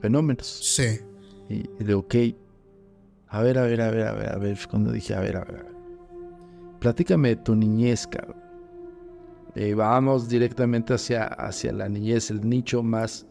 fenómenos. 0.00 0.46
Sí, 0.46 1.00
Y, 1.48 1.54
y 1.54 1.68
le 1.78 1.86
digo, 1.86 2.00
ok, 2.00 2.14
a 3.28 3.40
ver, 3.42 3.58
a 3.58 3.62
ver, 3.62 3.80
a 3.80 3.90
ver, 3.90 4.06
a 4.06 4.12
ver, 4.12 4.28
a 4.32 4.36
ver, 4.36 4.58
cuando 4.68 4.92
dije, 4.92 5.14
a 5.14 5.20
ver, 5.20 5.36
a 5.36 5.44
ver, 5.44 5.60
a 5.60 5.62
ver. 5.62 5.76
Platícame 6.80 7.28
de 7.30 7.36
tu 7.36 7.54
niñez, 7.54 8.06
cabrón. 8.06 8.45
Y 9.56 9.72
vamos 9.72 10.28
directamente 10.28 10.92
hacia, 10.94 11.24
hacia 11.24 11.72
la 11.72 11.88
niñez, 11.88 12.30
el 12.30 12.46
nicho 12.46 12.82
más 12.82 13.26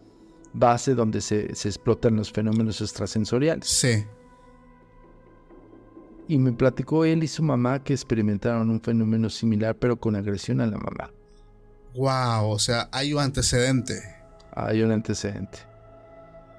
base 0.53 0.95
donde 0.95 1.21
se, 1.21 1.53
se 1.53 1.67
explotan 1.69 2.15
los 2.15 2.31
fenómenos 2.31 2.81
extrasensoriales. 2.81 3.67
sí. 3.67 4.03
Y 6.27 6.39
me 6.39 6.51
platicó 6.51 7.05
él 7.05 7.23
y 7.23 7.27
su 7.27 7.43
mamá 7.43 7.83
que 7.83 7.93
experimentaron 7.93 8.71
un 8.71 8.81
fenómeno 8.81 9.29
similar, 9.29 9.75
pero 9.75 9.99
con 9.99 10.15
agresión 10.15 10.59
a 10.59 10.65
la 10.65 10.77
mamá. 10.77 11.11
Wow, 11.93 12.49
o 12.49 12.57
sea, 12.57 12.89
hay 12.91 13.13
un 13.13 13.19
antecedente. 13.21 13.93
Hay 14.55 14.81
un 14.81 14.91
antecedente. 14.91 15.59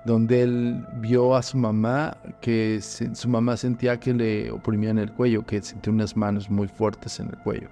Donde 0.05 0.43
él 0.43 0.86
vio 1.01 1.34
a 1.34 1.43
su 1.43 1.59
mamá, 1.59 2.16
que 2.40 2.78
se- 2.80 3.12
su 3.16 3.28
mamá 3.28 3.56
sentía 3.56 3.98
que 3.98 4.14
le 4.14 4.52
oprimían 4.52 4.98
el 4.98 5.10
cuello, 5.12 5.44
que 5.44 5.60
sentía 5.60 5.93
unas 5.93 6.16
manos 6.16 6.48
muy 6.48 6.68
fuertes 6.68 7.18
en 7.18 7.26
el 7.30 7.38
cuello. 7.38 7.68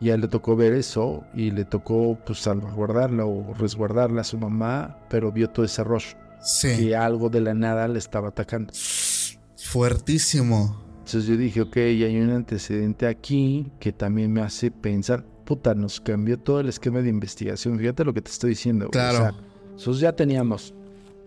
Y 0.00 0.10
a 0.10 0.14
él 0.14 0.22
le 0.22 0.28
tocó 0.28 0.56
ver 0.56 0.72
eso 0.72 1.24
y 1.34 1.50
le 1.50 1.64
tocó 1.64 2.18
pues 2.24 2.38
salvaguardarla 2.38 3.26
o 3.26 3.52
resguardarla 3.54 4.22
a 4.22 4.24
su 4.24 4.38
mamá, 4.38 4.98
pero 5.10 5.30
vio 5.30 5.50
todo 5.50 5.66
ese 5.66 5.84
rollo, 5.84 6.16
Sí. 6.42 6.68
que 6.76 6.96
algo 6.96 7.28
de 7.28 7.42
la 7.42 7.52
nada 7.52 7.86
le 7.86 7.98
estaba 7.98 8.28
atacando. 8.28 8.72
Fuertísimo. 9.56 10.76
Entonces 10.98 11.26
yo 11.26 11.36
dije, 11.36 11.60
ok, 11.60 11.76
hay 11.76 12.18
un 12.20 12.30
antecedente 12.30 13.06
aquí 13.06 13.70
que 13.78 13.92
también 13.92 14.32
me 14.32 14.40
hace 14.40 14.70
pensar, 14.70 15.24
puta, 15.44 15.74
nos 15.74 16.00
cambió 16.00 16.38
todo 16.38 16.60
el 16.60 16.68
esquema 16.68 17.00
de 17.02 17.08
investigación. 17.08 17.78
Fíjate 17.78 18.04
lo 18.04 18.14
que 18.14 18.22
te 18.22 18.30
estoy 18.30 18.50
diciendo. 18.50 18.88
Claro. 18.90 19.36
O 19.76 19.78
sea, 19.78 19.92
ya 19.94 20.12
teníamos, 20.14 20.72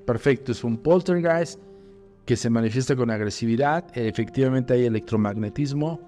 perfecto, 0.06 0.52
es 0.52 0.64
un 0.64 0.78
poltergeist 0.78 1.60
que 2.26 2.38
se 2.38 2.50
manifiesta 2.50 2.96
con 2.96 3.12
agresividad, 3.12 3.86
efectivamente 3.94 4.74
hay 4.74 4.86
electromagnetismo, 4.86 6.00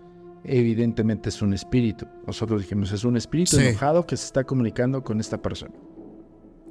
evidentemente 0.47 1.29
es 1.29 1.41
un 1.41 1.53
espíritu. 1.53 2.05
Nosotros 2.25 2.61
dijimos, 2.61 2.91
es 2.91 3.03
un 3.03 3.17
espíritu 3.17 3.57
Sí. 3.57 3.67
enojado 3.67 4.05
que 4.05 4.15
se 4.17 4.25
está 4.25 4.43
comunicando 4.43 5.03
con 5.03 5.19
esta 5.19 5.41
persona. 5.41 5.73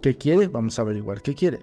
¿Qué 0.03 0.17
quiere? 0.17 0.49
Vamos 0.49 0.79
a 0.79 0.83
averiguar 0.83 1.23
qué 1.23 1.35
quiere. 1.35 1.61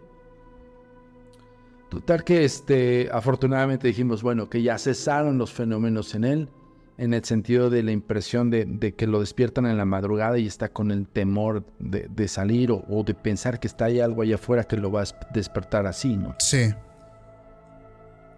Total 1.90 2.24
que 2.24 2.46
este, 2.46 3.10
afortunadamente 3.12 3.88
dijimos, 3.88 4.24
bueno, 4.24 4.50
que 4.50 4.62
ya 4.62 4.78
cesaron 4.78 5.38
los 5.38 5.52
fenómenos 5.52 6.16
en 6.16 6.24
él, 6.24 6.50
en 6.98 7.14
el 7.14 7.24
sentido 7.26 7.70
de 7.70 7.84
la 7.84 7.92
impresión 7.92 8.50
de, 8.50 8.66
de 8.66 8.94
que 8.94 9.08
lo 9.08 9.20
despiertan 9.20 9.66
en 9.66 9.78
la 9.78 9.86
madrugada 9.86 10.38
y 10.38 10.48
está 10.48 10.70
con 10.70 10.92
el 10.92 11.08
temor 11.08 11.66
de, 11.80 12.08
de 12.10 12.28
salir 12.28 12.72
o, 12.72 12.86
o 12.88 13.04
de 13.04 13.14
pensar 13.14 13.60
que 13.60 13.68
está 13.68 13.86
ahí 13.86 14.00
algo 14.00 14.22
allá 14.22 14.36
afuera 14.36 14.64
que 14.64 14.78
lo 14.78 14.92
va 14.92 15.00
a 15.02 15.04
des- 15.04 15.16
despertar 15.34 15.86
así, 15.86 16.16
¿no? 16.16 16.36
Sí. 16.40 16.70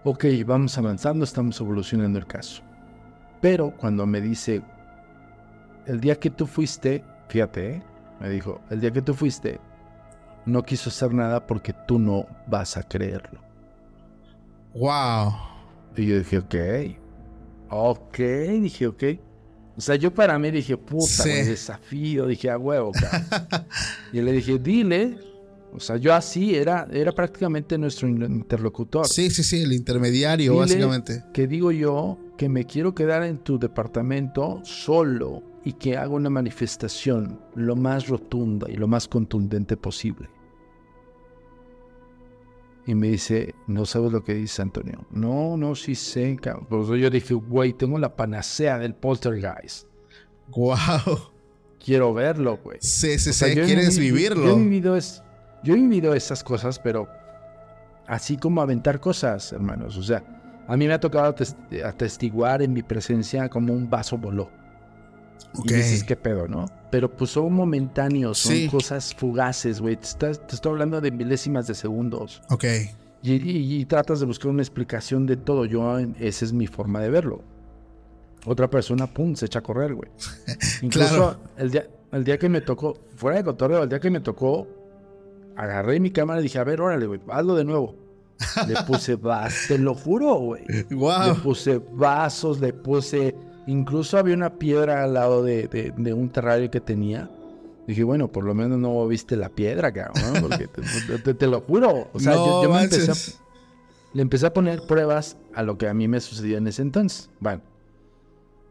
Ok, 0.04 0.26
vamos 0.46 0.78
avanzando, 0.78 1.24
estamos 1.24 1.60
evolucionando 1.62 2.18
el 2.20 2.26
caso. 2.26 2.64
Pero 3.44 3.72
cuando 3.76 4.06
me 4.06 4.22
dice, 4.22 4.62
el 5.86 6.00
día 6.00 6.16
que 6.18 6.30
tú 6.30 6.48
fuiste, 6.48 7.04
fíjate, 7.28 7.72
¿eh? 7.74 7.84
me 8.22 8.30
dijo, 8.30 8.62
el 8.70 8.80
día 8.80 8.90
que 8.92 9.02
tú 9.02 9.14
fuiste, 9.14 9.60
no 10.46 10.64
quiso 10.64 10.90
hacer 10.90 11.14
nada 11.14 11.46
porque 11.46 11.74
tú 11.86 12.00
no 12.00 12.26
vas 12.48 12.78
a 12.78 12.84
creerlo. 12.84 13.42
Wow. 14.74 15.34
Y 15.98 16.06
yo 16.08 16.20
dije, 16.20 16.38
ok. 16.38 16.56
Ok, 17.70 18.18
dije, 18.62 18.88
ok. 18.88 19.04
O 19.76 19.82
sea, 19.82 19.96
yo 19.98 20.14
para 20.14 20.40
mí 20.40 20.50
dije, 20.50 20.78
puta, 20.78 21.06
Sí. 21.06 21.30
desafío. 21.30 22.28
Dije, 22.28 22.50
a 22.50 22.58
huevo, 22.58 22.94
cabrón. 22.94 23.68
y 24.14 24.22
le 24.22 24.32
dije, 24.32 24.58
dile. 24.58 25.18
O 25.74 25.82
sea, 25.82 25.98
yo 25.98 26.14
así 26.14 26.56
era, 26.56 26.88
era 26.94 27.12
prácticamente 27.12 27.78
nuestro 27.78 28.08
in- 28.08 28.22
interlocutor. 28.24 29.06
Sí, 29.06 29.30
sí, 29.30 29.44
sí, 29.44 29.64
el 29.64 29.74
intermediario, 29.74 30.52
Dile 30.54 30.62
básicamente. 30.62 31.24
Que 31.34 31.46
digo 31.46 31.72
yo 31.74 32.18
que 32.38 32.50
me 32.50 32.66
quiero 32.66 32.94
quedar 32.96 33.24
en 33.24 33.38
tu 33.40 33.60
departamento 33.60 34.60
solo 34.64 35.44
y 35.64 35.74
que 35.74 35.98
haga 35.98 36.10
una 36.10 36.30
manifestación 36.30 37.40
lo 37.56 37.76
más 37.76 38.08
rotunda 38.08 38.70
y 38.70 38.76
lo 38.76 38.88
más 38.88 39.08
contundente 39.08 39.78
posible. 39.78 40.30
Y 42.86 42.96
me 42.96 43.08
dice, 43.10 43.56
no 43.68 43.86
sabes 43.86 44.12
lo 44.12 44.24
que 44.24 44.34
dice 44.34 44.62
Antonio. 44.62 45.06
No, 45.12 45.56
no, 45.56 45.74
sí 45.74 45.96
sé, 45.96 46.38
cabrón. 46.42 46.66
Por 46.66 46.82
eso 46.84 46.96
yo 46.98 47.10
dije, 47.10 47.34
güey, 47.34 47.72
tengo 47.74 47.98
la 47.98 48.16
panacea 48.16 48.78
del 48.78 48.94
poltergeist. 48.94 49.88
Wow. 50.50 50.76
Quiero 51.84 52.14
verlo, 52.14 52.58
güey. 52.62 52.80
Sí, 52.82 53.18
sí, 53.20 53.30
O 53.30 53.34
sea, 53.34 53.48
sí, 53.48 53.60
he 53.60 53.64
quieres 53.66 53.98
vivi- 53.98 54.12
vivirlo. 54.12 54.46
Yo 54.48 54.52
he 54.58 54.60
vivido, 54.60 54.98
es, 54.98 55.24
yo 55.64 55.74
he 55.76 55.78
vivido 55.78 56.14
esas 56.14 56.44
cosas, 56.44 56.78
pero 56.80 57.08
así 58.06 58.36
como 58.36 58.62
aventar 58.62 59.00
cosas, 59.00 59.54
hermanos. 59.54 59.96
O 59.96 60.04
sea, 60.04 60.43
a 60.68 60.78
mí 60.78 60.88
me 60.88 60.94
ha 60.94 61.00
tocado 61.00 61.34
ates- 61.36 61.56
atestiguar 61.84 62.62
en 62.62 62.74
mi 62.74 62.84
presencia 62.84 63.50
como 63.50 63.74
un 63.74 63.90
vaso 63.90 64.18
voló. 64.18 64.50
Ok. 65.56 65.70
Y 65.72 65.74
dices, 65.74 66.04
¿qué 66.04 66.16
pedo, 66.16 66.48
no? 66.48 66.66
Pero 66.90 67.12
pues 67.12 67.32
son 67.32 67.54
momentáneos, 67.54 68.38
son 68.40 68.54
Sí. 68.56 68.68
cosas 68.70 69.14
fugaces, 69.14 69.82
güey. 69.82 69.98
Te, 70.18 70.30
estoy 70.32 70.72
hablando 70.72 71.00
de 71.02 71.12
milésimas 71.12 71.68
de 71.68 71.76
segundos. 71.76 72.42
Ok. 72.50 72.64
Y, 73.22 73.34
y- 73.34 73.80
y 73.82 73.86
tratas 73.86 74.20
de 74.20 74.26
buscar 74.26 74.50
una 74.52 74.62
explicación 74.62 75.26
de 75.26 75.38
todo. 75.38 75.66
Yo, 75.66 75.98
esa 76.20 76.46
es 76.46 76.54
mi 76.54 76.68
forma 76.68 77.00
de 77.02 77.10
verlo. 77.10 77.42
Otra 78.46 78.70
persona, 78.70 79.08
pum, 79.08 79.36
se 79.36 79.46
echa 79.46 79.60
a 79.60 79.64
correr, 79.64 79.94
güey. 79.94 80.10
Incluso 80.82 81.16
Claro. 81.16 81.40
el, 81.58 81.72
día, 81.72 81.88
el 82.12 82.24
día 82.24 82.38
que 82.38 82.50
me 82.50 82.62
tocó, 82.62 82.98
fuera 83.16 83.38
de 83.38 83.44
cotorreo, 83.44 83.84
el 83.84 83.90
día 83.90 84.00
que 84.00 84.10
me 84.10 84.20
tocó, 84.20 84.68
agarré 85.56 86.00
mi 86.00 86.12
cámara 86.12 86.40
y 86.40 86.44
dije, 86.44 86.60
a 86.60 86.64
ver, 86.64 86.82
órale, 86.82 87.06
güey, 87.06 87.22
hazlo 87.30 87.56
de 87.56 87.64
nuevo. 87.64 87.96
Le 88.68 88.76
puse 88.86 89.16
vas, 89.16 89.66
te 89.68 89.78
lo 89.78 89.94
juro, 89.96 90.36
güey. 90.36 90.64
Le 90.68 90.86
puse 91.44 91.80
vasos, 91.92 92.60
le 92.60 92.74
puse. 92.74 93.36
Incluso 93.68 94.18
había 94.18 94.36
una 94.36 94.56
piedra 94.58 95.04
al 95.04 95.14
lado 95.14 95.44
de, 95.44 95.68
de- 95.68 95.94
de 95.96 96.14
un 96.14 96.30
terrario 96.30 96.70
que 96.70 96.82
tenía. 96.82 97.30
Dije, 97.88 98.04
bueno, 98.04 98.30
por 98.32 98.44
lo 98.44 98.54
menos 98.54 98.78
no 98.78 99.06
viste 99.08 99.36
la 99.36 99.50
piedra, 99.50 99.92
cabrón, 99.92 100.34
¿no? 100.34 100.42
Porque 100.42 100.68
te, 100.68 101.20
te- 101.20 101.34
te 101.34 101.48
lo 101.48 101.62
juro. 101.62 102.10
O 102.14 102.20
sea, 102.20 102.34
yo, 102.34 102.46
No 102.46 102.64
yo 102.64 102.70
me 102.72 102.84
empecé 102.84 103.12
a, 103.12 103.16
le 104.14 104.22
empecé 104.22 104.46
a 104.48 104.54
poner 104.54 104.82
pruebas 104.88 105.38
a 105.54 105.64
lo 105.64 105.78
que 105.78 105.88
a 105.88 105.94
mí 105.94 106.08
me 106.08 106.20
sucedía 106.20 106.58
en 106.58 106.68
ese 106.68 106.82
entonces. 106.82 107.30
Bueno, 107.40 107.62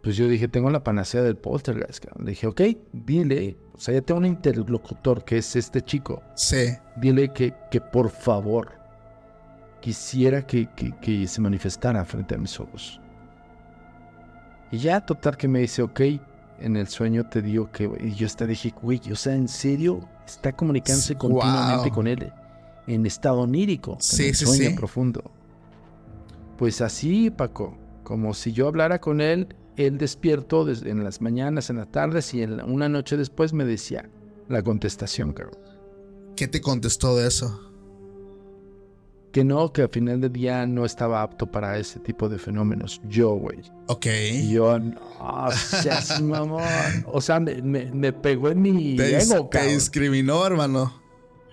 pues 0.02 0.16
yo 0.16 0.26
dije, 0.28 0.48
tengo 0.48 0.68
la 0.70 0.82
panacea 0.82 1.22
del 1.22 1.36
poltergeist, 1.36 2.04
cabrón. 2.04 2.24
Le 2.24 2.30
dije, 2.32 2.46
ok, 2.46 2.60
dile. 2.92 3.56
O 3.74 3.78
sea, 3.78 3.94
ya 3.94 4.02
tengo 4.02 4.18
un 4.18 4.26
interlocutor 4.26 5.24
que 5.24 5.38
es 5.38 5.56
este 5.56 5.80
chico 5.82 6.22
Sí. 6.36 6.68
dile 6.96 7.32
que, 7.32 7.54
que 7.70 7.80
por 7.80 8.10
favor 8.10 8.72
quisiera 9.82 10.46
que, 10.46 10.68
que- 10.74 10.92
que 11.00 11.26
se 11.26 11.40
manifestara 11.42 12.02
frente 12.06 12.34
a 12.34 12.38
mis 12.38 12.58
ojos. 12.58 12.98
Y 14.70 14.78
ya, 14.78 15.00
total, 15.04 15.36
que 15.36 15.48
me 15.48 15.58
dice, 15.58 15.82
ok, 15.82 16.00
en 16.60 16.76
el 16.76 16.86
sueño 16.88 17.26
te 17.28 17.42
digo 17.42 17.70
que, 17.70 17.90
y 18.00 18.14
yo 18.14 18.26
hasta 18.26 18.46
dije, 18.46 18.72
güey, 18.80 19.00
o 19.12 19.16
sea, 19.16 19.34
¿en 19.34 19.48
serio? 19.48 20.08
Está 20.24 20.52
comunicándose 20.52 21.16
continuamente 21.16 21.90
con 21.90 22.06
él 22.06 22.32
en 22.86 23.04
estado 23.04 23.40
onírico, 23.40 23.96
sí, 24.00 24.22
en 24.22 24.28
el 24.30 24.34
sí, 24.34 24.46
sueño 24.46 24.70
sí. 24.70 24.74
profundo. 24.76 25.30
Pues 26.56 26.80
así, 26.80 27.30
Paco, 27.30 27.76
como 28.04 28.32
si 28.34 28.52
yo 28.52 28.68
hablara 28.68 29.00
con 29.00 29.20
él, 29.20 29.54
él 29.76 29.98
despierto 29.98 30.64
des- 30.64 30.82
en 30.82 31.02
las 31.04 31.20
mañanas, 31.20 31.68
en 31.70 31.76
las 31.76 31.90
tardes 31.90 32.32
y 32.34 32.42
en 32.42 32.56
la- 32.58 32.64
una 32.64 32.88
noche 32.88 33.16
después 33.16 33.52
me 33.52 33.64
decía 33.64 34.08
la 34.48 34.62
contestación, 34.62 35.32
cabrón. 35.32 35.58
¿Qué 36.36 36.48
te 36.48 36.60
contestó 36.60 37.16
de 37.16 37.26
eso? 37.28 37.71
Que 39.32 39.44
no, 39.44 39.72
que 39.72 39.82
al 39.82 39.88
final 39.88 40.20
del 40.20 40.30
día 40.32 40.66
no 40.66 40.84
estaba 40.84 41.22
apto 41.22 41.46
para 41.50 41.78
ese 41.78 41.98
tipo 42.00 42.28
de 42.28 42.38
fenómenos. 42.38 43.00
Yo, 43.08 43.30
güey. 43.30 43.60
Ok. 43.88 44.06
Y 44.30 44.52
yo, 44.52 44.78
no, 44.78 45.50
seas 45.50 46.20
mamón. 46.22 46.62
O 47.06 47.20
sea, 47.22 47.40
me, 47.40 47.62
me- 47.62 47.90
me 47.90 48.12
pegó 48.12 48.50
en 48.50 48.60
mi 48.60 48.94
Te, 48.96 49.16
ego, 49.22 49.46
te 49.48 49.58
cabrón. 49.58 49.74
discriminó, 49.74 50.46
hermano. 50.46 51.00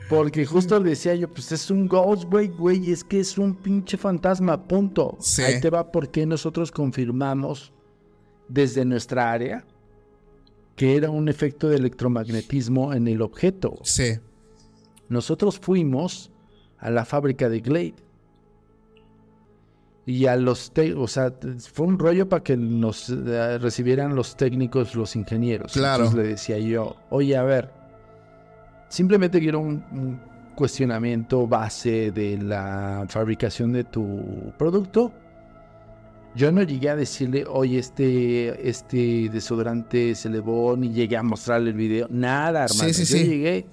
Porque 0.10 0.46
justo 0.46 0.78
le 0.80 0.90
decía 0.90 1.16
yo, 1.16 1.30
pues 1.30 1.52
es 1.54 1.70
un 1.72 1.88
ghost, 1.88 2.24
güey, 2.26 2.48
güey, 2.50 2.92
es 2.92 3.04
que 3.04 3.20
es 3.22 3.38
un 3.38 3.56
pinche 3.56 3.96
fantasma, 3.96 4.62
punto. 4.68 5.16
Sí. 5.22 5.44
Ahí 5.44 5.62
te 5.62 5.70
va 5.70 5.90
porque 5.92 6.26
nosotros 6.26 6.72
confirmamos 6.72 7.72
desde 8.50 8.84
nuestra 8.84 9.32
área 9.32 9.64
que 10.76 10.96
era 10.96 11.10
un 11.12 11.30
efecto 11.30 11.70
de 11.70 11.76
electromagnetismo 11.78 12.94
en 12.94 13.08
el 13.08 13.22
objeto. 13.22 13.78
Sí. 13.84 14.18
Nosotros 15.10 15.60
fuimos 15.60 16.32
a 16.80 16.90
la 16.90 17.06
fábrica 17.06 17.50
de 17.50 17.60
Glade. 17.62 17.96
Y 20.06 20.26
a 20.26 20.36
los 20.36 20.72
te- 20.72 20.94
o 20.96 21.08
sea, 21.08 21.32
fue 21.74 21.86
un 21.86 22.00
rollo 22.00 22.28
para 22.28 22.44
que 22.44 22.58
nos 22.58 23.10
eh, 23.10 23.58
recibieran 23.60 24.16
los 24.16 24.36
técnicos, 24.36 24.96
los 24.96 25.16
ingenieros. 25.16 25.74
Claro. 25.74 26.06
Entonces 26.06 26.24
le 26.26 26.30
decía 26.32 26.58
yo, 26.58 26.96
oye, 27.12 27.38
a 27.38 27.44
ver, 27.44 27.70
simplemente 28.88 29.40
quiero 29.40 29.60
un, 29.60 29.84
un 29.92 30.20
cuestionamiento 30.56 31.46
base 31.48 32.12
de 32.12 32.38
la 32.40 33.06
fabricación 33.08 33.72
de 33.74 33.84
tu 33.84 34.52
producto. 34.58 35.12
Yo 36.36 36.52
no 36.52 36.64
llegué 36.64 36.90
a 36.90 36.96
decirle, 36.96 37.46
oye, 37.48 37.78
este, 37.80 38.68
este 38.68 39.30
desodorante 39.30 40.16
se 40.16 40.28
elevó, 40.28 40.76
ni 40.78 40.90
llegué 40.92 41.18
a 41.18 41.24
mostrarle 41.24 41.70
el 41.72 41.76
video. 41.76 42.08
Nada, 42.10 42.68
Sí, 42.68 42.78
hermano. 42.78 42.94
sí, 42.94 43.00
Yo 43.02 43.18
sí. 43.18 43.24
llegué, 43.30 43.66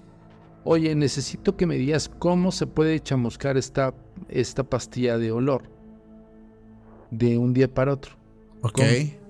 oye, 0.67 0.95
necesito 0.95 1.57
que 1.57 1.67
me 1.67 1.77
digas 1.77 2.11
cómo 2.19 2.53
se 2.53 2.67
puede 2.67 3.01
chamuscar 3.01 3.57
esta, 3.57 3.95
esta 4.29 4.65
pastilla 4.65 5.17
de 5.17 5.33
olor 5.33 5.63
de 7.11 7.39
un 7.39 7.55
día 7.55 7.73
para 7.73 7.93
otro. 7.93 8.13
Ok. 8.63 8.73
¿Cómo? 8.75 9.27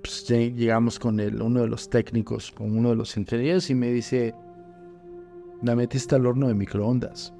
Pues 0.00 0.26
llegamos 0.28 0.98
con 0.98 1.20
el, 1.20 1.40
uno 1.40 1.60
de 1.60 1.68
los 1.68 1.88
técnicos, 1.88 2.50
con 2.50 2.76
uno 2.76 2.90
de 2.90 2.96
los 2.96 3.16
ingenieros 3.16 3.70
y 3.70 3.74
me 3.74 3.90
dice, 3.92 4.34
la 5.62 5.76
metiste 5.76 6.14
al 6.14 6.26
horno 6.26 6.48
de 6.48 6.54
microondas. 6.54 7.32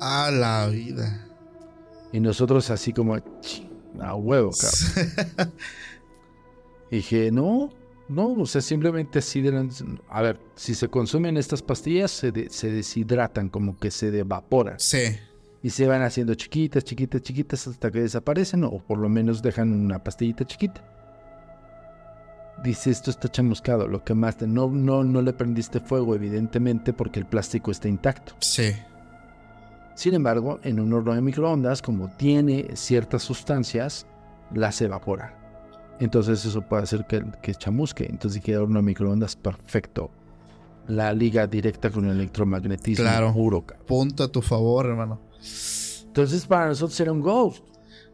A 0.00 0.30
la 0.30 0.66
vida. 0.68 1.26
Y 2.12 2.20
nosotros 2.20 2.70
así 2.70 2.92
como, 2.92 3.16
"Ch, 3.40 3.66
a 4.00 4.14
huevo, 4.14 4.50
cabrón. 4.50 5.52
Dije, 6.90 7.30
no, 7.30 7.70
no, 8.12 8.32
o 8.32 8.46
sea, 8.46 8.60
simplemente 8.60 9.18
así 9.18 9.40
de 9.40 9.68
A 10.08 10.22
ver, 10.22 10.38
si 10.54 10.74
se 10.74 10.88
consumen 10.88 11.36
estas 11.36 11.62
pastillas, 11.62 12.10
se, 12.10 12.30
de- 12.32 12.48
se 12.50 12.70
deshidratan, 12.70 13.48
como 13.48 13.76
que 13.78 13.90
se 13.90 14.16
evaporan. 14.16 14.78
Sí. 14.78 15.16
Y 15.62 15.70
se 15.70 15.86
van 15.86 16.02
haciendo 16.02 16.34
chiquitas, 16.34 16.84
chiquitas, 16.84 17.22
chiquitas 17.22 17.66
hasta 17.66 17.90
que 17.90 18.00
desaparecen, 18.00 18.64
o 18.64 18.78
por 18.78 18.98
lo 18.98 19.08
menos 19.08 19.42
dejan 19.42 19.72
una 19.72 20.02
pastillita 20.02 20.44
chiquita. 20.44 20.82
Dice, 22.62 22.90
esto 22.90 23.10
está 23.10 23.28
chamuscado, 23.28 23.88
lo 23.88 24.04
quemaste. 24.04 24.46
No, 24.46 24.68
no, 24.68 25.02
no 25.02 25.22
le 25.22 25.32
prendiste 25.32 25.80
fuego, 25.80 26.14
evidentemente, 26.14 26.92
porque 26.92 27.18
el 27.18 27.26
plástico 27.26 27.70
está 27.70 27.88
intacto. 27.88 28.34
Sí. 28.40 28.72
Sin 29.94 30.14
embargo, 30.14 30.60
en 30.62 30.78
un 30.80 30.92
horno 30.92 31.14
de 31.14 31.20
microondas, 31.20 31.82
como 31.82 32.08
tiene 32.16 32.76
ciertas 32.76 33.22
sustancias, 33.22 34.06
las 34.54 34.80
evapora. 34.80 35.38
Entonces 36.02 36.44
eso 36.44 36.62
puede 36.62 36.82
hacer 36.82 37.06
que, 37.06 37.24
que 37.42 37.54
chamusque. 37.54 38.04
Entonces 38.08 38.40
dije, 38.42 38.56
horno 38.56 38.80
de 38.80 38.82
microondas, 38.86 39.36
perfecto. 39.36 40.10
La 40.88 41.12
liga 41.12 41.46
directa 41.46 41.90
con 41.90 42.06
el 42.06 42.12
electromagnetismo 42.18 43.04
Claro. 43.04 43.32
puro. 43.32 43.64
Punto 43.86 44.24
a 44.24 44.28
tu 44.28 44.42
favor, 44.42 44.86
hermano. 44.86 45.20
Entonces 46.06 46.46
para 46.46 46.66
nosotros 46.68 46.98
era 47.00 47.12
un 47.12 47.20
ghost. 47.20 47.64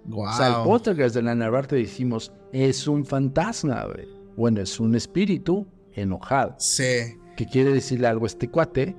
Wow. 0.05 0.27
O 0.29 0.33
sea, 0.33 0.49
el 0.49 0.65
poltergeist 0.65 1.15
de 1.15 1.23
la 1.23 1.35
Narvarte 1.35 1.77
decimos, 1.77 2.33
es 2.53 2.87
un 2.87 3.05
fantasma, 3.05 3.85
güey. 3.85 4.07
Bueno, 4.37 4.61
es 4.61 4.79
un 4.81 4.95
espíritu 4.95 5.67
enojado. 5.95 6.55
Sí. 6.59 7.17
que 7.37 7.47
quiere 7.47 7.73
decirle 7.73 8.07
algo 8.09 8.25
a 8.25 8.29
este 8.29 8.49
cuate 8.49 8.97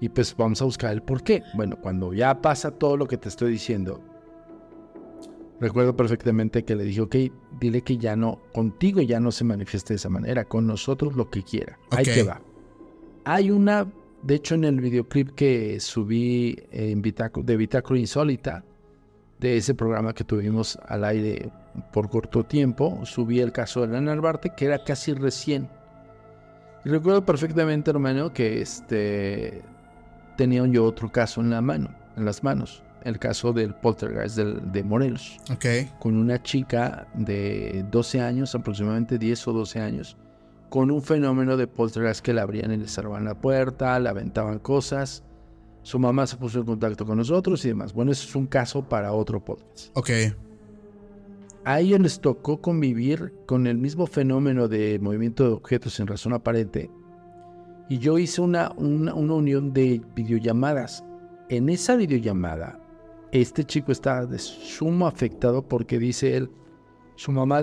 y 0.00 0.08
pues 0.08 0.34
vamos 0.36 0.60
a 0.62 0.64
buscar 0.64 0.92
el 0.92 1.02
por 1.02 1.22
qué. 1.22 1.42
Bueno, 1.54 1.76
cuando 1.80 2.12
ya 2.12 2.40
pasa 2.40 2.70
todo 2.72 2.96
lo 2.96 3.06
que 3.06 3.16
te 3.16 3.28
estoy 3.28 3.52
diciendo, 3.52 4.02
recuerdo 5.60 5.96
perfectamente 5.96 6.64
que 6.64 6.76
le 6.76 6.84
dije, 6.84 7.00
ok, 7.00 7.16
dile 7.60 7.82
que 7.82 7.96
ya 7.98 8.16
no, 8.16 8.40
contigo 8.52 9.00
ya 9.02 9.20
no 9.20 9.30
se 9.32 9.44
manifieste 9.44 9.94
de 9.94 9.96
esa 9.96 10.08
manera, 10.08 10.44
con 10.44 10.66
nosotros 10.66 11.14
lo 11.16 11.28
que 11.30 11.42
quiera. 11.42 11.78
Ahí 11.90 12.04
Ok. 12.08 12.14
que 12.14 12.22
va. 12.22 12.40
Hay 13.24 13.50
una, 13.50 13.86
de 14.22 14.34
hecho 14.36 14.54
en 14.54 14.64
el 14.64 14.80
videoclip 14.80 15.30
que 15.34 15.80
subí 15.80 16.56
en 16.70 17.02
Bitáculo- 17.02 17.44
de 17.44 17.56
Bitácula 17.56 17.98
Insólita, 18.00 18.64
de 19.40 19.56
ese 19.56 19.74
programa 19.74 20.14
que 20.14 20.24
tuvimos 20.24 20.76
al 20.88 21.04
aire 21.04 21.50
por 21.92 22.08
corto 22.10 22.44
tiempo, 22.44 23.00
subí 23.04 23.38
el 23.40 23.52
caso 23.52 23.82
de 23.82 23.88
la 23.88 24.00
Narvarte, 24.00 24.50
que 24.56 24.64
era 24.64 24.82
casi 24.82 25.12
recién. 25.12 25.68
Y 26.84 26.88
recuerdo 26.88 27.24
perfectamente, 27.24 27.90
hermano, 27.90 28.32
que 28.32 28.60
este 28.60 29.62
tenía 30.36 30.64
yo 30.66 30.84
otro 30.84 31.10
caso 31.12 31.40
en 31.40 31.50
la 31.50 31.60
mano, 31.60 31.90
en 32.16 32.24
las 32.24 32.42
manos, 32.42 32.82
el 33.04 33.18
caso 33.18 33.52
del 33.52 33.74
poltergeist 33.74 34.36
del- 34.36 34.72
de 34.72 34.82
Morelos, 34.84 35.38
Ok. 35.52 35.66
con 35.98 36.16
una 36.16 36.42
chica 36.42 37.08
de 37.14 37.84
12 37.90 38.20
años, 38.20 38.54
aproximadamente 38.54 39.18
10 39.18 39.46
o 39.48 39.52
12 39.52 39.80
años, 39.80 40.16
con 40.68 40.90
un 40.90 41.02
fenómeno 41.02 41.56
de 41.56 41.66
poltergeist 41.66 42.20
que 42.24 42.34
le 42.34 42.40
abrían 42.40 42.72
y 42.72 42.76
le 42.76 42.88
cerraban 42.88 43.24
la 43.24 43.34
puerta, 43.40 43.98
le 44.00 44.08
aventaban 44.08 44.58
cosas. 44.58 45.22
Su 45.82 45.98
mamá 45.98 46.26
se 46.26 46.36
puso 46.36 46.58
en 46.58 46.66
contacto 46.66 47.06
con 47.06 47.16
nosotros 47.16 47.64
y 47.64 47.68
demás. 47.68 47.92
Bueno, 47.94 48.12
eso 48.12 48.28
es 48.28 48.34
un 48.34 48.46
caso 48.46 48.82
para 48.86 49.12
otro 49.12 49.42
podcast. 49.42 49.96
Ok. 49.96 50.10
A 51.64 51.80
ellos 51.80 52.00
les 52.00 52.20
tocó 52.20 52.60
convivir 52.60 53.32
con 53.46 53.66
el 53.66 53.76
mismo 53.78 54.06
fenómeno 54.06 54.68
de 54.68 54.98
movimiento 55.00 55.44
de 55.44 55.50
objetos 55.52 55.94
sin 55.94 56.06
razón 56.06 56.32
aparente. 56.32 56.90
Y 57.90 57.98
yo 57.98 58.18
hice 58.18 58.40
una, 58.40 58.72
una, 58.76 59.14
una 59.14 59.34
unión 59.34 59.72
de 59.72 60.00
videollamadas. 60.14 61.04
En 61.48 61.68
esa 61.70 61.96
videollamada, 61.96 62.78
este 63.32 63.64
chico 63.64 63.92
está 63.92 64.24
de 64.26 64.38
sumo 64.38 65.06
afectado 65.06 65.62
porque 65.62 65.98
dice 65.98 66.36
él, 66.36 66.50
su 67.16 67.32
mamá 67.32 67.62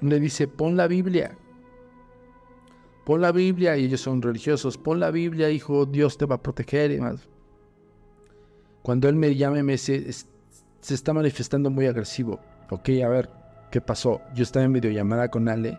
le 0.00 0.20
dice, 0.20 0.48
pon 0.48 0.76
la 0.76 0.86
Biblia. 0.86 1.36
Pon 3.04 3.20
la 3.20 3.32
Biblia, 3.32 3.76
y 3.76 3.84
ellos 3.84 4.00
son 4.00 4.22
religiosos, 4.22 4.78
pon 4.78 4.98
la 5.00 5.10
Biblia, 5.10 5.50
hijo, 5.50 5.84
Dios 5.84 6.16
te 6.16 6.24
va 6.24 6.36
a 6.36 6.42
proteger 6.42 6.90
y 6.90 6.94
demás. 6.96 7.28
Cuando 8.82 9.08
él 9.08 9.16
me 9.16 9.34
llama 9.34 9.58
y 9.58 9.62
me 9.62 9.72
dice, 9.72 9.96
"Es- 10.08 10.26
se 10.80 10.94
está 10.94 11.12
manifestando 11.12 11.70
muy 11.70 11.86
agresivo. 11.86 12.40
Ok, 12.70 12.88
a 13.04 13.08
ver, 13.08 13.30
¿qué 13.70 13.80
pasó? 13.80 14.20
Yo 14.34 14.42
estaba 14.42 14.64
en 14.64 14.72
videollamada 14.72 15.30
con 15.30 15.48
Ale, 15.48 15.78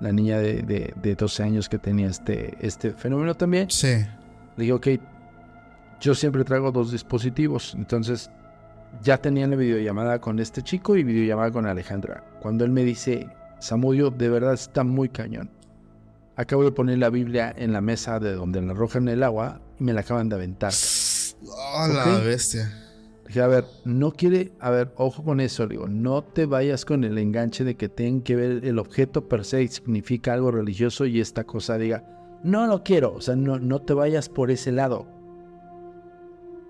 la 0.00 0.12
niña 0.12 0.38
de, 0.38 0.62
de- 0.62 0.94
de 1.00 1.14
12 1.16 1.42
años 1.42 1.68
que 1.68 1.78
tenía 1.78 2.06
este, 2.08 2.56
este 2.60 2.92
fenómeno 2.92 3.34
también. 3.36 3.68
Sí. 3.70 3.88
Le 4.56 4.62
dije, 4.64 4.72
ok, 4.72 4.86
yo 6.00 6.14
siempre 6.14 6.44
traigo 6.44 6.70
dos 6.70 6.92
dispositivos. 6.92 7.74
Entonces, 7.74 8.30
ya 9.02 9.18
tenía 9.18 9.46
la 9.46 9.56
videollamada 9.56 10.20
con 10.20 10.38
este 10.38 10.62
chico 10.62 10.96
y 10.96 11.04
videollamada 11.04 11.50
con 11.50 11.66
Alejandra. 11.66 12.24
Cuando 12.40 12.64
él 12.64 12.70
me 12.70 12.84
dice, 12.84 13.28
Samudio, 13.60 14.10
de 14.10 14.28
verdad 14.28 14.54
está 14.54 14.84
muy 14.84 15.08
cañón. 15.08 15.50
Acabo 16.36 16.64
de 16.64 16.72
poner 16.72 16.98
la 16.98 17.10
Biblia 17.10 17.52
en 17.56 17.72
la 17.72 17.80
mesa 17.80 18.20
de 18.20 18.32
donde 18.34 18.62
la 18.62 18.72
arrojan 18.72 19.08
el 19.08 19.22
agua 19.22 19.60
y 19.78 19.84
me 19.84 19.92
la 19.92 20.00
acaban 20.00 20.28
de 20.28 20.36
aventar. 20.36 20.72
Oh, 21.46 21.86
la 21.92 22.16
Ok. 22.18 22.24
bestia. 22.24 22.84
Dije, 23.26 23.42
a 23.42 23.46
ver, 23.46 23.64
no 23.84 24.12
quiere, 24.12 24.52
a 24.58 24.70
ver, 24.70 24.90
ojo 24.96 25.22
con 25.22 25.40
eso, 25.40 25.66
digo, 25.66 25.86
no 25.86 26.22
te 26.24 26.46
vayas 26.46 26.86
con 26.86 27.04
el 27.04 27.18
enganche 27.18 27.62
de 27.62 27.76
que 27.76 27.90
tengan 27.90 28.22
que 28.22 28.36
ver 28.36 28.64
el 28.64 28.78
objeto 28.78 29.28
per 29.28 29.44
se 29.44 29.62
y 29.62 29.68
significa 29.68 30.32
algo 30.32 30.50
religioso 30.50 31.04
y 31.04 31.20
esta 31.20 31.44
cosa 31.44 31.76
diga, 31.76 32.04
no 32.42 32.66
lo 32.66 32.82
quiero, 32.82 33.12
o 33.12 33.20
sea, 33.20 33.36
no, 33.36 33.58
no 33.58 33.82
te 33.82 33.92
vayas 33.92 34.30
por 34.30 34.50
ese 34.50 34.72
lado. 34.72 35.06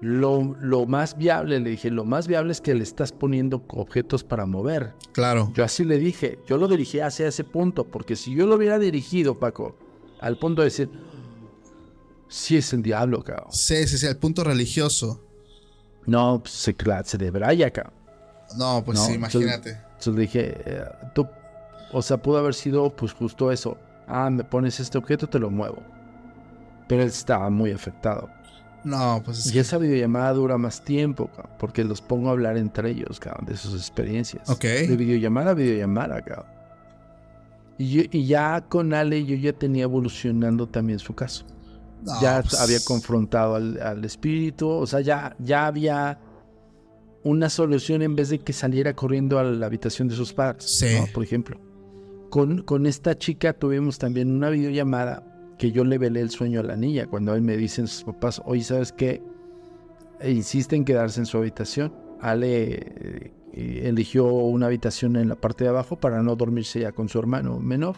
Lo, 0.00 0.54
lo 0.60 0.86
más 0.86 1.16
viable, 1.18 1.58
le 1.58 1.70
dije, 1.70 1.90
lo 1.90 2.04
más 2.04 2.28
viable 2.28 2.52
es 2.52 2.60
que 2.60 2.72
le 2.74 2.84
estás 2.84 3.10
poniendo 3.10 3.64
objetos 3.68 4.22
para 4.22 4.46
mover. 4.46 4.94
Claro. 5.12 5.50
Yo 5.54 5.64
así 5.64 5.84
le 5.84 5.98
dije, 5.98 6.38
yo 6.46 6.56
lo 6.56 6.68
dirigí 6.68 7.00
hacia 7.00 7.26
ese 7.26 7.42
punto, 7.42 7.84
porque 7.84 8.14
si 8.14 8.32
yo 8.34 8.46
lo 8.46 8.54
hubiera 8.54 8.78
dirigido, 8.78 9.38
Paco, 9.38 9.76
al 10.20 10.38
punto 10.38 10.62
de 10.62 10.66
decir, 10.66 10.88
sí 12.28 12.56
es 12.56 12.72
el 12.72 12.82
diablo, 12.82 13.24
cabrón. 13.24 13.48
Sí, 13.50 13.86
sí, 13.88 13.98
sí, 13.98 14.06
el 14.06 14.16
punto 14.16 14.44
religioso. 14.44 15.20
No, 16.06 16.40
pues, 16.42 16.52
se, 16.54 16.76
se 17.04 17.18
debraya, 17.18 17.70
cabrón. 17.72 17.94
No, 18.56 18.82
pues 18.84 18.98
No, 18.98 19.04
sí, 19.04 19.12
entonces- 19.14 19.40
imagínate. 19.42 19.70
Entonces 19.98 20.14
le 20.14 20.20
dije, 20.20 20.54
eh, 20.64 20.84
tú 21.14 21.26
O 21.90 22.02
sea, 22.02 22.18
pudo 22.18 22.36
haber 22.38 22.54
sido 22.54 22.94
pues 22.94 23.12
justo 23.14 23.50
eso. 23.50 23.78
Ah, 24.06 24.28
me 24.30 24.44
pones 24.44 24.78
este 24.78 24.98
objeto, 24.98 25.26
te 25.26 25.38
lo 25.38 25.50
muevo. 25.50 25.82
Pero 26.86 27.02
él 27.02 27.08
estaba 27.08 27.48
muy 27.50 27.72
afectado. 27.72 28.28
No, 28.84 29.20
pues 29.24 29.46
es 29.46 29.54
Y 29.54 29.58
esa 29.58 29.76
videollamada 29.78 30.32
dura 30.32 30.56
más 30.58 30.82
tiempo, 30.84 31.28
cabrón, 31.34 31.56
porque 31.58 31.84
los 31.84 32.00
pongo 32.00 32.28
a 32.28 32.32
hablar 32.32 32.56
entre 32.56 32.90
ellos, 32.90 33.18
cabrón, 33.20 33.44
de 33.46 33.56
sus 33.56 33.74
experiencias. 33.74 34.48
Ok. 34.48 34.62
De 34.62 34.96
videollamada 34.96 35.50
a 35.50 35.54
videollamada, 35.54 36.22
cabrón. 36.22 36.46
Y, 37.76 37.90
yo- 37.90 38.02
y 38.10 38.26
ya 38.26 38.64
con 38.68 38.92
Ale 38.94 39.24
yo 39.24 39.36
ya 39.36 39.52
tenía 39.52 39.84
evolucionando 39.84 40.66
también 40.68 40.98
su 40.98 41.14
caso. 41.14 41.44
No, 42.04 42.20
ya 42.20 42.40
pues, 42.42 42.60
había 42.60 42.78
confrontado 42.84 43.56
al, 43.56 43.80
al 43.82 44.04
espíritu, 44.04 44.68
o 44.68 44.86
sea, 44.86 45.00
ya, 45.00 45.34
ya 45.40 45.66
había 45.66 46.18
una 47.24 47.50
solución 47.50 48.02
en 48.02 48.14
vez 48.14 48.28
de 48.30 48.38
que 48.38 48.52
saliera 48.52 48.94
corriendo 48.94 49.38
a 49.38 49.44
la 49.44 49.66
habitación 49.66 50.06
de 50.08 50.14
sus 50.14 50.32
padres, 50.32 50.64
Sí. 50.78 50.86
¿no? 50.98 51.06
por 51.12 51.24
ejemplo. 51.24 51.58
Con, 52.30 52.62
con 52.62 52.86
esta 52.86 53.16
chica 53.18 53.52
tuvimos 53.52 53.98
también 53.98 54.30
una 54.30 54.50
videollamada 54.50 55.24
que 55.58 55.72
yo 55.72 55.84
le 55.84 55.98
velé 55.98 56.20
el 56.20 56.30
sueño 56.30 56.60
a 56.60 56.62
la 56.62 56.76
niña 56.76 57.06
cuando 57.06 57.34
él 57.34 57.42
me 57.42 57.56
dicen 57.56 57.88
sus 57.88 58.04
papás, 58.04 58.40
oye, 58.44 58.62
¿sabes 58.62 58.92
qué? 58.92 59.22
E 60.20 60.30
insiste 60.30 60.76
en 60.76 60.84
quedarse 60.84 61.20
en 61.20 61.26
su 61.26 61.36
habitación. 61.38 61.92
Ale 62.20 63.32
eh, 63.52 63.82
eligió 63.84 64.26
una 64.26 64.66
habitación 64.66 65.16
en 65.16 65.28
la 65.28 65.36
parte 65.36 65.64
de 65.64 65.70
abajo 65.70 65.96
para 65.96 66.22
no 66.22 66.36
dormirse 66.36 66.80
ya 66.80 66.92
con 66.92 67.08
su 67.08 67.18
hermano 67.18 67.58
menor. 67.58 67.96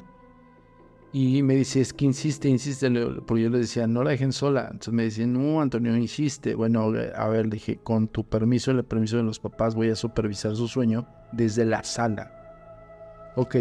Y 1.12 1.42
me 1.42 1.56
dice, 1.56 1.80
es 1.80 1.92
que 1.92 2.04
insiste, 2.04 2.48
insiste, 2.48 2.88
porque 3.26 3.42
yo 3.42 3.50
le 3.50 3.58
decía, 3.58 3.86
no 3.88 4.04
la 4.04 4.10
dejen 4.10 4.32
sola. 4.32 4.68
Entonces 4.70 4.94
me 4.94 5.04
dice, 5.04 5.26
no, 5.26 5.60
Antonio, 5.60 5.96
insiste. 5.96 6.54
Bueno, 6.54 6.92
a 7.16 7.28
ver, 7.28 7.46
le 7.46 7.52
dije, 7.52 7.78
con 7.82 8.06
tu 8.06 8.24
permiso, 8.24 8.70
el 8.70 8.84
permiso 8.84 9.16
de 9.16 9.24
los 9.24 9.40
papás, 9.40 9.74
voy 9.74 9.90
a 9.90 9.96
supervisar 9.96 10.54
su 10.54 10.68
sueño 10.68 11.08
desde 11.32 11.64
la 11.64 11.82
sala. 11.82 13.32
Ok, 13.34 13.56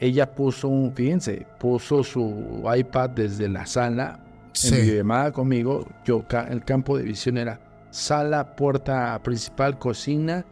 ella 0.00 0.34
puso 0.34 0.68
un, 0.68 0.92
fíjense, 0.94 1.46
puso 1.58 2.02
su 2.02 2.62
iPad 2.76 3.10
desde 3.10 3.48
la 3.48 3.66
sala 3.66 4.20
en 4.46 4.54
Sí. 4.54 4.74
videollamada 4.76 5.32
conmigo. 5.32 5.86
Yo, 6.04 6.24
el 6.48 6.64
campo 6.64 6.96
de 6.96 7.04
visión 7.04 7.38
era 7.38 7.60
sala, 7.90 8.56
puerta 8.56 9.20
principal, 9.22 9.78
cocina 9.78 10.44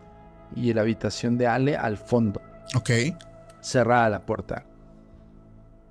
y 0.54 0.72
la 0.72 0.82
habitación 0.82 1.38
de 1.38 1.46
Ale 1.46 1.76
al 1.76 1.96
fondo 1.96 2.40
Ok. 2.76 2.90
cerrada 3.60 4.08
la 4.10 4.20
puerta. 4.20 4.64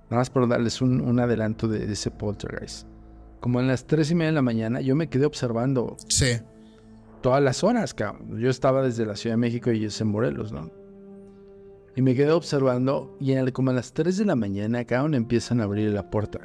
Nada 0.09 0.21
más 0.21 0.29
por 0.29 0.47
darles 0.47 0.81
un, 0.81 0.99
un 1.01 1.19
adelanto 1.19 1.67
de, 1.67 1.85
de 1.87 1.93
ese 1.93 2.11
poltergeist. 2.11 2.85
Como 3.39 3.59
en 3.59 3.67
las 3.67 3.85
tres 3.85 4.11
y 4.11 4.15
media 4.15 4.27
de 4.31 4.35
la 4.35 4.41
mañana, 4.41 4.81
yo 4.81 4.95
me 4.95 5.07
quedé 5.07 5.25
observando 5.25 5.95
Sí. 6.09 6.37
todas 7.21 7.41
las 7.41 7.63
horas, 7.63 7.93
cabrón. 7.93 8.37
Yo 8.39 8.49
estaba 8.49 8.81
desde 8.83 9.05
la 9.05 9.15
Ciudad 9.15 9.33
de 9.33 9.37
México 9.37 9.71
y 9.71 9.77
ellos 9.77 9.99
en 10.01 10.07
Morelos, 10.09 10.51
¿no? 10.51 10.69
Y 11.95 12.01
me 12.01 12.15
quedé 12.15 12.31
observando 12.31 13.17
y 13.19 13.33
en 13.33 13.39
el- 13.39 13.53
como 13.53 13.71
a 13.71 13.73
las 13.73 13.93
3 13.93 14.17
de 14.17 14.25
la 14.25 14.35
mañana, 14.35 14.85
cabrón, 14.85 15.13
empiezan 15.13 15.59
a 15.59 15.63
abrir 15.65 15.91
la 15.91 16.09
puerta. 16.09 16.39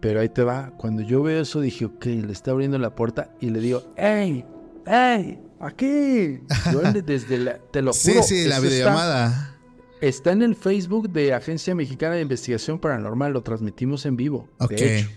Pero 0.00 0.20
ahí 0.20 0.28
te 0.28 0.42
va. 0.42 0.72
Cuando 0.76 1.02
yo 1.02 1.22
veo 1.22 1.42
eso, 1.42 1.60
dije, 1.60 1.84
ok, 1.84 2.04
le 2.06 2.32
está 2.32 2.52
abriendo 2.52 2.78
la 2.78 2.94
puerta 2.94 3.34
y 3.40 3.50
le 3.50 3.60
digo, 3.60 3.82
¡Ey! 3.96 4.44
¡Ey! 4.86 5.38
¡Aquí! 5.60 6.40
Yo 6.72 6.80
desde 7.02 7.38
la... 7.38 7.58
Te 7.58 7.82
lo 7.82 7.92
Sí, 7.92 8.12
juro. 8.12 8.22
sí, 8.22 8.34
la 8.34 8.40
eso 8.40 8.48
está- 8.54 8.60
videollamada. 8.68 9.56
Está 10.00 10.32
en 10.32 10.40
el 10.40 10.54
Facebook 10.54 11.10
de 11.10 11.34
Agencia 11.34 11.74
Mexicana 11.74 12.14
de 12.14 12.22
Investigación 12.22 12.78
Paranormal, 12.78 13.34
lo 13.34 13.42
transmitimos 13.42 14.06
en 14.06 14.16
vivo. 14.16 14.48
de 14.60 14.64
Ok. 14.64 14.72
hecho. 14.80 15.08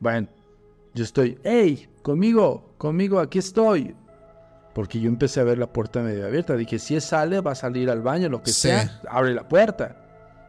Bueno, 0.00 0.28
yo 0.94 1.04
estoy, 1.04 1.38
hey, 1.44 1.88
conmigo, 2.02 2.74
conmigo, 2.76 3.18
aquí 3.20 3.38
estoy. 3.38 3.94
Porque 4.74 5.00
yo 5.00 5.08
empecé 5.08 5.40
a 5.40 5.44
ver 5.44 5.58
la 5.58 5.66
puerta 5.66 6.00
medio 6.00 6.26
abierta. 6.26 6.56
Dije, 6.56 6.78
si 6.78 6.98
sale, 7.00 7.40
va 7.40 7.52
a 7.52 7.54
salir 7.54 7.90
al 7.90 8.00
baño, 8.00 8.28
lo 8.28 8.42
que 8.42 8.50
Sí. 8.52 8.68
sea, 8.68 9.00
abre 9.08 9.34
la 9.34 9.46
puerta. 9.46 9.96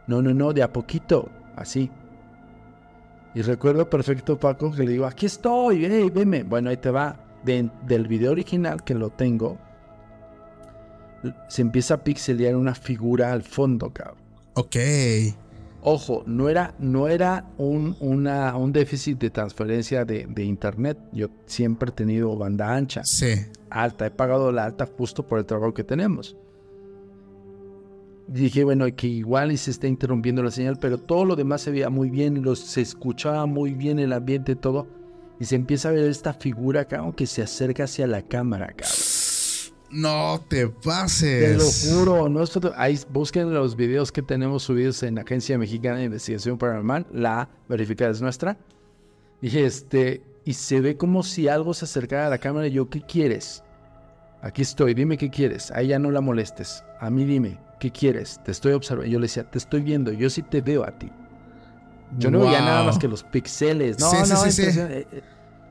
No, 0.08 0.22
no, 0.22 0.34
no, 0.34 0.54
de 0.54 0.64
a 0.64 0.72
poquito, 0.72 1.30
así. 1.56 1.90
Y 3.36 3.42
recuerdo 3.42 3.90
perfecto, 3.90 4.40
Paco, 4.40 4.72
que 4.72 4.84
le 4.84 4.92
digo, 4.92 5.06
aquí 5.06 5.26
estoy, 5.26 5.86
hey, 5.86 6.10
veme. 6.14 6.44
Bueno, 6.44 6.70
ahí 6.70 6.78
te 6.78 6.90
va. 6.92 7.18
De- 7.44 7.70
del 7.86 8.08
video 8.08 8.32
original 8.32 8.84
que 8.84 8.94
lo 8.94 9.10
tengo, 9.10 9.58
se 11.50 11.62
empieza 11.62 11.96
a 11.96 11.98
pixelear 11.98 12.56
una 12.56 12.74
figura 12.76 13.34
al 13.34 13.44
fondo, 13.44 13.92
cabrón. 13.92 14.18
Ok. 14.54 14.76
Ojo, 15.86 16.24
no 16.26 16.48
era, 16.48 16.74
no 16.80 17.10
era 17.10 17.52
un, 17.58 17.96
una- 18.00 18.56
un 18.56 18.72
déficit 18.72 19.20
de 19.20 19.30
transferencia 19.30 20.06
de, 20.06 20.26
de 20.30 20.44
internet. 20.46 20.98
Yo 21.12 21.28
siempre 21.46 21.90
he 21.90 21.94
tenido 21.94 22.36
banda 22.38 22.74
ancha, 22.74 23.04
Sí. 23.04 23.34
alta. 23.70 24.06
He 24.06 24.12
pagado 24.12 24.52
la 24.54 24.64
alta 24.66 24.86
justo 24.98 25.28
por 25.28 25.40
el 25.40 25.46
trabajo 25.46 25.74
que 25.74 25.84
tenemos. 25.84 26.38
Dije, 28.28 28.64
bueno, 28.64 28.86
que 28.96 29.08
igual 29.08 29.52
y 29.52 29.58
se 29.58 29.72
está 29.72 29.88
interrumpiendo 29.88 30.42
la 30.42 30.52
señal, 30.52 30.78
pero 30.80 30.98
todo 30.98 31.26
lo 31.26 31.36
demás 31.36 31.62
se 31.62 31.72
veía 31.72 31.90
muy 31.90 32.10
bien, 32.10 32.42
los, 32.44 32.60
se 32.60 32.80
escuchaba 32.82 33.46
muy 33.46 33.74
bien 33.74 34.00
el 34.00 34.14
ambiente, 34.14 34.56
todo. 34.56 34.88
Y 35.40 35.46
se 35.46 35.56
empieza 35.56 35.90
a 35.90 35.92
ver 35.92 36.06
esta 36.10 36.34
figura, 36.34 36.86
cabrón, 36.86 37.12
que 37.12 37.28
se 37.28 37.42
acerca 37.42 37.84
hacia 37.84 38.08
la 38.08 38.22
cámara, 38.22 38.68
cabrón. 38.68 38.88
No 39.94 40.44
te 40.48 40.66
Te 40.66 40.68
pases. 40.68 41.58
lo 41.58 41.96
juro, 41.96 42.30
nosotros, 42.30 42.74
ahí 42.78 43.00
busquen 43.10 43.54
los 43.54 43.76
videos 43.76 44.12
que 44.12 44.24
tenemos 44.24 44.64
subidos 44.64 45.04
en 45.04 45.16
la 45.16 45.22
Agencia 45.22 45.58
Mexicana 45.58 45.98
de 45.98 46.06
Investigación 46.06 46.58
Paranormal, 46.58 47.06
la 47.12 47.48
verificada 47.70 48.12
es 48.12 48.22
nuestra. 48.22 48.58
Y 49.42 49.60
este, 49.60 50.24
y 50.46 50.54
se 50.54 50.82
ve 50.82 50.98
como 50.98 51.22
si 51.22 51.48
algo 51.48 51.74
se 51.74 51.86
acercara 51.86 52.28
a 52.28 52.30
la 52.30 52.40
cámara 52.40 52.68
y 52.68 52.72
yo, 52.72 52.90
¿qué 52.90 53.02
quieres? 53.02 53.64
Aquí 54.42 54.62
estoy, 54.64 54.94
dime 54.94 55.18
qué 55.18 55.30
quieres. 55.30 55.70
A 55.72 55.82
ella 55.82 56.00
no 56.00 56.12
la 56.12 56.22
molestes. 56.22 56.84
A 57.00 57.10
mí 57.10 57.24
dime, 57.24 57.60
¿qué 57.80 57.92
quieres? 57.92 58.40
Te 58.44 58.52
estoy 58.52 58.74
observando. 58.74 59.10
Yo 59.10 59.20
le 59.20 59.26
decía, 59.26 59.50
te 59.50 59.58
estoy 59.58 59.82
viendo, 59.82 60.12
yo 60.12 60.30
sí 60.30 60.42
te 60.42 60.62
veo 60.62 60.84
a 60.84 60.92
ti. 60.98 61.12
Yo 62.18 62.32
no 62.32 62.40
veía 62.40 62.62
nada 62.62 62.84
más 62.84 62.98
que 62.98 63.08
los 63.08 63.24
píxeles. 63.24 64.00
No, 64.00 64.10
sí, 64.10 64.18
no, 64.30 64.38
sí, 64.38 64.52
sí. 64.52 64.80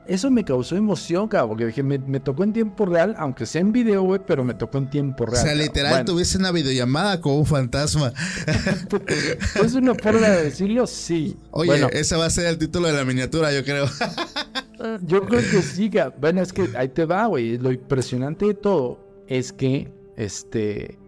Eso 0.07 0.29
me 0.29 0.43
causó 0.43 0.75
emoción, 0.75 1.27
cabrón, 1.27 1.49
porque 1.49 1.65
dije, 1.67 1.83
me, 1.83 1.97
me 1.97 2.19
tocó 2.19 2.43
en 2.43 2.53
tiempo 2.53 2.85
real, 2.85 3.15
aunque 3.17 3.45
sea 3.45 3.61
en 3.61 3.71
video, 3.71 4.03
güey, 4.03 4.19
pero 4.25 4.43
me 4.43 4.53
tocó 4.53 4.77
en 4.77 4.89
tiempo 4.89 5.23
O 5.23 5.27
real. 5.27 5.37
sea, 5.37 5.51
cabrón. 5.51 5.65
literal, 5.67 5.91
Bueno, 5.91 6.05
tuviste 6.05 6.37
una 6.37 6.51
videollamada 6.51 7.21
con 7.21 7.33
un 7.33 7.45
fantasma. 7.45 8.11
¿Es 9.63 9.73
una 9.73 9.95
forma 9.95 10.27
de 10.29 10.43
decirlo? 10.45 10.87
Sí. 10.87 11.37
Oye, 11.51 11.67
bueno, 11.69 11.87
ese 11.91 12.15
va 12.15 12.25
a 12.25 12.29
ser 12.29 12.47
el 12.47 12.57
título 12.57 12.87
de 12.87 12.93
la 12.93 13.05
miniatura, 13.05 13.51
yo 13.53 13.63
creo. 13.63 13.85
yo 15.03 15.23
creo 15.25 15.41
que 15.41 15.61
sí, 15.61 15.89
cabrón. 15.89 16.19
Bueno, 16.19 16.41
es 16.41 16.53
que 16.53 16.69
ahí 16.75 16.89
te 16.89 17.05
va, 17.05 17.25
güey. 17.27 17.57
Lo 17.57 17.71
impresionante 17.71 18.45
de 18.45 18.53
todo 18.53 18.99
es 19.27 19.53
que, 19.53 19.91
este, 20.17 20.99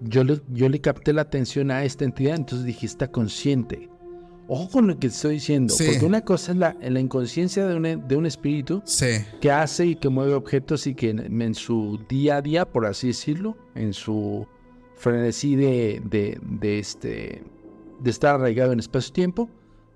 yo 0.00 0.24
le, 0.24 0.40
yo 0.52 0.68
le 0.68 0.80
capté 0.80 1.12
la 1.12 1.22
atención 1.22 1.70
a 1.70 1.84
esta 1.84 2.04
entidad, 2.04 2.36
entonces 2.36 2.66
dije, 2.66 2.86
está 2.86 3.08
consciente. 3.10 3.88
Ojo 4.48 4.68
con 4.70 4.86
lo 4.86 4.98
que 4.98 5.08
estoy 5.08 5.34
diciendo, 5.34 5.74
Sí. 5.74 5.84
porque 5.86 6.06
una 6.06 6.20
cosa 6.20 6.52
es 6.52 6.58
la, 6.58 6.76
la 6.80 7.00
inconsciencia 7.00 7.66
de 7.66 7.74
un, 7.76 8.06
de 8.06 8.16
un 8.16 8.26
espíritu 8.26 8.80
Sí. 8.84 9.06
que 9.40 9.50
hace 9.50 9.86
y 9.86 9.96
que 9.96 10.08
mueve 10.08 10.34
objetos 10.34 10.86
y 10.86 10.94
que 10.94 11.10
en, 11.10 11.42
en 11.42 11.54
su 11.54 11.98
día 12.08 12.36
a 12.36 12.42
día, 12.42 12.64
por 12.70 12.86
así 12.86 13.08
decirlo, 13.08 13.56
en 13.74 13.92
su 13.92 14.46
frenesí 14.96 15.56
de, 15.56 16.00
de, 16.04 16.38
de 16.42 16.78
este, 16.78 17.42
de 18.00 18.10
estar 18.10 18.36
arraigado 18.36 18.72
en 18.72 18.78
espacio-tiempo, 18.78 19.48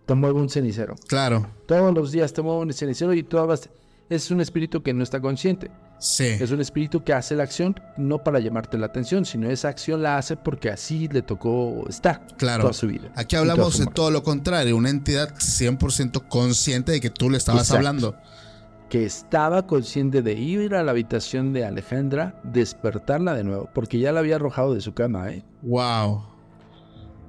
te 0.06 0.14
mueve 0.14 0.40
un 0.40 0.48
cenicero. 0.48 0.96
Claro. 1.06 1.46
Todos 1.66 1.94
los 1.94 2.10
días 2.10 2.32
te 2.32 2.42
mueve 2.42 2.62
un 2.62 2.72
cenicero 2.72 3.14
y 3.14 3.22
tú 3.22 3.36
vas- 3.46 3.70
es 4.08 4.30
un 4.32 4.40
espíritu 4.40 4.82
que 4.82 4.92
no 4.92 5.04
está 5.04 5.20
consciente. 5.20 5.70
Sí. 6.00 6.24
Es 6.24 6.50
un 6.50 6.60
espíritu 6.60 7.04
que 7.04 7.12
hace 7.12 7.36
la 7.36 7.42
acción 7.42 7.78
no 7.98 8.24
para 8.24 8.40
llamarte 8.40 8.78
la 8.78 8.86
atención, 8.86 9.24
sino 9.26 9.48
esa 9.50 9.68
acción 9.68 10.02
la 10.02 10.16
hace 10.16 10.34
porque 10.36 10.70
así 10.70 11.06
le 11.08 11.20
tocó 11.22 11.84
estar 11.88 12.26
Claro. 12.38 12.62
toda 12.62 12.72
su 12.72 12.86
vida. 12.88 13.10
Aquí 13.14 13.36
hablamos 13.36 13.78
de 13.78 13.84
todo 13.86 14.10
lo 14.10 14.22
contrario, 14.22 14.76
una 14.76 14.88
entidad 14.90 15.34
100% 15.38 16.26
consciente 16.26 16.90
de 16.92 17.00
que 17.00 17.10
tú 17.10 17.28
le 17.30 17.36
estabas 17.36 17.62
Exacto. 17.68 17.76
hablando. 17.76 18.16
que 18.88 19.04
estaba 19.04 19.68
consciente 19.68 20.20
de 20.20 20.32
ir 20.32 20.74
a 20.74 20.82
la 20.82 20.90
habitación 20.90 21.52
de 21.52 21.64
Alejandra, 21.64 22.34
despertarla 22.42 23.34
de 23.34 23.44
nuevo, 23.44 23.68
porque 23.72 24.00
ya 24.00 24.10
la 24.10 24.18
había 24.18 24.34
arrojado 24.34 24.74
de 24.74 24.80
su 24.80 24.94
cama, 24.94 25.30
¿eh? 25.30 25.44
Wow. 25.62 26.24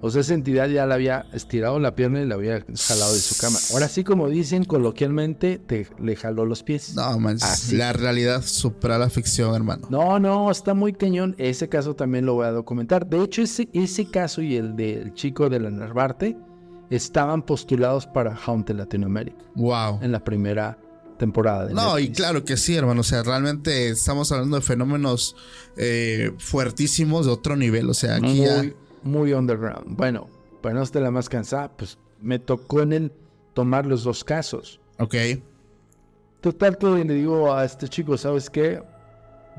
O 0.04 0.10
sea, 0.10 0.22
esa 0.22 0.34
entidad 0.34 0.68
ya 0.68 0.86
la 0.88 0.96
había 0.96 1.28
estirado 1.32 1.80
la 1.80 1.94
pierna 1.96 2.22
y 2.22 2.26
la 2.26 2.36
había 2.36 2.66
jalado 2.88 3.14
de 3.14 3.20
su 3.20 3.38
cama. 3.40 3.60
Ahora 3.72 3.88
sí, 3.88 4.04
como 4.04 4.30
dicen 4.30 4.64
coloquialmente, 4.66 5.60
te 5.60 5.88
le 6.00 6.16
jaló 6.16 6.46
los 6.46 6.64
pies. 6.64 6.96
No, 6.96 7.20
man, 7.20 7.38
Así. 7.42 7.76
la 7.78 7.94
realidad 7.94 8.42
supera 8.44 8.98
la 8.98 9.10
ficción, 9.12 9.54
hermano. 9.54 9.88
No, 9.92 10.18
no, 10.20 10.50
está 10.50 10.74
muy 10.74 10.94
cañón. 10.94 11.36
Ese 11.38 11.70
caso 11.70 11.96
también 11.96 12.26
lo 12.26 12.34
voy 12.34 12.48
a 12.48 12.52
documentar. 12.52 13.06
De 13.08 13.22
hecho, 13.24 13.44
ese, 13.44 13.70
ese 13.74 14.06
caso 14.10 14.42
y 14.42 14.56
el 14.56 14.76
del 14.76 15.14
chico 15.14 15.50
de 15.50 15.60
la 15.60 15.70
Narvarte 15.70 16.36
estaban 16.90 17.44
postulados 17.44 18.06
para 18.08 18.36
Haunted 18.36 18.76
Latinoamérica 18.76 19.38
Wow. 19.56 20.00
en 20.02 20.12
la 20.12 20.24
primera 20.24 20.78
temporada 21.18 21.68
de 21.68 21.74
No, 21.76 22.00
y 22.00 22.10
claro 22.10 22.44
que 22.44 22.58
sí, 22.58 22.76
hermano. 22.76 23.02
O 23.02 23.04
sea, 23.04 23.22
realmente 23.24 23.90
estamos 23.90 24.32
hablando 24.32 24.56
de 24.58 24.64
fenómenos 24.64 25.36
eh, 25.78 26.32
fuertísimos 26.40 27.28
de 27.28 27.32
otro 27.32 27.56
nivel. 27.56 27.90
O 27.90 27.94
sea, 27.94 28.16
aquí 28.16 28.40
ya. 28.42 28.64
Muy, 29.04 29.34
underground. 29.34 29.96
Bueno, 29.98 30.28
para 30.62 30.76
no 30.76 30.84
estar 30.84 31.02
la 31.02 31.12
más 31.12 31.30
cansada, 31.30 31.70
pues 31.76 31.98
me 32.22 32.40
tocó 32.40 32.82
en 32.82 32.94
el 32.94 33.12
tomar 33.54 33.86
los 33.86 34.04
dos 34.04 34.24
casos. 34.24 34.80
Ok. 35.00 35.16
Total, 36.42 36.78
que 36.78 36.88
le 37.06 37.14
digo 37.14 37.54
a 37.54 37.64
este 37.66 37.88
chico, 37.88 38.18
¿sabes 38.18 38.50
qué? 38.50 38.82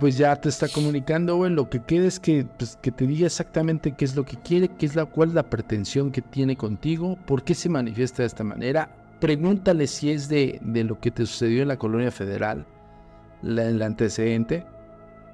pues 0.01 0.17
ya 0.17 0.35
te 0.35 0.49
está 0.49 0.69
comunicando, 0.69 1.37
güey. 1.37 1.53
Lo 1.53 1.69
que 1.69 1.81
queda 1.85 2.07
es 2.07 2.19
que, 2.19 2.47
pues, 2.59 2.77
que 2.83 2.91
te 2.91 3.07
diga 3.07 3.27
exactamente 3.27 3.95
qué 3.95 4.05
es 4.07 4.17
lo 4.17 4.25
que 4.25 4.37
quiere, 4.39 4.69
qué 4.69 4.87
es 4.87 4.97
la, 4.97 5.05
cuál 5.05 5.29
es 5.29 5.35
la 5.35 5.49
pretensión 5.51 6.11
que 6.11 6.23
tiene 6.23 6.57
contigo, 6.57 7.19
por 7.27 7.45
qué 7.45 7.55
se 7.55 7.69
manifiesta 7.69 8.23
de 8.23 8.27
esta 8.29 8.43
manera. 8.43 8.97
Pregúntale 9.21 9.87
si 9.87 10.11
es 10.11 10.29
de, 10.29 10.59
de 10.63 10.83
lo 10.85 10.99
que 10.99 11.11
te 11.11 11.27
sucedió 11.27 11.63
en 11.63 11.69
la 11.69 11.77
colonia 11.77 12.11
federal, 12.11 12.67
la- 13.43 13.67
el 13.69 13.81
antecedente. 13.83 14.65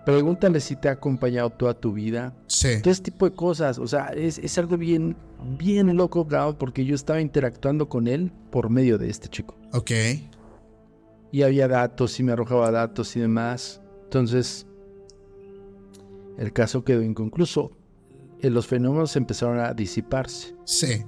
Pregúntale 0.09 0.59
si 0.61 0.75
te 0.75 0.89
ha 0.89 0.93
acompañado 0.93 1.51
toda 1.51 1.75
tu 1.75 1.93
vida. 1.93 2.35
Sí. 2.47 2.81
Todo 2.81 2.91
ese 2.91 3.03
tipo 3.03 3.29
de 3.29 3.37
cosas. 3.37 3.79
O 3.79 3.87
sea, 3.87 4.07
es, 4.07 4.39
es 4.39 4.57
algo 4.57 4.79
bien, 4.79 5.15
bien 5.59 5.95
loco, 5.95 6.27
cabrón, 6.27 6.57
porque 6.59 6.87
yo 6.87 6.95
estaba 6.95 7.21
interactuando 7.21 7.91
con 7.91 8.09
él 8.09 8.33
por 8.51 8.71
medio 8.71 8.97
de 8.97 9.11
este 9.11 9.29
chico. 9.29 9.55
Ok. 9.75 9.91
Y 11.31 11.43
había 11.43 11.69
datos 11.69 12.19
y 12.19 12.23
me 12.23 12.33
arrojaba 12.33 12.71
datos 12.71 13.15
y 13.17 13.21
demás. 13.21 13.83
Entonces, 14.05 14.67
el 16.39 16.55
caso 16.55 16.85
quedó 16.85 17.03
inconcluso. 17.03 17.73
Eh, 18.41 18.49
Los 18.49 18.67
fenómenos 18.67 19.15
empezaron 19.15 19.59
a 19.59 19.75
disiparse. 19.75 20.55
Sí. 20.65 21.05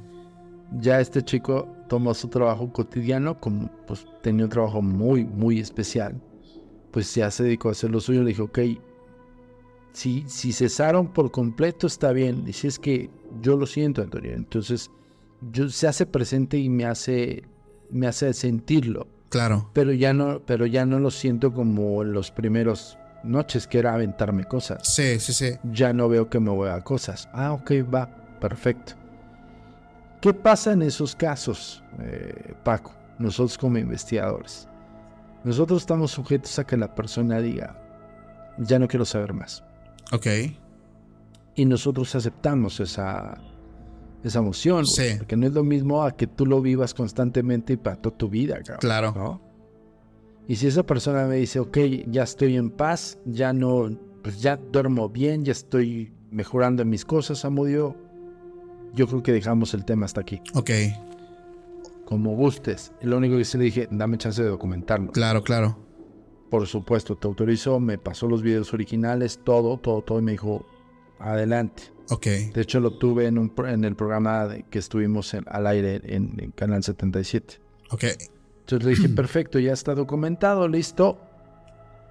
Ya 0.79 1.01
este 1.01 1.23
chico 1.23 1.75
tomó 1.89 2.13
su 2.13 2.29
trabajo 2.29 2.71
cotidiano, 2.71 3.41
como 3.41 3.71
pues 3.87 4.05
tenía 4.21 4.45
un 4.45 4.51
trabajo 4.51 4.83
muy, 4.83 5.25
muy 5.25 5.59
especial. 5.59 6.21
Pues 6.91 7.15
ya 7.15 7.31
se 7.31 7.45
dedicó 7.45 7.71
a 7.71 7.73
hacer 7.73 7.91
lo 7.91 8.01
suyo. 8.01 8.23
Le 8.23 8.29
dije, 8.29 8.43
ok, 8.43 8.59
si, 9.93 10.25
si 10.29 10.53
cesaron 10.53 11.09
por 11.09 11.31
completo 11.31 11.87
está 11.87 12.13
bien. 12.13 12.45
Y 12.47 12.53
si 12.53 12.67
es 12.67 12.79
que 12.79 13.11
yo 13.41 13.57
lo 13.57 13.67
siento, 13.67 14.03
Antonio. 14.03 14.33
Entonces, 14.33 14.91
yo, 15.51 15.69
se 15.69 15.89
hace 15.89 16.07
presente 16.07 16.59
y 16.59 16.69
me 16.69 16.85
hace, 16.85 17.45
me 17.91 18.07
hace 18.07 18.33
sentirlo 18.35 19.07
Claro. 19.31 19.71
pero 19.73 19.93
ya 19.93 20.13
no, 20.13 20.41
pero 20.45 20.67
ya 20.67 20.85
no 20.85 20.99
lo 20.99 21.11
siento 21.11 21.53
como 21.53 22.03
en 22.03 22.13
los 22.13 22.31
primeros 22.31 22.99
noches 23.23 23.67
que 23.67 23.79
era 23.79 23.95
aventarme 23.95 24.45
cosas. 24.45 24.81
Sí, 24.87 25.21
sí, 25.21 25.33
sí. 25.33 25.53
Ya 25.65 25.93
no 25.93 26.09
veo 26.09 26.29
que 26.29 26.41
me 26.41 26.51
mueva 26.51 26.83
cosas. 26.83 27.29
Ah, 27.33 27.53
ok, 27.53 27.71
va, 27.93 28.09
perfecto. 28.41 28.95
¿Qué 30.21 30.35
pasa 30.35 30.73
en 30.73 30.83
esos 30.83 31.15
casos, 31.15 31.83
eh, 32.01 32.55
Paco? 32.65 32.93
Nosotros 33.19 33.57
como 33.57 33.79
investigadores. 33.79 34.69
Nosotros 35.45 35.83
estamos 35.83 36.11
sujetos 36.11 36.59
a 36.59 36.67
que 36.67 36.77
la 36.77 36.95
persona 36.95 37.41
diga, 37.41 37.77
ya 38.59 38.79
no 38.79 38.89
quiero 38.89 39.05
saber 39.05 39.33
más. 39.33 39.65
Ok. 40.13 40.27
Y 41.55 41.65
nosotros 41.65 42.15
aceptamos 42.15 42.81
esa, 42.81 43.41
esa 44.25 44.39
emoción. 44.39 44.87
Sí. 44.87 45.15
Porque 45.19 45.37
no 45.37 45.47
es 45.47 45.53
lo 45.53 45.65
mismo 45.65 46.03
a 46.03 46.17
que 46.17 46.27
tú 46.27 46.47
lo 46.47 46.61
vivas 46.61 46.95
constantemente 46.95 47.75
y 47.75 47.77
para 47.77 47.97
toda 47.97 48.17
tu 48.17 48.29
vida, 48.29 48.57
cabrón. 48.57 48.79
Claro. 48.81 49.13
¿no? 49.17 49.51
Y 50.49 50.57
si 50.57 50.67
esa 50.67 50.85
persona 50.85 51.27
me 51.27 51.37
dice, 51.37 51.61
ok, 51.61 51.79
ya 52.09 52.25
estoy 52.25 52.57
en 52.57 52.71
paz, 52.71 53.19
ya 53.25 53.53
no, 53.53 53.91
pues 54.23 54.41
ya 54.41 54.57
duermo 54.57 55.09
bien, 55.09 55.45
ya 55.45 55.53
estoy 55.53 56.13
mejorando 56.31 56.83
en 56.83 56.91
mis 56.91 57.05
cosas, 57.05 57.45
Amudio, 57.45 57.97
yo 58.95 59.07
creo 59.07 59.23
que 59.23 59.33
dejamos 59.33 59.75
el 59.75 59.85
tema 59.85 60.07
hasta 60.07 60.21
aquí. 60.21 60.41
Ok. 60.55 60.71
Como 62.05 62.35
gustes. 62.35 62.93
Lo 63.03 63.19
único 63.19 63.37
que 63.37 63.45
sí 63.45 63.59
le 63.59 63.65
dije, 63.65 63.89
dame 63.91 64.19
chance 64.19 64.43
de 64.43 64.49
documentarlo. 64.49 65.13
Claro, 65.13 65.43
claro. 65.45 65.90
Por 66.51 66.67
supuesto, 66.67 67.17
te 67.17 67.27
autorizó, 67.29 67.79
me 67.81 67.97
pasó 67.99 68.27
los 68.27 68.43
videos 68.43 68.75
originales, 68.75 69.39
todo, 69.45 69.79
todo, 69.79 70.03
todo, 70.03 70.19
y 70.19 70.23
me 70.23 70.33
dijo, 70.33 70.67
adelante. 71.19 71.85
Ok. 72.11 72.27
De 72.53 72.61
hecho, 72.63 72.81
lo 72.81 72.99
tuve 72.99 73.27
en, 73.27 73.39
un, 73.39 73.53
en 73.69 73.85
el 73.85 73.95
programa 73.95 74.47
de- 74.49 74.65
que 74.65 74.81
estuvimos 74.81 75.33
en- 75.35 75.45
al 75.47 75.67
aire 75.69 76.01
en, 76.05 76.35
en 76.39 76.51
Canal 76.51 76.83
77. 76.83 77.61
Ok. 77.91 78.05
Entonces 78.61 78.85
le 78.85 78.91
dije, 78.97 79.09
perfecto, 79.15 79.59
ya 79.61 79.73
está 79.73 79.95
documentado, 79.95 80.67
listo. 80.67 81.21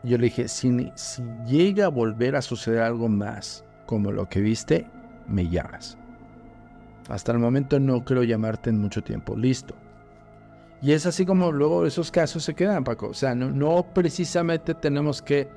Yo 0.04 0.18
le 0.18 0.26
dije, 0.26 0.48
si, 0.48 0.90
si 0.96 1.22
llega 1.46 1.86
a 1.88 1.90
volver 1.90 2.38
a 2.38 2.42
suceder 2.42 2.80
algo 2.82 3.10
más 3.10 3.66
como 3.86 4.12
lo 4.14 4.30
que 4.30 4.40
viste, 4.40 4.88
me 5.28 5.50
llamas. 5.50 5.98
Hasta 7.10 7.32
el 7.34 7.40
momento 7.40 7.80
no 7.80 8.06
creo 8.06 8.24
llamarte 8.24 8.70
en 8.70 8.78
mucho 8.80 9.04
tiempo, 9.04 9.36
listo. 9.36 9.76
Y 10.82 10.94
es 10.94 11.06
así 11.06 11.26
como 11.26 11.52
luego 11.52 11.86
esos 11.86 12.10
casos 12.12 12.44
se 12.44 12.54
quedan, 12.54 12.84
Paco. 12.84 13.08
O 13.10 13.14
sea, 13.14 13.36
no, 13.36 13.52
no 13.52 13.86
precisamente 13.94 14.74
tenemos 14.76 15.22
que 15.22 15.48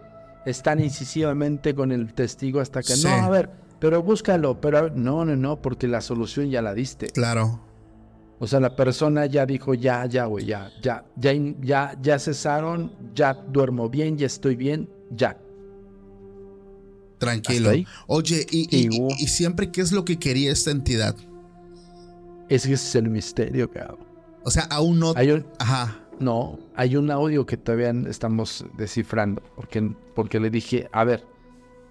estar 0.44 0.80
incisivamente 0.80 1.74
con 1.74 1.92
el 1.92 2.12
testigo 2.14 2.60
hasta 2.60 2.80
que, 2.82 2.94
Sí. 2.96 3.06
no, 3.06 3.12
a 3.14 3.30
ver, 3.30 3.50
pero 3.78 4.02
búscalo, 4.02 4.60
pero 4.60 4.78
a 4.78 4.82
ver", 4.82 4.96
no, 4.96 5.24
no, 5.24 5.36
no, 5.36 5.62
porque 5.62 5.86
la 5.86 6.00
solución 6.00 6.50
ya 6.50 6.60
la 6.62 6.74
diste. 6.74 7.06
Claro. 7.06 7.60
O 8.40 8.48
sea, 8.48 8.58
la 8.58 8.74
persona 8.74 9.26
ya 9.26 9.46
dijo, 9.46 9.74
ya, 9.74 10.04
ya, 10.06 10.24
güey, 10.26 10.46
ya, 10.46 10.72
ya, 10.82 11.04
ya, 11.16 11.32
ya, 11.60 11.96
ya 12.02 12.18
cesaron, 12.18 12.92
ya 13.14 13.34
duermo 13.34 13.88
bien, 13.88 14.18
ya 14.18 14.26
estoy 14.26 14.56
bien, 14.56 14.90
ya. 15.10 15.38
Tranquilo. 17.18 17.70
Oye, 18.08 18.44
y, 18.50 18.66
y- 18.76 18.88
y 19.20 19.26
siempre, 19.28 19.70
¿qué 19.70 19.80
es 19.80 19.92
lo 19.92 20.04
que 20.04 20.18
quería 20.18 20.50
esta 20.50 20.72
entidad? 20.72 21.14
Ese 22.48 22.72
es 22.72 22.94
el 22.96 23.08
misterio, 23.08 23.70
cabrón. 23.70 24.11
O 24.44 24.50
sea, 24.50 24.64
aún 24.64 24.98
no. 24.98 25.12
Hay 25.16 25.30
un, 25.30 25.46
Ajá. 25.58 26.00
no, 26.18 26.58
hay 26.74 26.96
un 26.96 27.10
audio 27.10 27.46
que 27.46 27.56
todavía 27.56 27.90
estamos 28.08 28.64
descifrando, 28.76 29.42
porque, 29.56 29.92
porque 30.14 30.40
le 30.40 30.50
dije, 30.50 30.88
a 30.92 31.04
ver, 31.04 31.24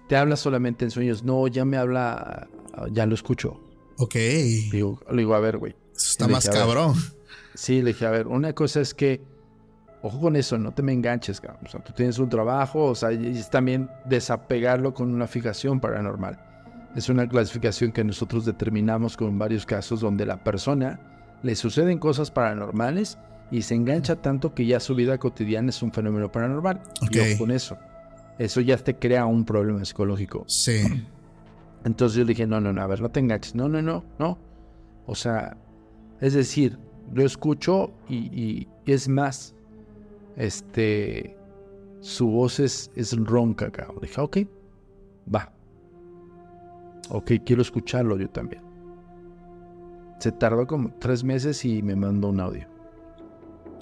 te 0.08 0.16
habla 0.16 0.36
solamente 0.36 0.84
en 0.84 0.90
sueños. 0.90 1.22
No, 1.22 1.46
ya 1.48 1.64
me 1.64 1.76
habla, 1.76 2.48
ya 2.90 3.06
lo 3.06 3.14
escucho. 3.14 3.60
Ok. 3.98 4.14
Digo, 4.14 5.00
le 5.10 5.18
digo, 5.18 5.34
a 5.34 5.40
ver, 5.40 5.58
güey. 5.58 5.74
Está 5.96 6.28
más 6.28 6.44
dije, 6.44 6.56
cabrón. 6.56 6.94
Sí, 7.54 7.82
le 7.82 7.92
dije, 7.92 8.06
a 8.06 8.10
ver, 8.10 8.26
una 8.26 8.54
cosa 8.54 8.80
es 8.80 8.94
que, 8.94 9.22
ojo 10.02 10.20
con 10.20 10.36
eso, 10.36 10.58
no 10.58 10.72
te 10.72 10.82
me 10.82 10.92
enganches, 10.92 11.40
cabrón. 11.40 11.66
O 11.66 11.68
sea, 11.68 11.82
tú 11.82 11.92
tienes 11.92 12.18
un 12.18 12.28
trabajo, 12.28 12.86
o 12.86 12.94
sea, 12.94 13.12
y 13.12 13.38
es 13.38 13.50
también 13.50 13.90
desapegarlo 14.04 14.94
con 14.94 15.12
una 15.12 15.26
fijación 15.26 15.80
paranormal. 15.80 16.38
Es 16.96 17.08
una 17.08 17.28
clasificación 17.28 17.92
que 17.92 18.04
nosotros 18.04 18.44
determinamos 18.44 19.16
con 19.16 19.38
varios 19.38 19.64
casos 19.64 20.00
donde 20.00 20.26
la 20.26 20.42
persona 20.44 21.11
le 21.42 21.54
suceden 21.54 21.98
cosas 21.98 22.30
paranormales 22.30 23.18
y 23.50 23.62
se 23.62 23.74
engancha 23.74 24.16
tanto 24.16 24.54
que 24.54 24.66
ya 24.66 24.80
su 24.80 24.94
vida 24.94 25.18
cotidiana 25.18 25.70
es 25.70 25.82
un 25.82 25.92
fenómeno 25.92 26.32
paranormal. 26.32 26.82
Ok. 27.02 27.16
Y 27.34 27.38
con 27.38 27.50
eso. 27.50 27.76
Eso 28.38 28.60
ya 28.60 28.76
te 28.78 28.96
crea 28.96 29.26
un 29.26 29.44
problema 29.44 29.84
psicológico. 29.84 30.44
Sí. 30.46 30.82
Entonces 31.84 32.16
yo 32.18 32.24
dije, 32.24 32.46
no, 32.46 32.60
no, 32.60 32.72
no, 32.72 32.80
a 32.80 32.86
ver, 32.86 33.00
no 33.00 33.10
te 33.10 33.20
enganches. 33.20 33.54
No, 33.54 33.68
no, 33.68 33.82
no, 33.82 34.04
no. 34.18 34.38
O 35.06 35.14
sea, 35.14 35.56
es 36.20 36.32
decir, 36.32 36.78
lo 37.12 37.24
escucho 37.24 37.92
y, 38.08 38.16
y 38.16 38.68
es 38.86 39.08
más, 39.08 39.54
este, 40.36 41.36
su 42.00 42.28
voz 42.28 42.58
es, 42.60 42.90
es 42.96 43.16
ronca, 43.16 43.70
cabrón. 43.70 43.98
Dije, 44.00 44.20
ok, 44.20 44.38
va. 45.32 45.52
Ok, 47.10 47.32
quiero 47.44 47.62
escucharlo 47.62 48.16
yo 48.16 48.30
también. 48.30 48.62
Se 50.22 50.30
tardó 50.30 50.68
como 50.68 50.94
tres 51.00 51.24
meses 51.24 51.64
y 51.64 51.82
me 51.82 51.96
mandó 51.96 52.28
un 52.28 52.38
audio. 52.38 52.68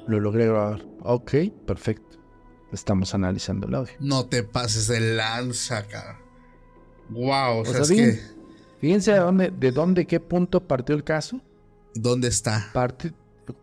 Lo 0.06 0.18
logré 0.20 0.46
grabar. 0.46 0.80
Ok, 1.02 1.32
perfecto. 1.66 2.16
Estamos 2.72 3.14
analizando 3.14 3.66
el 3.66 3.74
audio. 3.74 3.92
No 4.00 4.24
te 4.24 4.42
pases 4.42 4.88
de 4.88 5.00
lanza, 5.00 5.86
cara. 5.86 6.18
Wow. 7.10 7.58
O, 7.58 7.60
O 7.60 7.64
sea, 7.66 7.84
sea, 7.84 7.96
es 7.96 8.00
que. 8.16 8.20
Fíjense 8.80 9.12
de 9.12 9.18
dónde, 9.18 9.50
de 9.50 9.70
dónde, 9.70 10.06
qué 10.06 10.18
punto 10.18 10.66
partió 10.66 10.94
el 10.94 11.04
caso. 11.04 11.42
¿Dónde 11.94 12.28
está? 12.28 12.70
Parti- 12.72 13.12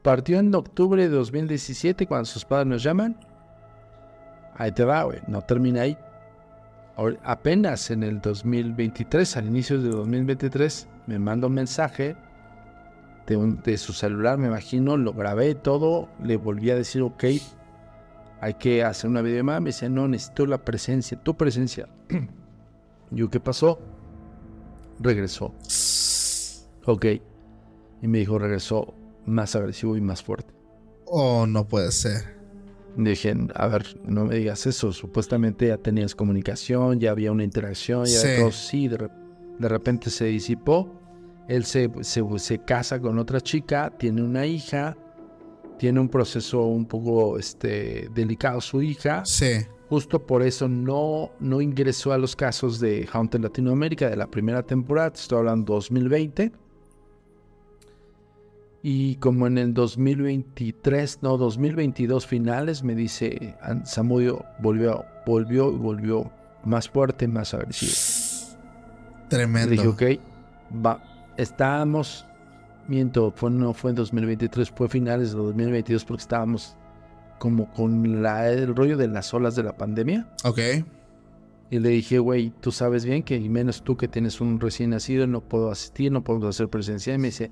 partió 0.03 0.37
en 0.37 0.53
octubre 0.53 1.01
de 1.01 1.09
2017 1.09 2.05
cuando 2.05 2.25
sus 2.25 2.45
padres 2.45 2.67
nos 2.67 2.83
llaman. 2.83 3.19
Ahí 4.55 4.71
te 4.71 4.83
va, 4.83 5.01
güey. 5.03 5.19
No 5.27 5.41
termina 5.41 5.81
ahí. 5.81 5.97
Apenas 7.23 7.89
en 7.89 8.03
el 8.03 8.21
2023, 8.21 9.37
al 9.37 9.47
inicio 9.47 9.81
de 9.81 9.89
2023, 9.89 10.87
me 11.07 11.17
manda 11.17 11.47
un 11.47 11.53
mensaje 11.53 12.15
de, 13.27 13.37
un- 13.37 13.61
de 13.61 13.77
su 13.77 13.93
celular, 13.93 14.37
me 14.37 14.47
imagino, 14.47 14.97
lo 14.97 15.13
grabé 15.13 15.53
todo, 15.55 16.09
le 16.23 16.37
volví 16.37 16.69
a 16.71 16.75
decir, 16.75 17.01
ok, 17.01 17.23
hay 18.39 18.53
que 18.55 18.83
hacer 18.83 19.09
una 19.09 19.21
videollamada. 19.21 19.59
Me 19.59 19.69
dice, 19.69 19.89
no, 19.89 20.07
necesito 20.07 20.45
la 20.45 20.63
presencia, 20.63 21.21
tu 21.21 21.35
presencia. 21.35 21.87
Yo, 23.11 23.29
¿qué 23.29 23.39
pasó? 23.39 23.79
Regresó. 24.99 25.53
Ok. 26.85 27.05
Y 28.01 28.07
me 28.07 28.19
dijo, 28.19 28.39
regresó 28.39 28.93
más 29.25 29.55
agresivo 29.55 29.97
y 29.97 30.01
más 30.01 30.23
fuerte. 30.23 30.53
Oh, 31.05 31.45
no 31.47 31.67
puede 31.67 31.91
ser. 31.91 32.37
Dije, 32.95 33.35
a 33.53 33.67
ver, 33.67 33.99
no 34.05 34.25
me 34.25 34.35
digas 34.35 34.65
eso. 34.65 34.91
Supuestamente 34.91 35.67
ya 35.67 35.77
tenías 35.77 36.15
comunicación, 36.15 36.99
ya 36.99 37.11
había 37.11 37.31
una 37.31 37.43
interacción, 37.43 38.05
ya 38.05 38.19
Sí. 38.19 38.27
todo. 38.39 38.51
Sí, 38.51 38.87
de, 38.87 38.97
re- 38.97 39.09
de 39.59 39.69
repente 39.69 40.09
se 40.09 40.25
disipó. 40.25 40.91
Él 41.47 41.63
se, 41.65 41.89
se, 42.01 42.23
se 42.39 42.59
casa 42.59 42.99
con 42.99 43.17
otra 43.19 43.39
chica, 43.41 43.89
tiene 43.97 44.21
una 44.21 44.45
hija, 44.45 44.97
tiene 45.79 45.99
un 45.99 46.09
proceso 46.09 46.65
un 46.65 46.85
poco 46.85 47.37
este, 47.37 48.09
delicado 48.13 48.59
su 48.61 48.81
hija. 48.81 49.23
Sí. 49.25 49.65
Justo 49.89 50.25
por 50.25 50.43
eso 50.43 50.67
no, 50.67 51.31
no 51.39 51.61
ingresó 51.61 52.11
a 52.11 52.17
los 52.17 52.35
casos 52.35 52.79
de 52.81 53.07
Haunted 53.13 53.39
Latinoamérica 53.39 54.09
de 54.09 54.17
la 54.17 54.27
primera 54.27 54.61
temporada, 54.63 55.11
te 55.11 55.21
estoy 55.21 55.37
hablando 55.39 55.75
2020. 55.75 56.51
Y 58.83 59.15
como 59.15 59.47
en 59.47 59.57
el 59.57 59.73
2023, 59.73 61.19
no, 61.21 61.37
2022 61.37 62.27
finales, 62.27 62.83
me 62.83 62.95
dice 62.95 63.55
"An- 63.61 63.85
Samudio 63.85 64.45
volvió, 64.59 65.03
volvió 65.25 65.71
y 65.71 65.75
volvió 65.77 66.31
más 66.63 66.87
fuerte, 66.89 67.27
más 67.27 67.53
agresivo. 67.53 67.91
Le 69.23 69.27
Tremendo. 69.29 69.71
dije, 69.71 69.87
ok, 69.87 70.03
va, 70.85 71.01
estábamos, 71.37 72.25
miento, 72.87 73.31
fue, 73.35 73.49
no 73.51 73.73
fue 73.73 73.91
en 73.91 73.95
2023, 73.95 74.69
fue 74.71 74.87
finales 74.89 75.31
de 75.31 75.37
2022 75.37 76.05
porque 76.05 76.21
estábamos 76.21 76.75
como 77.39 77.71
con 77.73 78.21
la- 78.23 78.49
el 78.49 78.75
rollo 78.75 78.97
de 78.97 79.07
las 79.07 79.33
olas 79.33 79.55
de 79.55 79.63
la 79.63 79.77
pandemia. 79.77 80.27
Ok. 80.43 80.59
Y 81.69 81.79
le 81.79 81.89
dije, 81.89 82.17
güey, 82.19 82.51
tú 82.61 82.71
sabes 82.71 83.03
bien 83.05 83.23
que, 83.23 83.35
y 83.35 83.49
menos 83.49 83.83
tú 83.83 83.97
que 83.97 84.07
tienes 84.07 84.39
un 84.41 84.59
recién 84.59 84.91
nacido, 84.91 85.27
no 85.27 85.41
puedo 85.41 85.69
asistir, 85.69 86.11
no 86.11 86.23
podemos 86.23 86.47
hacer 86.49 86.69
presencia. 86.69 87.13
Y 87.13 87.17
me 87.17 87.27
dice, 87.27 87.51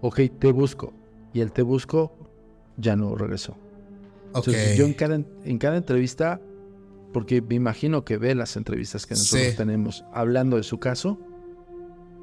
ok, 0.00 0.20
te 0.38 0.50
busco. 0.50 0.94
Y 1.32 1.40
el 1.40 1.52
te 1.52 1.62
busco 1.62 2.16
ya 2.78 2.96
no 2.96 3.14
regresó. 3.14 3.52
Ok. 4.32 4.48
Entonces 4.48 4.76
yo 4.78 4.86
en 4.86 4.94
cada, 4.94 5.20
en 5.44 5.58
cada 5.58 5.76
entrevista, 5.76 6.40
porque 7.12 7.42
me 7.42 7.56
imagino 7.56 8.04
que 8.04 8.16
ve 8.16 8.34
las 8.34 8.56
entrevistas 8.56 9.06
que 9.06 9.14
nosotros 9.14 9.48
Sí. 9.50 9.56
tenemos 9.56 10.04
hablando 10.14 10.56
de 10.56 10.62
su 10.62 10.78
caso, 10.78 11.18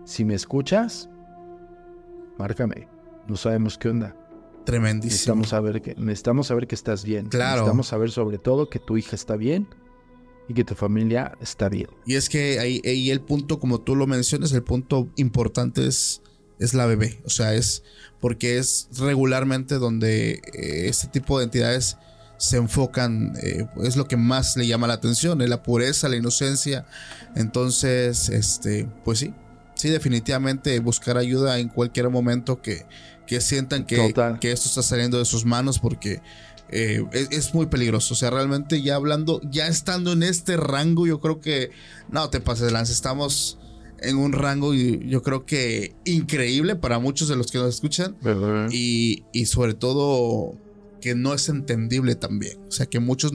si 0.07 0.23
me 0.23 0.35
escuchas, 0.35 1.09
márcame. 2.39 2.87
No 3.27 3.35
sabemos 3.35 3.77
qué 3.77 3.89
onda. 3.89 4.15
Tremendísimo. 4.65 5.11
Necesitamos 5.11 5.49
saber 5.49 5.81
que, 5.81 5.95
necesitamos 5.95 6.47
saber 6.47 6.65
que 6.65 6.75
estás 6.75 7.03
bien. 7.03 7.27
Claro. 7.27 7.55
Necesitamos 7.55 7.87
saber 7.87 8.11
sobre 8.11 8.37
todo 8.37 8.69
que 8.69 8.79
tu 8.79 8.95
hija 8.97 9.15
está 9.17 9.35
bien 9.35 9.67
y 10.47 10.53
que 10.53 10.63
tu 10.63 10.75
familia 10.75 11.37
está 11.41 11.67
bien. 11.67 11.89
Y 12.05 12.15
es 12.15 12.29
que 12.29 12.57
ahí, 12.59 12.81
ahí 12.85 13.11
el 13.11 13.19
punto, 13.19 13.59
como 13.59 13.81
tú 13.81 13.97
lo 13.97 14.07
mencionas, 14.07 14.53
el 14.53 14.63
punto 14.63 15.09
importante 15.17 15.85
es, 15.85 16.21
es 16.57 16.73
la 16.73 16.85
bebé. 16.85 17.19
O 17.25 17.29
sea, 17.29 17.53
es 17.53 17.83
porque 18.21 18.57
es 18.59 18.87
regularmente 18.97 19.75
donde 19.75 20.41
eh, 20.53 20.87
este 20.87 21.07
tipo 21.07 21.37
de 21.37 21.45
entidades 21.45 21.97
se 22.37 22.55
enfocan, 22.55 23.33
eh, 23.43 23.67
es 23.83 23.97
lo 23.97 24.07
que 24.07 24.15
más 24.15 24.55
le 24.55 24.67
llama 24.67 24.87
la 24.87 24.93
atención, 24.93 25.41
es 25.41 25.49
la 25.49 25.63
pureza, 25.63 26.07
la 26.07 26.15
inocencia. 26.15 26.85
Entonces, 27.35 28.29
este, 28.29 28.87
pues 29.03 29.19
sí, 29.19 29.33
sí, 29.77 29.89
definitivamente 29.89 30.79
buscar 30.79 31.17
ayuda 31.17 31.59
en 31.59 31.69
cualquier 31.69 32.09
momento 32.09 32.61
que, 32.61 32.85
que 33.25 33.41
sientan 33.41 33.85
que, 33.85 34.13
que 34.39 34.51
esto 34.51 34.67
está 34.67 34.81
saliendo 34.81 35.19
de 35.19 35.25
sus 35.25 35.45
manos 35.45 35.79
porque 35.79 36.21
eh, 36.69 37.03
es, 37.13 37.29
es 37.31 37.53
muy 37.53 37.67
peligroso. 37.67 38.13
O 38.13 38.17
sea, 38.17 38.29
realmente 38.29 38.81
ya 38.81 38.95
hablando, 38.95 39.41
ya 39.49 39.67
estando 39.67 40.13
en 40.13 40.23
este 40.23 40.57
rango, 40.57 41.07
yo 41.07 41.19
creo 41.19 41.39
que 41.39 41.71
no 42.09 42.29
te 42.29 42.39
pases 42.39 42.65
de 42.65 42.71
lanza. 42.71 42.91
Estamos 42.91 43.57
en 43.99 44.17
un 44.17 44.33
rango 44.33 44.73
y 44.73 45.07
yo 45.07 45.23
creo 45.23 45.45
que 45.45 45.95
increíble 46.05 46.75
para 46.75 46.99
muchos 46.99 47.27
de 47.27 47.35
los 47.35 47.51
que 47.51 47.57
nos 47.57 47.73
escuchan 47.75 48.15
y, 48.71 49.23
y 49.33 49.45
sobre 49.47 49.73
todo 49.73 50.55
que 51.01 51.15
no 51.15 51.33
es 51.33 51.49
entendible 51.49 52.15
también. 52.15 52.59
O 52.67 52.71
sea, 52.71 52.85
que 52.85 52.97
a 52.97 53.01
muchos 53.01 53.31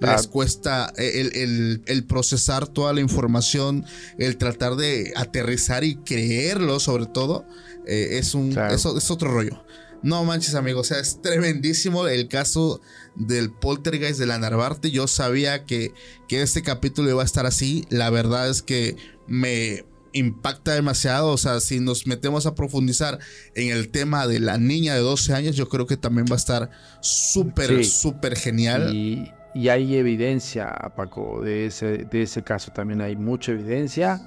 les 0.00 0.26
cuesta 0.26 0.92
el, 0.96 1.34
el- 1.36 1.82
el 1.86 2.04
procesar 2.04 2.66
toda 2.68 2.92
la 2.92 3.00
información, 3.00 3.84
el 4.18 4.36
tratar 4.36 4.76
de 4.76 5.12
aterrizar 5.16 5.84
y 5.84 5.96
creerlo 5.96 6.80
sobre 6.80 7.06
todo, 7.06 7.46
eh, 7.86 8.18
es, 8.18 8.34
un, 8.34 8.52
Claro. 8.52 8.74
es 8.74 9.10
otro 9.10 9.30
rollo. 9.32 9.64
No 10.02 10.22
manches, 10.24 10.54
amigo. 10.54 10.80
O 10.80 10.84
sea, 10.84 10.98
es 11.00 11.22
tremendísimo 11.22 12.06
el 12.06 12.28
caso 12.28 12.82
del 13.16 13.50
poltergeist 13.50 14.18
de 14.18 14.26
la 14.26 14.38
Narvarte. 14.38 14.90
Yo 14.90 15.06
sabía 15.08 15.64
que, 15.64 15.94
que 16.28 16.42
este 16.42 16.62
capítulo 16.62 17.08
iba 17.08 17.22
a 17.22 17.24
estar 17.24 17.46
así. 17.46 17.86
La 17.88 18.10
verdad 18.10 18.50
es 18.50 18.60
que 18.60 18.96
me 19.26 19.86
impacta 20.14 20.72
demasiado. 20.74 21.28
O 21.32 21.36
sea, 21.36 21.60
si 21.60 21.78
nos 21.80 22.06
metemos 22.06 22.46
a 22.46 22.54
profundizar 22.54 23.18
en 23.54 23.70
el 23.76 23.90
tema 23.90 24.26
de 24.26 24.40
la 24.40 24.56
niña 24.56 24.94
de 24.94 25.00
12 25.00 25.34
años, 25.34 25.56
yo 25.56 25.68
creo 25.68 25.86
que 25.86 25.96
también 25.98 26.26
va 26.30 26.34
a 26.34 26.38
estar 26.38 26.70
súper, 27.00 27.68
Sí. 27.68 27.84
súper 27.84 28.36
genial. 28.36 28.94
Y, 28.94 29.30
y 29.54 29.68
hay 29.68 29.94
evidencia, 29.96 30.72
Paco, 30.96 31.40
de 31.42 31.66
ese, 31.66 31.98
de 31.98 32.22
ese 32.22 32.42
caso 32.42 32.72
también 32.72 33.00
hay 33.02 33.14
mucha 33.16 33.52
evidencia 33.52 34.20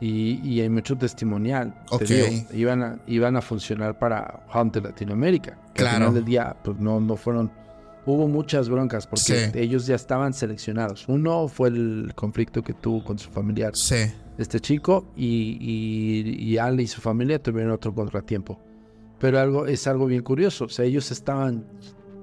y, 0.00 0.40
y 0.46 0.60
hay 0.60 0.68
mucho 0.68 0.96
testimonial. 0.96 1.74
Te 1.88 1.94
Ok. 1.96 2.02
digo, 2.04 2.26
iban, 2.52 2.82
a, 2.82 2.98
iban 3.06 3.36
a 3.36 3.42
funcionar 3.42 3.98
para 3.98 4.46
Hunter 4.54 4.82
Latinoamérica. 4.84 5.58
que 5.74 5.82
Claro. 5.82 5.96
Al 5.96 6.02
final 6.02 6.14
del 6.14 6.24
día, 6.24 6.56
pues 6.62 6.78
no, 6.78 7.00
no 7.00 7.16
fueron. 7.16 7.50
Hubo 8.06 8.28
muchas 8.28 8.68
broncas 8.68 9.06
porque 9.06 9.50
Sí. 9.50 9.58
ellos 9.58 9.86
ya 9.86 9.96
estaban 9.96 10.32
seleccionados. 10.32 11.06
Uno 11.08 11.48
fue 11.48 11.68
el 11.70 12.12
conflicto 12.14 12.62
que 12.62 12.72
tuvo 12.72 13.02
con 13.04 13.18
su 13.18 13.30
familiar, 13.30 13.72
Sí, 13.74 13.96
este 14.38 14.60
chico, 14.60 15.12
y, 15.16 15.58
y, 15.60 16.44
y 16.52 16.58
Al 16.58 16.80
y 16.80 16.86
su 16.86 17.00
familia 17.00 17.42
tuvieron 17.42 17.72
otro 17.72 17.92
contratiempo. 17.94 18.60
Pero 19.18 19.40
algo, 19.40 19.66
es 19.66 19.86
algo 19.86 20.06
bien 20.06 20.22
curioso. 20.22 20.66
O 20.66 20.68
sea, 20.68 20.84
ellos 20.84 21.10
estaban 21.10 21.66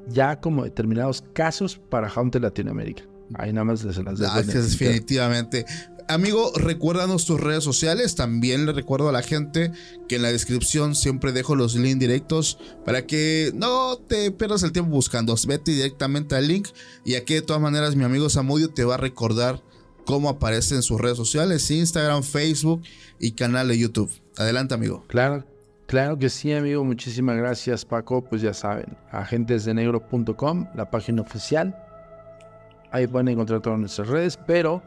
ya 0.07 0.39
como 0.39 0.63
determinados 0.63 1.23
casos 1.33 1.77
para 1.89 2.11
Hunter 2.15 2.41
Latinoamérica. 2.41 3.03
Ahí 3.35 3.51
nada 3.51 3.65
más 3.65 3.83
les 3.83 3.97
las 3.97 4.19
dejo 4.19 4.31
Ah, 4.33 4.41
definitivamente. 4.41 5.65
Amigo, 6.07 6.51
recuérdanos 6.55 7.25
tus 7.25 7.39
redes 7.39 7.63
sociales. 7.63 8.15
También 8.15 8.65
le 8.65 8.73
recuerdo 8.73 9.09
a 9.09 9.13
la 9.13 9.21
gente 9.21 9.71
que 10.07 10.17
en 10.17 10.21
la 10.21 10.31
descripción 10.31 10.95
siempre 10.95 11.31
dejo 11.31 11.55
los 11.55 11.75
links 11.75 11.99
directos 11.99 12.59
para 12.85 13.05
que 13.05 13.51
no 13.55 13.97
te 13.97 14.31
pierdas 14.31 14.63
el 14.63 14.71
tiempo 14.71 14.91
buscando. 14.91 15.35
Vete 15.47 15.71
directamente 15.71 16.35
al 16.35 16.47
link 16.47 16.67
y 17.05 17.15
aquí 17.15 17.35
de 17.35 17.41
todas 17.41 17.61
maneras 17.61 17.95
mi 17.95 18.03
amigo 18.03 18.29
Samudio 18.29 18.69
te 18.69 18.83
va 18.83 18.95
a 18.95 18.97
recordar 18.97 19.61
cómo 20.05 20.29
aparece 20.29 20.75
en 20.75 20.83
sus 20.83 20.99
redes 20.99 21.17
sociales, 21.17 21.69
Instagram, 21.71 22.23
Facebook 22.23 22.83
y 23.19 23.31
canal 23.31 23.69
de 23.69 23.77
YouTube. 23.77 24.11
Adelante, 24.37 24.73
amigo. 24.73 25.05
Claro, 25.07 25.45
claro 25.85 26.17
que 26.17 26.29
sí, 26.29 26.51
amigo. 26.53 26.83
Muchísimas 26.83 27.37
gracias, 27.37 27.85
Paco. 27.85 28.23
Pues 28.23 28.41
ya 28.41 28.53
saben, 28.53 28.97
agentesdenegro.com, 29.11 30.67
la 30.75 30.89
página 30.89 31.21
oficial. 31.21 31.75
Ahí 32.91 33.07
pueden 33.07 33.29
encontrar 33.29 33.61
todas 33.61 33.79
nuestras 33.79 34.07
redes, 34.07 34.37
pero 34.45 34.83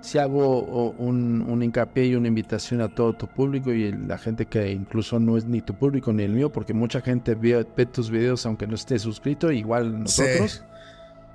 si 0.00 0.18
hago 0.18 0.90
un, 0.98 1.42
un 1.48 1.62
hincapié 1.62 2.06
y 2.06 2.14
una 2.14 2.28
invitación 2.28 2.80
a 2.80 2.88
todo 2.88 3.12
tu 3.12 3.26
público 3.26 3.72
y 3.72 3.92
la 3.92 4.18
gente 4.18 4.46
que 4.46 4.70
incluso 4.70 5.18
no 5.20 5.36
es 5.36 5.44
ni 5.44 5.60
tu 5.60 5.74
público 5.74 6.12
ni 6.12 6.22
el 6.22 6.32
mío, 6.32 6.50
porque 6.50 6.72
mucha 6.74 7.00
gente 7.00 7.34
ve, 7.34 7.66
ve 7.76 7.86
tus 7.86 8.10
videos 8.10 8.46
aunque 8.46 8.66
no 8.66 8.74
esté 8.74 8.98
suscrito, 8.98 9.50
igual 9.52 10.00
nosotros, 10.00 10.64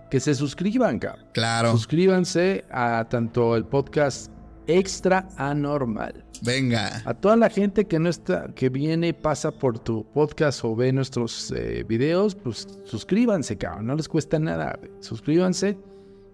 que 0.10 0.20
se 0.20 0.36
suscriban, 0.36 1.00
cabrón. 1.00 1.26
Claro, 1.34 1.72
Suscríbanse 1.72 2.66
a 2.72 3.06
tanto 3.10 3.56
el 3.56 3.66
podcast 3.66 4.32
Extra 4.68 5.28
Anormal. 5.38 6.26
venga. 6.42 7.04
A 7.06 7.14
toda 7.14 7.36
la 7.36 7.50
gente 7.50 7.86
que 7.86 8.00
no 8.00 8.10
está, 8.10 8.48
que 8.56 8.70
viene 8.70 9.10
y 9.10 9.14
pasa 9.14 9.52
por 9.52 9.78
tu 9.78 10.06
podcast 10.12 10.64
o 10.66 10.76
ve 10.76 10.92
nuestros 10.92 11.52
eh, 11.56 11.86
videos, 11.88 12.34
pues 12.34 12.68
suscríbanse, 12.84 13.58
cabrón. 13.58 13.86
No 13.86 13.96
les 13.96 14.08
cuesta 14.10 14.40
nada. 14.40 14.80
Suscríbanse 15.02 15.78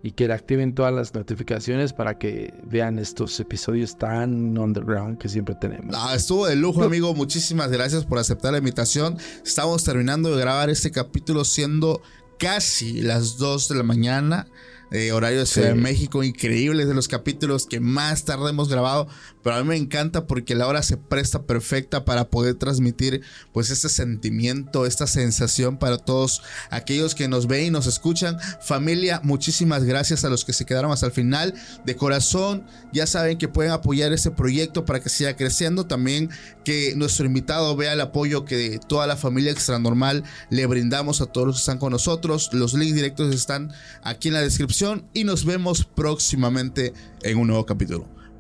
y 0.04 0.12
que 0.12 0.28
le 0.28 0.34
activen 0.34 0.74
todas 0.74 0.94
las 0.94 1.14
notificaciones 1.14 1.94
para 1.94 2.18
que 2.18 2.54
vean 2.64 2.98
estos 3.00 3.40
episodios 3.40 3.98
tan 3.98 4.58
underground 4.58 5.18
que 5.18 5.30
siempre 5.30 5.56
tenemos. 5.56 5.96
Ah, 5.98 6.16
estuvo 6.16 6.48
de 6.48 6.56
lujo, 6.56 6.84
amigo. 6.84 7.14
Muchísimas 7.14 7.70
gracias 7.72 8.06
por 8.06 8.18
aceptar 8.18 8.52
la 8.54 8.58
invitación. 8.58 9.18
Estamos 9.46 9.84
terminando 9.84 10.36
de 10.36 10.42
grabar 10.42 10.70
este 10.70 10.92
capítulo 10.92 11.46
siendo 11.46 12.02
casi 12.40 13.02
las 13.02 13.38
2 13.38 13.68
de 13.70 13.76
la 13.76 13.84
mañana. 13.84 14.48
eh, 14.94 15.14
horario 15.14 15.40
de 15.40 15.46
Ciudad 15.46 15.70
Sí. 15.70 15.76
de 15.78 15.82
México, 15.82 16.22
increíble, 16.22 16.84
es 16.84 16.90
de 16.90 16.94
los 16.94 17.08
capítulos 17.08 17.66
que 17.66 17.80
más 17.80 18.26
tarde 18.26 18.50
hemos 18.50 18.68
grabado, 18.68 19.08
pero 19.44 19.56
a 19.56 19.64
mí 19.64 19.70
me 19.70 19.76
encanta 19.76 20.28
porque 20.28 20.56
la 20.56 20.68
hora 20.68 20.84
se 20.84 20.98
presta 20.98 21.44
perfecta 21.44 22.06
para 22.06 22.30
poder 22.30 22.56
transmitir 22.56 23.22
pues 23.52 23.70
este 23.70 23.90
sentimiento, 23.90 24.86
esta 24.86 25.08
sensación 25.08 25.78
para 25.78 25.98
todos 25.98 26.42
aquellos 26.70 27.16
que 27.16 27.28
nos 27.28 27.48
ven 27.48 27.66
y 27.66 27.70
nos 27.70 27.88
escuchan. 27.88 28.38
Familia, 28.62 29.22
muchísimas 29.24 29.84
gracias 29.84 30.24
a 30.26 30.30
los 30.30 30.46
que 30.46 30.54
se 30.54 30.66
quedaron 30.66 30.92
hasta 30.92 31.08
el 31.08 31.12
final. 31.12 31.54
De 31.86 31.96
corazón, 31.96 32.66
ya 32.94 33.08
saben 33.08 33.38
que 33.38 33.48
pueden 33.48 33.72
apoyar 33.72 34.14
este 34.14 34.32
proyecto 34.32 34.86
para 34.86 35.00
que 35.00 35.10
siga 35.10 35.36
creciendo. 35.36 35.86
También 35.86 36.30
que 36.64 36.94
nuestro 36.96 37.26
invitado 37.26 37.76
vea 37.76 37.94
el 37.94 38.02
apoyo 38.02 38.46
que 38.46 38.80
toda 38.88 39.08
la 39.08 39.18
familia 39.18 39.52
extra 39.52 39.80
normal 39.80 40.24
le 40.50 40.66
brindamos 40.66 41.22
a 41.22 41.26
todos 41.26 41.48
los 41.48 41.56
que 41.58 41.62
están 41.62 41.80
con 41.80 41.92
nosotros. 41.92 42.50
Los 42.54 42.74
links 42.74 42.96
directos 42.96 43.34
están 43.34 43.72
aquí 44.04 44.28
en 44.28 44.36
la 44.36 44.42
descripción 44.42 45.08
y 45.14 45.24
nos 45.24 45.46
vemos 45.46 45.86
próximamente 45.86 46.94
en 47.24 47.38
un 47.38 47.48
nuevo 47.48 47.66
capítulo. 47.66 48.21